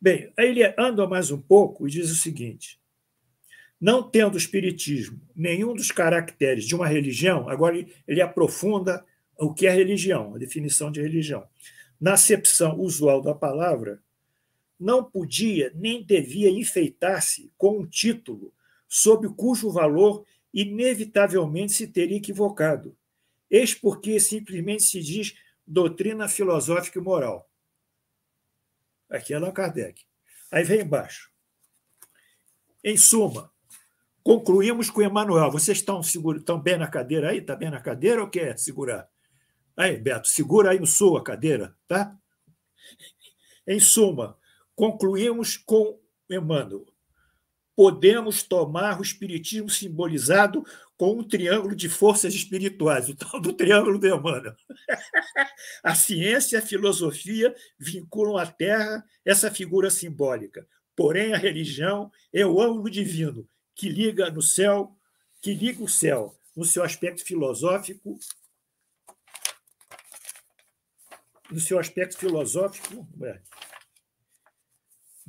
Bem, 0.00 0.32
aí 0.36 0.48
ele 0.48 0.74
anda 0.78 1.06
mais 1.06 1.30
um 1.30 1.40
pouco 1.40 1.86
e 1.86 1.90
diz 1.90 2.10
o 2.10 2.14
seguinte: 2.14 2.80
não 3.80 4.02
tendo 4.02 4.34
o 4.34 4.38
espiritismo 4.38 5.20
nenhum 5.34 5.74
dos 5.74 5.90
caracteres 5.90 6.64
de 6.64 6.74
uma 6.74 6.86
religião, 6.86 7.48
agora 7.48 7.84
ele 8.06 8.20
aprofunda 8.20 9.04
o 9.36 9.52
que 9.52 9.66
é 9.66 9.70
religião, 9.70 10.34
a 10.34 10.38
definição 10.38 10.90
de 10.90 11.00
religião. 11.00 11.46
Na 12.00 12.14
acepção 12.14 12.78
usual 12.78 13.20
da 13.20 13.34
palavra, 13.34 14.00
não 14.78 15.02
podia 15.02 15.72
nem 15.74 16.02
devia 16.02 16.50
enfeitar-se 16.50 17.52
com 17.56 17.80
um 17.80 17.86
título 17.86 18.52
sob 18.88 19.28
cujo 19.34 19.70
valor 19.70 20.24
inevitavelmente 20.52 21.72
se 21.72 21.86
teria 21.86 22.16
equivocado. 22.16 22.96
Eis 23.50 23.74
porque 23.74 24.18
simplesmente 24.20 24.82
se 24.82 25.00
diz 25.00 25.34
doutrina 25.66 26.28
filosófica 26.28 26.98
e 26.98 27.02
moral. 27.02 27.48
Aqui 29.10 29.32
é 29.32 29.36
Allan 29.36 29.52
Kardec. 29.52 30.04
Aí 30.50 30.64
vem 30.64 30.80
embaixo. 30.80 31.30
Em 32.82 32.96
suma, 32.96 33.52
concluímos 34.22 34.90
com 34.90 35.02
Emmanuel. 35.02 35.50
Vocês 35.50 35.78
estão, 35.78 36.02
seguro, 36.02 36.38
estão 36.38 36.60
bem 36.60 36.78
na 36.78 36.86
cadeira 36.86 37.30
aí? 37.30 37.38
Está 37.38 37.56
bem 37.56 37.70
na 37.70 37.80
cadeira 37.80 38.22
ou 38.22 38.28
quer 38.28 38.58
segurar? 38.58 39.08
Aí, 39.76 39.96
Beto, 39.96 40.28
segura 40.28 40.70
aí 40.70 40.78
no 40.78 40.86
sul 40.86 41.16
a 41.16 41.22
cadeira, 41.22 41.76
tá? 41.86 42.16
Em 43.66 43.78
suma, 43.78 44.36
Concluímos 44.78 45.56
com 45.56 45.98
Emmanuel. 46.30 46.86
Podemos 47.74 48.44
tomar 48.44 49.00
o 49.00 49.02
espiritismo 49.02 49.68
simbolizado 49.68 50.64
com 50.96 51.18
um 51.18 51.24
triângulo 51.24 51.74
de 51.74 51.88
forças 51.88 52.32
espirituais, 52.32 53.08
o 53.08 53.16
tal 53.16 53.40
do 53.40 53.52
triângulo 53.52 53.98
de 53.98 54.06
Emmanuel. 54.06 54.54
a 55.82 55.96
ciência 55.96 56.54
e 56.54 56.58
a 56.60 56.62
filosofia 56.62 57.52
vinculam 57.76 58.36
à 58.36 58.46
Terra 58.46 59.04
essa 59.24 59.50
figura 59.50 59.90
simbólica. 59.90 60.64
Porém, 60.94 61.34
a 61.34 61.38
religião 61.38 62.08
é 62.32 62.46
o 62.46 62.62
ângulo 62.62 62.88
divino 62.88 63.48
que 63.74 63.88
liga 63.88 64.30
no 64.30 64.42
céu, 64.42 64.96
que 65.42 65.52
liga 65.54 65.82
o 65.82 65.88
céu 65.88 66.38
no 66.54 66.64
seu 66.64 66.84
aspecto 66.84 67.24
filosófico, 67.24 68.16
no 71.50 71.58
seu 71.58 71.80
aspecto 71.80 72.16
filosófico, 72.16 73.08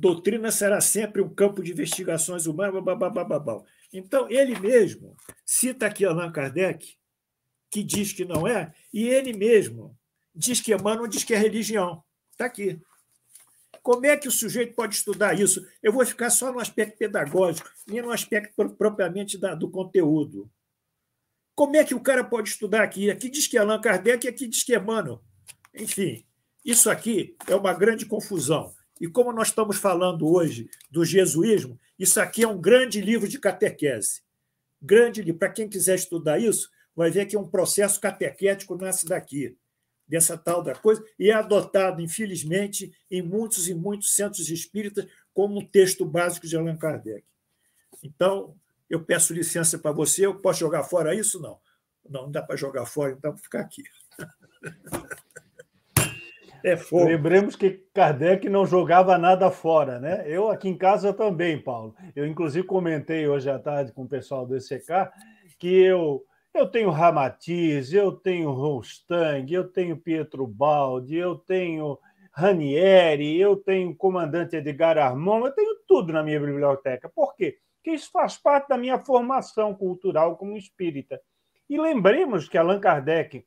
doutrina 0.00 0.50
será 0.50 0.80
sempre 0.80 1.20
um 1.20 1.28
campo 1.28 1.62
de 1.62 1.72
investigações 1.72 2.46
humanas. 2.46 2.82
Bababababá. 2.82 3.62
Então, 3.92 4.28
ele 4.30 4.58
mesmo 4.58 5.14
cita 5.44 5.86
aqui 5.86 6.06
Allan 6.06 6.32
Kardec, 6.32 6.96
que 7.70 7.84
diz 7.84 8.12
que 8.12 8.24
não 8.24 8.48
é, 8.48 8.72
e 8.92 9.06
ele 9.06 9.34
mesmo 9.34 9.96
diz 10.34 10.60
que 10.60 10.72
Emmanuel 10.72 11.06
diz 11.06 11.22
que 11.22 11.34
é 11.34 11.36
religião. 11.36 12.02
Está 12.32 12.46
aqui. 12.46 12.80
Como 13.82 14.06
é 14.06 14.16
que 14.16 14.26
o 14.28 14.32
sujeito 14.32 14.74
pode 14.74 14.94
estudar 14.94 15.38
isso? 15.38 15.66
Eu 15.82 15.92
vou 15.92 16.04
ficar 16.04 16.30
só 16.30 16.50
no 16.50 16.60
aspecto 16.60 16.96
pedagógico, 16.96 17.70
nem 17.86 18.00
no 18.00 18.10
aspecto 18.10 18.54
propriamente 18.76 19.36
da, 19.36 19.54
do 19.54 19.70
conteúdo. 19.70 20.50
Como 21.54 21.76
é 21.76 21.84
que 21.84 21.94
o 21.94 22.00
cara 22.00 22.24
pode 22.24 22.48
estudar 22.48 22.82
aqui? 22.82 23.10
Aqui 23.10 23.28
diz 23.28 23.46
que 23.46 23.58
é 23.58 23.60
Allan 23.60 23.80
Kardec, 23.80 24.26
aqui 24.26 24.48
diz 24.48 24.62
que 24.62 24.74
é 24.74 24.78
Emmanuel. 24.78 25.22
Enfim, 25.74 26.24
isso 26.64 26.88
aqui 26.90 27.36
é 27.46 27.54
uma 27.54 27.74
grande 27.74 28.06
confusão. 28.06 28.74
E 29.00 29.08
como 29.08 29.32
nós 29.32 29.48
estamos 29.48 29.78
falando 29.78 30.28
hoje 30.28 30.68
do 30.90 31.04
jesuísmo, 31.04 31.80
isso 31.98 32.20
aqui 32.20 32.42
é 32.42 32.48
um 32.48 32.60
grande 32.60 33.00
livro 33.00 33.26
de 33.26 33.38
catequese. 33.38 34.22
Grande 34.80 35.22
livro. 35.22 35.38
Para 35.38 35.50
quem 35.50 35.68
quiser 35.68 35.94
estudar 35.94 36.38
isso, 36.38 36.70
vai 36.94 37.10
ver 37.10 37.24
que 37.24 37.34
é 37.34 37.40
um 37.40 37.48
processo 37.48 37.98
catequético 37.98 38.76
nasce 38.76 39.06
daqui, 39.06 39.56
dessa 40.06 40.36
tal 40.36 40.62
da 40.62 40.74
coisa, 40.74 41.02
e 41.18 41.30
é 41.30 41.32
adotado, 41.32 42.02
infelizmente, 42.02 42.92
em 43.10 43.22
muitos 43.22 43.68
e 43.68 43.74
muitos 43.74 44.14
centros 44.14 44.50
espíritas 44.50 45.06
como 45.32 45.58
um 45.58 45.64
texto 45.64 46.04
básico 46.04 46.46
de 46.46 46.56
Allan 46.56 46.76
Kardec. 46.76 47.24
Então, 48.02 48.54
eu 48.88 49.02
peço 49.02 49.32
licença 49.32 49.78
para 49.78 49.92
você, 49.92 50.26
eu 50.26 50.34
posso 50.34 50.60
jogar 50.60 50.82
fora 50.82 51.14
isso? 51.14 51.40
Não. 51.40 51.58
Não, 52.08 52.22
não 52.24 52.30
dá 52.30 52.42
para 52.42 52.56
jogar 52.56 52.84
fora, 52.86 53.12
então 53.12 53.30
vou 53.30 53.40
ficar 53.40 53.60
aqui. 53.60 53.84
É 56.62 56.76
fogo. 56.76 57.06
Lembremos 57.06 57.56
que 57.56 57.70
Kardec 57.94 58.48
não 58.48 58.66
jogava 58.66 59.16
nada 59.18 59.50
fora, 59.50 59.98
né? 59.98 60.24
Eu 60.26 60.48
aqui 60.48 60.68
em 60.68 60.76
casa 60.76 61.12
também, 61.12 61.58
Paulo. 61.62 61.94
Eu, 62.14 62.26
inclusive, 62.26 62.66
comentei 62.66 63.26
hoje 63.26 63.50
à 63.50 63.58
tarde 63.58 63.92
com 63.92 64.02
o 64.02 64.08
pessoal 64.08 64.46
do 64.46 64.56
ECK 64.56 65.10
que 65.58 65.68
eu, 65.68 66.24
eu 66.54 66.66
tenho 66.66 66.90
Ramatiz, 66.90 67.92
eu 67.92 68.12
tenho 68.12 68.50
Rostang, 68.50 69.52
eu 69.52 69.68
tenho 69.68 69.96
Pietro 69.96 70.46
Baldi, 70.46 71.16
eu 71.16 71.36
tenho 71.36 71.98
Ranieri, 72.32 73.38
eu 73.38 73.56
tenho 73.56 73.94
comandante 73.94 74.56
Edgar 74.56 74.96
Armand, 74.96 75.44
eu 75.44 75.52
tenho 75.52 75.76
tudo 75.86 76.12
na 76.12 76.22
minha 76.22 76.40
biblioteca. 76.40 77.08
Por 77.08 77.34
quê? 77.34 77.58
Porque 77.76 77.90
isso 77.94 78.10
faz 78.10 78.38
parte 78.38 78.68
da 78.68 78.78
minha 78.78 78.98
formação 78.98 79.74
cultural 79.74 80.36
como 80.36 80.56
espírita. 80.56 81.20
E 81.68 81.78
lembremos 81.78 82.48
que 82.48 82.58
Allan 82.58 82.80
Kardec, 82.80 83.44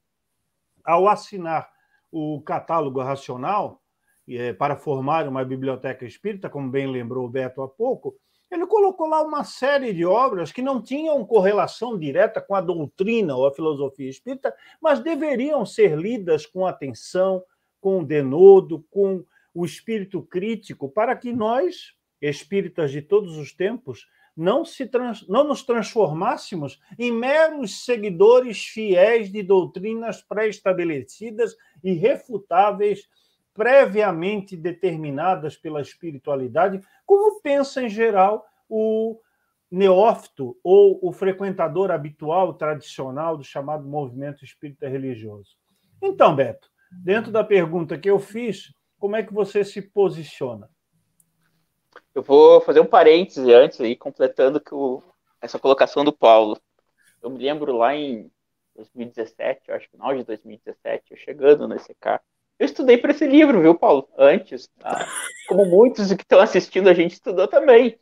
ao 0.83 1.07
assinar 1.07 1.72
o 2.13 2.39
catálogo 2.41 3.01
racional 3.01 3.81
é, 4.29 4.53
para 4.53 4.77
formar 4.77 5.27
uma 5.27 5.43
biblioteca 5.43 6.05
espírita, 6.05 6.47
como 6.47 6.69
bem 6.69 6.85
lembrou 6.85 7.25
o 7.25 7.29
Beto 7.29 7.63
há 7.63 7.67
pouco, 7.67 8.15
ele 8.51 8.67
colocou 8.67 9.07
lá 9.07 9.23
uma 9.23 9.43
série 9.43 9.91
de 9.91 10.05
obras 10.05 10.51
que 10.51 10.61
não 10.61 10.79
tinham 10.79 11.25
correlação 11.25 11.97
direta 11.97 12.39
com 12.39 12.53
a 12.53 12.61
doutrina 12.61 13.35
ou 13.35 13.47
a 13.47 13.51
filosofia 13.51 14.07
espírita, 14.07 14.53
mas 14.79 14.99
deveriam 14.99 15.65
ser 15.65 15.97
lidas 15.97 16.45
com 16.45 16.67
atenção, 16.67 17.43
com 17.81 18.03
denodo, 18.03 18.85
com 18.91 19.25
o 19.51 19.65
espírito 19.65 20.21
crítico, 20.21 20.87
para 20.87 21.15
que 21.15 21.33
nós, 21.33 21.95
espíritas 22.21 22.91
de 22.91 23.01
todos 23.01 23.37
os 23.37 23.53
tempos, 23.53 24.05
não, 24.35 24.65
se 24.65 24.87
trans, 24.87 25.27
não 25.27 25.43
nos 25.43 25.63
transformássemos 25.63 26.79
em 26.97 27.11
meros 27.11 27.85
seguidores 27.85 28.65
fiéis 28.65 29.31
de 29.31 29.43
doutrinas 29.43 30.21
pré-estabelecidas 30.21 31.55
e 31.83 31.93
refutáveis, 31.93 33.07
previamente 33.53 34.57
determinadas 34.57 35.55
pela 35.55 35.81
espiritualidade, 35.81 36.81
como 37.05 37.39
pensa 37.41 37.83
em 37.83 37.89
geral 37.89 38.45
o 38.67 39.19
neófito 39.69 40.57
ou 40.63 40.99
o 41.01 41.11
frequentador 41.11 41.91
habitual, 41.91 42.55
tradicional 42.55 43.37
do 43.37 43.43
chamado 43.43 43.87
movimento 43.87 44.43
espírita 44.43 44.87
religioso. 44.87 45.55
Então, 46.01 46.35
Beto, 46.35 46.69
dentro 46.91 47.31
da 47.31 47.43
pergunta 47.43 47.97
que 47.97 48.09
eu 48.09 48.19
fiz, 48.19 48.73
como 48.97 49.15
é 49.15 49.23
que 49.23 49.33
você 49.33 49.63
se 49.63 49.81
posiciona? 49.81 50.69
Eu 52.13 52.21
vou 52.21 52.61
fazer 52.61 52.79
um 52.79 52.85
parêntese 52.85 53.51
antes 53.53 53.81
aí, 53.81 53.95
completando 53.95 54.59
que 54.59 54.73
o, 54.73 55.01
essa 55.41 55.57
colocação 55.57 56.03
do 56.03 56.13
Paulo. 56.13 56.57
Eu 57.21 57.29
me 57.29 57.39
lembro 57.39 57.75
lá 57.75 57.95
em 57.95 58.29
2017, 58.75 59.61
eu 59.67 59.75
acho 59.75 59.85
que 59.85 59.97
final 59.97 60.15
de 60.15 60.23
2017, 60.23 61.11
eu 61.11 61.17
chegando 61.17 61.67
no 61.67 61.75
ECK. 61.75 62.19
Eu 62.59 62.65
estudei 62.65 62.97
para 62.97 63.11
esse 63.11 63.25
livro, 63.25 63.61
viu, 63.61 63.75
Paulo? 63.75 64.07
Antes. 64.17 64.69
Tá? 64.79 65.07
Como 65.47 65.65
muitos 65.65 66.13
que 66.13 66.21
estão 66.21 66.39
assistindo, 66.39 66.87
a 66.87 66.93
gente 66.93 67.13
estudou 67.13 67.47
também. 67.47 67.99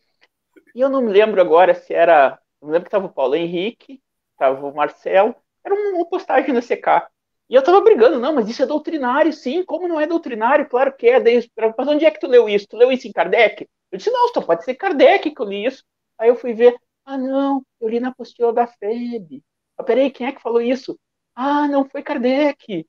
E 0.76 0.82
eu 0.82 0.90
não 0.90 1.02
me 1.02 1.12
lembro 1.12 1.40
agora 1.42 1.74
se 1.74 1.94
era. 1.94 2.40
Eu 2.62 2.68
me 2.68 2.74
lembro 2.74 2.86
que 2.86 2.90
estava 2.90 3.06
o 3.06 3.14
Paulo 3.14 3.36
Henrique, 3.36 4.02
estava 4.34 4.66
o 4.66 4.76
Marcelo. 4.76 5.36
Era 5.64 5.74
uma 5.74 6.06
postagem 6.06 6.54
no 6.54 6.60
ECK. 6.60 7.08
E 7.50 7.56
eu 7.56 7.60
estava 7.60 7.82
brigando, 7.82 8.20
não, 8.20 8.34
mas 8.34 8.50
isso 8.50 8.64
é 8.64 8.66
doutrinário, 8.66 9.34
sim. 9.34 9.64
Como 9.64 9.88
não 9.88 10.00
é 10.00 10.08
doutrinário? 10.08 10.68
Claro 10.70 10.94
que 10.94 11.08
é. 11.08 11.20
Daí, 11.20 11.50
mas 11.78 11.88
onde 11.88 12.06
é 12.06 12.12
que 12.12 12.20
tu 12.20 12.28
leu 12.28 12.48
isso? 12.48 12.68
Tu 12.68 12.78
leu 12.78 12.92
isso 12.92 13.08
em 13.08 13.12
Kardec? 13.12 13.68
Eu 13.92 13.98
disse, 13.98 14.10
não, 14.10 14.28
só 14.34 14.42
pode 14.42 14.64
ser 14.64 14.76
Kardec 14.76 15.32
que 15.32 15.42
eu 15.42 15.46
li 15.46 15.66
isso. 15.66 15.84
Aí 16.18 16.30
eu 16.30 16.36
fui 16.36 16.54
ver, 16.54 16.76
ah, 17.06 17.18
não, 17.18 17.66
eu 17.80 17.90
li 17.90 18.00
na 18.00 18.10
apostila 18.10 18.54
da 18.54 18.68
FEB. 18.68 19.44
Ah, 19.78 19.84
peraí, 19.84 20.12
quem 20.12 20.28
é 20.28 20.32
que 20.32 20.42
falou 20.42 20.62
isso? 20.62 20.98
Ah, 21.36 21.68
não 21.68 21.88
foi 21.90 22.04
Kardec. 22.04 22.88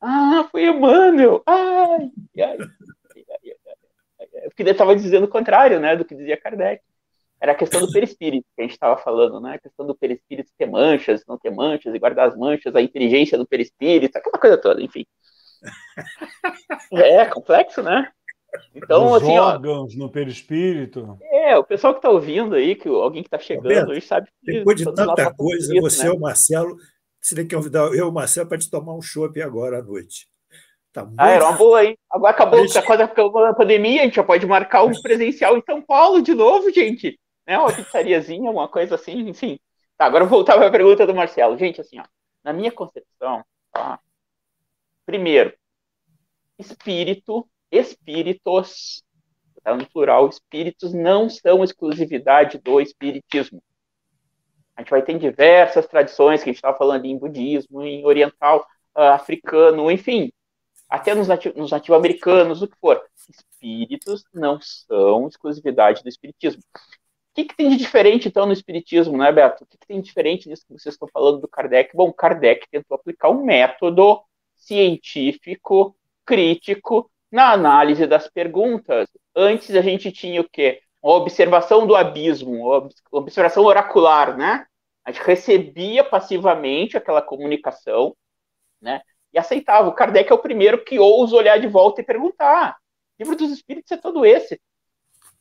Ah, 0.00 0.48
foi 0.50 0.64
Emmanuel. 0.64 1.42
Ai, 1.46 2.10
ai, 2.38 2.56
ai, 2.58 3.56
ai, 4.20 4.48
Porque 4.48 4.62
ele 4.62 4.70
estava 4.70 4.96
dizendo 4.96 5.24
o 5.24 5.28
contrário, 5.28 5.80
né, 5.80 5.96
do 5.96 6.04
que 6.04 6.14
dizia 6.14 6.40
Kardec. 6.40 6.82
Era 7.40 7.52
a 7.52 7.56
questão 7.56 7.80
do 7.80 7.90
perispírito 7.90 8.46
que 8.54 8.62
a 8.62 8.64
gente 8.64 8.74
estava 8.74 8.96
falando, 8.96 9.40
né? 9.40 9.54
A 9.54 9.58
questão 9.58 9.84
do 9.84 9.96
perispírito 9.96 10.52
ter 10.56 10.66
manchas, 10.66 11.24
não 11.26 11.36
ter 11.36 11.50
manchas, 11.50 11.92
e 11.92 11.98
guardar 11.98 12.28
as 12.28 12.36
manchas, 12.36 12.72
a 12.76 12.80
inteligência 12.80 13.36
do 13.36 13.44
perispírito, 13.44 14.16
aquela 14.16 14.38
coisa 14.38 14.56
toda, 14.56 14.80
enfim. 14.80 15.04
É 16.92 17.26
complexo, 17.26 17.82
né? 17.82 18.12
Então, 18.74 19.12
Os 19.12 19.22
assim, 19.22 19.38
órgãos 19.38 19.94
ó, 19.94 19.98
no 19.98 20.10
perispírito. 20.10 21.18
É, 21.22 21.56
o 21.56 21.64
pessoal 21.64 21.94
que 21.94 21.98
está 21.98 22.10
ouvindo 22.10 22.54
aí, 22.54 22.74
que 22.74 22.88
alguém 22.88 23.22
que 23.22 23.28
está 23.28 23.38
chegando 23.38 23.64
Roberto, 23.64 23.92
aí 23.92 24.00
sabe 24.00 24.28
que. 24.44 24.52
Depois 24.52 24.76
de 24.76 24.84
tanta 24.84 25.34
coisa, 25.34 25.72
isso, 25.72 25.80
você 25.80 26.04
né? 26.04 26.10
o 26.10 26.20
Marcelo, 26.20 26.76
você 27.20 27.34
tem 27.34 27.46
que 27.46 27.54
convidar 27.54 27.80
eu 27.86 27.94
e 27.94 28.02
o 28.02 28.12
Marcelo 28.12 28.48
para 28.48 28.58
te 28.58 28.70
tomar 28.70 28.94
um 28.94 29.02
chopp 29.02 29.40
agora 29.40 29.78
à 29.78 29.82
noite. 29.82 30.28
Tá 30.92 31.04
muito... 31.04 31.18
Ah, 31.18 31.30
era 31.30 31.48
uma 31.48 31.56
boa, 31.56 31.84
hein? 31.84 31.96
Agora 32.10 32.32
acabou, 32.32 32.60
a 32.60 32.66
gente... 32.66 32.82
quase 32.82 33.02
acabou 33.02 33.44
a 33.44 33.54
pandemia, 33.54 34.02
a 34.02 34.04
gente 34.04 34.16
já 34.16 34.22
pode 34.22 34.46
marcar 34.46 34.84
um 34.84 34.92
presencial 35.00 35.56
em 35.56 35.62
São 35.64 35.80
Paulo 35.80 36.20
de 36.20 36.34
novo, 36.34 36.70
gente. 36.70 37.18
Né? 37.46 37.58
Uma 37.58 37.72
pizzariazinha, 37.72 38.50
uma 38.50 38.68
coisa 38.68 38.96
assim, 38.96 39.28
enfim. 39.28 39.58
Tá, 39.96 40.04
agora 40.04 40.24
voltar 40.26 40.56
para 40.56 40.66
a 40.66 40.70
pergunta 40.70 41.06
do 41.06 41.14
Marcelo. 41.14 41.56
Gente, 41.56 41.80
assim, 41.80 41.98
ó, 41.98 42.04
na 42.44 42.52
minha 42.52 42.70
concepção, 42.70 43.42
tá? 43.72 43.98
primeiro, 45.06 45.54
espírito 46.58 47.48
espíritos, 47.72 49.02
tá 49.64 49.74
no 49.74 49.88
plural, 49.88 50.28
espíritos 50.28 50.92
não 50.92 51.30
são 51.30 51.64
exclusividade 51.64 52.58
do 52.58 52.80
espiritismo. 52.80 53.62
A 54.76 54.82
gente 54.82 54.90
vai 54.90 55.02
ter 55.02 55.18
diversas 55.18 55.86
tradições 55.86 56.42
que 56.42 56.50
a 56.50 56.52
gente 56.52 56.58
estava 56.58 56.76
falando 56.76 57.04
em 57.06 57.18
budismo, 57.18 57.82
em 57.82 58.04
oriental, 58.04 58.66
uh, 58.96 59.00
africano, 59.00 59.90
enfim, 59.90 60.30
até 60.88 61.14
nos, 61.14 61.28
nati 61.28 61.52
nos 61.56 61.70
nativo-americanos, 61.70 62.60
o 62.62 62.68
que 62.68 62.76
for. 62.78 63.02
Espíritos 63.28 64.24
não 64.32 64.60
são 64.60 65.26
exclusividade 65.26 66.02
do 66.02 66.08
espiritismo. 66.08 66.62
O 66.72 67.34
que, 67.34 67.44
que, 67.44 67.56
tem 67.56 67.70
de 67.70 67.78
diferente, 67.78 68.28
então, 68.28 68.44
no 68.44 68.52
Espiritismo, 68.52 69.16
né, 69.16 69.32
Beto? 69.32 69.64
O 69.64 69.66
que, 69.66 69.78
que, 69.78 69.86
tem 69.86 69.98
de 70.02 70.06
diferente 70.06 70.50
nisso 70.50 70.66
que 70.66 70.74
vocês 70.74 70.94
estão 70.94 71.08
falando 71.08 71.40
do 71.40 71.48
Kardec? 71.48 71.96
Bom, 71.96 72.12
Kardec 72.12 72.68
tentou 72.70 72.94
aplicar 72.94 73.30
um 73.30 73.42
método 73.42 74.22
científico, 74.54 75.96
crítico, 76.26 77.10
na 77.32 77.50
análise 77.50 78.06
das 78.06 78.28
perguntas, 78.28 79.08
antes 79.34 79.74
a 79.74 79.80
gente 79.80 80.12
tinha 80.12 80.42
o 80.42 80.48
quê? 80.48 80.82
A 81.02 81.08
observação 81.08 81.86
do 81.86 81.96
abismo, 81.96 82.72
a 82.72 82.88
observação 83.10 83.64
oracular, 83.64 84.36
né? 84.36 84.66
A 85.04 85.10
gente 85.10 85.24
recebia 85.24 86.04
passivamente 86.04 86.96
aquela 86.96 87.22
comunicação, 87.22 88.14
né? 88.80 89.00
E 89.32 89.38
aceitava. 89.38 89.88
O 89.88 89.94
Kardec 89.94 90.30
é 90.30 90.34
o 90.34 90.38
primeiro 90.38 90.84
que 90.84 90.98
ousa 90.98 91.34
olhar 91.34 91.58
de 91.58 91.66
volta 91.66 92.02
e 92.02 92.04
perguntar. 92.04 92.76
O 93.18 93.22
livro 93.22 93.34
dos 93.34 93.50
Espíritos 93.50 93.90
é 93.90 93.96
todo 93.96 94.26
esse. 94.26 94.60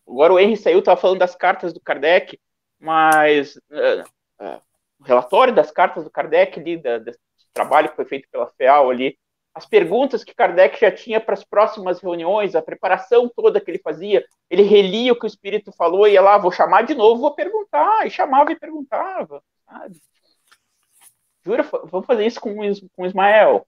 Agora 0.08 0.34
o 0.34 0.40
Henry 0.40 0.58
saiu, 0.58 0.80
estava 0.80 1.00
falando 1.00 1.20
das 1.20 1.36
cartas 1.36 1.74
do 1.74 1.82
Kardec, 1.82 2.40
mas 2.80 3.56
uh, 3.70 4.02
uh, 4.42 4.62
o 5.00 5.04
relatório 5.04 5.54
das 5.54 5.72
cartas 5.72 6.04
do 6.06 6.10
Kardec, 6.10 6.60
ali, 6.60 6.78
da, 6.78 6.98
desse 6.98 7.20
trabalho 7.54 7.90
que 7.90 7.96
foi 7.98 8.06
feito 8.06 8.28
pela 8.32 8.48
FEAL 8.58 8.90
ali, 8.90 9.18
as 9.54 9.66
perguntas 9.66 10.24
que 10.24 10.34
Kardec 10.34 10.80
já 10.80 10.92
tinha 10.92 11.20
para 11.20 11.34
as 11.34 11.44
próximas 11.44 12.00
reuniões, 12.00 12.56
a 12.56 12.62
preparação 12.62 13.30
toda 13.30 13.60
que 13.60 13.70
ele 13.70 13.80
fazia, 13.80 14.26
ele 14.50 14.64
relia 14.64 15.12
o 15.12 15.20
que 15.20 15.26
o 15.26 15.28
Espírito 15.28 15.72
falou 15.74 16.08
e 16.08 16.14
ia 16.14 16.22
lá, 16.22 16.38
vou 16.38 16.52
chamar 16.52 16.84
de 16.84 16.94
novo, 16.94 17.22
vou 17.22 17.36
perguntar, 17.36 18.08
e 18.08 18.10
chamava 18.10 18.52
e 18.52 18.60
perguntava, 18.60 19.44
sabe? 19.66 20.02
Jura, 21.44 21.64
vamos 21.64 22.06
fazer 22.06 22.26
isso 22.26 22.40
com, 22.40 22.56
com 22.96 23.06
Ismael. 23.06 23.68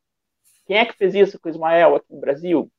Quem 0.65 0.77
é 0.77 0.85
que 0.85 0.93
fez 0.93 1.13
isso 1.15 1.39
com 1.39 1.49
Ismael 1.49 1.95
aqui 1.95 2.13
no 2.13 2.21
Brasil? 2.21 2.71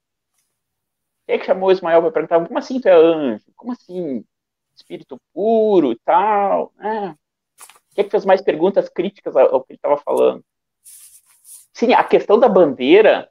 Quem 1.26 1.36
é 1.36 1.38
que 1.38 1.46
chamou 1.46 1.72
Ismael 1.72 2.00
para 2.00 2.12
perguntar, 2.12 2.46
como 2.46 2.58
assim 2.58 2.80
tu 2.80 2.88
é 2.88 2.92
anjo? 2.92 3.44
Como 3.56 3.72
assim? 3.72 4.24
Espírito 4.74 5.20
puro 5.32 5.92
e 5.92 5.98
tal, 6.04 6.72
né? 6.76 7.16
Quem 7.94 8.02
é 8.02 8.04
que 8.04 8.10
fez 8.10 8.24
mais 8.24 8.42
perguntas 8.42 8.88
críticas 8.88 9.36
ao 9.36 9.62
que 9.62 9.72
ele 9.72 9.78
estava 9.78 9.96
falando? 9.98 10.44
Sim, 11.74 11.92
a 11.92 12.04
questão 12.04 12.38
da 12.38 12.48
bandeira, 12.48 13.28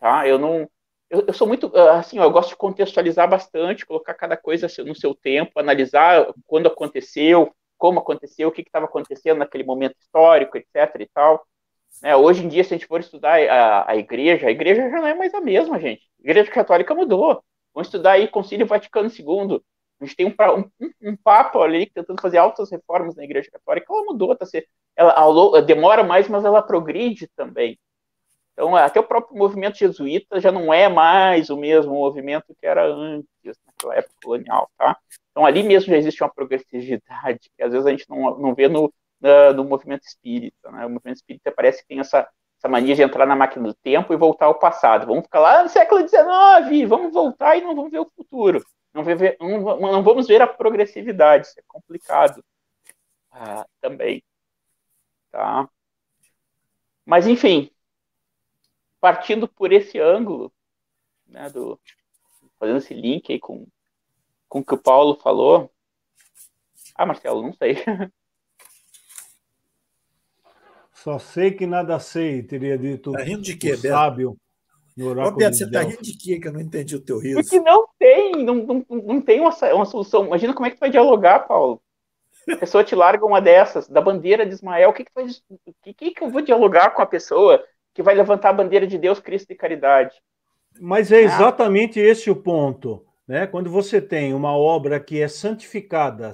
tá? 0.00 0.26
Eu 0.28 0.38
não. 0.38 0.68
Eu, 1.08 1.24
eu, 1.28 1.32
sou 1.32 1.46
muito. 1.46 1.74
Assim, 1.76 2.18
eu 2.18 2.30
gosto 2.30 2.50
de 2.50 2.56
contextualizar 2.56 3.30
bastante, 3.30 3.86
colocar 3.86 4.14
cada 4.14 4.36
coisa 4.36 4.66
no 4.84 4.94
seu 4.96 5.14
tempo, 5.14 5.58
analisar 5.60 6.26
quando 6.46 6.66
aconteceu, 6.66 7.54
como 7.78 8.00
aconteceu, 8.00 8.48
o 8.48 8.52
que 8.52 8.62
estava 8.62 8.86
acontecendo 8.86 9.38
naquele 9.38 9.64
momento 9.64 9.96
histórico, 10.00 10.58
etc. 10.58 11.00
e 11.00 11.06
tal. 11.06 11.46
Né? 12.02 12.16
Hoje 12.16 12.44
em 12.44 12.48
dia, 12.48 12.64
se 12.64 12.74
a 12.74 12.76
gente 12.76 12.88
for 12.88 13.00
estudar 13.00 13.40
a, 13.48 13.90
a 13.92 13.96
igreja, 13.96 14.48
a 14.48 14.50
igreja 14.50 14.90
já 14.90 14.98
não 14.98 15.06
é 15.06 15.14
mais 15.14 15.32
a 15.32 15.40
mesma, 15.40 15.78
gente. 15.80 16.02
A 16.18 16.22
igreja 16.30 16.50
católica 16.50 16.94
mudou. 16.94 17.42
Vamos 17.72 17.88
estudar 17.88 18.12
aí 18.12 18.26
Concílio 18.28 18.66
Vaticano 18.66 19.08
II. 19.08 19.62
A 20.00 20.04
gente 20.04 20.16
tem 20.16 20.26
um, 20.26 20.70
um, 20.80 21.10
um 21.10 21.16
papo 21.16 21.60
ali 21.60 21.86
tentando 21.90 22.20
fazer 22.20 22.38
altas 22.38 22.70
reformas 22.70 23.16
na 23.16 23.24
Igreja 23.24 23.50
Católica. 23.50 23.92
Ela 23.92 24.04
mudou, 24.04 24.34
tá? 24.36 24.46
ela 24.96 25.62
demora 25.62 26.04
mais, 26.04 26.28
mas 26.28 26.44
ela 26.44 26.62
progride 26.62 27.28
também. 27.36 27.78
Então, 28.52 28.74
até 28.74 28.98
o 28.98 29.04
próprio 29.04 29.38
movimento 29.38 29.78
jesuíta 29.78 30.40
já 30.40 30.50
não 30.50 30.74
é 30.74 30.88
mais 30.88 31.48
o 31.48 31.56
mesmo 31.56 31.92
movimento 31.92 32.56
que 32.60 32.66
era 32.66 32.84
antes, 32.84 33.56
naquela 33.64 33.94
época 33.96 34.14
colonial, 34.20 34.68
tá? 34.76 34.98
Então, 35.30 35.46
ali 35.46 35.62
mesmo 35.62 35.90
já 35.90 35.96
existe 35.96 36.22
uma 36.22 36.28
progressividade 36.28 37.50
que 37.56 37.62
às 37.62 37.70
vezes 37.70 37.86
a 37.86 37.90
gente 37.90 38.08
não, 38.08 38.36
não 38.36 38.54
vê 38.56 38.66
no, 38.66 38.92
no 39.54 39.64
movimento 39.64 40.02
espírita, 40.02 40.72
né? 40.72 40.86
O 40.86 40.90
movimento 40.90 41.18
espírita 41.18 41.52
parece 41.52 41.82
que 41.82 41.88
tem 41.88 42.00
essa, 42.00 42.28
essa 42.58 42.68
mania 42.68 42.96
de 42.96 43.02
entrar 43.02 43.26
na 43.26 43.36
máquina 43.36 43.68
do 43.68 43.74
tempo 43.74 44.12
e 44.12 44.16
voltar 44.16 44.46
ao 44.46 44.58
passado. 44.58 45.06
Vamos 45.06 45.22
ficar 45.22 45.38
lá 45.38 45.62
no 45.62 45.68
século 45.68 46.00
XIX, 46.00 46.88
vamos 46.88 47.12
voltar 47.12 47.56
e 47.56 47.60
não 47.60 47.76
vamos 47.76 47.92
ver 47.92 48.00
o 48.00 48.10
futuro. 48.16 48.60
Não, 48.92 49.04
não, 49.04 49.80
não 49.80 50.02
vamos 50.02 50.26
ver 50.26 50.40
a 50.42 50.46
progressividade. 50.46 51.46
Isso 51.46 51.60
é 51.60 51.62
complicado 51.66 52.44
ah, 53.30 53.66
também. 53.80 54.22
Tá? 55.30 55.68
Mas, 57.04 57.26
enfim, 57.26 57.70
partindo 59.00 59.48
por 59.48 59.72
esse 59.72 59.98
ângulo, 59.98 60.52
né, 61.26 61.48
do, 61.50 61.80
fazendo 62.58 62.78
esse 62.78 62.94
link 62.94 63.32
aí 63.32 63.38
com, 63.38 63.66
com 64.48 64.60
o 64.60 64.64
que 64.64 64.74
o 64.74 64.82
Paulo 64.82 65.16
falou. 65.20 65.70
Ah, 66.94 67.06
Marcelo, 67.06 67.42
não 67.42 67.52
sei. 67.52 67.76
Só 70.92 71.18
sei 71.18 71.52
que 71.52 71.64
nada 71.64 72.00
sei, 72.00 72.42
teria 72.42 72.76
dito 72.76 73.12
tá 73.12 73.22
rindo 73.22 73.42
de 73.42 73.56
quê, 73.56 73.72
o 73.72 73.78
sábio. 73.78 74.36
No 74.98 75.12
Ô, 75.12 75.30
Beto, 75.30 75.56
você 75.56 75.62
está 75.62 75.82
rindo 75.82 76.02
de 76.02 76.12
quê 76.18 76.40
que 76.40 76.48
eu 76.48 76.52
não 76.52 76.60
entendi 76.60 76.96
o 76.96 77.00
teu 77.00 77.20
riso? 77.20 77.40
Porque 77.40 77.60
não 77.60 77.86
tem, 77.96 78.32
não, 78.44 78.56
não, 78.56 78.84
não 78.88 79.20
tem 79.20 79.38
uma, 79.38 79.54
uma 79.72 79.84
solução. 79.84 80.26
Imagina 80.26 80.52
como 80.52 80.66
é 80.66 80.70
que 80.70 80.76
tu 80.76 80.80
vai 80.80 80.90
dialogar, 80.90 81.46
Paulo. 81.46 81.80
A 82.50 82.56
pessoa 82.56 82.82
te 82.82 82.96
larga 82.96 83.24
uma 83.24 83.40
dessas, 83.40 83.86
da 83.86 84.00
bandeira 84.00 84.44
de 84.44 84.54
Ismael, 84.54 84.90
o 84.90 84.92
que, 84.92 85.04
que, 85.04 85.12
vai, 85.14 85.26
o 85.26 85.94
que, 85.94 86.10
que 86.10 86.24
eu 86.24 86.30
vou 86.30 86.42
dialogar 86.42 86.90
com 86.90 87.02
a 87.02 87.06
pessoa 87.06 87.62
que 87.94 88.02
vai 88.02 88.16
levantar 88.16 88.48
a 88.48 88.54
bandeira 88.54 88.88
de 88.88 88.98
Deus, 88.98 89.20
Cristo 89.20 89.52
e 89.52 89.56
caridade? 89.56 90.16
Mas 90.80 91.12
é 91.12 91.20
exatamente 91.20 92.00
ah. 92.00 92.04
esse 92.04 92.28
o 92.28 92.34
ponto. 92.34 93.06
Né? 93.26 93.46
Quando 93.46 93.70
você 93.70 94.00
tem 94.00 94.34
uma 94.34 94.56
obra 94.56 94.98
que 94.98 95.20
é 95.22 95.28
santificada, 95.28 96.32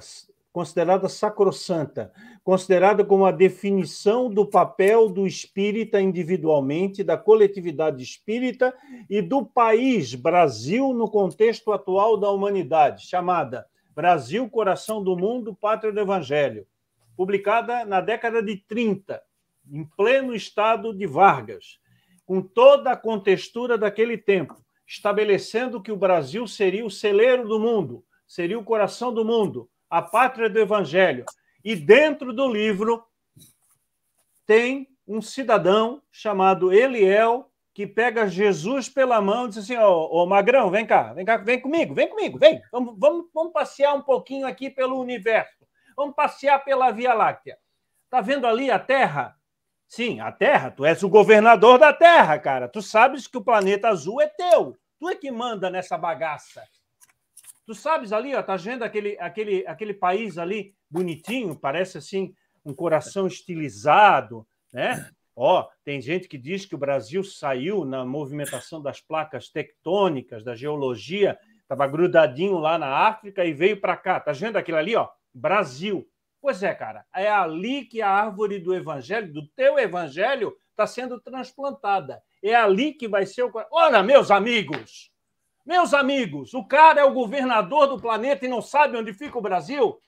considerada 0.51 1.07
sacrossanta, 1.07 2.11
considerada 2.45 3.03
como 3.03 3.25
a 3.25 3.31
definição 3.31 4.29
do 4.29 4.45
papel 4.45 5.09
do 5.09 5.25
espírita 5.25 5.99
individualmente, 5.99 7.03
da 7.03 7.17
coletividade 7.17 8.03
espírita 8.03 8.71
e 9.09 9.19
do 9.19 9.43
país 9.43 10.13
Brasil 10.13 10.93
no 10.93 11.09
contexto 11.09 11.71
atual 11.71 12.17
da 12.17 12.29
humanidade, 12.29 13.07
chamada 13.07 13.65
Brasil, 13.95 14.47
Coração 14.47 15.03
do 15.03 15.17
Mundo, 15.17 15.55
Pátria 15.55 15.91
do 15.91 15.99
Evangelho, 15.99 16.67
publicada 17.17 17.83
na 17.83 17.99
década 17.99 18.43
de 18.43 18.57
30, 18.57 19.19
em 19.71 19.83
pleno 19.83 20.31
estado 20.31 20.93
de 20.93 21.07
Vargas, 21.07 21.79
com 22.27 22.43
toda 22.43 22.91
a 22.91 22.95
contextura 22.95 23.75
daquele 23.75 24.19
tempo, 24.19 24.55
estabelecendo 24.85 25.81
que 25.81 25.91
o 25.91 25.97
Brasil 25.97 26.45
seria 26.45 26.85
o 26.85 26.91
celeiro 26.91 27.47
do 27.47 27.59
mundo, 27.59 28.05
seria 28.27 28.59
o 28.59 28.63
coração 28.63 29.11
do 29.11 29.25
mundo, 29.25 29.67
a 29.89 29.99
Pátria 29.99 30.47
do 30.47 30.59
Evangelho. 30.59 31.25
E 31.65 31.75
dentro 31.75 32.31
do 32.31 32.47
livro 32.47 33.03
tem 34.45 34.87
um 35.07 35.19
cidadão 35.19 35.99
chamado 36.11 36.71
Eliel 36.71 37.51
que 37.73 37.87
pega 37.87 38.27
Jesus 38.27 38.87
pela 38.87 39.19
mão 39.19 39.45
e 39.45 39.49
diz 39.49 39.57
assim: 39.57 39.75
Ô 39.75 39.89
oh, 39.89 40.09
oh, 40.11 40.25
Magrão, 40.27 40.69
vem 40.69 40.85
cá, 40.85 41.11
vem 41.11 41.25
cá, 41.25 41.37
vem 41.37 41.59
comigo, 41.59 41.95
vem 41.95 42.07
comigo, 42.07 42.37
vem. 42.37 42.61
Vamos, 42.71 42.95
vamos, 42.99 43.25
vamos 43.33 43.51
passear 43.51 43.95
um 43.95 44.01
pouquinho 44.03 44.45
aqui 44.45 44.69
pelo 44.69 45.01
universo. 45.01 45.65
Vamos 45.97 46.15
passear 46.15 46.63
pela 46.63 46.91
Via 46.91 47.15
Láctea. 47.15 47.57
Tá 48.11 48.21
vendo 48.21 48.45
ali 48.45 48.69
a 48.69 48.77
Terra? 48.77 49.35
Sim, 49.87 50.19
a 50.19 50.31
Terra. 50.31 50.69
Tu 50.69 50.85
és 50.85 51.01
o 51.01 51.09
governador 51.09 51.79
da 51.79 51.91
Terra, 51.91 52.37
cara. 52.37 52.67
Tu 52.69 52.81
sabes 52.81 53.25
que 53.25 53.37
o 53.39 53.43
planeta 53.43 53.89
azul 53.89 54.21
é 54.21 54.27
teu. 54.27 54.77
Tu 54.99 55.09
é 55.09 55.15
que 55.15 55.31
manda 55.31 55.69
nessa 55.71 55.97
bagaça. 55.97 56.63
Tu 57.65 57.73
sabes 57.73 58.13
ali, 58.13 58.35
ó, 58.35 58.43
tá 58.43 58.55
vendo 58.55 58.83
aquele, 58.83 59.17
aquele, 59.19 59.65
aquele 59.67 59.93
país 59.93 60.37
ali 60.37 60.75
bonitinho, 60.89 61.55
parece 61.55 61.97
assim 61.97 62.33
um 62.63 62.73
coração 62.73 63.27
estilizado, 63.27 64.47
né? 64.73 65.09
Ó, 65.35 65.67
tem 65.83 65.99
gente 65.99 66.29
que 66.29 66.37
diz 66.37 66.65
que 66.65 66.75
o 66.75 66.77
Brasil 66.77 67.23
saiu 67.23 67.83
na 67.83 68.05
movimentação 68.05 68.81
das 68.81 69.01
placas 69.01 69.49
tectônicas, 69.49 70.43
da 70.43 70.55
geologia, 70.55 71.37
estava 71.61 71.87
grudadinho 71.87 72.57
lá 72.57 72.77
na 72.77 72.87
África 72.87 73.43
e 73.43 73.53
veio 73.53 73.81
para 73.81 73.97
cá. 73.97 74.19
Tá 74.19 74.31
vendo 74.31 74.55
aquilo 74.55 74.77
ali, 74.77 74.95
ó? 74.95 75.09
Brasil. 75.33 76.07
Pois 76.39 76.63
é, 76.63 76.73
cara, 76.73 77.05
é 77.13 77.29
ali 77.29 77.83
que 77.85 78.01
a 78.01 78.09
árvore 78.09 78.59
do 78.59 78.73
evangelho, 78.73 79.33
do 79.33 79.45
teu 79.49 79.77
evangelho, 79.77 80.55
está 80.69 80.87
sendo 80.87 81.19
transplantada. 81.19 82.21
É 82.41 82.55
ali 82.55 82.93
que 82.93 83.07
vai 83.07 83.25
ser 83.25 83.43
o. 83.43 83.51
Olha, 83.71 84.03
meus 84.03 84.31
amigos, 84.31 85.11
meus 85.65 85.93
amigos, 85.93 86.53
o 86.53 86.63
cara 86.63 87.01
é 87.01 87.03
o 87.03 87.13
governador 87.13 87.87
do 87.87 87.99
planeta 87.99 88.45
e 88.45 88.49
não 88.49 88.61
sabe 88.61 88.97
onde 88.97 89.13
fica 89.13 89.37
o 89.37 89.41
Brasil? 89.41 89.99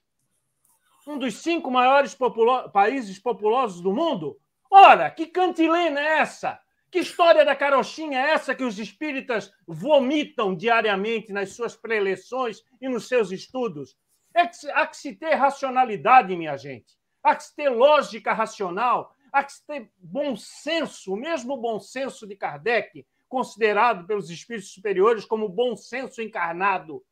Um 1.07 1.17
dos 1.17 1.35
cinco 1.35 1.71
maiores 1.71 2.13
populo... 2.13 2.69
países 2.69 3.17
populosos 3.17 3.81
do 3.81 3.91
mundo? 3.91 4.37
Ora, 4.69 5.09
que 5.09 5.25
cantilena 5.25 5.99
é 5.99 6.19
essa? 6.19 6.59
Que 6.91 6.99
história 6.99 7.43
da 7.43 7.55
carochinha 7.55 8.19
é 8.19 8.31
essa 8.31 8.53
que 8.53 8.63
os 8.63 8.77
espíritas 8.77 9.51
vomitam 9.65 10.55
diariamente 10.55 11.33
nas 11.33 11.53
suas 11.53 11.75
preleções 11.75 12.61
e 12.79 12.87
nos 12.87 13.07
seus 13.07 13.31
estudos? 13.31 13.97
É 14.33 14.45
que, 14.45 14.69
há 14.71 14.85
que 14.85 14.97
se 14.97 15.15
ter 15.15 15.33
racionalidade, 15.33 16.35
minha 16.35 16.55
gente. 16.55 16.97
Há 17.23 17.35
que 17.35 17.43
se 17.43 17.55
ter 17.55 17.69
lógica 17.69 18.31
racional. 18.31 19.11
Há 19.31 19.43
que 19.43 19.53
se 19.53 19.65
ter 19.65 19.91
bom 19.97 20.35
senso, 20.35 21.13
o 21.13 21.17
mesmo 21.17 21.57
bom 21.57 21.79
senso 21.79 22.27
de 22.27 22.35
Kardec, 22.35 23.05
considerado 23.27 24.05
pelos 24.05 24.29
espíritos 24.29 24.71
superiores 24.71 25.25
como 25.25 25.49
bom 25.49 25.75
senso 25.75 26.21
encarnado. 26.21 27.03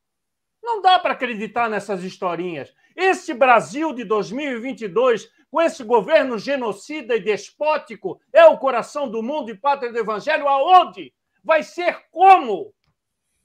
Não 0.62 0.80
dá 0.82 0.98
para 0.98 1.12
acreditar 1.12 1.70
nessas 1.70 2.02
historinhas. 2.02 2.74
Esse 2.96 3.34
Brasil 3.34 3.92
de 3.92 4.04
2022, 4.04 5.30
com 5.50 5.60
esse 5.60 5.84
governo 5.84 6.38
genocida 6.38 7.14
e 7.14 7.20
despótico, 7.20 8.20
é 8.32 8.44
o 8.46 8.58
coração 8.58 9.08
do 9.08 9.22
mundo 9.22 9.50
e 9.50 9.56
pátria 9.56 9.92
do 9.92 9.98
evangelho 9.98 10.48
aonde? 10.48 11.14
Vai 11.44 11.62
ser 11.62 12.06
como? 12.10 12.74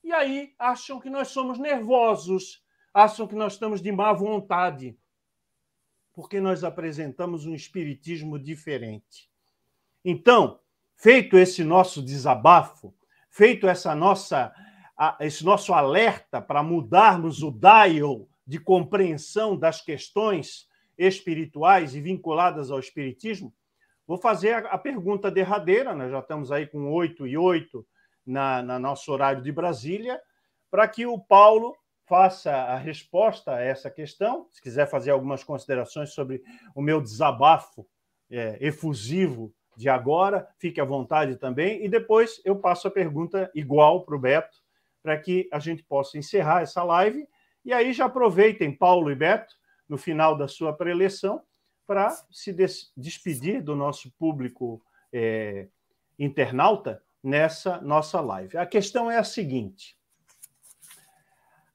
E 0.04 0.12
aí 0.14 0.56
acham 0.58 1.00
que 1.00 1.10
nós 1.10 1.28
somos 1.28 1.60
nervosos, 1.60 2.64
acham 2.94 3.28
que 3.28 3.36
nós 3.36 3.54
estamos 3.54 3.82
de 3.82 3.92
má 3.92 4.12
vontade, 4.14 4.98
porque 6.14 6.40
nós 6.40 6.64
apresentamos 6.64 7.46
um 7.46 7.54
espiritismo 7.54 8.40
diferente. 8.40 9.30
Então, 10.04 10.61
feito 11.02 11.36
esse 11.36 11.64
nosso 11.64 12.00
desabafo, 12.00 12.94
feito 13.28 13.68
essa 13.68 13.96
nossa, 13.96 14.54
esse 15.20 15.44
nosso 15.44 15.74
alerta 15.74 16.40
para 16.40 16.62
mudarmos 16.62 17.42
o 17.42 17.52
dial 17.52 18.30
de 18.46 18.60
compreensão 18.60 19.58
das 19.58 19.82
questões 19.82 20.70
espirituais 20.96 21.96
e 21.96 22.02
vinculadas 22.02 22.70
ao 22.70 22.78
espiritismo, 22.78 23.52
vou 24.06 24.16
fazer 24.16 24.64
a 24.68 24.78
pergunta 24.78 25.32
derradeira, 25.32 25.96
nós 25.96 26.12
já 26.12 26.20
estamos 26.20 26.52
aí 26.52 26.68
com 26.68 26.92
oito 26.92 27.26
e 27.26 27.36
oito 27.36 27.84
na, 28.24 28.62
na 28.62 28.78
nosso 28.78 29.12
horário 29.12 29.42
de 29.42 29.52
Brasília, 29.52 30.22
para 30.70 30.88
que 30.88 31.08
o 31.08 31.18
Paulo 31.18 31.76
faça 32.06 32.52
a 32.52 32.78
resposta 32.78 33.56
a 33.56 33.62
essa 33.62 33.90
questão. 33.90 34.46
Se 34.52 34.62
quiser 34.62 34.86
fazer 34.86 35.10
algumas 35.10 35.44
considerações 35.44 36.14
sobre 36.14 36.44
o 36.76 36.82
meu 36.82 37.02
desabafo 37.02 37.88
é, 38.30 38.58
efusivo 38.62 39.52
de 39.76 39.90
agora, 39.90 40.48
fique 40.58 40.80
à 40.80 40.86
vontade 40.86 41.36
também. 41.36 41.84
E 41.84 41.90
depois 41.90 42.42
eu 42.46 42.56
passo 42.56 42.88
a 42.88 42.92
pergunta 42.92 43.50
igual 43.56 44.04
para 44.04 44.16
o 44.16 44.20
Beto, 44.20 44.58
para 45.02 45.18
que 45.18 45.50
a 45.52 45.60
gente 45.60 45.84
possa 45.84 46.18
encerrar 46.18 46.62
essa 46.62 46.84
live. 46.84 47.28
E 47.64 47.74
aí 47.74 47.94
já 47.94 48.06
aproveitem, 48.06 48.76
Paulo 48.76 49.12
e 49.12 49.16
Beto, 49.16 49.56
no 49.88 49.98
final 49.98 50.38
da 50.38 50.48
sua 50.48 50.74
preleção, 50.74 51.42
para 51.86 52.10
se 52.32 52.54
des 52.54 52.92
despedir 52.96 53.62
do 53.62 53.76
nosso 53.76 54.12
público 54.14 54.82
é, 55.12 55.68
internauta 56.18 57.04
nessa 57.24 57.82
nossa 57.82 58.22
live. 58.22 58.58
A 58.58 58.66
questão 58.66 59.10
é 59.12 59.18
a 59.18 59.24
seguinte: 59.24 59.98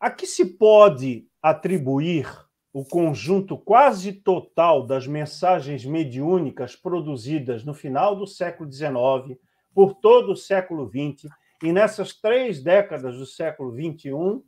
a 0.01 0.11
que 0.11 0.27
se 0.27 0.45
pode 0.45 1.29
atribuir 1.43 2.46
o 2.77 2.85
conjunto 2.85 3.57
quase 3.57 4.13
total 4.13 4.85
das 4.85 5.07
mensagens 5.07 5.87
mediúnicas 5.87 6.77
produzidas 6.77 7.65
no 7.65 7.73
final 7.73 8.15
do 8.15 8.27
século 8.27 8.71
XIX, 8.71 9.41
por 9.75 9.95
todo 9.95 10.33
o 10.33 10.37
século 10.37 10.87
XX 10.87 11.33
e 11.63 11.73
nessas 11.73 12.13
três 12.13 12.63
décadas 12.63 13.17
do 13.17 13.25
século 13.25 13.73
XXI, 13.73 14.43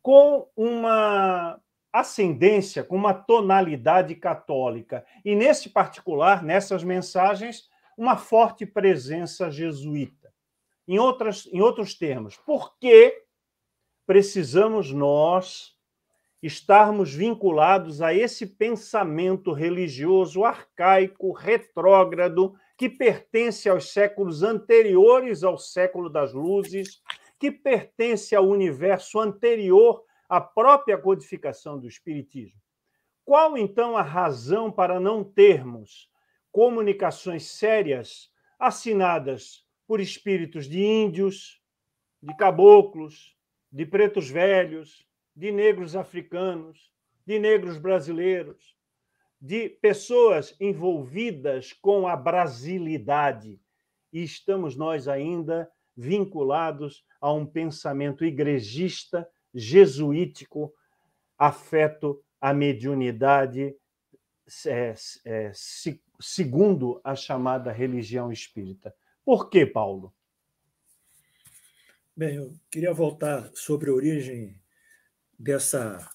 com 0.00 0.48
uma 0.56 1.60
ascendência, 1.92 2.84
com 2.84 2.94
uma 2.94 3.12
tonalidade 3.12 4.14
católica. 4.14 5.04
E, 5.24 5.34
nesse 5.34 5.68
particular, 5.68 6.40
nessas 6.40 6.84
mensagens, 6.84 7.68
uma 7.98 8.16
forte 8.16 8.64
presença 8.64 9.50
jesuíta. 9.50 10.32
Em, 10.86 11.00
outras, 11.00 11.48
em 11.52 11.60
outros 11.60 11.96
termos, 11.96 12.36
por 12.36 12.78
que 12.78 13.24
precisamos 14.06 14.92
nós 14.92 15.71
estarmos 16.42 17.14
vinculados 17.14 18.02
a 18.02 18.12
esse 18.12 18.46
pensamento 18.46 19.52
religioso 19.52 20.44
arcaico, 20.44 21.30
retrógrado, 21.30 22.54
que 22.76 22.88
pertence 22.88 23.68
aos 23.68 23.92
séculos 23.92 24.42
anteriores 24.42 25.44
ao 25.44 25.56
século 25.56 26.10
das 26.10 26.32
luzes, 26.32 27.00
que 27.38 27.52
pertence 27.52 28.34
ao 28.34 28.48
universo 28.48 29.20
anterior 29.20 30.04
à 30.28 30.40
própria 30.40 30.98
codificação 30.98 31.78
do 31.78 31.86
Espiritismo. 31.86 32.60
Qual, 33.24 33.56
então, 33.56 33.96
a 33.96 34.02
razão 34.02 34.70
para 34.70 34.98
não 34.98 35.22
termos 35.22 36.10
comunicações 36.50 37.46
sérias 37.46 38.30
assinadas 38.58 39.64
por 39.86 40.00
espíritos 40.00 40.68
de 40.68 40.82
índios, 40.82 41.60
de 42.20 42.34
caboclos, 42.36 43.36
de 43.70 43.86
pretos 43.86 44.28
velhos, 44.28 45.06
de 45.34 45.50
negros 45.50 45.96
africanos, 45.96 46.92
de 47.26 47.38
negros 47.38 47.78
brasileiros, 47.78 48.76
de 49.40 49.68
pessoas 49.68 50.54
envolvidas 50.60 51.72
com 51.72 52.06
a 52.06 52.14
brasilidade. 52.14 53.60
E 54.12 54.22
estamos 54.22 54.76
nós 54.76 55.08
ainda 55.08 55.70
vinculados 55.96 57.04
a 57.20 57.32
um 57.32 57.44
pensamento 57.44 58.24
igrejista, 58.24 59.28
jesuítico, 59.54 60.72
afeto 61.36 62.22
à 62.40 62.54
mediunidade, 62.54 63.74
é, 64.66 64.94
é, 65.24 65.52
se, 65.54 66.00
segundo 66.20 67.00
a 67.02 67.14
chamada 67.14 67.72
religião 67.72 68.30
espírita. 68.30 68.94
Por 69.24 69.48
que, 69.48 69.66
Paulo? 69.66 70.14
Bem, 72.14 72.36
eu 72.36 72.52
queria 72.70 72.92
voltar 72.92 73.50
sobre 73.54 73.90
a 73.90 73.94
origem 73.94 74.61
dessa, 75.42 76.08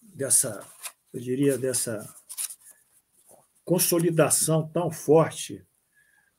dessa, 0.00 0.64
eu 1.12 1.20
diria, 1.20 1.58
dessa 1.58 2.14
consolidação 3.64 4.68
tão 4.68 4.92
forte 4.92 5.66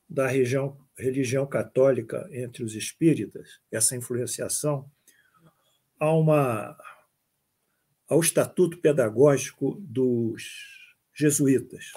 da 0.09 0.27
região, 0.27 0.79
religião 0.97 1.45
católica 1.45 2.25
entre 2.31 2.63
os 2.63 2.73
espíritas, 2.73 3.59
essa 3.69 3.97
influenciação, 3.97 4.89
a 5.99 6.09
uma, 6.13 6.77
ao 8.07 8.21
estatuto 8.21 8.77
pedagógico 8.77 9.75
dos 9.81 10.95
jesuítas, 11.13 11.91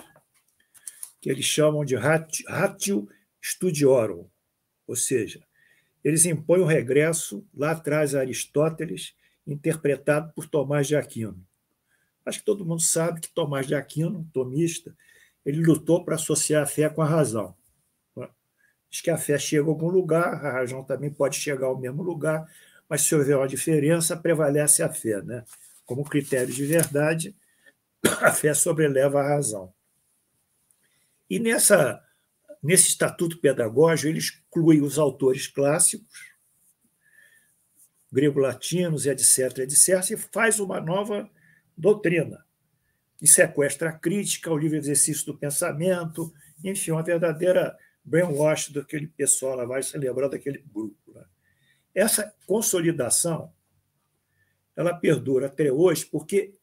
que 1.20 1.30
eles 1.30 1.44
chamam 1.44 1.84
de 1.84 1.94
ratio 1.94 3.08
studiorum, 3.40 4.28
ou 4.84 4.96
seja, 4.96 5.46
eles 6.02 6.24
impõem 6.24 6.60
o 6.60 6.66
regresso 6.66 7.46
lá 7.54 7.70
atrás 7.70 8.16
a 8.16 8.20
Aristóteles, 8.20 9.14
interpretado 9.46 10.32
por 10.34 10.46
Tomás 10.46 10.86
de 10.86 10.96
Aquino. 10.96 11.44
Acho 12.24 12.40
que 12.40 12.44
todo 12.44 12.64
mundo 12.64 12.82
sabe 12.82 13.20
que 13.20 13.32
Tomás 13.32 13.66
de 13.66 13.74
Aquino, 13.74 14.28
tomista, 14.32 14.94
ele 15.44 15.62
lutou 15.62 16.04
para 16.04 16.14
associar 16.14 16.62
a 16.62 16.66
fé 16.66 16.88
com 16.88 17.02
a 17.02 17.06
razão. 17.06 17.54
Diz 18.90 19.00
que 19.00 19.10
a 19.10 19.16
fé 19.16 19.38
chega 19.38 19.64
a 19.64 19.68
algum 19.68 19.88
lugar, 19.88 20.44
a 20.44 20.52
razão 20.52 20.82
também 20.82 21.10
pode 21.10 21.36
chegar 21.36 21.66
ao 21.66 21.78
mesmo 21.78 22.02
lugar, 22.02 22.44
mas 22.88 23.02
se 23.02 23.14
houver 23.14 23.36
uma 23.36 23.46
diferença, 23.46 24.16
prevalece 24.16 24.82
a 24.82 24.92
fé. 24.92 25.22
Né? 25.22 25.44
Como 25.84 26.04
critério 26.04 26.52
de 26.52 26.66
verdade, 26.66 27.36
a 28.20 28.32
fé 28.32 28.52
sobreleva 28.52 29.20
a 29.20 29.28
razão. 29.28 29.72
E 31.28 31.38
nessa 31.38 32.02
Nesse 32.62 32.88
estatuto 32.88 33.38
pedagógico, 33.38 34.08
ele 34.08 34.18
exclui 34.18 34.82
os 34.82 34.98
autores 34.98 35.46
clássicos, 35.46 36.06
grego-latinos, 38.12 39.06
etc., 39.06 39.58
etc., 39.58 40.10
e 40.10 40.16
faz 40.16 40.58
uma 40.58 40.80
nova 40.80 41.30
doutrina, 41.76 42.44
que 43.16 43.26
sequestra 43.26 43.90
a 43.90 43.92
crítica, 43.92 44.50
o 44.50 44.58
livre 44.58 44.78
exercício 44.78 45.26
do 45.26 45.38
pensamento, 45.38 46.32
enfim, 46.64 46.90
uma 46.90 47.02
verdadeira 47.02 47.76
brainwash 48.04 48.70
daquele 48.70 49.06
pessoal 49.06 49.56
lá, 49.56 49.64
vai 49.64 49.82
se 49.82 49.96
lembrar 49.96 50.28
daquele 50.28 50.58
grupo. 50.58 51.12
Né? 51.12 51.24
Essa 51.94 52.34
consolidação 52.46 53.52
ela 54.76 54.94
perdura 54.94 55.46
até 55.46 55.70
hoje 55.70 56.06
porque, 56.06 56.54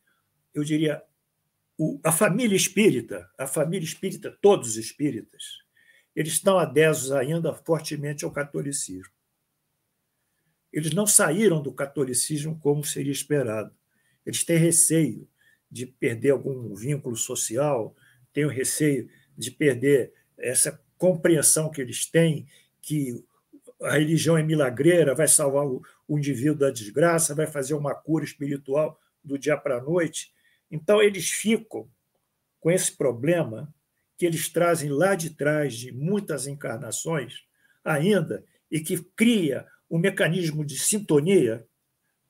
eu 0.54 0.64
diria, 0.64 1.04
a 2.04 2.12
família 2.12 2.56
espírita, 2.56 3.30
a 3.38 3.46
família 3.46 3.86
espírita, 3.86 4.36
todos 4.42 4.70
os 4.70 4.78
espíritas, 4.78 5.44
eles 6.16 6.34
estão 6.34 6.58
adessos 6.58 7.12
ainda 7.12 7.54
fortemente 7.54 8.26
ao 8.26 8.32
catolicismo. 8.32 9.14
Eles 10.72 10.94
não 10.94 11.08
saíram 11.08 11.62
do 11.62 11.72
catolicismo 11.72 12.60
como 12.60 12.84
seria 12.84 13.12
esperado. 13.12 13.74
Eles 14.26 14.44
têm 14.44 14.58
receio 14.58 15.28
de 15.70 15.86
perder 15.86 16.32
algum 16.32 16.74
vínculo 16.76 17.16
social, 17.16 17.96
têm 18.34 18.46
o 18.46 18.50
receio 18.50 19.10
de 19.38 19.52
perder 19.52 20.14
essa 20.38 20.82
compreensão 20.98 21.70
que 21.70 21.82
eles 21.82 22.06
têm 22.06 22.48
que 22.82 23.24
a 23.82 23.92
religião 23.94 24.38
é 24.38 24.44
milagreira, 24.44 25.14
vai 25.14 25.28
salvar 25.28 25.66
o, 25.66 25.84
indivíduo 26.10 26.58
da 26.58 26.72
desgraça, 26.72 27.36
vai 27.36 27.46
fazer 27.46 27.74
uma 27.74 27.94
cura 27.94 28.26
espiritual 28.26 29.00
do 29.24 29.38
dia 29.38 29.58
para 29.58 29.78
a 29.78 29.82
noite. 29.82 30.34
Então, 30.72 31.02
eles 31.02 31.30
ficam 31.30 31.88
com 32.60 32.72
esse 32.72 32.92
problema 32.96 33.74
que 34.18 34.26
eles 34.26 34.50
trazem 34.50 34.90
lá 34.90 35.16
de 35.16 35.30
trás 35.30 35.76
de 35.76 35.92
muitas 35.92 36.48
encarnações 36.48 37.46
ainda 37.84 38.44
e 38.70 38.80
que 38.80 38.98
cria 39.16 39.66
um 39.90 39.98
mecanismo 39.98 40.66
de 40.66 40.78
sintonia 40.78 41.66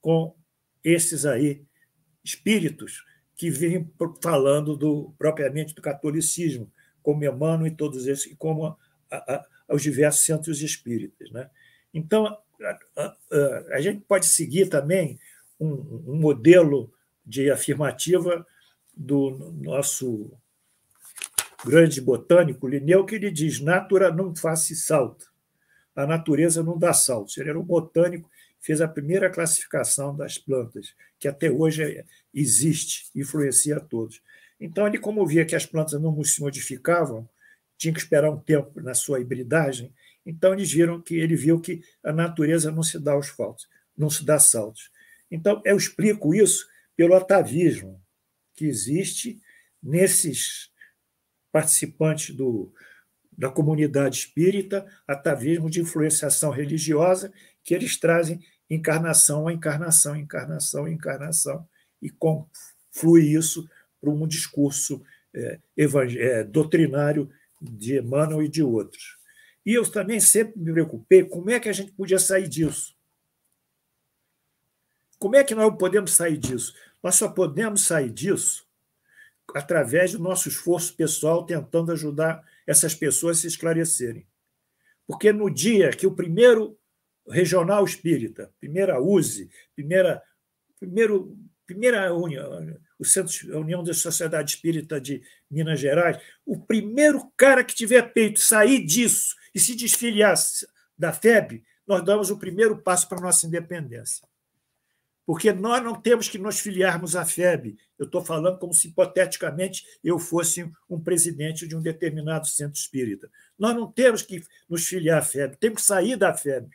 com 0.01 0.35
esses 0.83 1.25
aí 1.25 1.63
espíritos 2.23 3.03
que 3.35 3.49
vêm 3.49 3.89
falando 4.21 4.75
do 4.75 5.13
propriamente 5.17 5.73
do 5.73 5.81
catolicismo, 5.81 6.71
como 7.01 7.23
Emmanuel 7.23 7.67
e 7.67 7.75
todos 7.75 8.07
esses, 8.07 8.35
como 8.37 8.77
a, 9.09 9.45
a, 9.69 9.75
diversos 9.77 10.25
centros 10.25 10.61
espíritas. 10.61 11.31
Né? 11.31 11.49
Então, 11.93 12.37
a, 12.97 13.15
a, 13.71 13.81
gente 13.81 14.01
pode 14.01 14.25
seguir 14.25 14.67
também 14.69 15.19
um, 15.59 16.03
um 16.07 16.15
modelo 16.19 16.91
de 17.25 17.51
afirmativa 17.51 18.45
do 18.95 19.31
nosso 19.61 20.31
grande 21.63 22.01
botânico, 22.01 22.67
Linneu, 22.67 23.05
que 23.05 23.15
ele 23.15 23.29
diz: 23.29 23.59
natura 23.59 24.11
não 24.11 24.35
faz 24.35 24.67
salto. 24.85 25.31
A 25.97 26.05
natureza 26.05 26.61
não 26.61 26.77
dá 26.77 26.93
saltos. 26.93 27.37
Ele 27.37 27.49
era 27.49 27.59
um 27.59 27.63
botânico, 27.63 28.29
fez 28.61 28.81
a 28.81 28.87
primeira 28.87 29.29
classificação 29.31 30.15
das 30.15 30.37
plantas, 30.37 30.93
que 31.19 31.27
até 31.27 31.49
hoje 31.49 32.05
existe, 32.33 33.09
influencia 33.15 33.77
a 33.77 33.79
todos. 33.79 34.21
Então, 34.59 34.85
ele, 34.85 34.99
como 34.99 35.25
via 35.25 35.43
que 35.43 35.55
as 35.55 35.65
plantas 35.65 35.99
não 35.99 36.23
se 36.23 36.39
modificavam, 36.39 37.27
tinha 37.77 37.93
que 37.93 37.99
esperar 37.99 38.29
um 38.29 38.39
tempo 38.39 38.79
na 38.79 38.93
sua 38.93 39.19
hibridagem, 39.19 39.91
então 40.25 40.53
eles 40.53 40.71
viram 40.71 41.01
que 41.01 41.15
ele 41.15 41.35
viu 41.35 41.59
que 41.59 41.81
a 42.03 42.13
natureza 42.13 42.71
não 42.71 42.83
se 42.83 42.99
dá 42.99 43.13
aos 43.13 43.27
saltos, 43.27 43.67
não 43.97 44.09
se 44.09 44.23
dá 44.23 44.37
saltos. 44.37 44.91
Então, 45.31 45.61
eu 45.65 45.77
explico 45.77 46.33
isso 46.33 46.67
pelo 46.95 47.15
atavismo 47.15 47.99
que 48.55 48.65
existe 48.65 49.41
nesses 49.81 50.69
participantes 51.51 52.35
do, 52.35 52.71
da 53.37 53.49
comunidade 53.49 54.17
espírita, 54.17 54.85
atavismo 55.07 55.69
de 55.69 55.79
influenciação 55.79 56.49
religiosa, 56.49 57.31
que 57.63 57.73
eles 57.73 57.97
trazem 57.97 58.39
encarnação 58.69 59.47
a 59.47 59.53
encarnação, 59.53 60.15
encarnação 60.15 60.85
a 60.85 60.91
encarnação, 60.91 61.67
e 62.01 62.11
flui 62.91 63.23
isso 63.27 63.69
para 64.01 64.09
um 64.09 64.27
discurso 64.27 65.03
é, 65.33 65.59
é, 65.77 66.43
doutrinário 66.43 67.29
de 67.61 67.99
Emmanuel 67.99 68.43
e 68.43 68.49
de 68.49 68.63
outros. 68.63 69.17
E 69.65 69.73
eu 69.73 69.89
também 69.89 70.19
sempre 70.19 70.59
me 70.59 70.71
preocupei 70.71 71.23
como 71.23 71.49
é 71.49 71.59
que 71.59 71.69
a 71.69 71.73
gente 71.73 71.91
podia 71.91 72.19
sair 72.19 72.47
disso. 72.47 72.95
Como 75.19 75.35
é 75.35 75.43
que 75.43 75.55
nós 75.55 75.75
podemos 75.77 76.11
sair 76.11 76.37
disso? 76.37 76.73
Nós 77.03 77.15
só 77.15 77.27
podemos 77.27 77.81
sair 77.81 78.09
disso 78.09 78.65
através 79.53 80.11
do 80.11 80.19
nosso 80.19 80.47
esforço 80.47 80.93
pessoal 80.95 81.45
tentando 81.45 81.91
ajudar 81.91 82.43
essas 82.67 82.93
pessoas 82.93 83.39
se 83.39 83.47
esclarecerem. 83.47 84.27
Porque 85.07 85.31
no 85.31 85.49
dia 85.49 85.89
que 85.89 86.05
o 86.05 86.13
primeiro 86.13 86.77
regional 87.29 87.83
espírita, 87.85 88.53
primeira 88.59 89.01
USE, 89.01 89.49
primeira, 89.73 90.21
primeiro, 90.77 91.37
primeira 91.65 92.13
união, 92.13 92.77
o 92.99 93.05
Centro, 93.05 93.55
a 93.55 93.59
União 93.59 93.83
da 93.83 93.93
Sociedade 93.93 94.51
Espírita 94.51 94.99
de 94.99 95.23
Minas 95.49 95.79
Gerais, 95.79 96.21
o 96.45 96.59
primeiro 96.59 97.31
cara 97.37 97.63
que 97.63 97.73
tiver 97.73 98.13
peito 98.13 98.39
sair 98.39 98.85
disso 98.85 99.35
e 99.55 99.59
se 99.59 99.75
desfiliar 99.75 100.35
da 100.97 101.13
FEB, 101.13 101.63
nós 101.87 102.03
damos 102.03 102.29
o 102.29 102.37
primeiro 102.37 102.81
passo 102.81 103.07
para 103.07 103.19
a 103.19 103.21
nossa 103.21 103.47
independência 103.47 104.27
porque 105.27 105.51
nós 105.51 105.83
não 105.83 105.93
temos 105.93 106.29
que 106.29 106.37
nos 106.37 106.61
filiarmos 106.61 107.13
à 107.13 107.25
FEB. 107.25 107.77
Eu 107.99 108.05
estou 108.05 108.23
falando 108.23 108.57
como 108.59 108.73
se, 108.73 108.87
hipoteticamente, 108.87 109.83
eu 110.01 110.17
fosse 110.17 110.71
um 110.89 110.97
presidente 111.03 111.67
de 111.67 111.75
um 111.75 111.81
determinado 111.81 112.47
centro 112.47 112.79
espírita. 112.79 113.29
Nós 113.59 113.75
não 113.75 113.91
temos 113.91 114.21
que 114.21 114.41
nos 114.69 114.87
filiar 114.87 115.19
à 115.19 115.21
FEB, 115.21 115.57
temos 115.57 115.81
que 115.81 115.87
sair 115.87 116.15
da 116.15 116.33
FEB. 116.33 116.69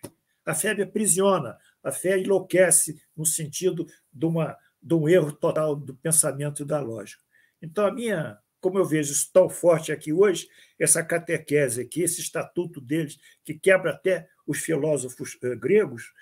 A 0.44 0.54
FEB 0.54 0.82
aprisiona, 0.82 1.56
a 1.82 1.90
fé 1.90 2.18
enlouquece 2.18 3.00
no 3.16 3.24
sentido 3.24 3.86
de, 4.12 4.26
uma, 4.26 4.54
de 4.82 4.92
um 4.92 5.08
erro 5.08 5.32
total 5.32 5.74
do 5.74 5.94
pensamento 5.94 6.62
e 6.62 6.66
da 6.66 6.78
lógica. 6.78 7.22
Então, 7.62 7.86
a 7.86 7.90
minha, 7.90 8.38
como 8.60 8.78
eu 8.78 8.84
vejo 8.84 9.12
isso 9.12 9.30
tão 9.32 9.48
forte 9.48 9.90
aqui 9.90 10.12
hoje, 10.12 10.46
essa 10.78 11.02
catequese 11.02 11.80
aqui, 11.80 12.02
esse 12.02 12.20
estatuto 12.20 12.82
deles, 12.82 13.18
que 13.42 13.54
quebra 13.54 13.92
até 13.92 14.28
os 14.46 14.58
filósofos 14.58 15.38
eh, 15.42 15.56
gregos, 15.56 16.12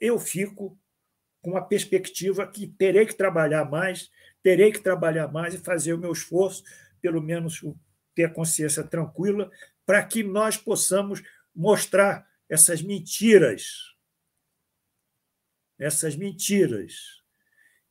eu 0.00 0.18
fico 0.18 0.76
com 1.40 1.56
a 1.56 1.62
perspectiva 1.62 2.46
que 2.46 2.66
terei 2.66 3.06
que 3.06 3.14
trabalhar 3.14 3.64
mais, 3.64 4.10
terei 4.42 4.72
que 4.72 4.80
trabalhar 4.80 5.28
mais 5.28 5.54
e 5.54 5.58
fazer 5.58 5.92
o 5.94 5.98
meu 5.98 6.12
esforço, 6.12 6.62
pelo 7.00 7.22
menos 7.22 7.62
ter 8.14 8.24
a 8.24 8.30
consciência 8.30 8.84
tranquila 8.84 9.50
para 9.86 10.04
que 10.04 10.22
nós 10.22 10.56
possamos 10.56 11.22
mostrar 11.54 12.28
essas 12.48 12.82
mentiras. 12.82 13.94
Essas 15.78 16.14
mentiras. 16.14 17.22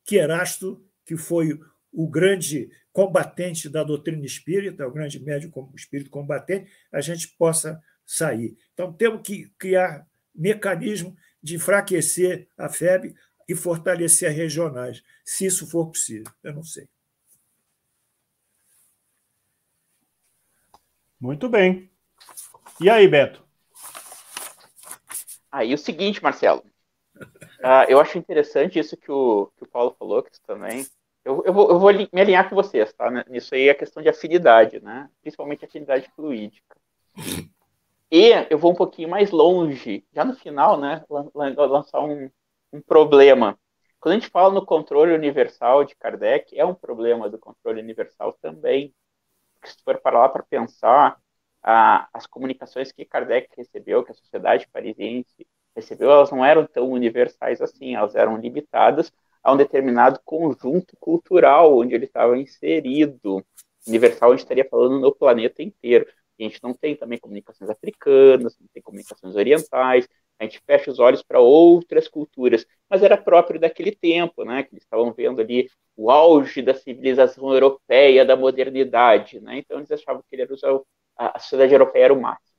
Que 0.05 0.17
Erasto, 0.17 0.85
que 1.05 1.17
foi 1.17 1.59
o 1.91 2.07
grande 2.07 2.69
combatente 2.91 3.67
da 3.69 3.83
doutrina 3.83 4.25
espírita, 4.25 4.87
o 4.87 4.91
grande 4.91 5.19
médico 5.19 5.71
espírito 5.75 6.09
combatente, 6.09 6.71
a 6.91 7.01
gente 7.01 7.27
possa 7.29 7.81
sair. 8.05 8.57
Então, 8.73 8.93
temos 8.93 9.21
que 9.21 9.51
criar 9.57 10.07
mecanismo 10.33 11.15
de 11.41 11.55
enfraquecer 11.55 12.47
a 12.57 12.69
FEB 12.69 13.15
e 13.49 13.55
fortalecer 13.55 14.29
as 14.29 14.35
regionais, 14.35 15.03
se 15.25 15.47
isso 15.47 15.65
for 15.67 15.87
possível. 15.87 16.31
Eu 16.43 16.53
não 16.53 16.63
sei. 16.63 16.87
Muito 21.19 21.49
bem. 21.49 21.89
E 22.79 22.89
aí, 22.89 23.07
Beto? 23.07 23.43
Aí 25.51 25.73
o 25.73 25.77
seguinte, 25.79 26.21
Marcelo. 26.21 26.63
Uh, 27.17 27.85
eu 27.89 27.99
acho 27.99 28.19
interessante 28.19 28.77
isso 28.77 28.95
que 28.95 29.11
o, 29.11 29.51
que 29.57 29.63
o 29.63 29.67
Paulo 29.67 29.95
falou, 29.97 30.21
que 30.21 30.29
também. 30.41 30.85
Eu, 31.25 31.43
eu, 31.43 31.51
vou, 31.51 31.69
eu 31.71 31.79
vou 31.79 31.91
me 31.91 32.21
alinhar 32.21 32.47
com 32.47 32.55
vocês, 32.55 32.93
tá? 32.93 33.09
Nisso 33.27 33.55
aí 33.55 33.67
é 33.67 33.73
questão 33.73 34.01
de 34.01 34.09
afinidade, 34.09 34.79
né? 34.79 35.09
Principalmente 35.21 35.65
afinidade 35.65 36.09
fluídica. 36.15 36.77
E 38.11 38.29
eu 38.49 38.57
vou 38.57 38.71
um 38.71 38.75
pouquinho 38.75 39.09
mais 39.09 39.31
longe, 39.31 40.05
já 40.13 40.23
no 40.23 40.35
final, 40.35 40.79
né? 40.79 41.03
Lançar 41.33 41.99
um, 41.99 42.29
um 42.71 42.81
problema. 42.81 43.57
Quando 43.99 44.13
a 44.13 44.19
gente 44.19 44.29
fala 44.29 44.53
no 44.53 44.65
controle 44.65 45.13
universal 45.13 45.83
de 45.83 45.95
Kardec, 45.95 46.57
é 46.57 46.65
um 46.65 46.73
problema 46.73 47.29
do 47.29 47.37
controle 47.37 47.81
universal 47.81 48.33
também 48.41 48.93
se 49.67 49.83
for 49.83 49.99
para 49.99 50.19
lá 50.19 50.29
para 50.29 50.43
pensar, 50.43 51.17
as 51.61 52.25
comunicações 52.25 52.91
que 52.91 53.05
Kardec 53.05 53.49
recebeu, 53.57 54.03
que 54.03 54.11
a 54.11 54.15
sociedade 54.15 54.67
parisiense 54.71 55.45
recebeu, 55.75 56.09
elas 56.09 56.31
não 56.31 56.43
eram 56.43 56.65
tão 56.65 56.89
universais 56.89 57.61
assim, 57.61 57.95
elas 57.95 58.15
eram 58.15 58.37
limitadas 58.37 59.11
a 59.43 59.53
um 59.53 59.57
determinado 59.57 60.19
conjunto 60.23 60.95
cultural 60.97 61.77
onde 61.77 61.93
ele 61.93 62.05
estava 62.05 62.37
inserido. 62.37 63.45
Universal, 63.87 64.29
a 64.29 64.35
gente 64.35 64.43
estaria 64.43 64.67
falando 64.69 64.99
no 64.99 65.13
planeta 65.13 65.61
inteiro. 65.61 66.05
A 66.39 66.43
gente 66.43 66.61
não 66.63 66.73
tem 66.73 66.95
também 66.95 67.19
comunicações 67.19 67.69
africanas, 67.69 68.57
não 68.59 68.67
tem 68.73 68.81
comunicações 68.81 69.35
orientais, 69.35 70.07
a 70.39 70.43
gente 70.45 70.61
fecha 70.65 70.89
os 70.89 70.99
olhos 70.99 71.21
para 71.21 71.39
outras 71.39 72.07
culturas, 72.07 72.65
mas 72.89 73.03
era 73.03 73.17
próprio 73.17 73.59
daquele 73.59 73.93
tempo, 73.93 74.43
né, 74.45 74.63
que 74.63 74.73
eles 74.73 74.83
estavam 74.83 75.11
vendo 75.13 75.41
ali 75.41 75.69
o 75.95 76.09
auge 76.09 76.61
da 76.61 76.73
civilização 76.73 77.53
europeia, 77.53 78.25
da 78.25 78.35
modernidade, 78.35 79.39
né, 79.41 79.59
então 79.59 79.77
eles 79.77 79.91
achavam 79.91 80.23
que 80.29 80.35
ele 80.35 80.51
usar, 80.53 80.79
a, 81.17 81.37
a 81.37 81.39
sociedade 81.39 81.73
europeia 81.73 82.05
era 82.05 82.13
o 82.13 82.21
máximo. 82.21 82.49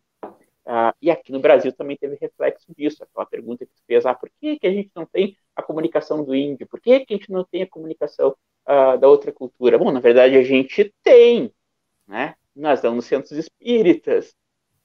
Ah, 0.66 0.94
e 1.00 1.10
aqui 1.10 1.32
no 1.32 1.40
Brasil 1.40 1.72
também 1.72 1.96
teve 1.96 2.16
reflexo 2.20 2.66
disso, 2.76 3.02
aquela 3.02 3.26
pergunta 3.26 3.66
que 3.66 3.72
tu 3.72 3.82
fez, 3.86 4.06
ah, 4.06 4.14
por 4.14 4.30
que, 4.40 4.58
que 4.58 4.66
a 4.66 4.72
gente 4.72 4.90
não 4.94 5.06
tem 5.06 5.36
a 5.56 5.62
comunicação 5.62 6.22
do 6.24 6.34
índio? 6.34 6.68
Por 6.68 6.80
que, 6.80 7.00
que 7.04 7.14
a 7.14 7.16
gente 7.16 7.32
não 7.32 7.44
tem 7.44 7.62
a 7.62 7.68
comunicação 7.68 8.36
ah, 8.66 8.96
da 8.96 9.08
outra 9.08 9.32
cultura? 9.32 9.78
Bom, 9.78 9.90
na 9.90 10.00
verdade 10.00 10.36
a 10.36 10.42
gente 10.42 10.94
tem, 11.02 11.52
né, 12.06 12.34
nós 12.54 12.78
estamos 12.78 13.06
centros 13.06 13.32
espíritas, 13.32 14.34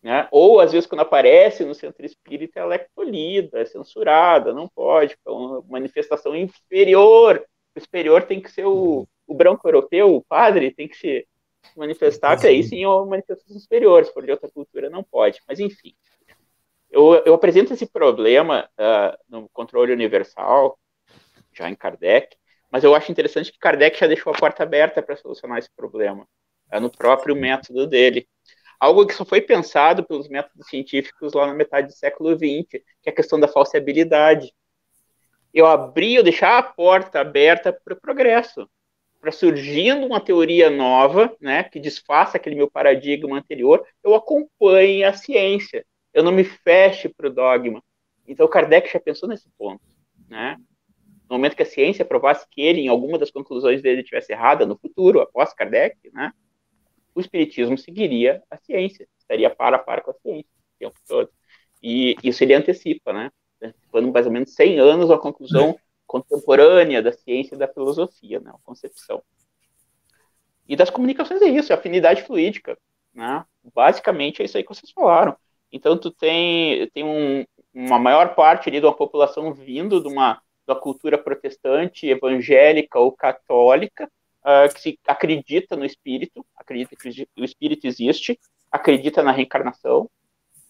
né? 0.05 0.27
Ou, 0.29 0.59
às 0.59 0.71
vezes, 0.71 0.85
quando 0.87 1.01
aparece 1.01 1.65
no 1.65 1.73
centro 1.73 2.05
espírita, 2.05 2.59
ela 2.59 2.75
é 2.75 2.87
tolhida, 2.95 3.59
é 3.59 3.65
censurada, 3.65 4.53
não 4.53 4.67
pode, 4.67 5.17
é 5.25 5.31
uma 5.31 5.63
manifestação 5.67 6.35
inferior. 6.35 7.43
O 7.75 7.81
superior 7.81 8.21
tem 8.21 8.39
que 8.39 8.51
ser 8.51 8.65
o, 8.65 9.07
o 9.25 9.33
branco 9.33 9.67
europeu, 9.67 10.15
o 10.15 10.23
padre 10.23 10.69
tem 10.69 10.87
que 10.87 10.95
se 10.95 11.27
manifestar, 11.75 12.39
que 12.39 12.45
aí 12.45 12.61
sim 12.61 12.83
é 12.83 12.87
uma 12.87 13.03
manifestação 13.03 13.57
superior, 13.59 14.05
se 14.05 14.13
for 14.13 14.23
de 14.23 14.29
outra 14.29 14.47
cultura, 14.47 14.91
não 14.91 15.03
pode. 15.03 15.41
Mas, 15.47 15.59
enfim, 15.59 15.95
eu, 16.91 17.15
eu 17.25 17.33
apresento 17.33 17.73
esse 17.73 17.87
problema 17.87 18.69
uh, 18.79 19.17
no 19.27 19.49
controle 19.49 19.91
universal, 19.91 20.77
já 21.51 21.67
em 21.67 21.75
Kardec, 21.75 22.37
mas 22.71 22.83
eu 22.83 22.93
acho 22.93 23.11
interessante 23.11 23.51
que 23.51 23.57
Kardec 23.57 23.99
já 23.99 24.05
deixou 24.05 24.31
a 24.31 24.37
porta 24.37 24.61
aberta 24.61 25.01
para 25.01 25.15
solucionar 25.15 25.57
esse 25.57 25.69
problema, 25.75 26.27
uh, 26.71 26.79
no 26.79 26.91
próprio 26.91 27.35
método 27.35 27.87
dele 27.87 28.27
algo 28.79 29.05
que 29.05 29.13
só 29.13 29.25
foi 29.25 29.41
pensado 29.41 30.03
pelos 30.03 30.27
métodos 30.27 30.67
científicos 30.67 31.33
lá 31.33 31.47
na 31.47 31.53
metade 31.53 31.87
do 31.87 31.93
século 31.93 32.35
XX, 32.35 32.67
que 32.69 32.83
é 33.05 33.09
a 33.09 33.15
questão 33.15 33.39
da 33.39 33.47
falseabilidade. 33.47 34.53
Eu 35.53 35.65
abri, 35.65 36.15
eu 36.15 36.23
deixar 36.23 36.57
a 36.57 36.63
porta 36.63 37.19
aberta 37.19 37.71
para 37.71 37.93
o 37.93 37.99
progresso, 37.99 38.69
para 39.19 39.31
surgindo 39.31 40.05
uma 40.05 40.21
teoria 40.21 40.69
nova, 40.69 41.35
né, 41.41 41.63
que 41.63 41.79
desfaça 41.79 42.37
aquele 42.37 42.55
meu 42.55 42.69
paradigma 42.69 43.37
anterior, 43.37 43.85
eu 44.03 44.13
acompanhe 44.13 45.03
a 45.03 45.13
ciência, 45.13 45.85
eu 46.13 46.23
não 46.23 46.31
me 46.31 46.43
feche 46.43 47.09
para 47.09 47.27
o 47.27 47.33
dogma. 47.33 47.83
Então, 48.27 48.47
Kardec 48.47 48.91
já 48.91 48.99
pensou 48.99 49.27
nesse 49.27 49.49
ponto, 49.57 49.81
né? 50.29 50.57
No 51.29 51.37
momento 51.37 51.55
que 51.55 51.63
a 51.63 51.65
ciência 51.65 52.05
provasse 52.05 52.45
que 52.49 52.61
ele, 52.61 52.81
em 52.81 52.87
alguma 52.87 53.17
das 53.17 53.31
conclusões 53.31 53.81
dele, 53.81 54.03
tivesse 54.03 54.31
errada 54.31 54.65
no 54.65 54.77
futuro, 54.77 55.21
após 55.21 55.53
Kardec, 55.53 55.97
né? 56.13 56.31
O 57.15 57.21
espiritismo 57.21 57.77
seguiria 57.77 58.43
a 58.51 58.57
ciência, 58.57 59.07
estaria 59.17 59.49
para 59.49 59.77
a 59.77 59.79
par 59.79 60.01
com 60.01 60.11
a 60.11 60.13
ciência 60.15 60.49
o 60.75 60.77
tempo 60.77 60.99
todo. 61.07 61.29
E 61.81 62.15
isso 62.21 62.43
ele 62.43 62.53
antecipa, 62.53 63.13
né? 63.13 63.31
Antecipando 63.61 64.11
mais 64.11 64.25
ou 64.25 64.31
menos 64.31 64.53
100 64.53 64.79
anos 64.79 65.09
a 65.09 65.17
conclusão 65.17 65.79
contemporânea 66.05 67.01
da 67.01 67.13
ciência 67.13 67.55
e 67.55 67.57
da 67.57 67.67
filosofia, 67.67 68.39
né? 68.39 68.51
A 68.53 68.59
concepção. 68.63 69.23
E 70.67 70.75
das 70.75 70.89
comunicações 70.89 71.41
é 71.41 71.47
isso, 71.47 71.71
é 71.71 71.75
afinidade 71.75 72.23
fluídica, 72.23 72.77
né? 73.13 73.45
Basicamente 73.73 74.41
é 74.41 74.45
isso 74.45 74.57
aí 74.57 74.63
que 74.63 74.73
vocês 74.73 74.91
falaram. 74.91 75.37
Então 75.71 75.97
tu 75.97 76.11
tem, 76.11 76.89
tem 76.89 77.03
um, 77.03 77.45
uma 77.73 77.99
maior 77.99 78.35
parte 78.35 78.67
ali 78.67 78.79
de 78.79 78.85
uma 78.85 78.95
população 78.95 79.53
vindo 79.53 80.01
de 80.01 80.07
uma 80.07 80.41
da 80.67 80.75
cultura 80.75 81.17
protestante, 81.17 82.07
evangélica 82.07 82.99
ou 82.99 83.11
católica, 83.11 84.11
uh, 84.45 84.73
que 84.73 84.79
se 84.79 84.99
acredita 85.07 85.75
no 85.75 85.83
espírito, 85.83 86.45
acredita 86.55 86.95
que 86.95 87.27
o 87.37 87.43
espírito 87.43 87.87
existe, 87.87 88.39
acredita 88.71 89.23
na 89.23 89.31
reencarnação, 89.31 90.09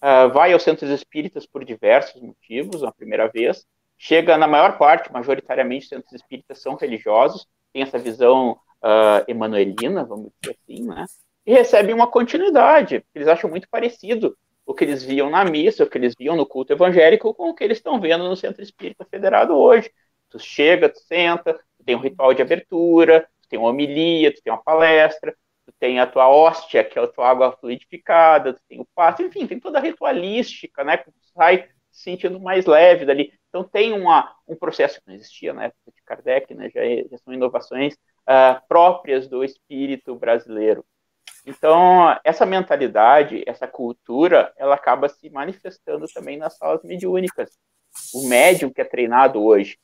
uh, 0.01 0.31
vai 0.33 0.53
aos 0.53 0.63
centros 0.63 0.89
espíritas 0.89 1.45
por 1.45 1.65
diversos 1.65 2.21
motivos, 2.21 2.81
na 2.81 2.91
primeira 2.91 3.27
vez, 3.27 3.65
chega 3.97 4.37
na 4.37 4.47
maior 4.47 4.77
parte, 4.77 5.11
majoritariamente, 5.11 5.87
centros 5.87 6.13
espíritas 6.13 6.61
são 6.61 6.75
religiosos, 6.75 7.45
tem 7.73 7.81
essa 7.81 7.99
visão 7.99 8.53
uh, 8.81 9.23
emanuelina, 9.27 10.05
vamos 10.05 10.31
dizer 10.41 10.57
assim, 10.63 10.85
né? 10.85 11.05
E 11.45 11.53
recebem 11.53 11.93
uma 11.93 12.07
continuidade, 12.07 13.05
eles 13.13 13.27
acham 13.27 13.49
muito 13.49 13.69
parecido 13.69 14.35
o 14.65 14.73
que 14.73 14.83
eles 14.83 15.03
viam 15.03 15.29
na 15.29 15.45
missa, 15.45 15.83
o 15.83 15.87
que 15.87 15.97
eles 15.97 16.15
viam 16.17 16.35
no 16.35 16.45
culto 16.45 16.73
evangélico, 16.73 17.35
com 17.35 17.49
o 17.49 17.53
que 17.53 17.63
eles 17.63 17.77
estão 17.77 18.01
vendo 18.01 18.27
no 18.27 18.35
Centro 18.35 18.63
Espírita 18.63 19.05
Federado 19.05 19.53
hoje. 19.53 19.91
Tu 20.31 20.39
chega, 20.39 20.89
tu 20.89 20.99
senta, 21.01 21.55
tem 21.85 21.95
um 21.95 21.99
ritual 21.99 22.33
de 22.33 22.41
abertura, 22.41 23.27
tu 23.45 23.49
tem 23.49 23.59
uma 23.59 23.69
homilia, 23.69 24.33
tu 24.33 24.41
tem 24.41 24.51
uma 24.51 24.61
palestra, 24.61 25.35
tu 25.65 25.73
tem 25.79 25.99
a 25.99 26.07
tua 26.07 26.27
hóstia, 26.29 26.83
que 26.83 26.97
é 26.97 27.03
a 27.03 27.07
tua 27.07 27.29
água 27.29 27.51
fluidificada, 27.57 28.53
tu 28.53 28.61
tem 28.67 28.79
o 28.79 28.87
passo, 28.93 29.21
enfim, 29.21 29.47
tem 29.47 29.59
toda 29.59 29.79
a 29.79 29.81
ritualística, 29.81 30.83
né, 30.83 30.97
que 30.97 31.11
tu 31.11 31.19
sai 31.33 31.69
se 31.91 32.03
sentindo 32.03 32.39
mais 32.39 32.65
leve 32.65 33.05
dali. 33.05 33.31
Então 33.49 33.63
tem 33.63 33.93
uma, 33.93 34.35
um 34.47 34.55
processo 34.55 34.99
que 34.99 35.07
não 35.07 35.15
existia 35.15 35.53
na 35.53 35.65
época 35.65 35.91
de 35.91 36.01
Kardec, 36.03 36.53
né, 36.53 36.69
já, 36.69 36.81
é, 36.83 37.05
já 37.09 37.17
são 37.19 37.33
inovações 37.33 37.93
uh, 37.93 38.61
próprias 38.67 39.27
do 39.27 39.43
espírito 39.43 40.15
brasileiro. 40.15 40.85
Então, 41.45 42.19
essa 42.23 42.45
mentalidade, 42.45 43.43
essa 43.45 43.67
cultura, 43.67 44.51
ela 44.57 44.75
acaba 44.75 45.07
se 45.07 45.29
manifestando 45.29 46.07
também 46.07 46.37
nas 46.37 46.57
salas 46.57 46.83
mediúnicas. 46.83 47.51
O 48.13 48.27
médium 48.27 48.71
que 48.71 48.81
é 48.81 48.83
treinado 48.83 49.43
hoje, 49.43 49.77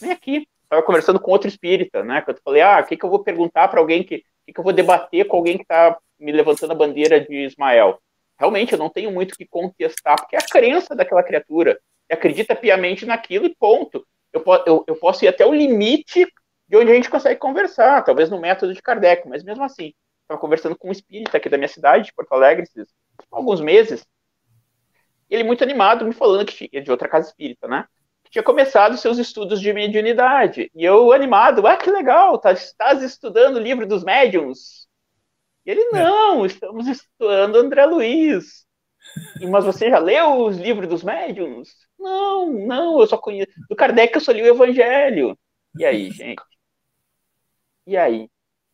vem 0.00 0.10
aqui, 0.10 0.48
estava 0.64 0.82
conversando 0.82 1.20
com 1.20 1.30
outro 1.30 1.48
espírita, 1.48 2.02
né? 2.02 2.20
Que 2.20 2.30
eu 2.30 2.36
falei, 2.44 2.62
ah, 2.62 2.80
o 2.80 2.86
que, 2.86 2.96
que 2.96 3.04
eu 3.04 3.10
vou 3.10 3.22
perguntar 3.22 3.68
para 3.68 3.80
alguém 3.80 4.02
que, 4.02 4.24
que, 4.44 4.52
que 4.52 4.58
eu 4.58 4.64
vou 4.64 4.72
debater 4.72 5.26
com 5.26 5.36
alguém 5.36 5.56
que 5.56 5.62
está 5.62 5.96
me 6.18 6.32
levantando 6.32 6.72
a 6.72 6.76
bandeira 6.76 7.20
de 7.20 7.46
Ismael? 7.46 7.98
Realmente, 8.38 8.72
eu 8.72 8.78
não 8.78 8.90
tenho 8.90 9.10
muito 9.12 9.32
o 9.32 9.36
que 9.36 9.46
contestar, 9.46 10.16
porque 10.16 10.36
é 10.36 10.38
a 10.38 10.46
crença 10.46 10.94
daquela 10.94 11.22
criatura. 11.22 11.78
Acredita 12.10 12.54
piamente 12.54 13.06
naquilo 13.06 13.46
e 13.46 13.54
ponto. 13.54 14.04
Eu, 14.32 14.42
eu, 14.66 14.84
eu 14.86 14.96
posso 14.96 15.24
ir 15.24 15.28
até 15.28 15.46
o 15.46 15.54
limite 15.54 16.26
de 16.68 16.76
onde 16.76 16.90
a 16.90 16.94
gente 16.94 17.10
consegue 17.10 17.38
conversar, 17.38 18.02
talvez 18.02 18.30
no 18.30 18.40
método 18.40 18.74
de 18.74 18.82
Kardec, 18.82 19.28
mas 19.28 19.44
mesmo 19.44 19.62
assim, 19.62 19.92
estava 20.22 20.40
conversando 20.40 20.76
com 20.76 20.88
um 20.88 20.92
espírita 20.92 21.36
aqui 21.36 21.48
da 21.48 21.56
minha 21.56 21.68
cidade, 21.68 22.06
de 22.06 22.14
Porto 22.14 22.32
Alegre, 22.32 22.64
esses, 22.64 22.88
alguns 23.30 23.60
meses, 23.60 24.04
ele 25.30 25.44
muito 25.44 25.62
animado 25.62 26.04
me 26.04 26.12
falando 26.12 26.46
que 26.46 26.68
de 26.80 26.90
outra 26.90 27.08
casa 27.08 27.28
espírita, 27.28 27.68
né? 27.68 27.86
Tinha 28.34 28.42
começado 28.42 28.96
seus 28.96 29.16
estudos 29.16 29.60
de 29.60 29.72
mediunidade. 29.72 30.68
E 30.74 30.84
eu, 30.84 31.12
animado, 31.12 31.64
ah, 31.68 31.76
que 31.76 31.88
legal, 31.88 32.36
tá, 32.36 32.50
estás 32.50 33.00
estudando 33.00 33.56
o 33.56 33.60
livro 33.60 33.86
dos 33.86 34.02
médiums? 34.02 34.88
E 35.64 35.70
ele, 35.70 35.84
não, 35.90 36.44
estamos 36.44 36.88
estudando 36.88 37.54
André 37.54 37.86
Luiz. 37.86 38.66
E, 39.40 39.46
mas 39.46 39.64
você 39.64 39.88
já 39.88 40.00
leu 40.00 40.46
os 40.46 40.56
livros 40.56 40.88
dos 40.88 41.04
médiums? 41.04 41.68
Não, 41.96 42.52
não, 42.52 43.00
eu 43.00 43.06
só 43.06 43.16
conheço. 43.16 43.52
Do 43.70 43.76
Kardec 43.76 44.12
eu 44.12 44.20
só 44.20 44.32
li 44.32 44.42
o 44.42 44.46
Evangelho. 44.46 45.38
E 45.78 45.84
aí, 45.84 46.10
gente? 46.12 46.42
E 47.86 47.96
aí? 47.96 48.28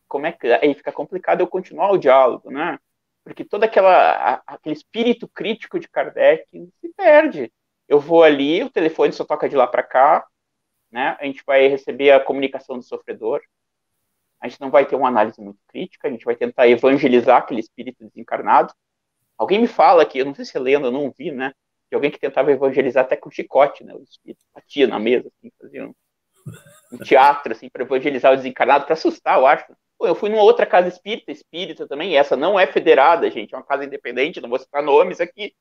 Como 0.08 0.24
é 0.24 0.32
que. 0.32 0.50
Aí 0.50 0.72
fica 0.74 0.90
complicado 0.90 1.40
eu 1.40 1.46
continuar 1.46 1.92
o 1.92 1.98
diálogo, 1.98 2.50
né? 2.50 2.78
Porque 3.22 3.44
todo 3.44 3.64
aquela, 3.64 4.42
aquele 4.46 4.74
espírito 4.74 5.28
crítico 5.28 5.78
de 5.78 5.86
Kardec 5.86 6.46
se 6.80 6.88
perde. 6.96 7.52
Eu 7.90 7.98
vou 7.98 8.22
ali, 8.22 8.62
o 8.62 8.70
telefone 8.70 9.12
só 9.12 9.24
toca 9.24 9.48
de 9.48 9.56
lá 9.56 9.66
para 9.66 9.82
cá, 9.82 10.24
né? 10.92 11.16
A 11.18 11.24
gente 11.24 11.42
vai 11.44 11.66
receber 11.66 12.12
a 12.12 12.20
comunicação 12.20 12.76
do 12.76 12.84
sofredor. 12.84 13.40
A 14.40 14.46
gente 14.46 14.60
não 14.60 14.70
vai 14.70 14.86
ter 14.86 14.94
uma 14.94 15.08
análise 15.08 15.40
muito 15.40 15.58
crítica, 15.66 16.06
a 16.06 16.10
gente 16.12 16.24
vai 16.24 16.36
tentar 16.36 16.68
evangelizar 16.68 17.38
aquele 17.38 17.58
espírito 17.58 18.06
desencarnado. 18.06 18.72
Alguém 19.36 19.58
me 19.58 19.66
fala 19.66 20.06
que, 20.06 20.20
eu 20.20 20.24
não 20.24 20.36
sei 20.36 20.44
se 20.44 20.56
é 20.56 20.60
lenda, 20.60 20.86
eu 20.86 20.92
não 20.92 21.10
vi, 21.10 21.32
né? 21.32 21.52
De 21.90 21.96
alguém 21.96 22.12
que 22.12 22.20
tentava 22.20 22.52
evangelizar 22.52 23.04
até 23.04 23.16
com 23.16 23.28
chicote, 23.28 23.82
né? 23.82 23.92
O 23.92 24.04
espírito 24.04 24.44
batia 24.54 24.86
na 24.86 25.00
mesa, 25.00 25.26
assim, 25.26 25.50
fazia 25.60 25.84
um, 25.88 25.94
um 26.92 26.98
teatro, 26.98 27.50
assim, 27.50 27.68
para 27.68 27.82
evangelizar 27.82 28.32
o 28.32 28.36
desencarnado, 28.36 28.84
para 28.84 28.94
assustar, 28.94 29.36
eu 29.36 29.48
acho. 29.48 29.64
Pô, 29.98 30.06
eu 30.06 30.14
fui 30.14 30.30
numa 30.30 30.44
outra 30.44 30.64
casa 30.64 30.86
espírita, 30.86 31.32
espírita 31.32 31.88
também, 31.88 32.16
essa 32.16 32.36
não 32.36 32.58
é 32.58 32.68
federada, 32.68 33.28
gente, 33.32 33.52
é 33.52 33.58
uma 33.58 33.64
casa 33.64 33.84
independente, 33.84 34.40
não 34.40 34.48
vou 34.48 34.60
citar 34.60 34.80
nomes 34.80 35.20
aqui, 35.20 35.56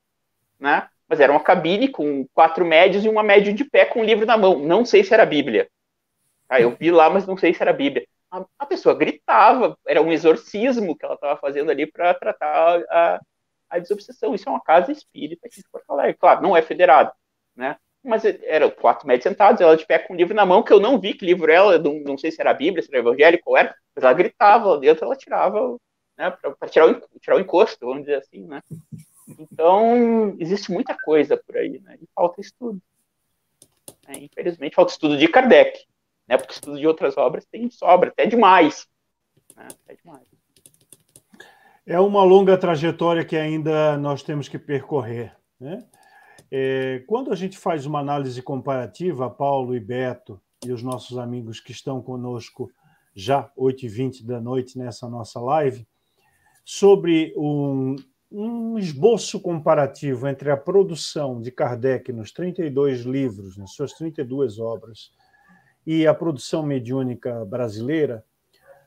né? 0.59 0.87
Mas 1.09 1.19
era 1.19 1.31
uma 1.31 1.41
cabine 1.41 1.89
com 1.89 2.25
quatro 2.33 2.65
médios 2.65 3.03
e 3.03 3.09
uma 3.09 3.23
médio 3.23 3.53
de 3.53 3.65
pé 3.65 3.85
com 3.85 4.01
um 4.01 4.03
livro 4.03 4.25
na 4.25 4.37
mão. 4.37 4.59
Não 4.59 4.85
sei 4.85 5.03
se 5.03 5.13
era 5.13 5.25
Bíblia. 5.25 5.67
Ah, 6.47 6.61
eu 6.61 6.75
vi 6.75 6.91
lá, 6.91 7.09
mas 7.09 7.25
não 7.25 7.37
sei 7.37 7.53
se 7.53 7.61
era 7.61 7.73
Bíblia. 7.73 8.07
A, 8.31 8.45
a 8.59 8.65
pessoa 8.65 8.95
gritava, 8.95 9.77
era 9.87 10.01
um 10.01 10.11
exorcismo 10.11 10.95
que 10.95 11.05
ela 11.05 11.15
estava 11.15 11.39
fazendo 11.39 11.71
ali 11.71 11.87
para 11.87 12.13
tratar 12.13 12.83
a, 12.89 13.19
a 13.69 13.79
desobsessão. 13.79 14.35
Isso 14.35 14.47
é 14.47 14.51
uma 14.51 14.61
casa 14.61 14.91
espírita 14.91 15.47
aqui 15.47 15.57
de 15.57 15.69
Porto 15.71 15.89
Alegre. 15.91 16.17
Claro, 16.19 16.41
não 16.43 16.55
é 16.55 16.61
federado, 16.61 17.11
né? 17.55 17.75
mas 18.03 18.23
eram 18.25 18.69
quatro 18.69 19.07
médicos 19.07 19.31
sentados, 19.31 19.61
ela 19.61 19.75
de 19.75 19.85
pé 19.85 19.99
com 19.99 20.13
um 20.13 20.15
livro 20.15 20.33
na 20.33 20.45
mão, 20.45 20.63
que 20.63 20.71
eu 20.71 20.79
não 20.79 20.99
vi 20.99 21.13
que 21.13 21.25
livro 21.25 21.51
era, 21.51 21.77
não, 21.77 21.99
não 21.99 22.17
sei 22.17 22.31
se 22.31 22.39
era 22.39 22.51
a 22.51 22.53
Bíblia, 22.53 22.81
se 22.81 22.89
era 22.89 22.99
evangélico, 22.99 23.43
qual 23.43 23.57
era, 23.57 23.75
mas 23.95 24.03
ela 24.03 24.13
gritava 24.13 24.69
lá 24.69 24.77
dentro, 24.77 25.05
ela 25.05 25.15
tirava, 25.15 25.77
né, 26.17 26.31
para 26.31 26.69
tirar 26.69 27.01
tirar 27.21 27.35
o 27.35 27.39
encosto, 27.39 27.85
vamos 27.85 28.03
dizer 28.03 28.15
assim, 28.15 28.45
né. 28.47 28.61
Então, 29.37 30.35
existe 30.39 30.71
muita 30.71 30.97
coisa 30.97 31.37
por 31.37 31.57
aí, 31.57 31.79
né, 31.79 31.97
e 32.01 32.07
falta 32.15 32.41
estudo. 32.41 32.81
É, 34.07 34.17
infelizmente, 34.17 34.75
falta 34.75 34.91
estudo 34.91 35.17
de 35.17 35.27
Kardec, 35.27 35.85
né, 36.27 36.37
porque 36.37 36.53
estudo 36.53 36.79
de 36.79 36.87
outras 36.87 37.17
obras 37.17 37.45
tem 37.45 37.69
sobra, 37.69 38.09
até 38.09 38.25
demais, 38.25 38.87
né, 39.55 39.67
até 39.83 39.95
demais. 39.95 40.27
É 41.85 41.99
uma 41.99 42.23
longa 42.23 42.57
trajetória 42.57 43.25
que 43.25 43.35
ainda 43.35 43.97
nós 43.97 44.21
temos 44.21 44.47
que 44.47 44.59
percorrer, 44.59 45.35
né? 45.59 45.83
É, 46.51 47.03
quando 47.07 47.31
a 47.31 47.35
gente 47.35 47.57
faz 47.57 47.85
uma 47.85 47.99
análise 47.99 48.41
comparativa, 48.41 49.29
Paulo 49.29 49.75
e 49.75 49.79
Beto 49.79 50.41
e 50.65 50.71
os 50.71 50.81
nossos 50.81 51.17
amigos 51.17 51.59
que 51.59 51.71
estão 51.71 52.01
conosco 52.01 52.71
já 53.13 53.51
8h20 53.57 54.25
da 54.25 54.39
noite 54.39 54.77
nessa 54.77 55.07
nossa 55.07 55.39
live, 55.39 55.87
sobre 56.65 57.33
um, 57.37 57.95
um 58.31 58.77
esboço 58.77 59.39
comparativo 59.39 60.27
entre 60.27 60.51
a 60.51 60.57
produção 60.57 61.41
de 61.41 61.51
Kardec 61.51 62.13
nos 62.13 62.31
32 62.31 63.01
livros, 63.01 63.57
nas 63.57 63.71
suas 63.71 63.93
32 63.93 64.59
obras, 64.59 65.11
e 65.85 66.05
a 66.05 66.13
produção 66.13 66.61
mediúnica 66.61 67.43
brasileira, 67.45 68.23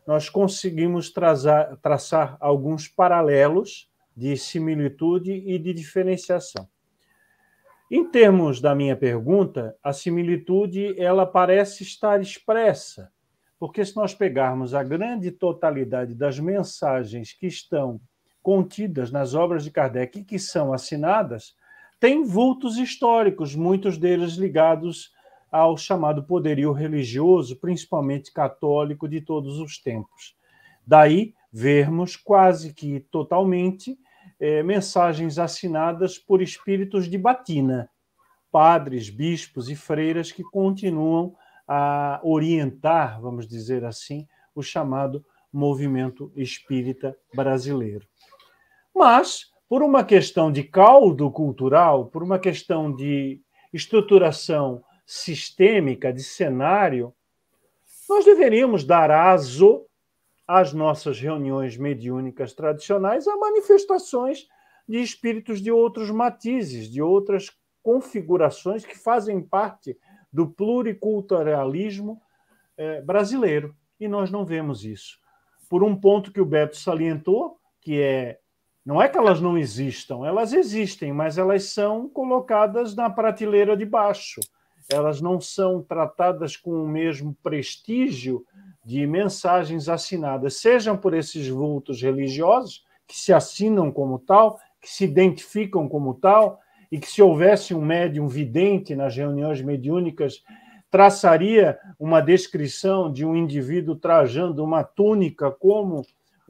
nós 0.07 0.29
conseguimos 0.29 1.11
traçar, 1.11 1.77
traçar 1.79 2.37
alguns 2.41 2.87
paralelos 2.87 3.91
de 4.17 4.37
similitude 4.37 5.33
e 5.33 5.59
de 5.59 5.73
diferenciação. 5.73 6.69
Em 7.91 8.09
termos 8.09 8.61
da 8.61 8.75
minha 8.75 8.97
pergunta, 8.97 9.77
a 9.83 9.93
similitude 9.93 10.99
ela 10.99 11.27
parece 11.27 11.83
estar 11.83 12.21
expressa, 12.21 13.13
porque 13.59 13.85
se 13.85 13.97
nós 13.97 14.15
pegarmos 14.15 14.75
a 14.75 14.83
grande 14.83 15.31
totalidade 15.31 16.15
das 16.15 16.39
mensagens 16.39 17.33
que 17.33 17.47
estão 17.47 18.01
contidas 18.43 19.11
nas 19.11 19.35
obras 19.35 19.65
de 19.65 19.71
Kardec 19.71 20.19
e 20.19 20.25
que 20.25 20.39
são 20.39 20.73
assinadas, 20.73 21.55
tem 22.01 22.25
vultos 22.25 22.79
históricos, 22.79 23.55
muitos 23.55 23.97
deles 23.97 24.33
ligados 24.33 25.13
ao 25.51 25.77
chamado 25.77 26.25
poderio 26.25 26.73
religioso, 26.73 27.57
principalmente 27.57 28.33
católico, 28.33 29.09
de 29.09 29.21
todos 29.21 29.59
os 29.59 29.79
tempos. 29.79 30.35
Daí 30.87 31.35
vermos 31.53 32.17
quase 32.17 32.73
que 32.73 33.01
totalmente 33.01 33.99
é, 34.41 34.63
mensagens 34.63 35.39
assinadas 35.39 36.19
por 36.19 36.43
espíritos 36.43 37.09
de 37.09 37.19
batina, 37.19 37.89
padres, 38.51 39.09
bispos 39.09 39.69
e 39.69 39.77
freiras 39.77 40.33
que 40.33 40.43
continuam 40.43 41.37
a 41.69 42.21
orientar, 42.25 43.21
vamos 43.21 43.47
dizer 43.47 43.85
assim, 43.85 44.27
o 44.55 44.63
chamado 44.63 45.25
movimento 45.53 46.33
espírita 46.35 47.17
brasileiro. 47.35 48.07
Mas, 48.95 49.51
por 49.69 49.83
uma 49.83 50.05
questão 50.05 50.53
de 50.53 50.63
caldo 50.63 51.31
cultural, 51.31 52.07
por 52.07 52.23
uma 52.23 52.39
questão 52.39 52.95
de 52.95 53.41
estruturação 53.73 54.85
sistêmica, 55.07 56.13
de 56.13 56.23
cenário, 56.23 57.15
nós 58.09 58.25
deveríamos 58.25 58.85
dar 58.85 59.11
aso 59.11 59.87
às 60.47 60.73
nossas 60.73 61.19
reuniões 61.19 61.77
mediúnicas 61.77 62.53
tradicionais 62.53 63.27
a 63.27 63.37
manifestações 63.37 64.47
de 64.87 64.99
espíritos 65.01 65.63
de 65.63 65.71
outros 65.71 66.11
matizes, 66.11 66.91
de 66.91 67.01
outras 67.01 67.51
configurações 67.83 68.85
que 68.85 68.99
fazem 68.99 69.41
parte 69.41 69.97
do 70.33 70.47
pluriculturalismo 70.47 72.21
eh, 72.77 73.01
brasileiro. 73.01 73.75
E 73.99 74.09
nós 74.09 74.31
não 74.31 74.45
vemos 74.45 74.85
isso. 74.85 75.19
Por 75.69 75.83
um 75.83 75.97
ponto 75.97 76.33
que 76.33 76.41
o 76.41 76.45
Beto 76.45 76.77
salientou, 76.77 77.59
que 77.81 78.01
é 78.01 78.39
não 78.85 79.01
é 79.01 79.09
que 79.09 79.17
elas 79.17 79.41
não 79.41 79.57
existam, 79.57 80.27
elas 80.27 80.53
existem, 80.53 81.13
mas 81.13 81.39
elas 81.39 81.65
são 81.65 82.09
colocadas 82.09 82.97
na 82.97 83.09
prateleira 83.09 83.77
de 83.77 83.85
baixo. 83.85 84.41
Elas 84.91 85.21
não 85.21 85.41
são 85.41 85.81
tratadas 85.81 86.57
com 86.57 86.71
o 86.71 86.89
mesmo 86.89 87.37
prestígio 87.43 88.45
de 88.85 89.07
mensagens 89.07 89.89
assinadas, 89.89 90.61
sejam 90.61 90.97
por 90.97 91.15
esses 91.15 91.49
vultos 91.49 92.03
religiosos, 92.03 92.85
que 93.07 93.17
se 93.17 93.33
assinam 93.33 93.93
como 93.93 94.19
tal, 94.19 94.59
que 94.81 94.91
se 94.91 95.05
identificam 95.05 95.89
como 95.89 96.15
tal, 96.15 96.59
e 96.91 96.99
que 96.99 97.07
se 97.07 97.23
houvesse 97.23 97.75
um 97.75 97.81
médium 97.81 98.27
vidente 98.27 98.95
nas 98.97 99.17
reuniões 99.17 99.63
mediúnicas, 99.63 100.43
traçaria 100.91 101.79
uma 101.99 102.21
descrição 102.21 103.11
de 103.11 103.25
um 103.25 103.35
indivíduo 103.35 103.97
trajando 103.97 104.63
uma 104.63 104.85
túnica 104.85 105.51
como 105.51 106.03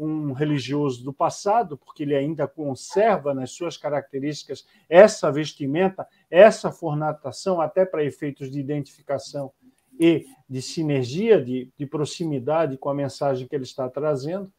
um 0.04 0.32
religioso 0.32 1.04
do 1.04 1.12
passado, 1.12 1.76
porque 1.78 2.02
ele 2.02 2.14
ainda 2.14 2.48
conserva 2.48 3.32
nas 3.32 3.52
suas 3.52 3.76
características 3.76 4.66
essa 4.88 5.30
vestimenta, 5.30 6.06
essa 6.30 6.72
formatação, 6.72 7.60
até 7.60 7.84
para 7.84 8.04
efeitos 8.04 8.50
de 8.50 8.58
identificação 8.58 9.52
e 10.00 10.26
de 10.48 10.60
sinergia, 10.60 11.40
de, 11.40 11.70
de 11.76 11.86
proximidade 11.86 12.76
com 12.76 12.88
a 12.88 12.94
mensagem 12.94 13.46
que 13.46 13.54
ele 13.54 13.64
está 13.64 13.88
trazendo, 13.88 14.52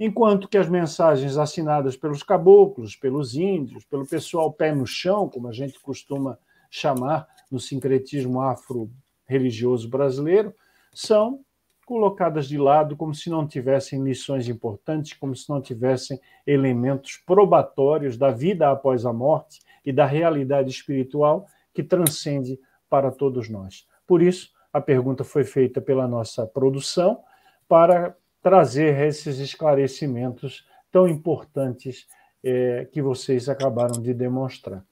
enquanto 0.00 0.48
que 0.48 0.58
as 0.58 0.68
mensagens 0.68 1.36
assinadas 1.36 1.96
pelos 1.96 2.22
caboclos, 2.22 2.96
pelos 2.96 3.36
índios, 3.36 3.84
pelo 3.84 4.06
pessoal 4.06 4.52
pé 4.52 4.74
no 4.74 4.86
chão, 4.86 5.28
como 5.28 5.46
a 5.46 5.52
gente 5.52 5.78
costuma 5.80 6.38
chamar 6.70 7.28
no 7.50 7.60
sincretismo 7.60 8.40
afro-religioso 8.40 9.88
brasileiro, 9.88 10.52
são 10.92 11.44
colocadas 11.92 12.48
de 12.48 12.56
lado 12.56 12.96
como 12.96 13.14
se 13.14 13.28
não 13.28 13.46
tivessem 13.46 14.02
lições 14.02 14.48
importantes, 14.48 15.12
como 15.12 15.36
se 15.36 15.50
não 15.50 15.60
tivessem 15.60 16.18
elementos 16.46 17.18
probatórios 17.18 18.16
da 18.16 18.30
vida 18.30 18.70
após 18.70 19.04
a 19.04 19.12
morte 19.12 19.60
e 19.84 19.92
da 19.92 20.06
realidade 20.06 20.70
espiritual 20.70 21.46
que 21.74 21.82
transcende 21.82 22.58
para 22.88 23.10
todos 23.10 23.50
nós. 23.50 23.86
Por 24.06 24.22
isso, 24.22 24.52
a 24.72 24.80
pergunta 24.80 25.22
foi 25.22 25.44
feita 25.44 25.82
pela 25.82 26.08
nossa 26.08 26.46
produção 26.46 27.20
para 27.68 28.16
trazer 28.40 28.98
esses 29.06 29.38
esclarecimentos 29.38 30.66
tão 30.90 31.06
importantes 31.06 32.06
é, 32.42 32.88
que 32.90 33.02
vocês 33.02 33.50
acabaram 33.50 34.00
de 34.00 34.14
demonstrar. 34.14 34.82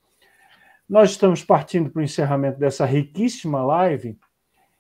Nós 0.86 1.12
estamos 1.12 1.42
partindo 1.42 1.88
para 1.88 2.00
o 2.00 2.04
encerramento 2.04 2.58
dessa 2.58 2.84
riquíssima 2.84 3.64
live 3.64 4.18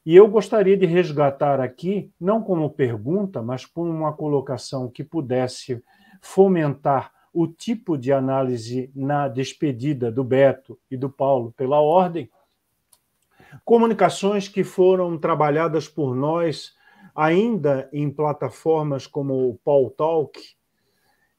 e 0.04 0.16
eu 0.16 0.28
gostaria 0.28 0.76
de 0.76 0.86
resgatar 0.86 1.60
aqui, 1.60 2.10
não 2.18 2.42
como 2.42 2.70
pergunta, 2.70 3.42
mas 3.42 3.66
como 3.66 3.90
uma 3.90 4.12
colocação 4.12 4.88
que 4.88 5.04
pudesse 5.04 5.82
fomentar 6.20 7.12
o 7.32 7.46
tipo 7.46 7.96
de 7.96 8.12
análise 8.12 8.90
na 8.94 9.28
despedida 9.28 10.10
do 10.10 10.24
Beto 10.24 10.78
e 10.90 10.96
do 10.96 11.08
Paulo 11.08 11.52
pela 11.56 11.80
ordem, 11.80 12.30
comunicações 13.64 14.48
que 14.48 14.64
foram 14.64 15.18
trabalhadas 15.18 15.86
por 15.86 16.14
nós 16.14 16.74
ainda 17.14 17.88
em 17.92 18.10
plataformas 18.10 19.06
como 19.06 19.50
o 19.50 19.58
Paul 19.58 19.90
Talk, 19.90 20.40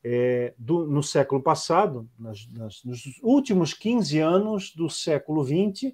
é, 0.04 0.54
do, 0.58 0.88
no 0.88 1.04
século 1.04 1.42
passado, 1.42 2.10
nas, 2.18 2.48
nas, 2.52 2.84
nos 2.84 3.04
últimos 3.22 3.74
15 3.74 4.20
anos 4.20 4.74
do 4.76 4.90
século 4.90 5.44
XX 5.44 5.94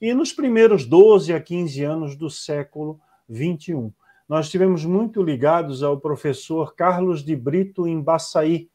e 0.00 0.12
nos 0.12 0.32
primeiros 0.32 0.84
12 0.84 1.32
a 1.32 1.40
15 1.40 1.84
anos 1.84 2.16
do 2.16 2.28
século 2.28 3.00
XXI. 3.30 3.92
Nós 4.28 4.46
estivemos 4.46 4.84
muito 4.84 5.22
ligados 5.22 5.82
ao 5.82 6.00
professor 6.00 6.74
Carlos 6.74 7.24
de 7.24 7.34
Brito 7.36 7.86
Embaçaí, 7.86 8.68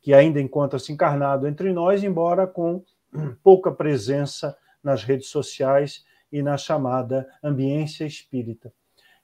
que 0.00 0.12
ainda 0.12 0.40
encontra-se 0.40 0.92
encarnado 0.92 1.46
entre 1.46 1.72
nós, 1.72 2.02
embora 2.02 2.46
com 2.46 2.84
pouca 3.42 3.70
presença 3.70 4.56
nas 4.82 5.02
redes 5.02 5.28
sociais 5.28 6.04
e 6.30 6.42
na 6.42 6.56
chamada 6.56 7.28
ambiência 7.42 8.04
espírita. 8.04 8.72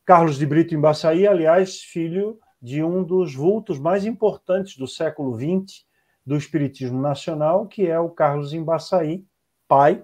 Carlos 0.04 0.38
de 0.38 0.46
Brito 0.46 0.74
Embaçaí, 0.74 1.26
aliás, 1.26 1.82
filho 1.82 2.38
de 2.60 2.82
um 2.82 3.02
dos 3.02 3.34
vultos 3.34 3.78
mais 3.78 4.04
importantes 4.04 4.76
do 4.76 4.86
século 4.86 5.36
XX 5.36 5.84
do 6.24 6.36
Espiritismo 6.36 7.00
Nacional, 7.00 7.66
que 7.66 7.86
é 7.88 7.98
o 7.98 8.08
Carlos 8.08 8.52
Embaçaí, 8.52 9.24
pai, 9.66 10.02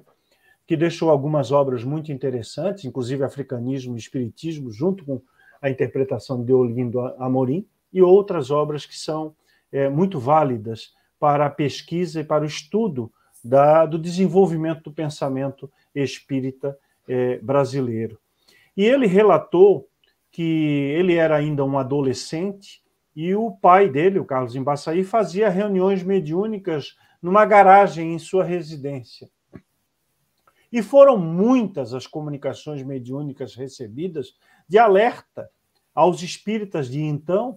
que 0.69 0.77
deixou 0.77 1.09
algumas 1.09 1.51
obras 1.51 1.83
muito 1.83 2.13
interessantes, 2.13 2.85
inclusive 2.85 3.25
Africanismo 3.25 3.97
e 3.97 3.99
Espiritismo, 3.99 4.71
junto 4.71 5.03
com 5.03 5.23
a 5.63 5.71
interpretação 5.71 6.45
de 6.45 6.53
Olindo 6.53 7.01
Amorim, 7.19 7.67
e 7.91 8.03
outras 8.03 8.51
obras 8.51 8.85
que 8.85 8.95
são 8.95 9.35
é, 9.73 9.89
muito 9.89 10.21
válidas 10.21 10.93
para 11.19 11.47
a 11.47 11.51
pesquisa 11.51 12.21
e 12.21 12.25
para 12.25 12.45
o 12.45 12.47
estudo 12.47 13.11
da, 13.43 13.87
do 13.87 13.99
desenvolvimento 13.99 14.83
do 14.83 14.93
pensamento 14.93 15.71
espírita 15.95 16.79
é, 17.09 17.39
brasileiro. 17.39 18.19
E 18.77 18.85
ele 18.85 19.07
relatou 19.07 19.89
que 20.31 20.43
ele 20.99 21.15
era 21.15 21.35
ainda 21.35 21.65
um 21.65 21.79
adolescente 21.79 22.83
e 23.17 23.35
o 23.35 23.53
pai 23.53 23.89
dele, 23.89 24.19
o 24.19 24.25
Carlos 24.25 24.55
Embaçaí, 24.55 25.03
fazia 25.03 25.49
reuniões 25.49 26.03
mediúnicas 26.03 26.95
numa 27.23 27.47
garagem 27.47 28.13
em 28.13 28.19
sua 28.19 28.45
residência. 28.45 29.31
E 30.71 30.83
foram 30.83 31.17
muitas 31.17 31.95
as 31.95 32.07
comunicações 32.07 32.83
mediúnicas 32.83 33.55
recebidas 33.55 34.35
de 34.69 34.79
alerta 34.79 35.49
aos 35.95 36.23
espíritas 36.23 36.91
de 36.91 37.03
então, 37.03 37.57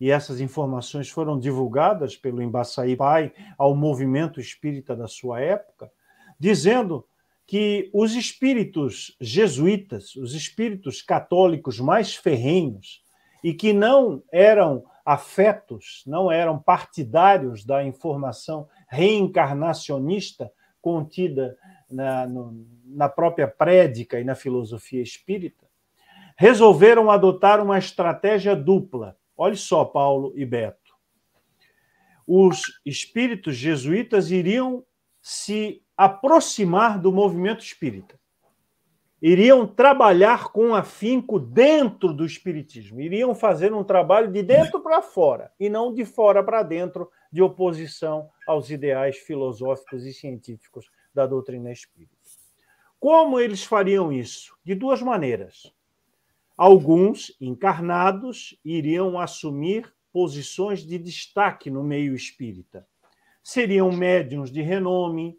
e 0.00 0.10
essas 0.10 0.40
informações 0.40 1.08
foram 1.08 1.38
divulgadas 1.38 2.16
pelo 2.16 2.42
Embaçaí 2.42 2.96
Pai 2.96 3.32
ao 3.56 3.74
movimento 3.74 4.40
espírita 4.40 4.94
da 4.94 5.06
sua 5.06 5.40
época, 5.40 5.90
dizendo 6.38 7.06
que 7.46 7.90
os 7.94 8.14
espíritos 8.14 9.16
jesuítas, 9.20 10.16
os 10.16 10.34
espíritos 10.34 11.00
católicos 11.00 11.78
mais 11.78 12.14
ferrenhos, 12.14 13.04
e 13.42 13.54
que 13.54 13.72
não 13.72 14.22
eram 14.32 14.84
afetos, 15.04 16.02
não 16.04 16.32
eram 16.32 16.58
partidários 16.58 17.64
da 17.64 17.84
informação 17.84 18.68
reencarnacionista 18.88 20.50
contida 20.82 21.56
na, 21.90 22.26
no, 22.26 22.66
na 22.84 23.08
própria 23.08 23.48
prédica 23.48 24.20
e 24.20 24.24
na 24.24 24.34
filosofia 24.34 25.02
espírita, 25.02 25.66
resolveram 26.36 27.10
adotar 27.10 27.62
uma 27.62 27.78
estratégia 27.78 28.54
dupla. 28.54 29.16
Olhe 29.36 29.56
só, 29.56 29.84
Paulo 29.84 30.32
e 30.36 30.44
Beto. 30.44 30.94
Os 32.26 32.80
espíritos 32.84 33.56
jesuítas 33.56 34.30
iriam 34.30 34.84
se 35.22 35.82
aproximar 35.96 36.98
do 37.00 37.12
movimento 37.12 37.62
espírita. 37.62 38.18
Iriam 39.22 39.66
trabalhar 39.66 40.52
com 40.52 40.74
afinco 40.74 41.38
dentro 41.38 42.12
do 42.12 42.26
espiritismo, 42.26 43.00
iriam 43.00 43.34
fazer 43.34 43.72
um 43.72 43.82
trabalho 43.82 44.30
de 44.30 44.42
dentro 44.42 44.80
para 44.80 45.00
fora 45.00 45.50
e 45.58 45.70
não 45.70 45.94
de 45.94 46.04
fora 46.04 46.44
para 46.44 46.62
dentro, 46.62 47.10
de 47.32 47.42
oposição 47.42 48.28
aos 48.46 48.70
ideais 48.70 49.16
filosóficos 49.16 50.04
e 50.04 50.12
científicos 50.12 50.86
da 51.16 51.26
doutrina 51.26 51.72
espírita. 51.72 52.14
Como 53.00 53.40
eles 53.40 53.64
fariam 53.64 54.12
isso? 54.12 54.54
De 54.62 54.74
duas 54.74 55.00
maneiras. 55.00 55.72
Alguns 56.56 57.34
encarnados 57.40 58.58
iriam 58.62 59.18
assumir 59.18 59.92
posições 60.12 60.86
de 60.86 60.98
destaque 60.98 61.70
no 61.70 61.82
meio 61.82 62.14
espírita. 62.14 62.86
Seriam 63.42 63.90
médiums 63.92 64.50
de 64.50 64.60
renome, 64.60 65.38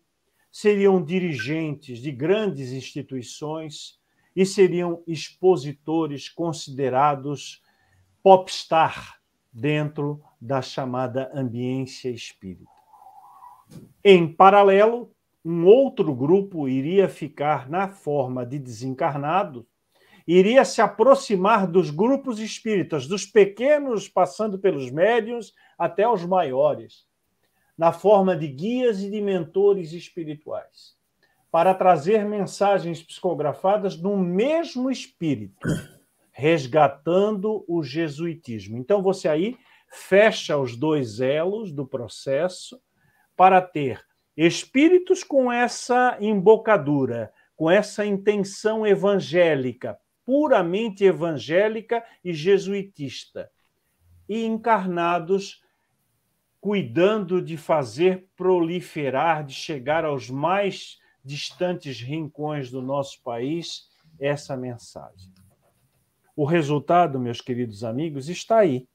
seriam 0.52 1.04
dirigentes 1.04 1.99
de 1.99 2.12
grandes 2.12 2.72
instituições 2.72 3.99
e 4.36 4.45
seriam 4.45 5.04
expositores 5.06 6.30
considerados 6.30 7.62
popstar 8.24 9.20
dentro 9.52 10.24
da 10.40 10.62
chamada 10.62 11.32
ambiência 11.34 12.10
espírita. 12.10 12.78
Em 14.04 14.32
paralelo, 14.32 15.12
um 15.49 15.65
outro 15.65 16.14
grupo 16.14 16.68
iria 16.68 17.07
ficar 17.07 17.69
na 17.69 17.88
forma 17.88 18.45
de 18.45 18.60
desencarnado, 18.60 19.65
iria 20.28 20.65
se 20.65 20.82
aproximar 20.82 21.65
dos 21.65 21.90
grupos 21.90 22.38
espíritas, 22.38 23.07
dos 23.07 23.26
pequenos, 23.26 24.10
passando 24.10 24.60
pelos 24.60 24.91
médios, 24.91 25.53
até 25.80 26.06
os 26.06 26.26
maiores, 26.26 27.06
na 27.78 27.94
forma 27.94 28.36
de 28.36 28.45
guias 28.45 29.02
e 29.02 29.10
de 29.10 29.22
mentores 29.22 29.94
espirituais, 29.94 30.98
para 31.49 31.74
trazer 31.74 32.26
mensagens 32.26 33.02
psicografadas 33.02 33.98
no 33.98 34.18
mesmo 34.18 34.91
espírito, 34.91 35.65
resgatando 36.34 37.64
o 37.69 37.82
jesuitismo. 37.82 38.78
Então 38.78 39.02
você 39.02 39.30
aí 39.30 39.56
fecha 39.90 40.57
os 40.57 40.76
dois 40.76 41.22
elos 41.22 41.72
do 41.72 41.88
processo 41.88 42.82
para 43.38 43.61
ter 43.61 44.06
espíritos 44.38 45.23
com 45.23 45.51
essa 45.51 46.15
embocadura, 46.22 47.34
com 47.55 47.72
essa 47.72 48.05
intenção 48.05 48.85
evangélica, 48.85 49.97
puramente 50.23 51.03
evangélica 51.03 52.03
e 52.23 52.31
jesuitista, 52.34 53.49
e 54.30 54.45
encarnados 54.45 55.64
cuidando 56.61 57.41
de 57.41 57.57
fazer 57.57 58.27
proliferar, 58.35 59.43
de 59.43 59.53
chegar 59.53 60.05
aos 60.05 60.30
mais 60.30 60.99
distantes 61.23 61.99
rincões 61.99 62.69
do 62.69 62.81
nosso 62.81 63.22
país 63.23 63.89
essa 64.19 64.55
mensagem. 64.55 65.31
O 66.35 66.45
resultado, 66.45 67.19
meus 67.19 67.41
queridos 67.41 67.84
amigos, 67.84 68.30
está 68.30 68.59
aí. 68.59 68.88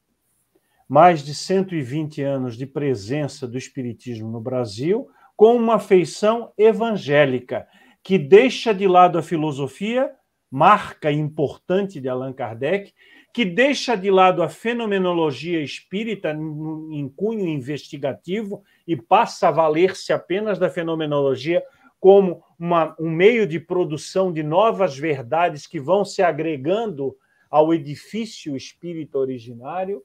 Mais 0.88 1.24
de 1.24 1.34
120 1.34 2.22
anos 2.22 2.56
de 2.56 2.66
presença 2.66 3.48
do 3.48 3.58
Espiritismo 3.58 4.30
no 4.30 4.40
Brasil, 4.40 5.10
com 5.36 5.56
uma 5.56 5.78
feição 5.78 6.52
evangélica, 6.56 7.66
que 8.02 8.18
deixa 8.18 8.72
de 8.72 8.86
lado 8.86 9.18
a 9.18 9.22
filosofia, 9.22 10.10
marca 10.50 11.10
importante 11.10 12.00
de 12.00 12.08
Allan 12.08 12.32
Kardec, 12.32 12.92
que 13.32 13.44
deixa 13.44 13.96
de 13.96 14.10
lado 14.10 14.42
a 14.42 14.48
fenomenologia 14.48 15.62
espírita 15.62 16.32
em 16.32 17.08
cunho 17.08 17.46
investigativo 17.46 18.62
e 18.86 18.94
passa 18.94 19.48
a 19.48 19.50
valer-se 19.50 20.12
apenas 20.12 20.58
da 20.58 20.68
fenomenologia 20.68 21.62
como 21.98 22.42
uma, 22.58 22.94
um 22.98 23.08
meio 23.08 23.46
de 23.46 23.58
produção 23.58 24.32
de 24.32 24.42
novas 24.42 24.98
verdades 24.98 25.66
que 25.66 25.80
vão 25.80 26.04
se 26.04 26.20
agregando 26.20 27.16
ao 27.48 27.72
edifício 27.72 28.56
espírita 28.56 29.18
originário, 29.18 30.02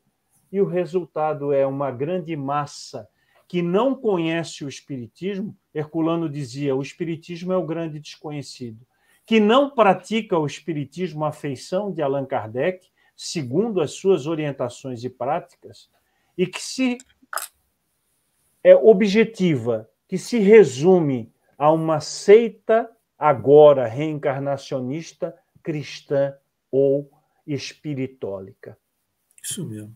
e 0.51 0.61
o 0.61 0.65
resultado 0.65 1.51
é 1.51 1.65
uma 1.65 1.91
grande 1.91 2.35
massa 2.35 3.07
que 3.47 3.61
não 3.61 3.95
conhece 3.95 4.65
o 4.65 4.69
Espiritismo, 4.69 5.57
Herculano 5.73 6.27
dizia: 6.27 6.75
o 6.75 6.81
Espiritismo 6.81 7.53
é 7.53 7.57
o 7.57 7.65
grande 7.65 7.99
desconhecido, 7.99 8.85
que 9.25 9.39
não 9.39 9.69
pratica 9.69 10.37
o 10.37 10.45
Espiritismo 10.45 11.23
à 11.23 11.31
feição 11.31 11.91
de 11.91 12.01
Allan 12.01 12.25
Kardec, 12.25 12.87
segundo 13.15 13.81
as 13.81 13.91
suas 13.91 14.27
orientações 14.27 15.03
e 15.03 15.09
práticas, 15.09 15.89
e 16.37 16.45
que 16.45 16.61
se 16.61 16.97
é 18.63 18.75
objetiva, 18.75 19.89
que 20.07 20.17
se 20.17 20.39
resume 20.39 21.31
a 21.57 21.71
uma 21.71 22.01
seita 22.01 22.89
agora 23.17 23.87
reencarnacionista 23.87 25.35
cristã 25.63 26.35
ou 26.69 27.09
espiritólica. 27.45 28.77
Isso 29.41 29.65
mesmo. 29.65 29.95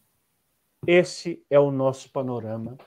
Esse 0.87 1.45
é 1.49 1.59
o 1.59 1.69
nosso 1.69 2.09
panorama 2.09 2.77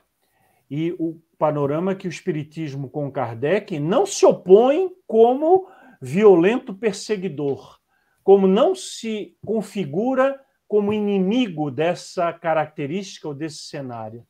e 0.75 0.93
o 0.99 1.21
panorama 1.39 1.95
que 1.95 2.09
o 2.09 2.11
Espiritismo 2.11 2.91
com 2.91 3.09
Kardec 3.09 3.79
não 3.79 4.05
se 4.05 4.27
opõe 4.27 4.91
como 5.07 5.69
violento 6.03 6.75
perseguidor, 6.75 7.79
como 8.25 8.49
não 8.49 8.75
se 8.75 9.39
configura 9.47 10.41
como 10.67 10.93
inimigo 10.93 11.71
dessa 11.71 12.33
característica 12.33 13.29
ou 13.29 13.35
desse 13.35 13.59
cenário, 13.59 14.27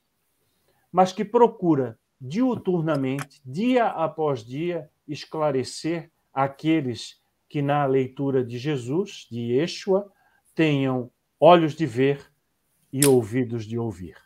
mas 0.92 1.14
que 1.14 1.24
procura 1.24 1.98
diuturnamente, 2.20 3.40
dia 3.42 3.86
após 3.86 4.44
dia, 4.44 4.90
esclarecer 5.08 6.10
aqueles 6.30 7.22
que 7.48 7.62
na 7.62 7.86
leitura 7.86 8.44
de 8.44 8.58
Jesus, 8.58 9.26
de 9.30 9.54
Yeshua, 9.54 10.12
tenham 10.54 11.10
olhos 11.40 11.74
de 11.74 11.86
ver 11.86 12.30
e 12.92 13.06
ouvidos 13.06 13.64
de 13.64 13.78
ouvir. 13.78 14.16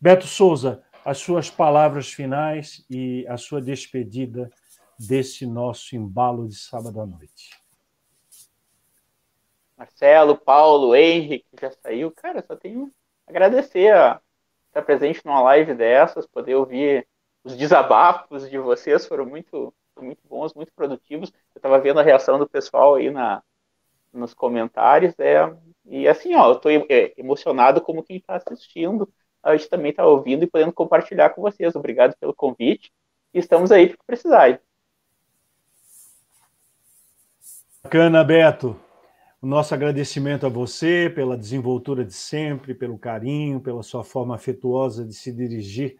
Beto 0.00 0.26
Souza, 0.26 0.82
as 1.08 1.16
suas 1.16 1.48
palavras 1.48 2.12
finais 2.12 2.84
e 2.90 3.26
a 3.28 3.38
sua 3.38 3.62
despedida 3.62 4.50
desse 4.98 5.46
nosso 5.46 5.96
embalo 5.96 6.46
de 6.46 6.54
sábado 6.54 7.00
à 7.00 7.06
noite. 7.06 7.58
Marcelo, 9.74 10.36
Paulo, 10.36 10.94
Henrique, 10.94 11.46
já 11.58 11.70
saiu. 11.70 12.10
Cara, 12.10 12.44
só 12.46 12.54
tenho 12.54 12.92
agradecer 13.26 13.90
a, 13.90 14.20
estar 14.66 14.82
presente 14.82 15.24
numa 15.24 15.40
live 15.40 15.72
dessas, 15.72 16.26
poder 16.26 16.56
ouvir 16.56 17.08
os 17.42 17.56
desabafos 17.56 18.50
de 18.50 18.58
vocês, 18.58 19.06
foram 19.06 19.24
muito, 19.24 19.72
muito 19.98 20.20
bons, 20.28 20.52
muito 20.52 20.74
produtivos. 20.74 21.32
Eu 21.54 21.58
estava 21.58 21.78
vendo 21.78 22.00
a 22.00 22.02
reação 22.02 22.38
do 22.38 22.46
pessoal 22.46 22.96
aí 22.96 23.10
na, 23.10 23.42
nos 24.12 24.34
comentários, 24.34 25.18
é, 25.18 25.56
e 25.86 26.06
assim, 26.06 26.34
ó, 26.34 26.48
eu 26.48 26.56
estou 26.56 26.70
é, 26.70 27.14
emocionado 27.16 27.80
como 27.80 28.02
quem 28.02 28.18
está 28.18 28.36
assistindo, 28.36 29.10
a 29.42 29.56
gente 29.56 29.68
também 29.68 29.90
está 29.90 30.06
ouvindo 30.06 30.44
e 30.44 30.46
podendo 30.46 30.72
compartilhar 30.72 31.30
com 31.30 31.42
vocês. 31.42 31.74
Obrigado 31.74 32.16
pelo 32.18 32.34
convite. 32.34 32.92
Estamos 33.32 33.70
aí 33.70 33.88
para 33.88 33.98
precisar. 34.06 34.60
Bacana, 37.82 38.24
Beto. 38.24 38.78
O 39.40 39.46
nosso 39.46 39.72
agradecimento 39.72 40.44
a 40.46 40.48
você 40.48 41.08
pela 41.14 41.36
desenvoltura 41.36 42.04
de 42.04 42.12
sempre, 42.12 42.74
pelo 42.74 42.98
carinho, 42.98 43.60
pela 43.60 43.84
sua 43.84 44.02
forma 44.02 44.34
afetuosa 44.34 45.04
de 45.04 45.14
se 45.14 45.32
dirigir 45.32 45.96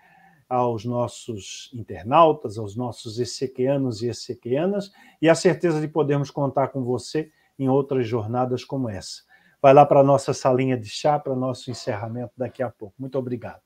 aos 0.49 0.85
nossos 0.85 1.71
internautas, 1.73 2.59
aos 2.59 2.75
nossos 2.75 3.21
essequianos 3.21 4.03
e 4.03 4.09
essequianas, 4.09 4.91
e 5.23 5.29
a 5.29 5.35
certeza 5.35 5.81
de 5.81 5.87
podermos 5.87 6.31
contar 6.31 6.69
com 6.69 6.83
você 6.83 7.31
em 7.59 7.69
outras 7.69 8.09
jornadas 8.09 8.65
como 8.65 8.89
essa. 8.89 9.23
Vai 9.61 9.75
lá 9.75 9.85
para 9.85 10.01
a 10.01 10.05
nossa 10.05 10.33
salinha 10.33 10.77
de 10.77 10.89
chá, 10.89 11.19
para 11.19 11.35
nosso 11.35 11.71
encerramento 11.71 12.33
daqui 12.37 12.63
a 12.63 12.71
pouco. 12.71 12.95
Muito 12.99 13.19
obrigado. 13.19 13.63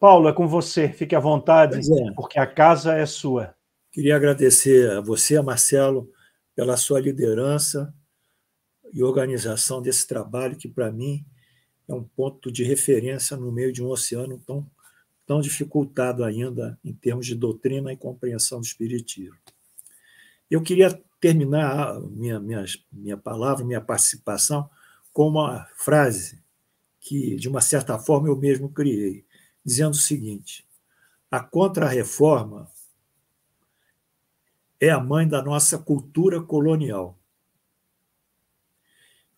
Paulo, 0.00 0.28
é 0.28 0.32
com 0.32 0.46
você. 0.46 0.88
Fique 0.88 1.14
à 1.14 1.20
vontade, 1.20 1.78
é. 1.78 2.12
porque 2.14 2.38
a 2.38 2.46
casa 2.46 2.94
é 2.94 3.04
sua. 3.04 3.54
Queria 3.90 4.16
agradecer 4.16 4.90
a 4.90 5.00
você, 5.00 5.36
a 5.36 5.42
Marcelo, 5.42 6.10
pela 6.54 6.76
sua 6.76 7.00
liderança 7.00 7.92
e 8.92 9.02
organização 9.02 9.82
desse 9.82 10.06
trabalho, 10.06 10.56
que 10.56 10.68
para 10.68 10.90
mim 10.90 11.24
é 11.88 11.94
um 11.94 12.02
ponto 12.02 12.50
de 12.50 12.64
referência 12.64 13.36
no 13.36 13.50
meio 13.50 13.72
de 13.72 13.82
um 13.82 13.88
oceano 13.88 14.38
tão, 14.46 14.70
tão 15.26 15.40
dificultado 15.40 16.22
ainda 16.22 16.78
em 16.84 16.92
termos 16.92 17.26
de 17.26 17.34
doutrina 17.34 17.92
e 17.92 17.96
compreensão 17.96 18.60
do 18.60 18.66
Espiritismo. 18.66 19.36
Eu 20.50 20.62
queria 20.62 21.02
terminar 21.20 22.00
minha, 22.00 22.38
minha, 22.38 22.64
minha 22.92 23.16
palavra, 23.16 23.64
minha 23.64 23.80
participação, 23.80 24.68
com 25.12 25.28
uma 25.28 25.66
frase 25.76 26.42
que, 27.00 27.36
de 27.36 27.48
uma 27.48 27.60
certa 27.60 27.98
forma, 27.98 28.28
eu 28.28 28.36
mesmo 28.36 28.70
criei, 28.70 29.24
dizendo 29.64 29.92
o 29.92 29.96
seguinte: 29.96 30.66
a 31.30 31.40
contra-reforma 31.40 32.70
é 34.80 34.90
a 34.90 35.00
mãe 35.00 35.26
da 35.26 35.42
nossa 35.42 35.78
cultura 35.78 36.40
colonial. 36.40 37.18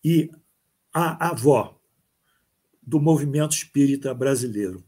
E 0.03 0.31
a 0.93 1.29
avó 1.29 1.79
do 2.81 2.99
movimento 2.99 3.53
espírita 3.53 4.13
brasileiro. 4.13 4.83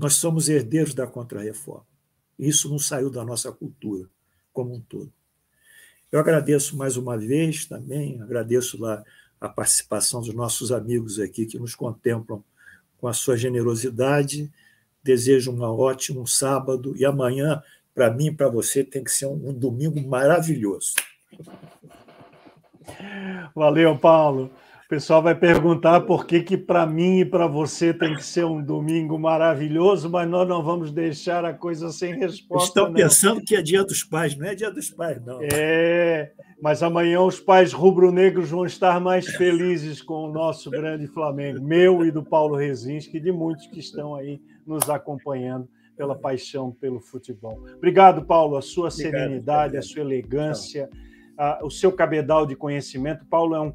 Nós 0.00 0.14
somos 0.14 0.48
herdeiros 0.48 0.94
da 0.94 1.06
contra-reforma. 1.06 1.93
Isso 2.38 2.68
não 2.68 2.78
saiu 2.78 3.10
da 3.10 3.24
nossa 3.24 3.50
cultura 3.52 4.08
como 4.52 4.74
um 4.74 4.80
todo. 4.80 5.12
Eu 6.10 6.20
agradeço 6.20 6.76
mais 6.76 6.96
uma 6.96 7.18
vez 7.18 7.66
também, 7.66 8.20
agradeço 8.20 8.80
lá 8.80 9.02
a 9.40 9.48
participação 9.48 10.20
dos 10.20 10.32
nossos 10.32 10.70
amigos 10.70 11.18
aqui 11.18 11.44
que 11.44 11.58
nos 11.58 11.74
contemplam 11.74 12.42
com 12.98 13.08
a 13.08 13.12
sua 13.12 13.36
generosidade. 13.36 14.50
Desejo 15.02 15.52
um 15.52 15.60
ótimo 15.60 16.26
sábado 16.26 16.94
e 16.96 17.04
amanhã, 17.04 17.62
para 17.94 18.10
mim 18.10 18.26
e 18.26 18.34
para 18.34 18.48
você, 18.48 18.82
tem 18.82 19.04
que 19.04 19.10
ser 19.10 19.26
um, 19.26 19.50
um 19.50 19.52
domingo 19.52 20.00
maravilhoso. 20.00 20.94
Valeu, 23.54 23.98
Paulo. 23.98 24.50
O 24.84 24.88
pessoal 24.88 25.22
vai 25.22 25.34
perguntar 25.34 26.02
por 26.02 26.26
que, 26.26 26.42
que 26.42 26.58
para 26.58 26.84
mim 26.84 27.20
e 27.20 27.24
para 27.24 27.46
você 27.46 27.94
tem 27.94 28.14
que 28.14 28.22
ser 28.22 28.44
um 28.44 28.62
domingo 28.62 29.18
maravilhoso, 29.18 30.10
mas 30.10 30.28
nós 30.28 30.46
não 30.46 30.62
vamos 30.62 30.92
deixar 30.92 31.42
a 31.42 31.54
coisa 31.54 31.90
sem 31.90 32.14
resposta. 32.14 32.68
Estão 32.68 32.92
pensando 32.92 33.40
que 33.40 33.56
é 33.56 33.62
dia 33.62 33.82
dos 33.82 34.04
pais, 34.04 34.36
não 34.36 34.46
é 34.46 34.54
dia 34.54 34.70
dos 34.70 34.90
pais, 34.90 35.24
não. 35.24 35.38
É, 35.42 36.32
mas 36.62 36.82
amanhã 36.82 37.22
os 37.22 37.40
pais 37.40 37.72
rubro-negros 37.72 38.50
vão 38.50 38.66
estar 38.66 39.00
mais 39.00 39.26
felizes 39.26 40.02
com 40.02 40.28
o 40.28 40.30
nosso 40.30 40.70
grande 40.70 41.06
Flamengo, 41.06 41.64
meu 41.64 42.04
e 42.04 42.10
do 42.10 42.22
Paulo 42.22 42.54
Rezinski, 42.54 43.16
e 43.16 43.20
de 43.20 43.32
muitos 43.32 43.66
que 43.66 43.80
estão 43.80 44.14
aí 44.14 44.38
nos 44.66 44.90
acompanhando 44.90 45.66
pela 45.96 46.14
paixão 46.14 46.70
pelo 46.70 47.00
futebol. 47.00 47.64
Obrigado, 47.74 48.22
Paulo, 48.26 48.54
a 48.54 48.62
sua 48.62 48.88
Obrigado, 48.88 49.12
serenidade, 49.14 49.76
a 49.78 49.82
sua 49.82 50.02
elegância, 50.02 50.90
a, 51.38 51.64
o 51.64 51.70
seu 51.70 51.90
cabedal 51.90 52.44
de 52.44 52.54
conhecimento. 52.54 53.24
Paulo 53.24 53.54
é 53.54 53.60
um 53.60 53.72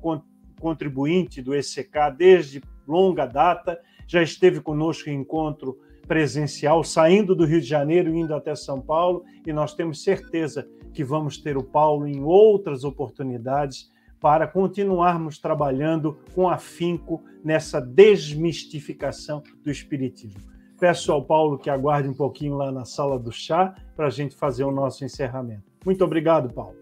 contribuinte 0.59 1.41
do 1.41 1.55
ECK 1.55 2.11
desde 2.15 2.61
longa 2.87 3.25
data, 3.25 3.79
já 4.07 4.21
esteve 4.21 4.59
conosco 4.61 5.09
em 5.09 5.21
encontro 5.21 5.79
presencial, 6.07 6.83
saindo 6.83 7.35
do 7.35 7.45
Rio 7.45 7.61
de 7.61 7.67
Janeiro, 7.67 8.13
indo 8.13 8.33
até 8.33 8.55
São 8.55 8.81
Paulo, 8.81 9.23
e 9.45 9.53
nós 9.53 9.75
temos 9.75 10.03
certeza 10.03 10.67
que 10.91 11.03
vamos 11.03 11.37
ter 11.37 11.55
o 11.55 11.63
Paulo 11.63 12.07
em 12.07 12.23
outras 12.23 12.83
oportunidades 12.83 13.91
para 14.19 14.47
continuarmos 14.47 15.37
trabalhando 15.37 16.17
com 16.33 16.49
afinco 16.49 17.23
nessa 17.43 17.79
desmistificação 17.79 19.43
do 19.63 19.69
Espiritismo. 19.69 20.41
Peço 20.79 21.11
ao 21.11 21.23
Paulo 21.23 21.57
que 21.57 21.69
aguarde 21.69 22.09
um 22.09 22.13
pouquinho 22.13 22.55
lá 22.55 22.71
na 22.71 22.85
sala 22.85 23.19
do 23.19 23.31
chá 23.31 23.75
para 23.95 24.07
a 24.07 24.09
gente 24.09 24.35
fazer 24.35 24.63
o 24.63 24.71
nosso 24.71 25.05
encerramento. 25.05 25.69
Muito 25.85 26.03
obrigado, 26.03 26.53
Paulo. 26.53 26.78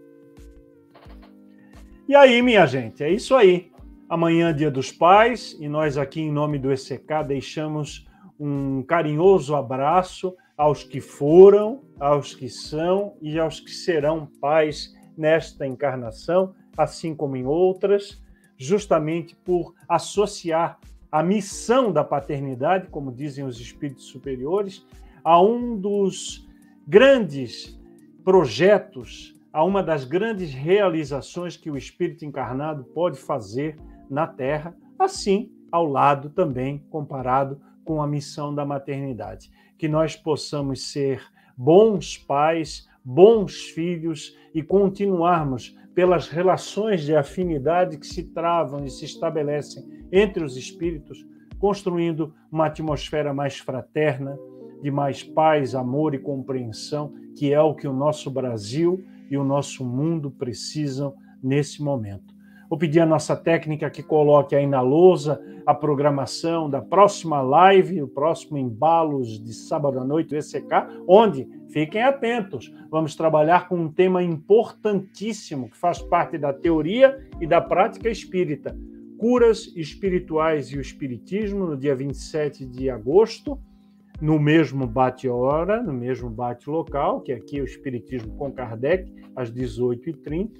E 2.08 2.16
aí, 2.16 2.40
minha 2.40 2.64
gente, 2.64 3.04
é 3.04 3.10
isso 3.10 3.34
aí. 3.36 3.70
Amanhã, 4.08 4.54
Dia 4.54 4.70
dos 4.70 4.90
Pais, 4.90 5.54
e 5.60 5.68
nós 5.68 5.98
aqui, 5.98 6.22
em 6.22 6.32
nome 6.32 6.58
do 6.58 6.72
ECK, 6.72 7.22
deixamos 7.26 8.08
um 8.40 8.82
carinhoso 8.82 9.54
abraço 9.54 10.34
aos 10.56 10.82
que 10.82 11.02
foram, 11.02 11.82
aos 12.00 12.34
que 12.34 12.48
são 12.48 13.12
e 13.20 13.38
aos 13.38 13.60
que 13.60 13.70
serão 13.70 14.24
pais 14.40 14.96
nesta 15.18 15.66
encarnação, 15.66 16.54
assim 16.78 17.14
como 17.14 17.36
em 17.36 17.44
outras, 17.44 18.18
justamente 18.56 19.36
por 19.36 19.74
associar 19.86 20.78
a 21.12 21.22
missão 21.22 21.92
da 21.92 22.02
paternidade, 22.02 22.88
como 22.88 23.12
dizem 23.12 23.44
os 23.44 23.60
espíritos 23.60 24.06
superiores, 24.06 24.82
a 25.22 25.42
um 25.42 25.76
dos 25.78 26.48
grandes 26.86 27.78
projetos 28.24 29.37
a 29.58 29.64
uma 29.64 29.82
das 29.82 30.04
grandes 30.04 30.54
realizações 30.54 31.56
que 31.56 31.68
o 31.68 31.76
espírito 31.76 32.24
encarnado 32.24 32.84
pode 32.94 33.18
fazer 33.18 33.76
na 34.08 34.24
Terra, 34.24 34.72
assim 34.96 35.50
ao 35.72 35.84
lado 35.84 36.30
também 36.30 36.78
comparado 36.88 37.60
com 37.84 38.00
a 38.00 38.06
missão 38.06 38.54
da 38.54 38.64
maternidade. 38.64 39.50
Que 39.76 39.88
nós 39.88 40.14
possamos 40.14 40.92
ser 40.92 41.20
bons 41.56 42.16
pais, 42.16 42.88
bons 43.04 43.64
filhos 43.70 44.32
e 44.54 44.62
continuarmos 44.62 45.76
pelas 45.92 46.28
relações 46.28 47.02
de 47.02 47.16
afinidade 47.16 47.98
que 47.98 48.06
se 48.06 48.32
travam 48.32 48.84
e 48.84 48.90
se 48.90 49.06
estabelecem 49.06 49.84
entre 50.12 50.44
os 50.44 50.56
espíritos, 50.56 51.26
construindo 51.58 52.32
uma 52.48 52.66
atmosfera 52.66 53.34
mais 53.34 53.58
fraterna, 53.58 54.38
de 54.80 54.90
mais 54.92 55.24
paz, 55.24 55.74
amor 55.74 56.14
e 56.14 56.18
compreensão, 56.20 57.12
que 57.36 57.52
é 57.52 57.60
o 57.60 57.74
que 57.74 57.88
o 57.88 57.92
nosso 57.92 58.30
Brasil 58.30 59.04
e 59.30 59.36
o 59.36 59.44
nosso 59.44 59.84
mundo 59.84 60.30
precisam 60.30 61.14
nesse 61.42 61.82
momento. 61.82 62.38
Vou 62.68 62.78
pedir 62.78 63.00
à 63.00 63.06
nossa 63.06 63.34
técnica 63.34 63.88
que 63.88 64.02
coloque 64.02 64.54
aí 64.54 64.66
na 64.66 64.82
lousa 64.82 65.40
a 65.64 65.72
programação 65.72 66.68
da 66.68 66.82
próxima 66.82 67.40
live, 67.40 68.02
o 68.02 68.08
próximo 68.08 68.58
Embalos 68.58 69.42
de 69.42 69.54
sábado 69.54 69.98
à 69.98 70.04
noite 70.04 70.28
do 70.28 70.36
ECK, 70.36 70.70
onde, 71.06 71.48
fiquem 71.70 72.02
atentos, 72.02 72.70
vamos 72.90 73.16
trabalhar 73.16 73.68
com 73.68 73.76
um 73.76 73.90
tema 73.90 74.22
importantíssimo 74.22 75.70
que 75.70 75.78
faz 75.78 76.02
parte 76.02 76.36
da 76.36 76.52
teoria 76.52 77.26
e 77.40 77.46
da 77.46 77.60
prática 77.60 78.10
espírita. 78.10 78.76
Curas 79.16 79.72
espirituais 79.74 80.68
e 80.68 80.76
o 80.76 80.80
espiritismo, 80.80 81.66
no 81.66 81.76
dia 81.76 81.96
27 81.96 82.66
de 82.66 82.90
agosto, 82.90 83.58
no 84.20 84.38
mesmo 84.38 84.86
bate-hora, 84.86 85.82
no 85.82 85.92
mesmo 85.92 86.28
bate-local, 86.28 87.20
que 87.20 87.32
aqui 87.32 87.58
é 87.58 87.62
o 87.62 87.64
Espiritismo 87.64 88.34
com 88.36 88.52
Kardec, 88.52 89.12
às 89.36 89.50
18h30, 89.50 90.50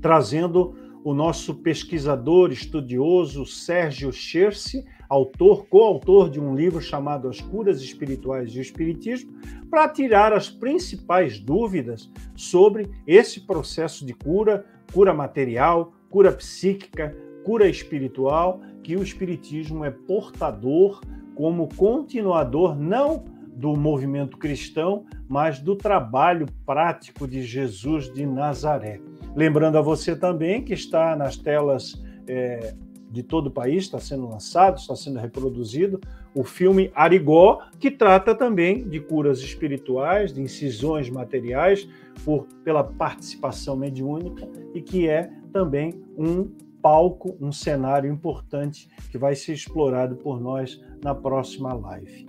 trazendo 0.00 0.74
o 1.04 1.14
nosso 1.14 1.54
pesquisador 1.56 2.52
estudioso 2.52 3.46
Sérgio 3.46 4.12
Scherce, 4.12 4.84
autor, 5.08 5.66
coautor 5.66 6.30
de 6.30 6.40
um 6.40 6.54
livro 6.54 6.80
chamado 6.80 7.28
As 7.28 7.40
Curas 7.40 7.80
Espirituais 7.80 8.52
e 8.54 8.58
o 8.58 8.62
Espiritismo, 8.62 9.32
para 9.70 9.88
tirar 9.88 10.32
as 10.32 10.48
principais 10.48 11.38
dúvidas 11.38 12.10
sobre 12.36 12.90
esse 13.06 13.40
processo 13.40 14.04
de 14.04 14.14
cura, 14.14 14.64
cura 14.92 15.14
material, 15.14 15.92
cura 16.10 16.32
psíquica, 16.32 17.16
cura 17.44 17.68
espiritual, 17.68 18.60
que 18.82 18.96
o 18.96 19.02
Espiritismo 19.02 19.84
é 19.84 19.90
portador 19.90 21.00
como 21.34 21.68
continuador 21.76 22.76
não 22.78 23.24
do 23.54 23.76
movimento 23.76 24.38
cristão, 24.38 25.04
mas 25.28 25.60
do 25.60 25.76
trabalho 25.76 26.46
prático 26.64 27.28
de 27.28 27.42
Jesus 27.42 28.12
de 28.12 28.24
Nazaré. 28.26 29.00
Lembrando 29.36 29.78
a 29.78 29.82
você 29.82 30.16
também 30.16 30.62
que 30.62 30.72
está 30.72 31.14
nas 31.14 31.36
telas 31.36 32.02
é, 32.26 32.74
de 33.10 33.22
todo 33.22 33.48
o 33.48 33.50
país, 33.50 33.84
está 33.84 33.98
sendo 33.98 34.26
lançado, 34.26 34.78
está 34.78 34.96
sendo 34.96 35.18
reproduzido, 35.18 36.00
o 36.34 36.42
filme 36.42 36.90
Arigó, 36.94 37.60
que 37.78 37.90
trata 37.90 38.34
também 38.34 38.88
de 38.88 38.98
curas 39.00 39.40
espirituais, 39.40 40.32
de 40.32 40.40
incisões 40.40 41.10
materiais, 41.10 41.86
por, 42.24 42.46
pela 42.64 42.82
participação 42.82 43.76
mediúnica, 43.76 44.48
e 44.74 44.80
que 44.80 45.08
é 45.08 45.30
também 45.52 46.02
um 46.16 46.50
palco, 46.82 47.36
um 47.40 47.52
cenário 47.52 48.12
importante 48.12 48.88
que 49.10 49.16
vai 49.16 49.36
ser 49.36 49.52
explorado 49.52 50.16
por 50.16 50.40
nós 50.40 50.78
na 51.02 51.14
próxima 51.14 51.72
live. 51.72 52.26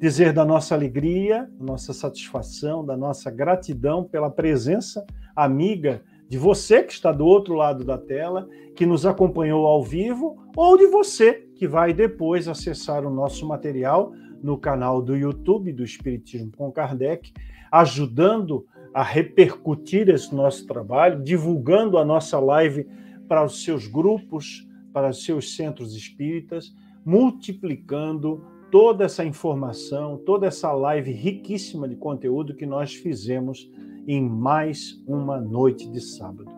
Dizer 0.00 0.32
da 0.32 0.44
nossa 0.44 0.74
alegria, 0.74 1.50
nossa 1.58 1.92
satisfação, 1.92 2.84
da 2.84 2.96
nossa 2.96 3.30
gratidão 3.30 4.04
pela 4.04 4.30
presença 4.30 5.04
amiga 5.34 6.02
de 6.28 6.38
você 6.38 6.82
que 6.82 6.92
está 6.92 7.12
do 7.12 7.26
outro 7.26 7.54
lado 7.54 7.84
da 7.84 7.98
tela, 7.98 8.48
que 8.74 8.86
nos 8.86 9.06
acompanhou 9.06 9.66
ao 9.66 9.82
vivo, 9.82 10.36
ou 10.56 10.76
de 10.76 10.86
você 10.86 11.46
que 11.54 11.68
vai 11.68 11.92
depois 11.92 12.48
acessar 12.48 13.04
o 13.04 13.10
nosso 13.10 13.46
material 13.46 14.12
no 14.42 14.58
canal 14.58 15.00
do 15.00 15.16
YouTube 15.16 15.72
do 15.72 15.84
Espiritismo 15.84 16.52
com 16.56 16.70
Kardec, 16.72 17.32
ajudando 17.70 18.66
a 18.92 19.02
repercutir 19.02 20.08
esse 20.08 20.34
nosso 20.34 20.66
trabalho, 20.66 21.22
divulgando 21.22 21.98
a 21.98 22.04
nossa 22.04 22.38
live 22.38 22.86
para 23.28 23.44
os 23.44 23.62
seus 23.62 23.86
grupos, 23.86 24.66
para 24.92 25.10
os 25.10 25.24
seus 25.24 25.54
centros 25.54 25.94
espíritas, 25.94 26.74
multiplicando 27.04 28.44
toda 28.70 29.04
essa 29.04 29.24
informação, 29.24 30.18
toda 30.18 30.46
essa 30.46 30.72
live 30.72 31.12
riquíssima 31.12 31.88
de 31.88 31.96
conteúdo 31.96 32.54
que 32.54 32.66
nós 32.66 32.94
fizemos 32.94 33.70
em 34.06 34.28
mais 34.28 35.02
uma 35.06 35.40
noite 35.40 35.88
de 35.88 36.00
sábado. 36.00 36.50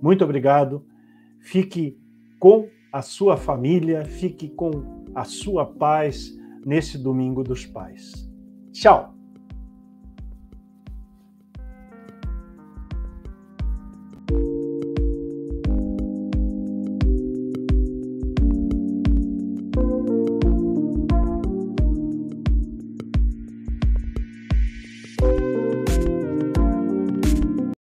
Muito 0.00 0.24
obrigado. 0.24 0.84
Fique 1.40 1.98
com 2.38 2.68
a 2.92 3.02
sua 3.02 3.36
família, 3.36 4.04
fique 4.04 4.48
com 4.48 4.70
a 5.14 5.24
sua 5.24 5.66
paz 5.66 6.36
nesse 6.64 6.98
domingo 6.98 7.42
dos 7.42 7.66
pais. 7.66 8.28
Tchau! 8.72 9.17